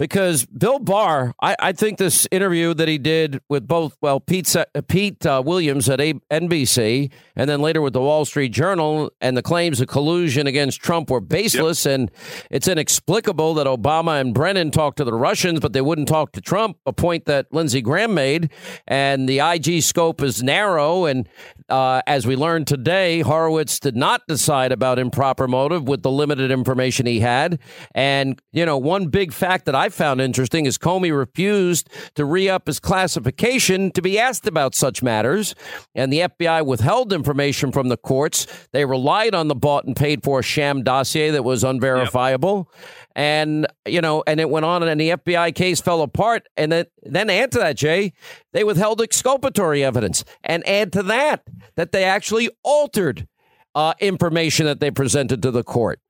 because 0.00 0.46
Bill 0.46 0.78
Barr, 0.78 1.34
I, 1.42 1.54
I, 1.58 1.72
think 1.72 1.98
this 1.98 2.26
interview 2.30 2.72
that 2.72 2.88
he 2.88 2.96
did 2.96 3.42
with 3.50 3.68
both, 3.68 3.98
well, 4.00 4.18
Pete, 4.18 4.56
Pete 4.88 5.26
uh, 5.26 5.42
Williams 5.44 5.90
at 5.90 5.98
NBC 5.98 7.10
and 7.36 7.50
then 7.50 7.60
later 7.60 7.82
with 7.82 7.92
the 7.92 8.00
Wall 8.00 8.24
Street 8.24 8.48
Journal 8.48 9.12
and 9.20 9.36
the 9.36 9.42
claims 9.42 9.78
of 9.78 9.88
collusion 9.88 10.46
against 10.46 10.80
Trump 10.80 11.10
were 11.10 11.20
baseless. 11.20 11.84
Yep. 11.84 11.94
And 11.94 12.10
it's 12.50 12.66
inexplicable 12.66 13.52
that 13.54 13.66
Obama 13.66 14.18
and 14.18 14.32
Brennan 14.32 14.70
talked 14.70 14.96
to 14.96 15.04
the 15.04 15.12
Russians, 15.12 15.60
but 15.60 15.74
they 15.74 15.82
wouldn't 15.82 16.08
talk 16.08 16.32
to 16.32 16.40
Trump, 16.40 16.78
a 16.86 16.94
point 16.94 17.26
that 17.26 17.52
Lindsey 17.52 17.82
Graham 17.82 18.14
made. 18.14 18.50
And 18.88 19.28
the 19.28 19.40
IG 19.40 19.82
scope 19.82 20.22
is 20.22 20.42
narrow. 20.42 21.04
And 21.04 21.28
uh, 21.68 22.00
as 22.06 22.26
we 22.26 22.36
learned 22.36 22.66
today, 22.66 23.20
Horowitz 23.20 23.78
did 23.78 23.96
not 23.96 24.26
decide 24.26 24.72
about 24.72 24.98
improper 24.98 25.46
motive 25.46 25.86
with 25.86 26.02
the 26.02 26.10
limited 26.10 26.50
information 26.50 27.04
he 27.04 27.20
had. 27.20 27.58
And, 27.94 28.40
you 28.50 28.64
know, 28.64 28.78
one 28.78 29.08
big 29.08 29.34
fact 29.34 29.66
that 29.66 29.74
I 29.74 29.89
found 29.92 30.20
interesting 30.20 30.66
is 30.66 30.78
Comey 30.78 31.16
refused 31.16 31.88
to 32.14 32.24
re 32.24 32.48
up 32.48 32.66
his 32.66 32.80
classification 32.80 33.90
to 33.92 34.02
be 34.02 34.18
asked 34.18 34.46
about 34.46 34.74
such 34.74 35.02
matters. 35.02 35.54
And 35.94 36.12
the 36.12 36.20
FBI 36.20 36.64
withheld 36.64 37.12
information 37.12 37.72
from 37.72 37.88
the 37.88 37.96
courts. 37.96 38.46
They 38.72 38.84
relied 38.84 39.34
on 39.34 39.48
the 39.48 39.54
bought 39.54 39.84
and 39.84 39.96
paid 39.96 40.22
for 40.22 40.42
sham 40.42 40.82
dossier 40.82 41.30
that 41.30 41.44
was 41.44 41.64
unverifiable. 41.64 42.68
Yep. 42.72 42.88
And, 43.16 43.66
you 43.86 44.00
know, 44.00 44.22
and 44.26 44.40
it 44.40 44.48
went 44.48 44.64
on 44.64 44.82
and 44.82 45.00
the 45.00 45.10
FBI 45.10 45.54
case 45.54 45.80
fell 45.80 46.02
apart. 46.02 46.48
And 46.56 46.70
then, 46.70 46.86
then 47.02 47.28
add 47.28 47.52
to 47.52 47.58
that, 47.58 47.76
Jay, 47.76 48.12
they 48.52 48.64
withheld 48.64 49.00
exculpatory 49.00 49.84
evidence. 49.84 50.24
And 50.42 50.66
add 50.66 50.92
to 50.92 51.02
that, 51.04 51.42
that 51.76 51.92
they 51.92 52.04
actually 52.04 52.50
altered 52.62 53.26
uh, 53.74 53.94
information 54.00 54.66
that 54.66 54.80
they 54.80 54.90
presented 54.90 55.42
to 55.42 55.50
the 55.50 55.62
court. 55.62 56.00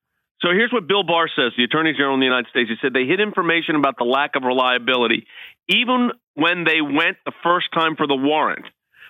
So 0.42 0.48
here's 0.50 0.72
what 0.72 0.88
Bill 0.88 1.02
Barr 1.02 1.28
says, 1.28 1.52
the 1.56 1.64
Attorney 1.64 1.92
General 1.92 2.14
in 2.14 2.20
the 2.20 2.26
United 2.26 2.48
States. 2.48 2.70
He 2.70 2.76
said 2.80 2.94
they 2.94 3.04
hid 3.04 3.20
information 3.20 3.76
about 3.76 3.96
the 3.98 4.04
lack 4.04 4.36
of 4.36 4.42
reliability, 4.42 5.26
even 5.68 6.10
when 6.34 6.64
they 6.64 6.80
went 6.80 7.18
the 7.26 7.32
first 7.42 7.66
time 7.74 7.96
for 7.96 8.06
the 8.06 8.16
warrant. 8.16 8.64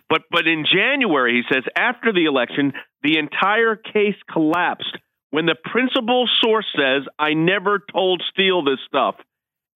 But 0.09 0.23
but 0.31 0.49
in 0.49 0.65
January, 0.67 1.41
he 1.41 1.55
says 1.55 1.63
after 1.77 2.13
the 2.13 2.25
election, 2.25 2.73
the 3.03 3.19
entire 3.19 3.77
case 3.77 4.19
collapsed 4.31 4.99
when 5.31 5.47
the 5.47 5.55
principal 5.55 6.29
source 6.43 6.67
says, 6.75 7.07
I 7.19 7.35
never 7.35 7.79
told 7.79 8.23
Steele 8.33 8.65
this 8.65 8.81
stuff, 8.89 9.15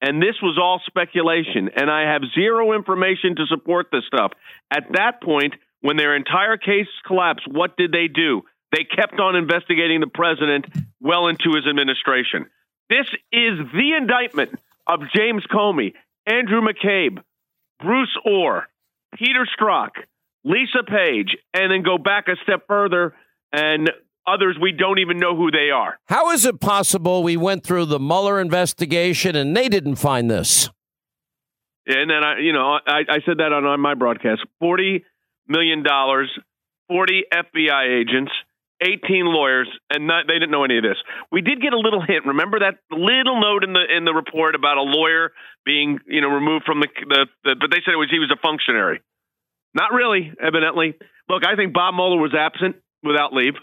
and 0.02 0.20
this 0.20 0.35
was 0.43 0.59
all 0.60 0.81
speculation, 0.86 1.70
and 1.76 1.89
I 1.89 2.12
have 2.12 2.22
zero 2.35 2.72
information 2.72 3.36
to 3.36 3.47
support 3.47 3.86
this 3.93 4.02
stuff. 4.06 4.32
At 4.72 4.93
that 4.94 5.22
point, 5.22 5.55
when 5.81 5.97
their 5.97 6.16
entire 6.16 6.56
case 6.56 6.89
collapsed, 7.06 7.47
what 7.47 7.76
did 7.76 7.93
they 7.93 8.09
do? 8.09 8.43
They 8.74 8.82
kept 8.82 9.20
on 9.20 9.36
investigating 9.36 10.01
the 10.01 10.09
president 10.09 10.66
well 11.01 11.28
into 11.28 11.55
his 11.55 11.64
administration. 11.68 12.46
This 12.90 13.06
is 13.30 13.59
the 13.72 13.94
indictment 13.96 14.59
of 14.88 15.01
James 15.14 15.44
Comey, 15.46 15.92
Andrew 16.26 16.60
McCabe, 16.60 17.22
Bruce 17.80 18.16
Ohr, 18.26 18.66
Peter 19.16 19.46
Strzok, 19.56 19.90
Lisa 20.42 20.82
Page, 20.86 21.36
and 21.52 21.70
then 21.70 21.82
go 21.82 21.98
back 21.98 22.26
a 22.26 22.34
step 22.42 22.66
further 22.66 23.14
and 23.52 23.90
others 24.26 24.56
we 24.60 24.72
don't 24.72 24.98
even 24.98 25.18
know 25.18 25.36
who 25.36 25.52
they 25.52 25.70
are. 25.70 25.98
How 26.09 26.32
is 26.32 26.44
it 26.44 26.60
possible 26.60 27.22
we 27.22 27.36
went 27.36 27.62
through 27.62 27.86
the 27.86 28.01
Mueller 28.01 28.40
investigation 28.40 29.36
and 29.36 29.56
they 29.56 29.68
didn't 29.68 29.96
find 29.96 30.28
this? 30.28 30.68
And 31.86 32.10
then 32.10 32.24
I, 32.24 32.38
you 32.40 32.52
know, 32.52 32.78
I, 32.86 33.01
I 33.09 33.18
said 33.24 33.38
that 33.38 33.52
on, 33.52 33.64
on 33.66 33.78
my 33.78 33.94
broadcast: 33.94 34.40
forty 34.59 35.05
million 35.46 35.82
dollars, 35.82 36.30
forty 36.88 37.24
FBI 37.32 38.01
agents, 38.01 38.32
eighteen 38.80 39.26
lawyers, 39.26 39.68
and 39.90 40.06
not, 40.06 40.26
they 40.26 40.34
didn't 40.34 40.51
know 40.51 40.64
any 40.64 40.78
of 40.78 40.82
this. 40.82 40.96
We 41.30 41.40
did 41.40 41.60
get 41.60 41.72
a 41.72 41.78
little 41.78 42.01
hint. 42.01 42.26
Remember 42.26 42.59
that 42.60 42.78
little 42.90 43.40
note 43.40 43.64
in 43.64 43.72
the 43.72 43.84
in 43.96 44.05
the 44.05 44.12
report 44.14 44.55
about 44.55 44.76
a 44.76 44.82
lawyer 44.82 45.32
being, 45.64 45.98
you 46.06 46.20
know, 46.20 46.28
removed 46.28 46.64
from 46.64 46.80
the, 46.80 46.88
the, 47.09 47.26
the 47.44 47.56
but 47.60 47.70
they 47.70 47.78
said 47.84 47.94
it 47.94 47.96
was 47.96 48.09
he 48.10 48.18
was 48.18 48.30
a 48.30 48.40
functionary. 48.40 49.01
Not 49.74 49.92
really, 49.92 50.32
evidently. 50.40 50.94
Look, 51.28 51.44
I 51.44 51.56
think 51.56 51.72
Bob 51.72 51.94
Mueller 51.94 52.20
was 52.20 52.34
absent 52.34 52.76
without 53.02 53.32
leave. 53.32 53.55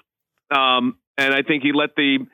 Um, 0.49 0.97
and 1.17 1.33
I 1.33 1.41
think 1.43 1.63
he 1.63 1.71
let 1.71 1.95
the 1.95 2.25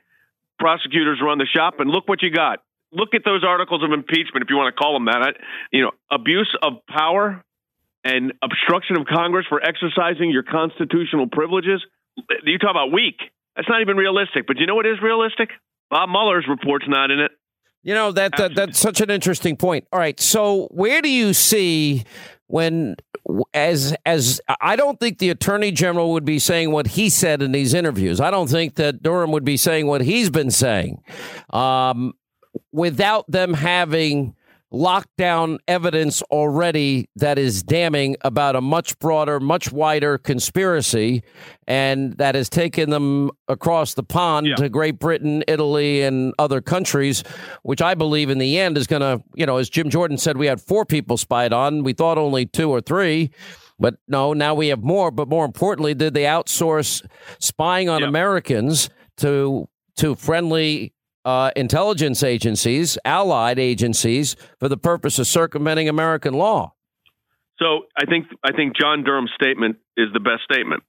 prosecutors 0.58 1.20
run 1.22 1.38
the 1.38 1.46
shop. 1.46 1.80
And 1.80 1.90
look 1.90 2.08
what 2.08 2.24
you 2.24 2.32
got. 2.32 2.64
Look 2.92 3.14
at 3.14 3.22
those 3.26 3.44
articles 3.44 3.84
of 3.84 3.92
impeachment, 3.92 4.42
if 4.44 4.50
you 4.50 4.56
want 4.56 4.74
to 4.74 4.82
call 4.82 4.94
them 4.94 5.06
that. 5.06 5.22
I, 5.22 5.30
you 5.72 5.84
know, 5.84 5.92
abuse 6.10 6.50
of 6.62 6.86
power 6.88 7.44
and 8.04 8.34
obstruction 8.42 8.98
of 8.98 9.06
Congress 9.06 9.46
for 9.50 9.62
exercising 9.62 10.32
your 10.32 10.44
constitutional 10.44 11.28
privileges. 11.28 11.86
You 12.44 12.58
talk 12.58 12.72
about 12.72 12.92
weak. 12.92 13.20
That's 13.56 13.70
not 13.70 13.82
even 13.82 13.98
realistic. 13.98 14.48
But 14.48 14.58
do 14.58 14.62
you 14.62 14.68
know 14.68 14.76
what 14.76 14.86
is 14.86 15.02
realistic? 15.02 15.50
Bob 15.90 16.10
Mueller's 16.10 16.46
report's 16.48 16.86
not 16.88 17.12
in 17.12 17.20
it. 17.20 17.32
You 17.84 17.94
know 17.94 18.12
that, 18.12 18.36
that 18.38 18.56
that's 18.56 18.80
such 18.80 19.00
an 19.00 19.10
interesting 19.10 19.56
point. 19.56 19.88
All 19.94 20.00
right, 20.00 20.20
so 20.20 20.68
where 20.72 21.02
do 21.02 21.10
you 21.10 21.34
see 21.34 22.04
when 22.48 22.96
as 23.54 23.96
as 24.06 24.42
I 24.62 24.76
don't 24.76 25.00
think 25.00 25.20
the 25.20 25.30
attorney 25.30 25.72
general 25.72 26.14
would 26.14 26.26
be 26.26 26.40
saying 26.40 26.72
what 26.72 26.88
he 26.88 27.10
said 27.10 27.42
in 27.42 27.52
these 27.52 27.74
interviews. 27.74 28.20
I 28.20 28.32
don't 28.32 28.50
think 28.50 28.76
that 28.76 29.04
Durham 29.04 29.32
would 29.32 29.46
be 29.46 29.58
saying 29.58 29.88
what 29.88 30.02
he's 30.02 30.30
been 30.30 30.52
saying 30.52 31.04
um, 31.52 32.14
without 32.72 33.30
them 33.30 33.54
having 33.54 34.36
lockdown 34.74 35.58
evidence 35.68 36.22
already 36.24 37.08
that 37.16 37.40
is 37.40 37.64
damning 37.64 38.18
about 38.22 38.56
a 38.56 38.62
much 38.62 39.00
broader, 39.00 39.40
much 39.40 39.72
wider 39.72 40.18
conspiracy, 40.18 41.24
and 41.68 42.14
that 42.18 42.36
has 42.36 42.50
taken 42.50 42.90
them 42.90 43.32
across 43.48 43.94
the 43.94 44.04
pond 44.04 44.48
yeah. 44.48 44.56
to 44.56 44.70
Great 44.70 45.00
Britain, 45.00 45.44
Italy, 45.48 46.02
and 46.02 46.34
other 46.38 46.62
countries, 46.62 47.24
which 47.64 47.82
I 47.82 47.96
believe 47.96 48.30
in 48.30 48.38
the 48.38 48.60
end 48.60 48.78
is 48.78 48.88
going 48.88 49.02
to, 49.02 49.24
you 49.36 49.46
know, 49.46 49.58
as 49.58 49.70
Jim 49.70 49.90
Jordan 49.90 50.18
said, 50.18 50.38
we 50.38 50.48
had 50.48 50.60
four 50.60 50.86
people 50.86 51.18
spied 51.18 51.54
on. 51.54 51.84
We 51.84 51.94
thought 51.94 52.18
only 52.18 52.46
two 52.46 52.70
or 52.70 52.82
three. 52.82 53.32
But 53.80 53.96
no, 54.08 54.34
now 54.34 54.56
we 54.56 54.70
have 54.70 54.84
more. 54.84 55.12
But 55.12 55.28
more 55.28 55.46
importantly, 55.46 55.94
did 55.94 56.14
they 56.16 56.24
outsource 56.24 57.06
spying 57.40 57.90
on 57.90 58.02
yeah. 58.02 58.08
Americans 58.08 58.90
to 59.18 59.70
to 59.98 60.16
friendly 60.16 60.94
uh, 61.28 61.52
intelligence 61.58 62.24
agencies, 62.24 62.98
allied 63.04 63.60
agencies, 63.60 64.38
for 64.60 64.70
the 64.70 64.78
purpose 64.78 65.20
of 65.20 65.28
circumventing 65.28 65.90
American 65.90 66.34
law. 66.34 66.74
So 67.60 67.84
I 67.98 68.06
think 68.06 68.28
I 68.46 68.54
think 68.54 68.78
John 68.78 69.04
Durham's 69.04 69.32
statement 69.36 69.76
is 69.98 70.08
the 70.14 70.22
best 70.22 70.44
statement. 70.50 70.84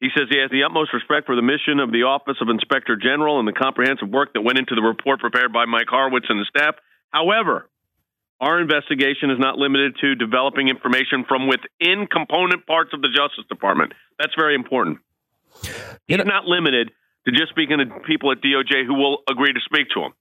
He 0.00 0.08
says 0.16 0.28
he 0.30 0.38
has 0.38 0.50
the 0.50 0.62
utmost 0.62 0.94
respect 0.94 1.26
for 1.26 1.34
the 1.34 1.42
mission 1.42 1.80
of 1.80 1.90
the 1.90 2.04
Office 2.04 2.36
of 2.40 2.48
Inspector 2.48 2.94
General 3.02 3.40
and 3.40 3.48
the 3.48 3.52
comprehensive 3.52 4.08
work 4.08 4.32
that 4.34 4.42
went 4.42 4.58
into 4.58 4.76
the 4.76 4.80
report 4.80 5.18
prepared 5.18 5.52
by 5.52 5.64
Mike 5.64 5.88
Horowitz 5.90 6.26
and 6.28 6.38
the 6.38 6.46
staff. 6.46 6.76
However, 7.10 7.68
our 8.40 8.60
investigation 8.60 9.30
is 9.30 9.40
not 9.40 9.58
limited 9.58 9.96
to 10.02 10.14
developing 10.14 10.68
information 10.68 11.24
from 11.26 11.48
within 11.48 12.06
component 12.06 12.64
parts 12.64 12.90
of 12.94 13.02
the 13.02 13.08
Justice 13.08 13.44
Department. 13.50 13.92
That's 14.20 14.34
very 14.38 14.54
important. 14.54 14.98
He's 16.06 16.24
not 16.24 16.46
limited 16.46 16.92
to 17.26 17.32
just 17.32 17.50
speaking 17.50 17.78
to 17.78 17.86
people 18.06 18.32
at 18.32 18.40
DOJ 18.40 18.86
who 18.86 18.94
will 18.94 19.18
agree 19.28 19.52
to 19.52 19.60
speak 19.64 19.88
to 19.94 20.00
him. 20.00 20.12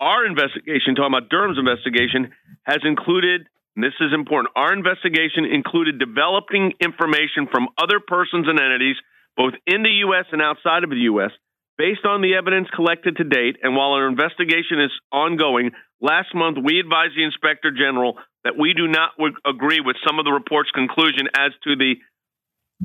Our 0.00 0.26
investigation, 0.26 0.94
talking 0.94 1.14
about 1.14 1.30
Durham's 1.30 1.58
investigation, 1.58 2.32
has 2.64 2.84
included, 2.84 3.48
this 3.76 3.96
is 4.00 4.12
important, 4.12 4.52
our 4.54 4.72
investigation 4.72 5.48
included 5.48 5.98
developing 5.98 6.72
information 6.80 7.48
from 7.50 7.68
other 7.80 8.00
persons 8.00 8.46
and 8.48 8.60
entities, 8.60 8.96
both 9.36 9.54
in 9.66 9.82
the 9.82 10.04
U.S. 10.04 10.26
and 10.32 10.42
outside 10.42 10.84
of 10.84 10.90
the 10.90 11.08
U.S., 11.16 11.32
based 11.78 12.04
on 12.04 12.20
the 12.20 12.36
evidence 12.36 12.68
collected 12.74 13.16
to 13.16 13.24
date. 13.24 13.56
And 13.62 13.76
while 13.76 13.92
our 13.92 14.08
investigation 14.08 14.80
is 14.80 14.92
ongoing, 15.12 15.72
last 16.00 16.34
month 16.34 16.56
we 16.62 16.80
advised 16.80 17.16
the 17.16 17.24
Inspector 17.24 17.70
General 17.72 18.16
that 18.44 18.56
we 18.56 18.72
do 18.72 18.88
not 18.88 19.12
agree 19.44 19.80
with 19.84 19.96
some 20.06 20.18
of 20.18 20.24
the 20.24 20.32
report's 20.32 20.70
conclusion 20.70 21.28
as 21.36 21.52
to 21.64 21.76
the 21.76 21.96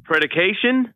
predication 0.04 0.94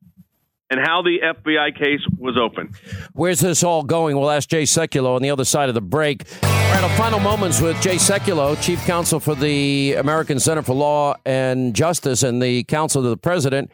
and 0.69 0.79
how 0.79 1.01
the 1.01 1.19
FBI 1.23 1.77
case 1.77 2.01
was 2.17 2.37
opened. 2.37 2.75
Where's 3.13 3.39
this 3.39 3.63
all 3.63 3.83
going? 3.83 4.17
We'll 4.17 4.31
ask 4.31 4.49
Jay 4.49 4.63
Sekulow 4.63 5.15
on 5.15 5.21
the 5.21 5.29
other 5.29 5.45
side 5.45 5.69
of 5.69 5.75
the 5.75 5.81
break. 5.81 6.23
All 6.43 6.49
right, 6.49 6.83
our 6.83 6.97
final 6.97 7.19
moments 7.19 7.61
with 7.61 7.79
Jay 7.81 7.95
Sekulow, 7.95 8.61
Chief 8.61 8.83
Counsel 8.85 9.19
for 9.19 9.35
the 9.35 9.93
American 9.93 10.39
Center 10.39 10.61
for 10.61 10.73
Law 10.73 11.15
and 11.25 11.75
Justice 11.75 12.23
and 12.23 12.41
the 12.41 12.63
Counsel 12.63 13.03
to 13.03 13.09
the 13.09 13.17
President. 13.17 13.71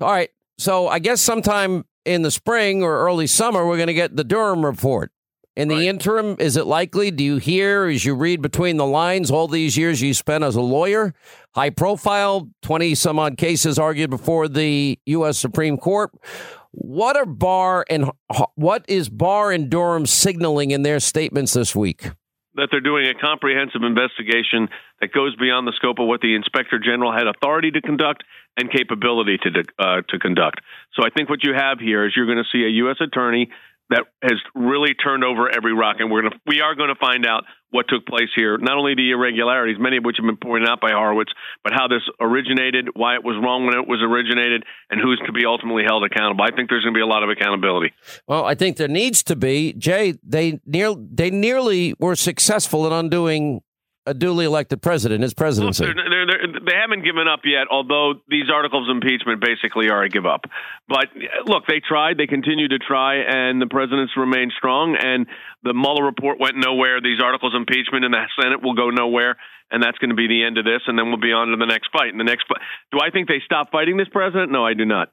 All 0.00 0.10
right, 0.10 0.30
so 0.58 0.88
I 0.88 0.98
guess 0.98 1.20
sometime 1.20 1.84
in 2.04 2.22
the 2.22 2.30
spring 2.30 2.82
or 2.82 2.98
early 2.98 3.26
summer, 3.26 3.66
we're 3.66 3.76
going 3.76 3.86
to 3.86 3.94
get 3.94 4.16
the 4.16 4.24
Durham 4.24 4.64
report. 4.64 5.12
In 5.54 5.68
the 5.68 5.76
right. 5.76 5.84
interim, 5.84 6.36
is 6.38 6.56
it 6.56 6.66
likely? 6.66 7.10
Do 7.10 7.22
you 7.22 7.36
hear 7.36 7.84
as 7.86 8.06
you 8.06 8.14
read 8.14 8.40
between 8.40 8.78
the 8.78 8.86
lines 8.86 9.30
all 9.30 9.48
these 9.48 9.76
years 9.76 10.00
you 10.00 10.14
spent 10.14 10.44
as 10.44 10.56
a 10.56 10.62
lawyer, 10.62 11.12
high 11.54 11.68
profile, 11.68 12.48
20 12.62 12.94
some 12.94 13.18
odd 13.18 13.36
cases 13.36 13.78
argued 13.78 14.08
before 14.08 14.48
the 14.48 14.98
U.S. 15.04 15.36
Supreme 15.36 15.76
Court? 15.76 16.10
What 16.70 17.16
are 17.16 17.26
Barr 17.26 17.84
and 17.90 18.10
what 18.54 18.86
is 18.88 19.10
Barr 19.10 19.52
and 19.52 19.68
Durham 19.68 20.06
signaling 20.06 20.70
in 20.70 20.82
their 20.82 21.00
statements 21.00 21.52
this 21.52 21.76
week? 21.76 22.08
That 22.54 22.68
they're 22.70 22.80
doing 22.80 23.06
a 23.06 23.14
comprehensive 23.14 23.82
investigation 23.82 24.68
that 25.02 25.12
goes 25.12 25.36
beyond 25.36 25.66
the 25.66 25.72
scope 25.76 25.98
of 25.98 26.06
what 26.06 26.22
the 26.22 26.34
inspector 26.34 26.78
general 26.78 27.12
had 27.12 27.26
authority 27.26 27.70
to 27.72 27.82
conduct 27.82 28.24
and 28.56 28.70
capability 28.70 29.36
to 29.38 29.64
uh, 29.78 30.00
to 30.08 30.18
conduct. 30.18 30.60
So 30.94 31.04
I 31.04 31.10
think 31.10 31.28
what 31.28 31.44
you 31.44 31.52
have 31.54 31.78
here 31.78 32.06
is 32.06 32.12
you're 32.16 32.26
going 32.26 32.42
to 32.42 32.48
see 32.50 32.64
a 32.64 32.70
U.S. 32.84 32.96
attorney 33.00 33.50
that 33.92 34.04
has 34.22 34.40
really 34.54 34.94
turned 34.94 35.24
over 35.24 35.48
every 35.48 35.72
rock, 35.72 35.96
and 35.98 36.10
we're 36.10 36.22
gonna 36.22 36.40
we 36.46 36.60
are 36.60 36.74
going 36.74 36.88
to 36.88 36.98
find 36.98 37.26
out 37.26 37.44
what 37.70 37.86
took 37.88 38.06
place 38.06 38.28
here. 38.34 38.58
Not 38.58 38.76
only 38.76 38.94
the 38.94 39.10
irregularities, 39.10 39.76
many 39.80 39.96
of 39.96 40.04
which 40.04 40.16
have 40.18 40.26
been 40.26 40.36
pointed 40.36 40.68
out 40.68 40.80
by 40.80 40.90
Horowitz, 40.90 41.32
but 41.64 41.72
how 41.72 41.88
this 41.88 42.02
originated, 42.20 42.88
why 42.94 43.14
it 43.14 43.24
was 43.24 43.36
wrong 43.42 43.64
when 43.64 43.74
it 43.74 43.88
was 43.88 44.00
originated, 44.02 44.64
and 44.90 45.00
who's 45.00 45.20
to 45.26 45.32
be 45.32 45.46
ultimately 45.46 45.84
held 45.84 46.04
accountable. 46.04 46.44
I 46.44 46.54
think 46.54 46.68
there's 46.68 46.84
going 46.84 46.94
to 46.94 46.98
be 46.98 47.02
a 47.02 47.06
lot 47.06 47.22
of 47.22 47.30
accountability. 47.30 47.92
Well, 48.26 48.44
I 48.44 48.54
think 48.54 48.76
there 48.76 48.88
needs 48.88 49.22
to 49.24 49.36
be. 49.36 49.72
Jay, 49.74 50.14
they 50.22 50.60
near 50.66 50.94
they 50.94 51.30
nearly 51.30 51.94
were 51.98 52.16
successful 52.16 52.86
in 52.86 52.92
undoing 52.92 53.62
a 54.06 54.14
duly 54.14 54.44
elected 54.44 54.82
president, 54.82 55.22
his 55.22 55.34
presidency. 55.34 55.86
Look, 55.86 55.96
they're, 55.96 56.10
they're, 56.10 56.26
they're, 56.26 56.60
they 56.66 56.74
have 56.74 56.90
not 56.90 57.04
given 57.04 57.28
up 57.28 57.40
yet, 57.44 57.68
although 57.70 58.14
these 58.28 58.50
articles 58.52 58.88
of 58.88 58.96
impeachment 58.96 59.40
basically 59.40 59.90
are 59.90 60.02
a 60.02 60.08
give 60.08 60.26
up. 60.26 60.44
But 60.88 61.06
look, 61.46 61.66
they 61.66 61.80
tried, 61.80 62.18
they 62.18 62.26
continue 62.26 62.68
to 62.68 62.78
try, 62.78 63.22
and 63.22 63.62
the 63.62 63.66
presidents 63.66 64.12
remain 64.16 64.50
strong. 64.56 64.96
And 64.98 65.26
the 65.62 65.74
Mueller 65.74 66.04
report 66.04 66.40
went 66.40 66.56
nowhere. 66.56 67.00
These 67.00 67.22
articles 67.22 67.54
of 67.54 67.60
impeachment 67.60 68.04
in 68.04 68.10
the 68.10 68.24
Senate 68.40 68.62
will 68.62 68.74
go 68.74 68.90
nowhere. 68.90 69.36
And 69.70 69.82
that's 69.82 69.96
going 69.98 70.10
to 70.10 70.16
be 70.16 70.28
the 70.28 70.44
end 70.44 70.58
of 70.58 70.66
this, 70.66 70.82
and 70.86 70.98
then 70.98 71.08
we'll 71.08 71.22
be 71.22 71.32
on 71.32 71.48
to 71.48 71.56
the 71.56 71.64
next 71.64 71.88
fight. 71.92 72.10
And 72.10 72.20
the 72.20 72.24
next, 72.24 72.44
do 72.92 72.98
I 73.00 73.08
think 73.08 73.26
they 73.28 73.40
stop 73.42 73.72
fighting 73.72 73.96
this 73.96 74.08
president? 74.12 74.52
No, 74.52 74.66
I 74.66 74.74
do 74.74 74.84
not. 74.84 75.08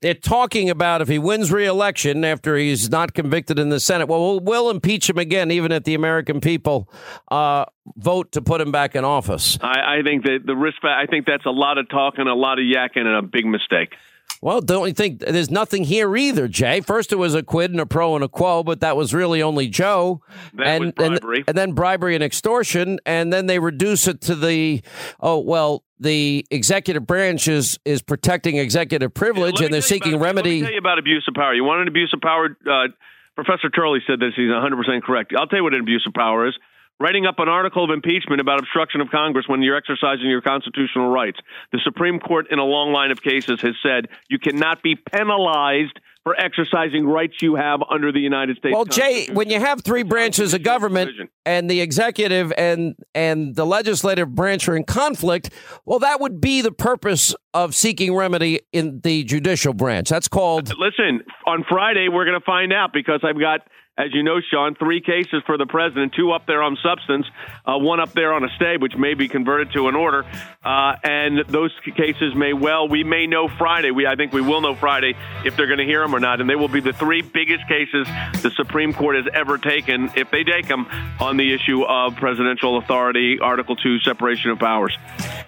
They're 0.00 0.14
talking 0.14 0.70
about 0.70 1.02
if 1.02 1.08
he 1.08 1.18
wins 1.18 1.52
re-election 1.52 2.24
after 2.24 2.56
he's 2.56 2.90
not 2.90 3.12
convicted 3.12 3.58
in 3.58 3.68
the 3.68 3.78
Senate, 3.78 4.08
well, 4.08 4.20
we'll, 4.20 4.40
we'll 4.40 4.70
impeach 4.70 5.10
him 5.10 5.18
again, 5.18 5.50
even 5.50 5.72
if 5.72 5.84
the 5.84 5.94
American 5.94 6.40
people 6.40 6.90
uh, 7.30 7.66
vote 7.96 8.32
to 8.32 8.40
put 8.40 8.62
him 8.62 8.72
back 8.72 8.94
in 8.94 9.04
office. 9.04 9.58
I, 9.60 9.98
I 9.98 10.02
think 10.02 10.24
that 10.24 10.40
the 10.46 10.56
risk. 10.56 10.78
I 10.84 11.04
think 11.06 11.26
that's 11.26 11.44
a 11.44 11.50
lot 11.50 11.76
of 11.76 11.88
talking, 11.90 12.26
a 12.26 12.34
lot 12.34 12.58
of 12.58 12.64
yakking, 12.64 13.04
and 13.06 13.16
a 13.16 13.22
big 13.22 13.44
mistake. 13.44 13.94
Well, 14.42 14.62
don't 14.62 14.86
you 14.86 14.94
think 14.94 15.18
there's 15.18 15.50
nothing 15.50 15.84
here 15.84 16.16
either, 16.16 16.48
Jay? 16.48 16.80
First, 16.80 17.12
it 17.12 17.16
was 17.16 17.34
a 17.34 17.42
quid 17.42 17.72
and 17.72 17.80
a 17.80 17.84
pro 17.84 18.14
and 18.14 18.24
a 18.24 18.28
quo, 18.28 18.62
but 18.62 18.80
that 18.80 18.96
was 18.96 19.12
really 19.12 19.42
only 19.42 19.68
Joe. 19.68 20.22
That 20.54 20.66
and, 20.66 20.94
and, 20.98 21.20
and 21.46 21.58
then 21.58 21.72
bribery 21.72 22.14
and 22.14 22.24
extortion, 22.24 23.00
and 23.04 23.30
then 23.30 23.46
they 23.46 23.58
reduce 23.58 24.08
it 24.08 24.22
to 24.22 24.34
the 24.34 24.80
oh 25.20 25.40
well, 25.40 25.84
the 26.00 26.46
executive 26.50 27.06
branch 27.06 27.46
is 27.46 27.78
is 27.84 28.02
protecting 28.02 28.56
executive 28.56 29.14
privilege, 29.14 29.60
yeah, 29.60 29.66
and 29.66 29.74
they're 29.74 29.82
seeking 29.82 30.14
about, 30.14 30.24
remedy. 30.24 30.50
Let 30.50 30.56
me 30.56 30.62
tell 30.62 30.72
you 30.72 30.78
about 30.78 30.98
abuse 30.98 31.24
of 31.28 31.34
power. 31.34 31.54
You 31.54 31.64
want 31.64 31.82
an 31.82 31.88
abuse 31.88 32.10
of 32.14 32.20
power 32.20 32.56
uh, 32.66 32.88
Professor 33.36 33.70
Turley 33.70 34.00
said 34.06 34.20
this. 34.20 34.32
He's 34.36 34.50
100% 34.50 35.02
correct. 35.02 35.32
I'll 35.36 35.46
tell 35.46 35.60
you 35.60 35.62
what 35.62 35.74
an 35.74 35.80
abuse 35.80 36.04
of 36.06 36.12
power 36.12 36.48
is 36.48 36.54
writing 37.00 37.24
up 37.24 37.38
an 37.38 37.48
article 37.48 37.82
of 37.82 37.90
impeachment 37.90 38.40
about 38.40 38.60
obstruction 38.60 39.00
of 39.00 39.10
Congress 39.10 39.46
when 39.48 39.62
you're 39.62 39.76
exercising 39.76 40.26
your 40.26 40.42
constitutional 40.42 41.08
rights. 41.08 41.38
The 41.72 41.80
Supreme 41.82 42.20
Court, 42.20 42.48
in 42.50 42.58
a 42.58 42.64
long 42.64 42.92
line 42.92 43.10
of 43.10 43.22
cases, 43.22 43.60
has 43.62 43.74
said 43.82 44.08
you 44.28 44.38
cannot 44.38 44.82
be 44.82 44.94
penalized 44.96 45.98
for 46.24 46.38
exercising 46.38 47.06
rights 47.06 47.34
you 47.40 47.54
have 47.54 47.80
under 47.90 48.12
the 48.12 48.20
United 48.20 48.58
States. 48.58 48.74
Well, 48.74 48.84
Jay, 48.84 49.28
when 49.32 49.48
you 49.48 49.58
have 49.58 49.82
three 49.82 50.02
branches 50.02 50.52
of 50.52 50.62
government 50.62 51.10
and 51.46 51.70
the 51.70 51.80
executive 51.80 52.52
and 52.58 52.94
and 53.14 53.54
the 53.54 53.64
legislative 53.64 54.34
branch 54.34 54.68
are 54.68 54.76
in 54.76 54.84
conflict, 54.84 55.50
well, 55.86 55.98
that 56.00 56.20
would 56.20 56.40
be 56.40 56.60
the 56.60 56.72
purpose 56.72 57.34
of 57.54 57.74
seeking 57.74 58.14
remedy 58.14 58.60
in 58.72 59.00
the 59.00 59.24
judicial 59.24 59.72
branch. 59.72 60.08
That's 60.10 60.28
called. 60.28 60.72
Listen, 60.78 61.22
on 61.46 61.64
Friday 61.68 62.08
we're 62.08 62.26
going 62.26 62.38
to 62.38 62.44
find 62.44 62.72
out 62.72 62.92
because 62.92 63.20
I've 63.22 63.40
got 63.40 63.60
as 64.00 64.14
you 64.14 64.22
know, 64.22 64.40
Sean, 64.40 64.74
three 64.74 65.02
cases 65.02 65.42
for 65.44 65.58
the 65.58 65.66
president, 65.66 66.14
two 66.14 66.32
up 66.32 66.46
there 66.46 66.62
on 66.62 66.78
substance, 66.82 67.26
uh, 67.66 67.76
one 67.76 68.00
up 68.00 68.12
there 68.12 68.32
on 68.32 68.42
a 68.44 68.48
stay, 68.56 68.76
which 68.78 68.96
may 68.96 69.12
be 69.12 69.28
converted 69.28 69.72
to 69.74 69.88
an 69.88 69.94
order. 69.94 70.24
Uh, 70.64 70.94
and 71.04 71.44
those 71.48 71.70
cases 71.96 72.34
may 72.34 72.54
well, 72.54 72.88
we 72.88 73.04
may 73.04 73.26
know 73.26 73.48
Friday. 73.58 73.90
We, 73.90 74.06
I 74.06 74.16
think 74.16 74.32
we 74.32 74.40
will 74.40 74.62
know 74.62 74.74
Friday 74.74 75.14
if 75.44 75.54
they're 75.54 75.66
going 75.66 75.80
to 75.80 75.84
hear 75.84 76.00
them 76.00 76.14
or 76.14 76.20
not. 76.20 76.40
And 76.40 76.48
they 76.48 76.56
will 76.56 76.68
be 76.68 76.80
the 76.80 76.94
three 76.94 77.20
biggest 77.20 77.68
cases 77.68 78.06
the 78.42 78.50
Supreme 78.56 78.94
Court 78.94 79.16
has 79.16 79.26
ever 79.34 79.58
taken, 79.58 80.10
if 80.16 80.30
they 80.30 80.44
take 80.44 80.66
them, 80.66 80.86
on 81.20 81.36
the 81.36 81.52
issue 81.52 81.82
of 81.82 82.16
presidential 82.16 82.78
authority, 82.78 83.38
Article 83.40 83.76
2, 83.76 84.00
separation 84.00 84.50
of 84.50 84.58
powers. 84.58 84.96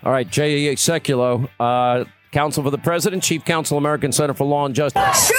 All 0.05 0.13
right, 0.13 0.29
Jay 0.29 0.75
Sekulow, 0.75 1.49
uh, 1.59 2.05
Counsel 2.33 2.63
for 2.65 2.71
the 2.71 2.79
President, 2.79 3.23
Chief 3.23 3.45
Counsel, 3.45 3.79
American 3.79 4.13
Center 4.13 4.35
for 4.35 4.45
Law 4.45 4.67
and 4.67 4.75
Justice. 4.75 5.33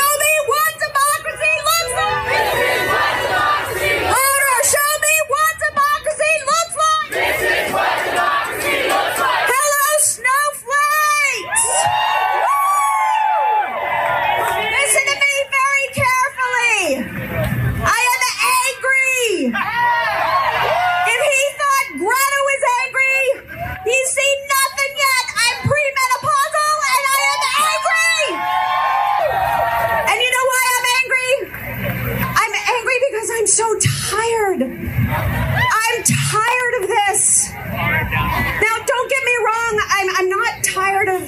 Now, 37.92 38.76
don't 38.86 39.10
get 39.10 39.24
me 39.24 39.36
wrong. 39.46 39.82
I'm, 39.90 40.10
I'm 40.18 40.30
not 40.30 40.64
tired 40.64 41.10
of 41.10 41.22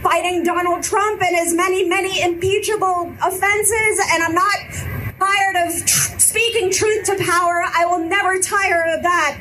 fighting 0.00 0.44
Donald 0.44 0.82
Trump 0.82 1.20
and 1.22 1.36
his 1.36 1.54
many, 1.54 1.88
many 1.88 2.22
impeachable 2.22 3.12
offenses, 3.22 4.00
and 4.12 4.22
I'm 4.22 4.34
not 4.34 4.58
tired 5.18 5.56
of 5.66 5.84
tr- 5.84 6.18
speaking 6.18 6.70
truth 6.70 7.04
to 7.06 7.16
power. 7.16 7.64
I 7.74 7.84
will 7.86 7.98
never 7.98 8.38
tire 8.38 8.84
of 8.94 9.02
that. 9.02 9.38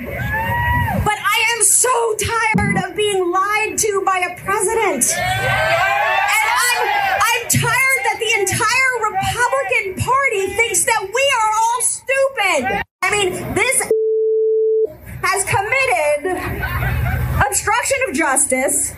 But 1.05 1.17
I 1.19 1.37
am 1.55 1.63
so 1.63 2.15
tired 2.17 2.89
of 2.89 2.95
being 2.95 3.31
lied 3.31 3.77
to 3.77 4.03
by 4.05 4.19
a 4.19 4.35
president. 4.39 5.05
And 5.13 6.47
I'm, 6.65 6.79
I'm 7.21 7.43
tired 7.49 7.99
that 8.07 8.17
the 8.19 8.31
entire 8.41 8.91
Republican 9.11 10.03
Party 10.03 10.47
thinks 10.55 10.85
that 10.85 11.01
we 11.03 11.25
are 11.39 11.51
all 11.61 11.81
stupid. 11.81 12.83
I 13.03 13.11
mean, 13.11 13.53
this 13.53 13.81
has 15.23 15.43
committed 15.43 16.37
obstruction 17.45 17.97
of 18.09 18.15
justice, 18.15 18.93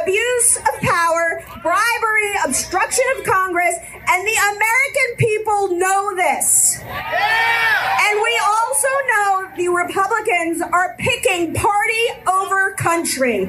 abuse 0.00 0.56
of 0.56 0.80
power, 0.80 1.42
bribery, 1.62 2.32
obstruction 2.44 3.04
of 3.18 3.24
Congress, 3.24 3.74
and 4.08 4.26
the 4.26 4.38
American 4.54 5.16
people 5.16 5.78
know 5.78 6.14
this. 6.14 6.78
And 6.80 8.20
we 8.22 8.40
also 8.44 8.88
know 9.08 9.48
the 9.56 9.68
Republicans 9.68 10.62
are 10.62 10.94
picking 10.98 11.54
party 11.54 12.04
over 12.26 12.72
country. 12.74 13.48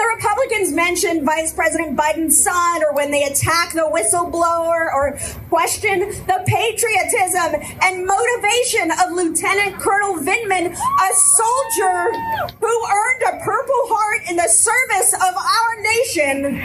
The 0.00 0.16
Republicans 0.16 0.72
mention 0.72 1.26
Vice 1.26 1.52
President 1.52 1.94
Biden's 1.94 2.42
son, 2.42 2.82
or 2.84 2.94
when 2.94 3.10
they 3.10 3.24
attack 3.24 3.74
the 3.74 3.84
whistleblower, 3.92 4.88
or 4.94 5.18
question 5.50 6.08
the 6.24 6.42
patriotism 6.46 7.60
and 7.82 8.06
motivation 8.06 8.90
of 8.92 9.12
Lieutenant 9.12 9.78
Colonel 9.78 10.16
Vindman, 10.24 10.72
a 10.72 11.14
soldier 11.36 12.12
who 12.60 12.86
earned 12.88 13.22
a 13.28 13.44
Purple 13.44 13.82
Heart 13.92 14.22
in 14.30 14.36
the 14.36 14.48
service 14.48 15.12
of 15.12 15.36
our 15.36 15.82
nation, 15.82 16.56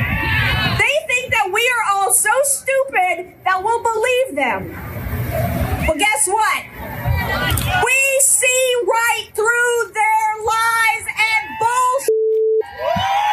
they 0.79 0.95
think 1.11 1.33
that 1.35 1.51
we 1.51 1.59
are 1.59 1.93
all 1.93 2.13
so 2.13 2.31
stupid 2.43 3.35
that 3.43 3.61
we'll 3.61 3.83
believe 3.83 4.35
them. 4.37 4.71
Well, 5.89 5.97
guess 5.97 6.25
what? 6.25 6.63
We 7.83 8.19
see 8.21 8.75
right 8.87 9.27
through 9.35 9.91
their 9.91 10.27
lies 10.39 11.03
and 11.03 11.59
bullshit. 11.59 13.24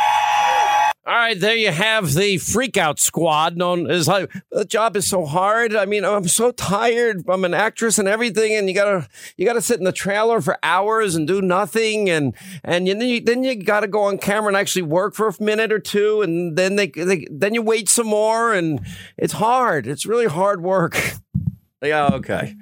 All 1.12 1.18
right, 1.18 1.38
there 1.38 1.54
you 1.54 1.70
have 1.70 2.14
the 2.14 2.36
freakout 2.36 2.98
squad 2.98 3.54
known 3.54 3.90
as 3.90 4.08
like 4.08 4.32
the 4.50 4.64
job 4.64 4.96
is 4.96 5.06
so 5.06 5.26
hard. 5.26 5.76
I 5.76 5.84
mean, 5.84 6.06
I'm 6.06 6.26
so 6.26 6.52
tired. 6.52 7.28
I'm 7.28 7.44
an 7.44 7.52
actress 7.52 7.98
and 7.98 8.08
everything, 8.08 8.54
and 8.54 8.66
you 8.66 8.74
gotta 8.74 9.06
you 9.36 9.44
gotta 9.44 9.60
sit 9.60 9.76
in 9.76 9.84
the 9.84 9.92
trailer 9.92 10.40
for 10.40 10.56
hours 10.62 11.14
and 11.14 11.28
do 11.28 11.42
nothing, 11.42 12.08
and 12.08 12.34
and 12.64 12.88
you, 12.88 12.94
then 12.94 13.08
you, 13.08 13.20
then 13.20 13.44
you 13.44 13.62
gotta 13.62 13.88
go 13.88 14.04
on 14.04 14.16
camera 14.16 14.48
and 14.48 14.56
actually 14.56 14.84
work 14.84 15.14
for 15.14 15.28
a 15.28 15.34
minute 15.38 15.70
or 15.70 15.78
two, 15.78 16.22
and 16.22 16.56
then 16.56 16.76
they, 16.76 16.86
they 16.86 17.26
then 17.30 17.52
you 17.52 17.60
wait 17.60 17.90
some 17.90 18.06
more, 18.06 18.54
and 18.54 18.80
it's 19.18 19.34
hard. 19.34 19.86
It's 19.86 20.06
really 20.06 20.28
hard 20.28 20.62
work. 20.62 20.98
yeah, 21.82 22.06
okay. 22.14 22.56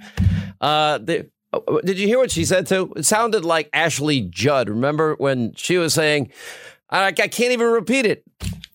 Uh, 0.60 0.98
the, 0.98 1.30
did 1.84 2.00
you 2.00 2.08
hear 2.08 2.18
what 2.18 2.32
she 2.32 2.44
said 2.44 2.66
too? 2.66 2.92
It 2.96 3.04
sounded 3.04 3.44
like 3.44 3.70
Ashley 3.72 4.22
Judd. 4.22 4.68
Remember 4.68 5.14
when 5.18 5.52
she 5.54 5.78
was 5.78 5.94
saying, 5.94 6.32
I, 6.90 7.06
I 7.06 7.12
can't 7.12 7.52
even 7.52 7.68
repeat 7.68 8.06
it. 8.06 8.24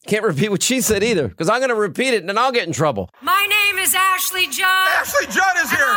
Can't 0.07 0.23
repeat 0.23 0.49
what 0.49 0.61
she 0.61 0.81
said 0.81 1.03
either, 1.03 1.27
because 1.27 1.49
I'm 1.49 1.59
going 1.59 1.69
to 1.69 1.75
repeat 1.75 2.13
it 2.13 2.19
and 2.19 2.29
then 2.29 2.37
I'll 2.37 2.51
get 2.51 2.67
in 2.67 2.73
trouble. 2.73 3.09
My 3.21 3.47
name 3.49 3.83
is 3.83 3.95
Ashley 3.95 4.45
Judd. 4.45 4.65
Ashley 4.67 5.25
Judd 5.25 5.55
is 5.57 5.69
and 5.71 5.79
here. 5.79 5.87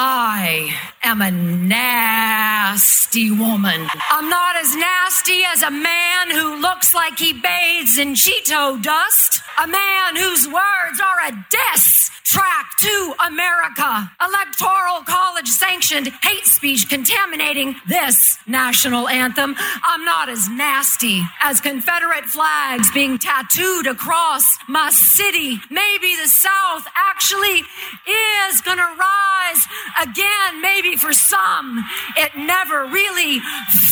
I 0.00 0.72
am 1.02 1.20
a 1.20 1.32
nasty 1.32 3.32
woman. 3.32 3.88
I'm 4.10 4.30
not 4.30 4.54
as 4.54 4.76
nasty 4.76 5.40
as 5.52 5.64
a 5.64 5.72
man 5.72 6.30
who 6.30 6.62
looks 6.62 6.94
like 6.94 7.18
he 7.18 7.32
bathes 7.32 7.98
in 7.98 8.14
Cheeto 8.14 8.80
dust. 8.80 9.42
A 9.60 9.66
man 9.66 10.14
whose 10.14 10.46
words 10.46 11.00
are 11.00 11.26
a 11.26 11.46
diss 11.50 12.10
track 12.22 12.76
to 12.78 13.14
America. 13.26 14.12
Electoral 14.22 15.02
college 15.04 15.48
sanctioned 15.48 16.12
hate 16.22 16.44
speech 16.44 16.88
contaminating 16.88 17.74
this 17.88 18.38
national 18.46 19.08
anthem. 19.08 19.56
I'm 19.58 20.04
not 20.04 20.28
as 20.28 20.48
nasty 20.48 21.22
as 21.42 21.60
Confederate 21.60 22.26
flags 22.26 22.92
being 22.92 23.18
tattooed 23.18 23.86
across 23.86 24.44
my 24.68 24.90
city. 24.90 25.58
Maybe 25.70 26.14
the 26.22 26.28
South 26.28 26.86
actually 26.94 27.64
is 28.06 28.60
gonna 28.60 28.82
rise 28.82 29.66
again. 30.00 30.60
Maybe 30.60 30.96
for 30.96 31.12
some, 31.12 31.84
it 32.16 32.32
never 32.36 32.86
really 32.86 33.40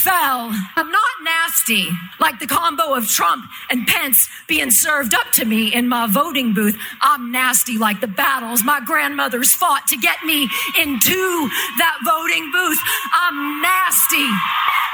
fell. 0.02 0.50
I'm 0.76 0.90
not 0.90 1.12
nasty 1.22 1.90
like 2.20 2.38
the 2.38 2.46
combo 2.46 2.94
of 2.94 3.08
Trump 3.08 3.44
and 3.70 3.86
Pence 3.86 4.28
being 4.46 4.70
served 4.70 5.14
up 5.14 5.30
to 5.34 5.44
me 5.44 5.72
in 5.74 5.88
my 5.88 6.06
voting 6.06 6.54
booth. 6.54 6.76
I'm 7.00 7.30
nasty 7.32 7.78
like 7.78 8.00
the 8.00 8.08
battles 8.08 8.62
my 8.64 8.80
grandmothers 8.80 9.52
fought 9.52 9.86
to 9.88 9.96
get 9.96 10.22
me 10.24 10.48
into 10.78 11.48
that 11.78 11.98
voting 12.04 12.50
booth. 12.52 12.78
I'm 13.14 13.62
nasty 13.62 14.28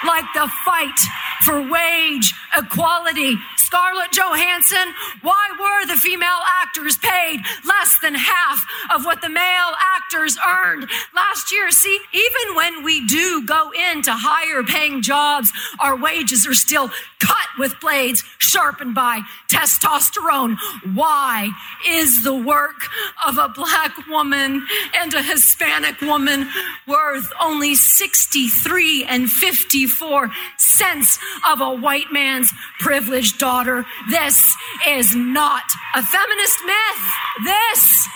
like 0.07 0.27
the 0.35 0.51
fight 0.65 0.99
for 1.45 1.62
wage 1.62 2.35
equality. 2.57 3.37
Scarlett 3.73 4.12
Johansson, 4.12 4.93
why 5.23 5.49
were 5.59 5.86
the 5.86 5.99
female 5.99 6.43
actors 6.62 6.99
paid 6.99 7.40
less 7.65 7.99
than 8.03 8.15
half 8.15 8.62
of 8.94 9.07
what 9.07 9.23
the 9.23 9.31
male 9.31 9.73
actors 9.97 10.36
earned 10.47 10.90
last 11.15 11.51
year? 11.51 11.70
See, 11.70 11.99
even 12.12 12.55
when 12.55 12.85
we 12.85 13.07
do 13.07 13.47
go 13.47 13.70
into 13.90 14.12
higher 14.12 14.62
paying 14.62 15.01
jobs, 15.01 15.51
our 15.81 15.97
wages 15.97 16.47
are 16.47 16.53
still 16.53 16.90
cut 17.23 17.49
with 17.59 17.78
blades 17.81 18.24
sharpened 18.39 18.94
by 18.94 19.20
testosterone. 19.51 20.57
Why 20.94 21.51
is 21.89 22.23
the 22.23 22.35
work 22.35 22.89
of 23.27 23.39
a 23.39 23.49
black 23.49 24.07
woman 24.09 24.66
and 24.94 25.15
a 25.15 25.23
Hispanic 25.23 26.01
woman 26.01 26.49
worth 26.86 27.32
only 27.40 27.74
63 27.74 29.05
and 29.05 29.31
54 29.31 30.31
cents 30.59 31.19
of 31.49 31.61
a 31.61 31.74
white 31.74 32.12
man's 32.12 32.53
privileged 32.81 33.39
daughter? 33.39 33.85
This 34.11 34.40
is 34.89 35.15
not 35.15 35.65
a 35.94 36.03
feminist 36.03 36.59
myth. 36.66 37.03
This 37.44 38.09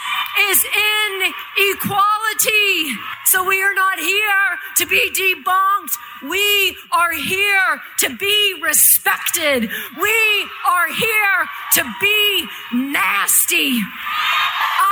is 0.51 0.67
inequality. 1.59 2.97
So 3.27 3.45
we 3.47 3.63
are 3.63 3.75
not 3.75 3.99
here 3.99 4.59
to 4.79 4.87
be 4.87 5.11
debunked. 5.11 5.97
We 6.29 6.77
are 6.93 7.13
here 7.13 7.81
to 7.99 8.17
be 8.17 8.61
respected. 8.63 9.71
We 10.01 10.49
are 10.69 10.89
here 10.89 11.47
to 11.75 11.85
be 12.01 12.47
nasty. 12.73 13.81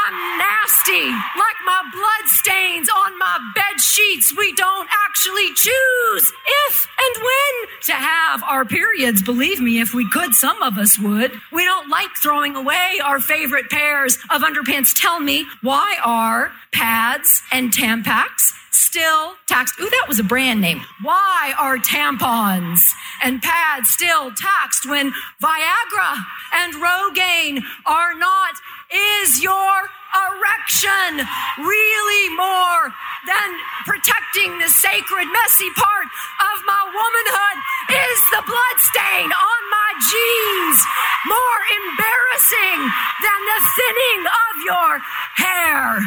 I'm 0.06 0.38
nasty, 0.38 1.08
like 1.08 1.58
my 1.64 1.82
blood 1.92 2.26
stains 2.26 2.88
on 2.88 3.18
my 3.18 3.38
bed 3.54 3.80
sheets. 3.80 4.36
We 4.36 4.54
don't 4.54 4.88
actually 5.06 5.48
choose 5.54 6.32
if 6.66 6.88
and 6.98 7.24
when 7.24 7.68
to 7.84 7.92
have 7.92 8.42
our 8.44 8.64
periods. 8.64 9.22
Believe 9.22 9.60
me, 9.60 9.80
if 9.80 9.94
we 9.94 10.08
could, 10.10 10.34
some 10.34 10.62
of 10.62 10.78
us 10.78 10.98
would. 10.98 11.32
We 11.52 11.64
don't 11.64 11.88
like 11.88 12.10
throwing 12.22 12.54
away 12.56 13.00
our 13.02 13.20
favorite 13.20 13.70
pairs 13.70 14.18
of 14.30 14.42
underpants. 14.42 15.00
Tell 15.00 15.20
me, 15.20 15.46
why 15.62 15.96
are 16.04 16.52
pads 16.72 17.42
and 17.50 17.72
Tampax 17.72 18.52
still 18.74 19.34
taxed? 19.46 19.74
Ooh, 19.80 19.90
that 19.90 20.06
was 20.08 20.18
a 20.18 20.24
brand 20.24 20.60
name. 20.60 20.82
Why 21.02 21.54
are 21.58 21.78
tampons 21.78 22.80
and 23.22 23.42
pads 23.42 23.90
still 23.90 24.32
taxed 24.34 24.88
when 24.88 25.12
Viagra 25.42 26.24
and 26.52 26.74
Rogaine 26.74 27.62
are 27.86 28.14
not? 28.14 28.54
Is 28.92 29.42
your 29.42 29.88
erection 30.14 31.26
really 31.58 32.36
more 32.36 32.94
than 33.26 33.48
protecting 33.86 34.58
the 34.58 34.68
sacred, 34.68 35.26
messy 35.26 35.70
part 35.74 36.06
of 36.06 36.56
my 36.66 36.82
womanhood? 36.94 37.56
Is 37.90 38.20
the 38.30 38.42
blood 38.46 38.76
stain 38.78 39.28
on 39.32 39.60
my 39.70 39.90
jeans 40.10 40.78
more 41.26 41.60
embarrassing 41.82 42.78
than 43.22 43.40
the 43.50 43.60
thinning 43.74 44.20
of 44.26 44.54
your 44.64 44.90
hair? 45.34 45.98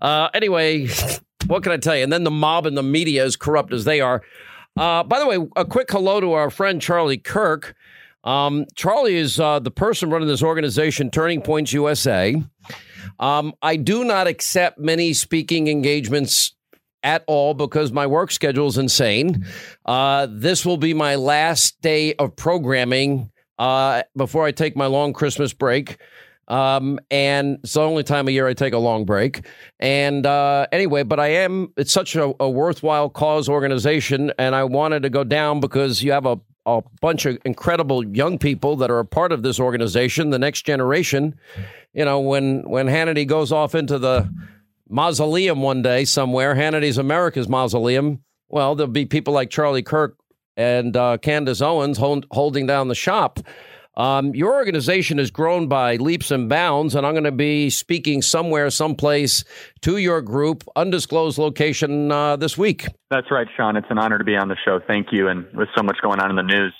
Uh, 0.00 0.28
anyway, 0.34 0.88
what 1.52 1.62
can 1.62 1.72
I 1.72 1.76
tell 1.76 1.94
you? 1.94 2.02
And 2.02 2.10
then 2.10 2.24
the 2.24 2.30
mob 2.30 2.64
and 2.64 2.78
the 2.78 2.82
media, 2.82 3.24
as 3.26 3.36
corrupt 3.36 3.74
as 3.74 3.84
they 3.84 4.00
are. 4.00 4.22
Uh, 4.74 5.02
by 5.02 5.18
the 5.18 5.26
way, 5.26 5.36
a 5.54 5.66
quick 5.66 5.90
hello 5.90 6.18
to 6.18 6.32
our 6.32 6.48
friend 6.48 6.80
Charlie 6.80 7.18
Kirk. 7.18 7.74
Um, 8.24 8.64
Charlie 8.74 9.16
is 9.16 9.38
uh, 9.38 9.58
the 9.58 9.70
person 9.70 10.08
running 10.08 10.28
this 10.28 10.42
organization, 10.42 11.10
Turning 11.10 11.42
Points 11.42 11.74
USA. 11.74 12.42
Um, 13.20 13.52
I 13.60 13.76
do 13.76 14.02
not 14.02 14.28
accept 14.28 14.78
many 14.78 15.12
speaking 15.12 15.68
engagements 15.68 16.54
at 17.02 17.22
all 17.26 17.52
because 17.52 17.92
my 17.92 18.06
work 18.06 18.30
schedule 18.30 18.68
is 18.68 18.78
insane. 18.78 19.44
Uh, 19.84 20.28
this 20.30 20.64
will 20.64 20.78
be 20.78 20.94
my 20.94 21.16
last 21.16 21.78
day 21.82 22.14
of 22.14 22.34
programming 22.34 23.30
uh, 23.58 24.04
before 24.16 24.46
I 24.46 24.52
take 24.52 24.74
my 24.74 24.86
long 24.86 25.12
Christmas 25.12 25.52
break. 25.52 25.98
Um, 26.48 26.98
and 27.10 27.58
it's 27.62 27.74
the 27.74 27.80
only 27.80 28.02
time 28.02 28.28
of 28.28 28.34
year 28.34 28.46
I 28.46 28.54
take 28.54 28.72
a 28.72 28.78
long 28.78 29.04
break. 29.04 29.46
And 29.78 30.26
uh, 30.26 30.66
anyway, 30.72 31.02
but 31.02 31.20
I 31.20 31.28
am, 31.28 31.72
it's 31.76 31.92
such 31.92 32.16
a, 32.16 32.32
a 32.40 32.50
worthwhile 32.50 33.08
cause 33.08 33.48
organization. 33.48 34.32
And 34.38 34.54
I 34.54 34.64
wanted 34.64 35.02
to 35.04 35.10
go 35.10 35.24
down 35.24 35.60
because 35.60 36.02
you 36.02 36.12
have 36.12 36.26
a, 36.26 36.38
a 36.66 36.82
bunch 37.00 37.26
of 37.26 37.38
incredible 37.44 38.04
young 38.04 38.38
people 38.38 38.76
that 38.76 38.90
are 38.90 38.98
a 38.98 39.04
part 39.04 39.32
of 39.32 39.42
this 39.42 39.58
organization, 39.58 40.30
the 40.30 40.38
next 40.38 40.62
generation. 40.62 41.38
You 41.94 42.04
know, 42.04 42.20
when, 42.20 42.68
when 42.68 42.86
Hannity 42.86 43.26
goes 43.26 43.52
off 43.52 43.74
into 43.74 43.98
the 43.98 44.32
mausoleum 44.88 45.62
one 45.62 45.82
day 45.82 46.04
somewhere, 46.04 46.54
Hannity's 46.54 46.98
America's 46.98 47.48
mausoleum, 47.48 48.22
well, 48.48 48.74
there'll 48.74 48.92
be 48.92 49.06
people 49.06 49.32
like 49.32 49.50
Charlie 49.50 49.82
Kirk 49.82 50.18
and 50.56 50.96
uh, 50.96 51.16
Candace 51.18 51.62
Owens 51.62 51.96
hold, 51.98 52.26
holding 52.30 52.66
down 52.66 52.88
the 52.88 52.94
shop. 52.94 53.40
Um, 53.94 54.34
your 54.34 54.54
organization 54.54 55.18
has 55.18 55.30
grown 55.30 55.68
by 55.68 55.96
leaps 55.96 56.30
and 56.30 56.48
bounds, 56.48 56.94
and 56.94 57.06
I'm 57.06 57.12
going 57.12 57.24
to 57.24 57.32
be 57.32 57.68
speaking 57.68 58.22
somewhere, 58.22 58.70
someplace 58.70 59.44
to 59.82 59.98
your 59.98 60.22
group, 60.22 60.64
undisclosed 60.74 61.38
location 61.38 62.10
uh, 62.10 62.36
this 62.36 62.56
week. 62.56 62.86
That's 63.10 63.30
right, 63.30 63.46
Sean. 63.56 63.76
It's 63.76 63.86
an 63.90 63.98
honor 63.98 64.18
to 64.18 64.24
be 64.24 64.36
on 64.36 64.48
the 64.48 64.56
show. 64.64 64.80
Thank 64.86 65.08
you. 65.12 65.28
And 65.28 65.46
with 65.54 65.68
so 65.76 65.82
much 65.82 65.98
going 66.02 66.20
on 66.20 66.30
in 66.30 66.36
the 66.36 66.42
news, 66.42 66.72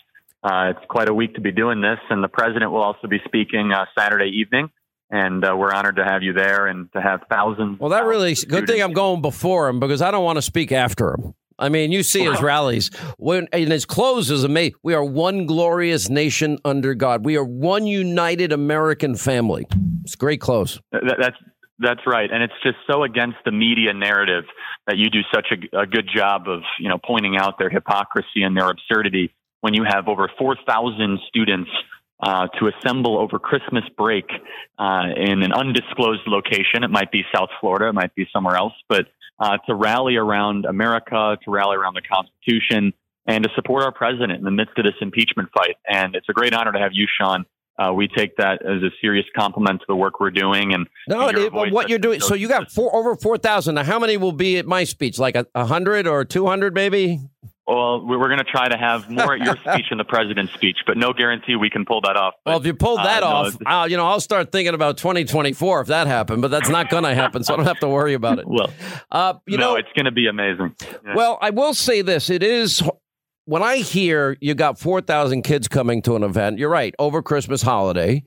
uh, 0.42 0.72
it's 0.74 0.86
quite 0.88 1.08
a 1.08 1.14
week 1.14 1.34
to 1.34 1.40
be 1.40 1.52
doing 1.52 1.82
this. 1.82 1.98
And 2.08 2.24
the 2.24 2.28
president 2.28 2.72
will 2.72 2.82
also 2.82 3.06
be 3.08 3.18
speaking 3.26 3.72
uh, 3.72 3.84
Saturday 3.96 4.30
evening. 4.34 4.70
And 5.10 5.44
uh, 5.44 5.54
we're 5.54 5.74
honored 5.74 5.96
to 5.96 6.04
have 6.04 6.22
you 6.22 6.32
there 6.32 6.66
and 6.66 6.90
to 6.94 7.00
have 7.02 7.20
thousands. 7.30 7.78
Well, 7.78 7.90
that 7.90 8.06
really 8.06 8.34
good 8.34 8.66
thing 8.66 8.82
I'm 8.82 8.94
going 8.94 9.20
before 9.20 9.68
him 9.68 9.78
because 9.78 10.00
I 10.00 10.10
don't 10.10 10.24
want 10.24 10.36
to 10.36 10.42
speak 10.42 10.72
after 10.72 11.12
him. 11.12 11.34
I 11.58 11.68
mean, 11.68 11.92
you 11.92 12.02
see 12.02 12.24
his 12.24 12.40
rallies 12.40 12.90
when 13.18 13.48
and 13.52 13.70
his 13.70 13.84
close 13.84 14.30
is 14.30 14.44
amazing. 14.44 14.74
We 14.82 14.94
are 14.94 15.04
one 15.04 15.46
glorious 15.46 16.08
nation 16.08 16.58
under 16.64 16.94
God. 16.94 17.24
We 17.24 17.36
are 17.36 17.44
one 17.44 17.86
united 17.86 18.52
American 18.52 19.16
family. 19.16 19.66
It's 20.04 20.16
great 20.16 20.40
close. 20.40 20.80
That, 20.92 21.16
that's 21.20 21.36
that's 21.78 22.06
right, 22.06 22.30
and 22.30 22.42
it's 22.42 22.54
just 22.62 22.76
so 22.88 23.02
against 23.02 23.38
the 23.44 23.50
media 23.50 23.92
narrative 23.92 24.44
that 24.86 24.98
you 24.98 25.10
do 25.10 25.20
such 25.34 25.48
a, 25.50 25.80
a 25.80 25.86
good 25.86 26.08
job 26.14 26.48
of 26.48 26.60
you 26.78 26.88
know 26.88 26.98
pointing 27.04 27.36
out 27.36 27.58
their 27.58 27.70
hypocrisy 27.70 28.42
and 28.42 28.56
their 28.56 28.70
absurdity 28.70 29.34
when 29.60 29.74
you 29.74 29.84
have 29.84 30.08
over 30.08 30.30
four 30.38 30.56
thousand 30.66 31.18
students 31.28 31.70
uh, 32.22 32.46
to 32.58 32.68
assemble 32.68 33.18
over 33.18 33.38
Christmas 33.38 33.84
break 33.96 34.26
uh, 34.78 35.08
in 35.16 35.42
an 35.42 35.52
undisclosed 35.52 36.22
location. 36.26 36.84
It 36.84 36.90
might 36.90 37.10
be 37.10 37.24
South 37.34 37.48
Florida, 37.60 37.88
it 37.88 37.94
might 37.94 38.14
be 38.14 38.26
somewhere 38.32 38.56
else, 38.56 38.74
but 38.88 39.06
uh, 39.42 39.58
to 39.66 39.74
rally 39.74 40.14
around 40.14 40.64
America, 40.64 41.36
to 41.44 41.50
rally 41.50 41.76
around 41.76 41.94
the 41.94 42.02
Constitution, 42.02 42.92
and 43.26 43.42
to 43.42 43.50
support 43.56 43.82
our 43.82 43.92
president 43.92 44.38
in 44.38 44.44
the 44.44 44.52
midst 44.52 44.78
of 44.78 44.84
this 44.84 44.94
impeachment 45.00 45.48
fight. 45.52 45.76
And 45.88 46.14
it's 46.14 46.28
a 46.28 46.32
great 46.32 46.54
honor 46.54 46.70
to 46.72 46.78
have 46.78 46.92
you, 46.92 47.06
Sean. 47.20 47.44
Uh, 47.76 47.92
we 47.92 48.06
take 48.06 48.36
that 48.36 48.64
as 48.64 48.82
a 48.82 48.90
serious 49.00 49.26
compliment 49.36 49.80
to 49.80 49.86
the 49.88 49.96
work 49.96 50.20
we're 50.20 50.30
doing. 50.30 50.74
And 50.74 50.86
no, 51.08 51.28
it, 51.28 51.52
what 51.52 51.88
you're 51.88 51.98
doing. 51.98 52.20
So 52.20 52.34
you 52.34 52.46
got 52.46 52.70
four 52.70 52.94
over 52.94 53.16
four 53.16 53.36
thousand. 53.36 53.74
Now, 53.74 53.82
how 53.82 53.98
many 53.98 54.16
will 54.16 54.32
be 54.32 54.58
at 54.58 54.66
my 54.66 54.84
speech? 54.84 55.18
Like 55.18 55.34
a 55.34 55.66
hundred 55.66 56.06
or 56.06 56.24
two 56.24 56.46
hundred, 56.46 56.74
maybe? 56.74 57.18
Well, 57.66 58.04
we're 58.04 58.26
going 58.26 58.38
to 58.38 58.44
try 58.44 58.68
to 58.68 58.76
have 58.76 59.08
more 59.08 59.34
at 59.34 59.40
your 59.40 59.56
speech 59.74 59.86
and 59.90 60.00
the 60.00 60.04
president's 60.04 60.52
speech, 60.52 60.78
but 60.86 60.96
no 60.96 61.12
guarantee 61.12 61.54
we 61.54 61.70
can 61.70 61.84
pull 61.84 62.00
that 62.00 62.16
off. 62.16 62.34
But, 62.44 62.50
well, 62.50 62.60
if 62.60 62.66
you 62.66 62.74
pull 62.74 62.96
that 62.96 63.22
uh, 63.22 63.28
off, 63.28 63.60
no, 63.60 63.66
I'll, 63.66 63.90
you 63.90 63.96
know, 63.96 64.06
I'll 64.06 64.20
start 64.20 64.50
thinking 64.50 64.74
about 64.74 64.96
2024 64.98 65.82
if 65.82 65.86
that 65.86 66.08
happened, 66.08 66.42
but 66.42 66.50
that's 66.50 66.68
not 66.68 66.90
going 66.90 67.04
to 67.04 67.14
happen, 67.14 67.44
so 67.44 67.54
I 67.54 67.56
don't 67.56 67.66
have 67.66 67.78
to 67.80 67.88
worry 67.88 68.14
about 68.14 68.38
it. 68.38 68.46
Well, 68.52 68.70
uh, 69.10 69.34
you 69.46 69.56
no, 69.56 69.70
know, 69.70 69.76
it's 69.76 69.88
going 69.96 70.04
to 70.04 70.10
be 70.10 70.26
amazing. 70.26 70.74
Yeah. 70.82 71.14
Well, 71.14 71.38
I 71.40 71.50
will 71.50 71.72
say 71.72 72.02
this: 72.02 72.28
it 72.28 72.42
is 72.42 72.82
when 73.46 73.62
I 73.62 73.78
hear 73.78 74.36
you 74.40 74.54
got 74.54 74.78
4,000 74.78 75.42
kids 75.42 75.68
coming 75.68 76.02
to 76.02 76.16
an 76.16 76.22
event. 76.22 76.58
You're 76.58 76.68
right 76.68 76.94
over 76.98 77.22
Christmas 77.22 77.62
holiday, 77.62 78.24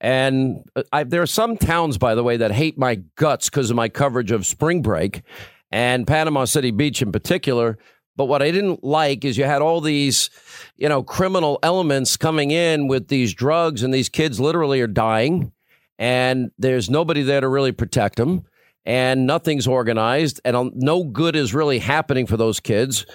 and 0.00 0.64
uh, 0.74 0.82
I, 0.92 1.04
there 1.04 1.22
are 1.22 1.26
some 1.26 1.56
towns, 1.56 1.96
by 1.96 2.16
the 2.16 2.24
way, 2.24 2.38
that 2.38 2.50
hate 2.50 2.76
my 2.76 2.96
guts 3.16 3.48
because 3.48 3.70
of 3.70 3.76
my 3.76 3.88
coverage 3.88 4.32
of 4.32 4.46
spring 4.46 4.82
break 4.82 5.22
and 5.70 6.06
Panama 6.06 6.44
City 6.44 6.70
Beach 6.70 7.02
in 7.02 7.12
particular. 7.12 7.78
But 8.18 8.24
what 8.24 8.42
I 8.42 8.50
didn't 8.50 8.82
like 8.82 9.24
is 9.24 9.38
you 9.38 9.44
had 9.44 9.62
all 9.62 9.80
these, 9.80 10.28
you 10.76 10.88
know, 10.88 11.04
criminal 11.04 11.60
elements 11.62 12.16
coming 12.16 12.50
in 12.50 12.88
with 12.88 13.06
these 13.06 13.32
drugs, 13.32 13.84
and 13.84 13.94
these 13.94 14.08
kids 14.08 14.40
literally 14.40 14.80
are 14.80 14.88
dying, 14.88 15.52
and 16.00 16.50
there's 16.58 16.90
nobody 16.90 17.22
there 17.22 17.40
to 17.40 17.48
really 17.48 17.70
protect 17.70 18.16
them, 18.16 18.44
and 18.84 19.24
nothing's 19.24 19.68
organized, 19.68 20.40
and 20.44 20.56
um, 20.56 20.72
no 20.74 21.04
good 21.04 21.36
is 21.36 21.54
really 21.54 21.78
happening 21.78 22.26
for 22.26 22.36
those 22.36 22.58
kids. 22.58 23.06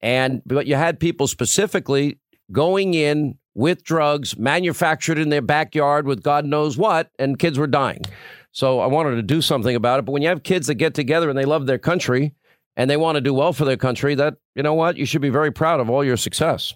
And 0.00 0.40
but 0.46 0.66
you 0.66 0.74
had 0.74 0.98
people 0.98 1.26
specifically 1.26 2.18
going 2.50 2.94
in 2.94 3.36
with 3.52 3.84
drugs 3.84 4.38
manufactured 4.38 5.18
in 5.18 5.28
their 5.28 5.42
backyard 5.42 6.06
with 6.06 6.22
God 6.22 6.46
knows 6.46 6.78
what, 6.78 7.10
and 7.18 7.38
kids 7.38 7.58
were 7.58 7.66
dying. 7.66 8.04
So 8.52 8.80
I 8.80 8.86
wanted 8.86 9.16
to 9.16 9.22
do 9.22 9.42
something 9.42 9.76
about 9.76 9.98
it. 9.98 10.06
But 10.06 10.12
when 10.12 10.22
you 10.22 10.28
have 10.28 10.42
kids 10.42 10.66
that 10.68 10.76
get 10.76 10.94
together 10.94 11.28
and 11.28 11.38
they 11.38 11.44
love 11.44 11.66
their 11.66 11.78
country 11.78 12.32
and 12.76 12.90
they 12.90 12.96
want 12.96 13.16
to 13.16 13.20
do 13.20 13.32
well 13.32 13.52
for 13.52 13.64
their 13.64 13.76
country, 13.76 14.14
that 14.14 14.36
you 14.54 14.62
know 14.62 14.74
what, 14.74 14.96
you 14.96 15.06
should 15.06 15.22
be 15.22 15.30
very 15.30 15.50
proud 15.50 15.80
of 15.80 15.90
all 15.90 16.04
your 16.04 16.16
success. 16.16 16.74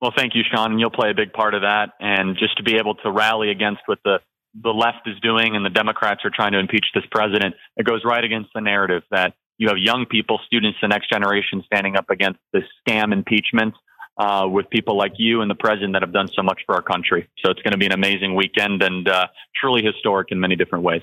Well, 0.00 0.12
thank 0.16 0.34
you, 0.34 0.42
Sean, 0.50 0.72
and 0.72 0.80
you'll 0.80 0.90
play 0.90 1.10
a 1.10 1.14
big 1.14 1.32
part 1.32 1.54
of 1.54 1.62
that. 1.62 1.92
And 2.00 2.36
just 2.36 2.56
to 2.58 2.62
be 2.62 2.76
able 2.76 2.94
to 2.96 3.10
rally 3.10 3.50
against 3.50 3.82
what 3.86 3.98
the 4.04 4.18
the 4.62 4.70
left 4.70 5.06
is 5.06 5.18
doing 5.20 5.56
and 5.56 5.64
the 5.64 5.70
Democrats 5.70 6.20
are 6.24 6.30
trying 6.30 6.52
to 6.52 6.60
impeach 6.60 6.86
this 6.94 7.02
president, 7.10 7.56
it 7.76 7.84
goes 7.84 8.02
right 8.04 8.22
against 8.22 8.50
the 8.54 8.60
narrative 8.60 9.02
that 9.10 9.34
you 9.58 9.68
have 9.68 9.78
young 9.78 10.06
people, 10.06 10.38
students, 10.46 10.78
the 10.80 10.88
next 10.88 11.10
generation 11.10 11.62
standing 11.66 11.96
up 11.96 12.08
against 12.10 12.38
this 12.52 12.62
scam 12.86 13.12
impeachment 13.12 13.74
uh, 14.16 14.46
with 14.48 14.70
people 14.70 14.96
like 14.96 15.12
you 15.16 15.40
and 15.40 15.50
the 15.50 15.56
president 15.56 15.92
that 15.94 16.02
have 16.02 16.12
done 16.12 16.28
so 16.36 16.42
much 16.42 16.60
for 16.66 16.74
our 16.74 16.82
country. 16.82 17.28
So 17.44 17.50
it's 17.50 17.62
going 17.62 17.72
to 17.72 17.78
be 17.78 17.86
an 17.86 17.92
amazing 17.92 18.34
weekend 18.34 18.82
and 18.82 19.08
uh, 19.08 19.26
truly 19.60 19.82
historic 19.82 20.28
in 20.30 20.38
many 20.38 20.54
different 20.54 20.84
ways. 20.84 21.02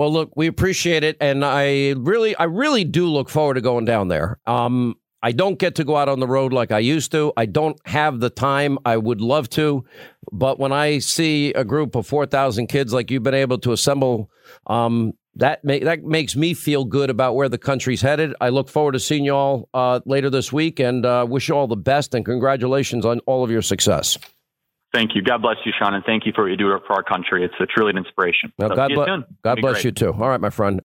Well, 0.00 0.10
look, 0.10 0.32
we 0.34 0.46
appreciate 0.46 1.04
it, 1.04 1.18
and 1.20 1.44
I 1.44 1.90
really, 1.90 2.34
I 2.34 2.44
really 2.44 2.84
do 2.84 3.06
look 3.06 3.28
forward 3.28 3.56
to 3.56 3.60
going 3.60 3.84
down 3.84 4.08
there. 4.08 4.38
Um, 4.46 4.94
I 5.22 5.32
don't 5.32 5.58
get 5.58 5.74
to 5.74 5.84
go 5.84 5.94
out 5.94 6.08
on 6.08 6.20
the 6.20 6.26
road 6.26 6.54
like 6.54 6.72
I 6.72 6.78
used 6.78 7.12
to. 7.12 7.34
I 7.36 7.44
don't 7.44 7.78
have 7.84 8.18
the 8.18 8.30
time. 8.30 8.78
I 8.86 8.96
would 8.96 9.20
love 9.20 9.50
to. 9.50 9.84
But 10.32 10.58
when 10.58 10.72
I 10.72 11.00
see 11.00 11.52
a 11.52 11.64
group 11.64 11.96
of 11.96 12.06
4,000 12.06 12.68
kids 12.68 12.94
like 12.94 13.10
you've 13.10 13.24
been 13.24 13.34
able 13.34 13.58
to 13.58 13.72
assemble, 13.72 14.30
um, 14.68 15.12
that, 15.34 15.60
that 15.64 16.02
makes 16.02 16.34
me 16.34 16.54
feel 16.54 16.86
good 16.86 17.10
about 17.10 17.34
where 17.36 17.50
the 17.50 17.58
country's 17.58 18.00
headed. 18.00 18.34
I 18.40 18.48
look 18.48 18.70
forward 18.70 18.92
to 18.92 19.00
seeing 19.00 19.26
you 19.26 19.34
all 19.34 19.68
uh, 19.74 20.00
later 20.06 20.30
this 20.30 20.50
week 20.50 20.80
and 20.80 21.04
uh, 21.04 21.26
wish 21.28 21.50
you 21.50 21.56
all 21.56 21.66
the 21.66 21.76
best 21.76 22.14
and 22.14 22.24
congratulations 22.24 23.04
on 23.04 23.18
all 23.26 23.44
of 23.44 23.50
your 23.50 23.60
success. 23.60 24.16
Thank 24.92 25.14
you. 25.14 25.22
God 25.22 25.40
bless 25.42 25.56
you, 25.64 25.72
Sean, 25.78 25.94
and 25.94 26.04
thank 26.04 26.26
you 26.26 26.32
for 26.34 26.42
what 26.44 26.50
you 26.50 26.56
do 26.56 26.66
for 26.86 26.94
our 26.94 27.02
country. 27.02 27.44
It's 27.44 27.54
a 27.60 27.66
truly 27.66 27.90
an 27.90 27.96
inspiration. 27.98 28.52
Now, 28.58 28.68
So 28.68 28.74
God, 28.76 28.86
see 28.88 28.92
you 28.92 28.96
ble- 28.98 29.06
soon. 29.06 29.24
God 29.42 29.60
bless 29.60 29.72
great. 29.74 29.84
you 29.84 29.92
too. 29.92 30.12
All 30.12 30.28
right, 30.28 30.40
my 30.40 30.50
friend. 30.50 30.78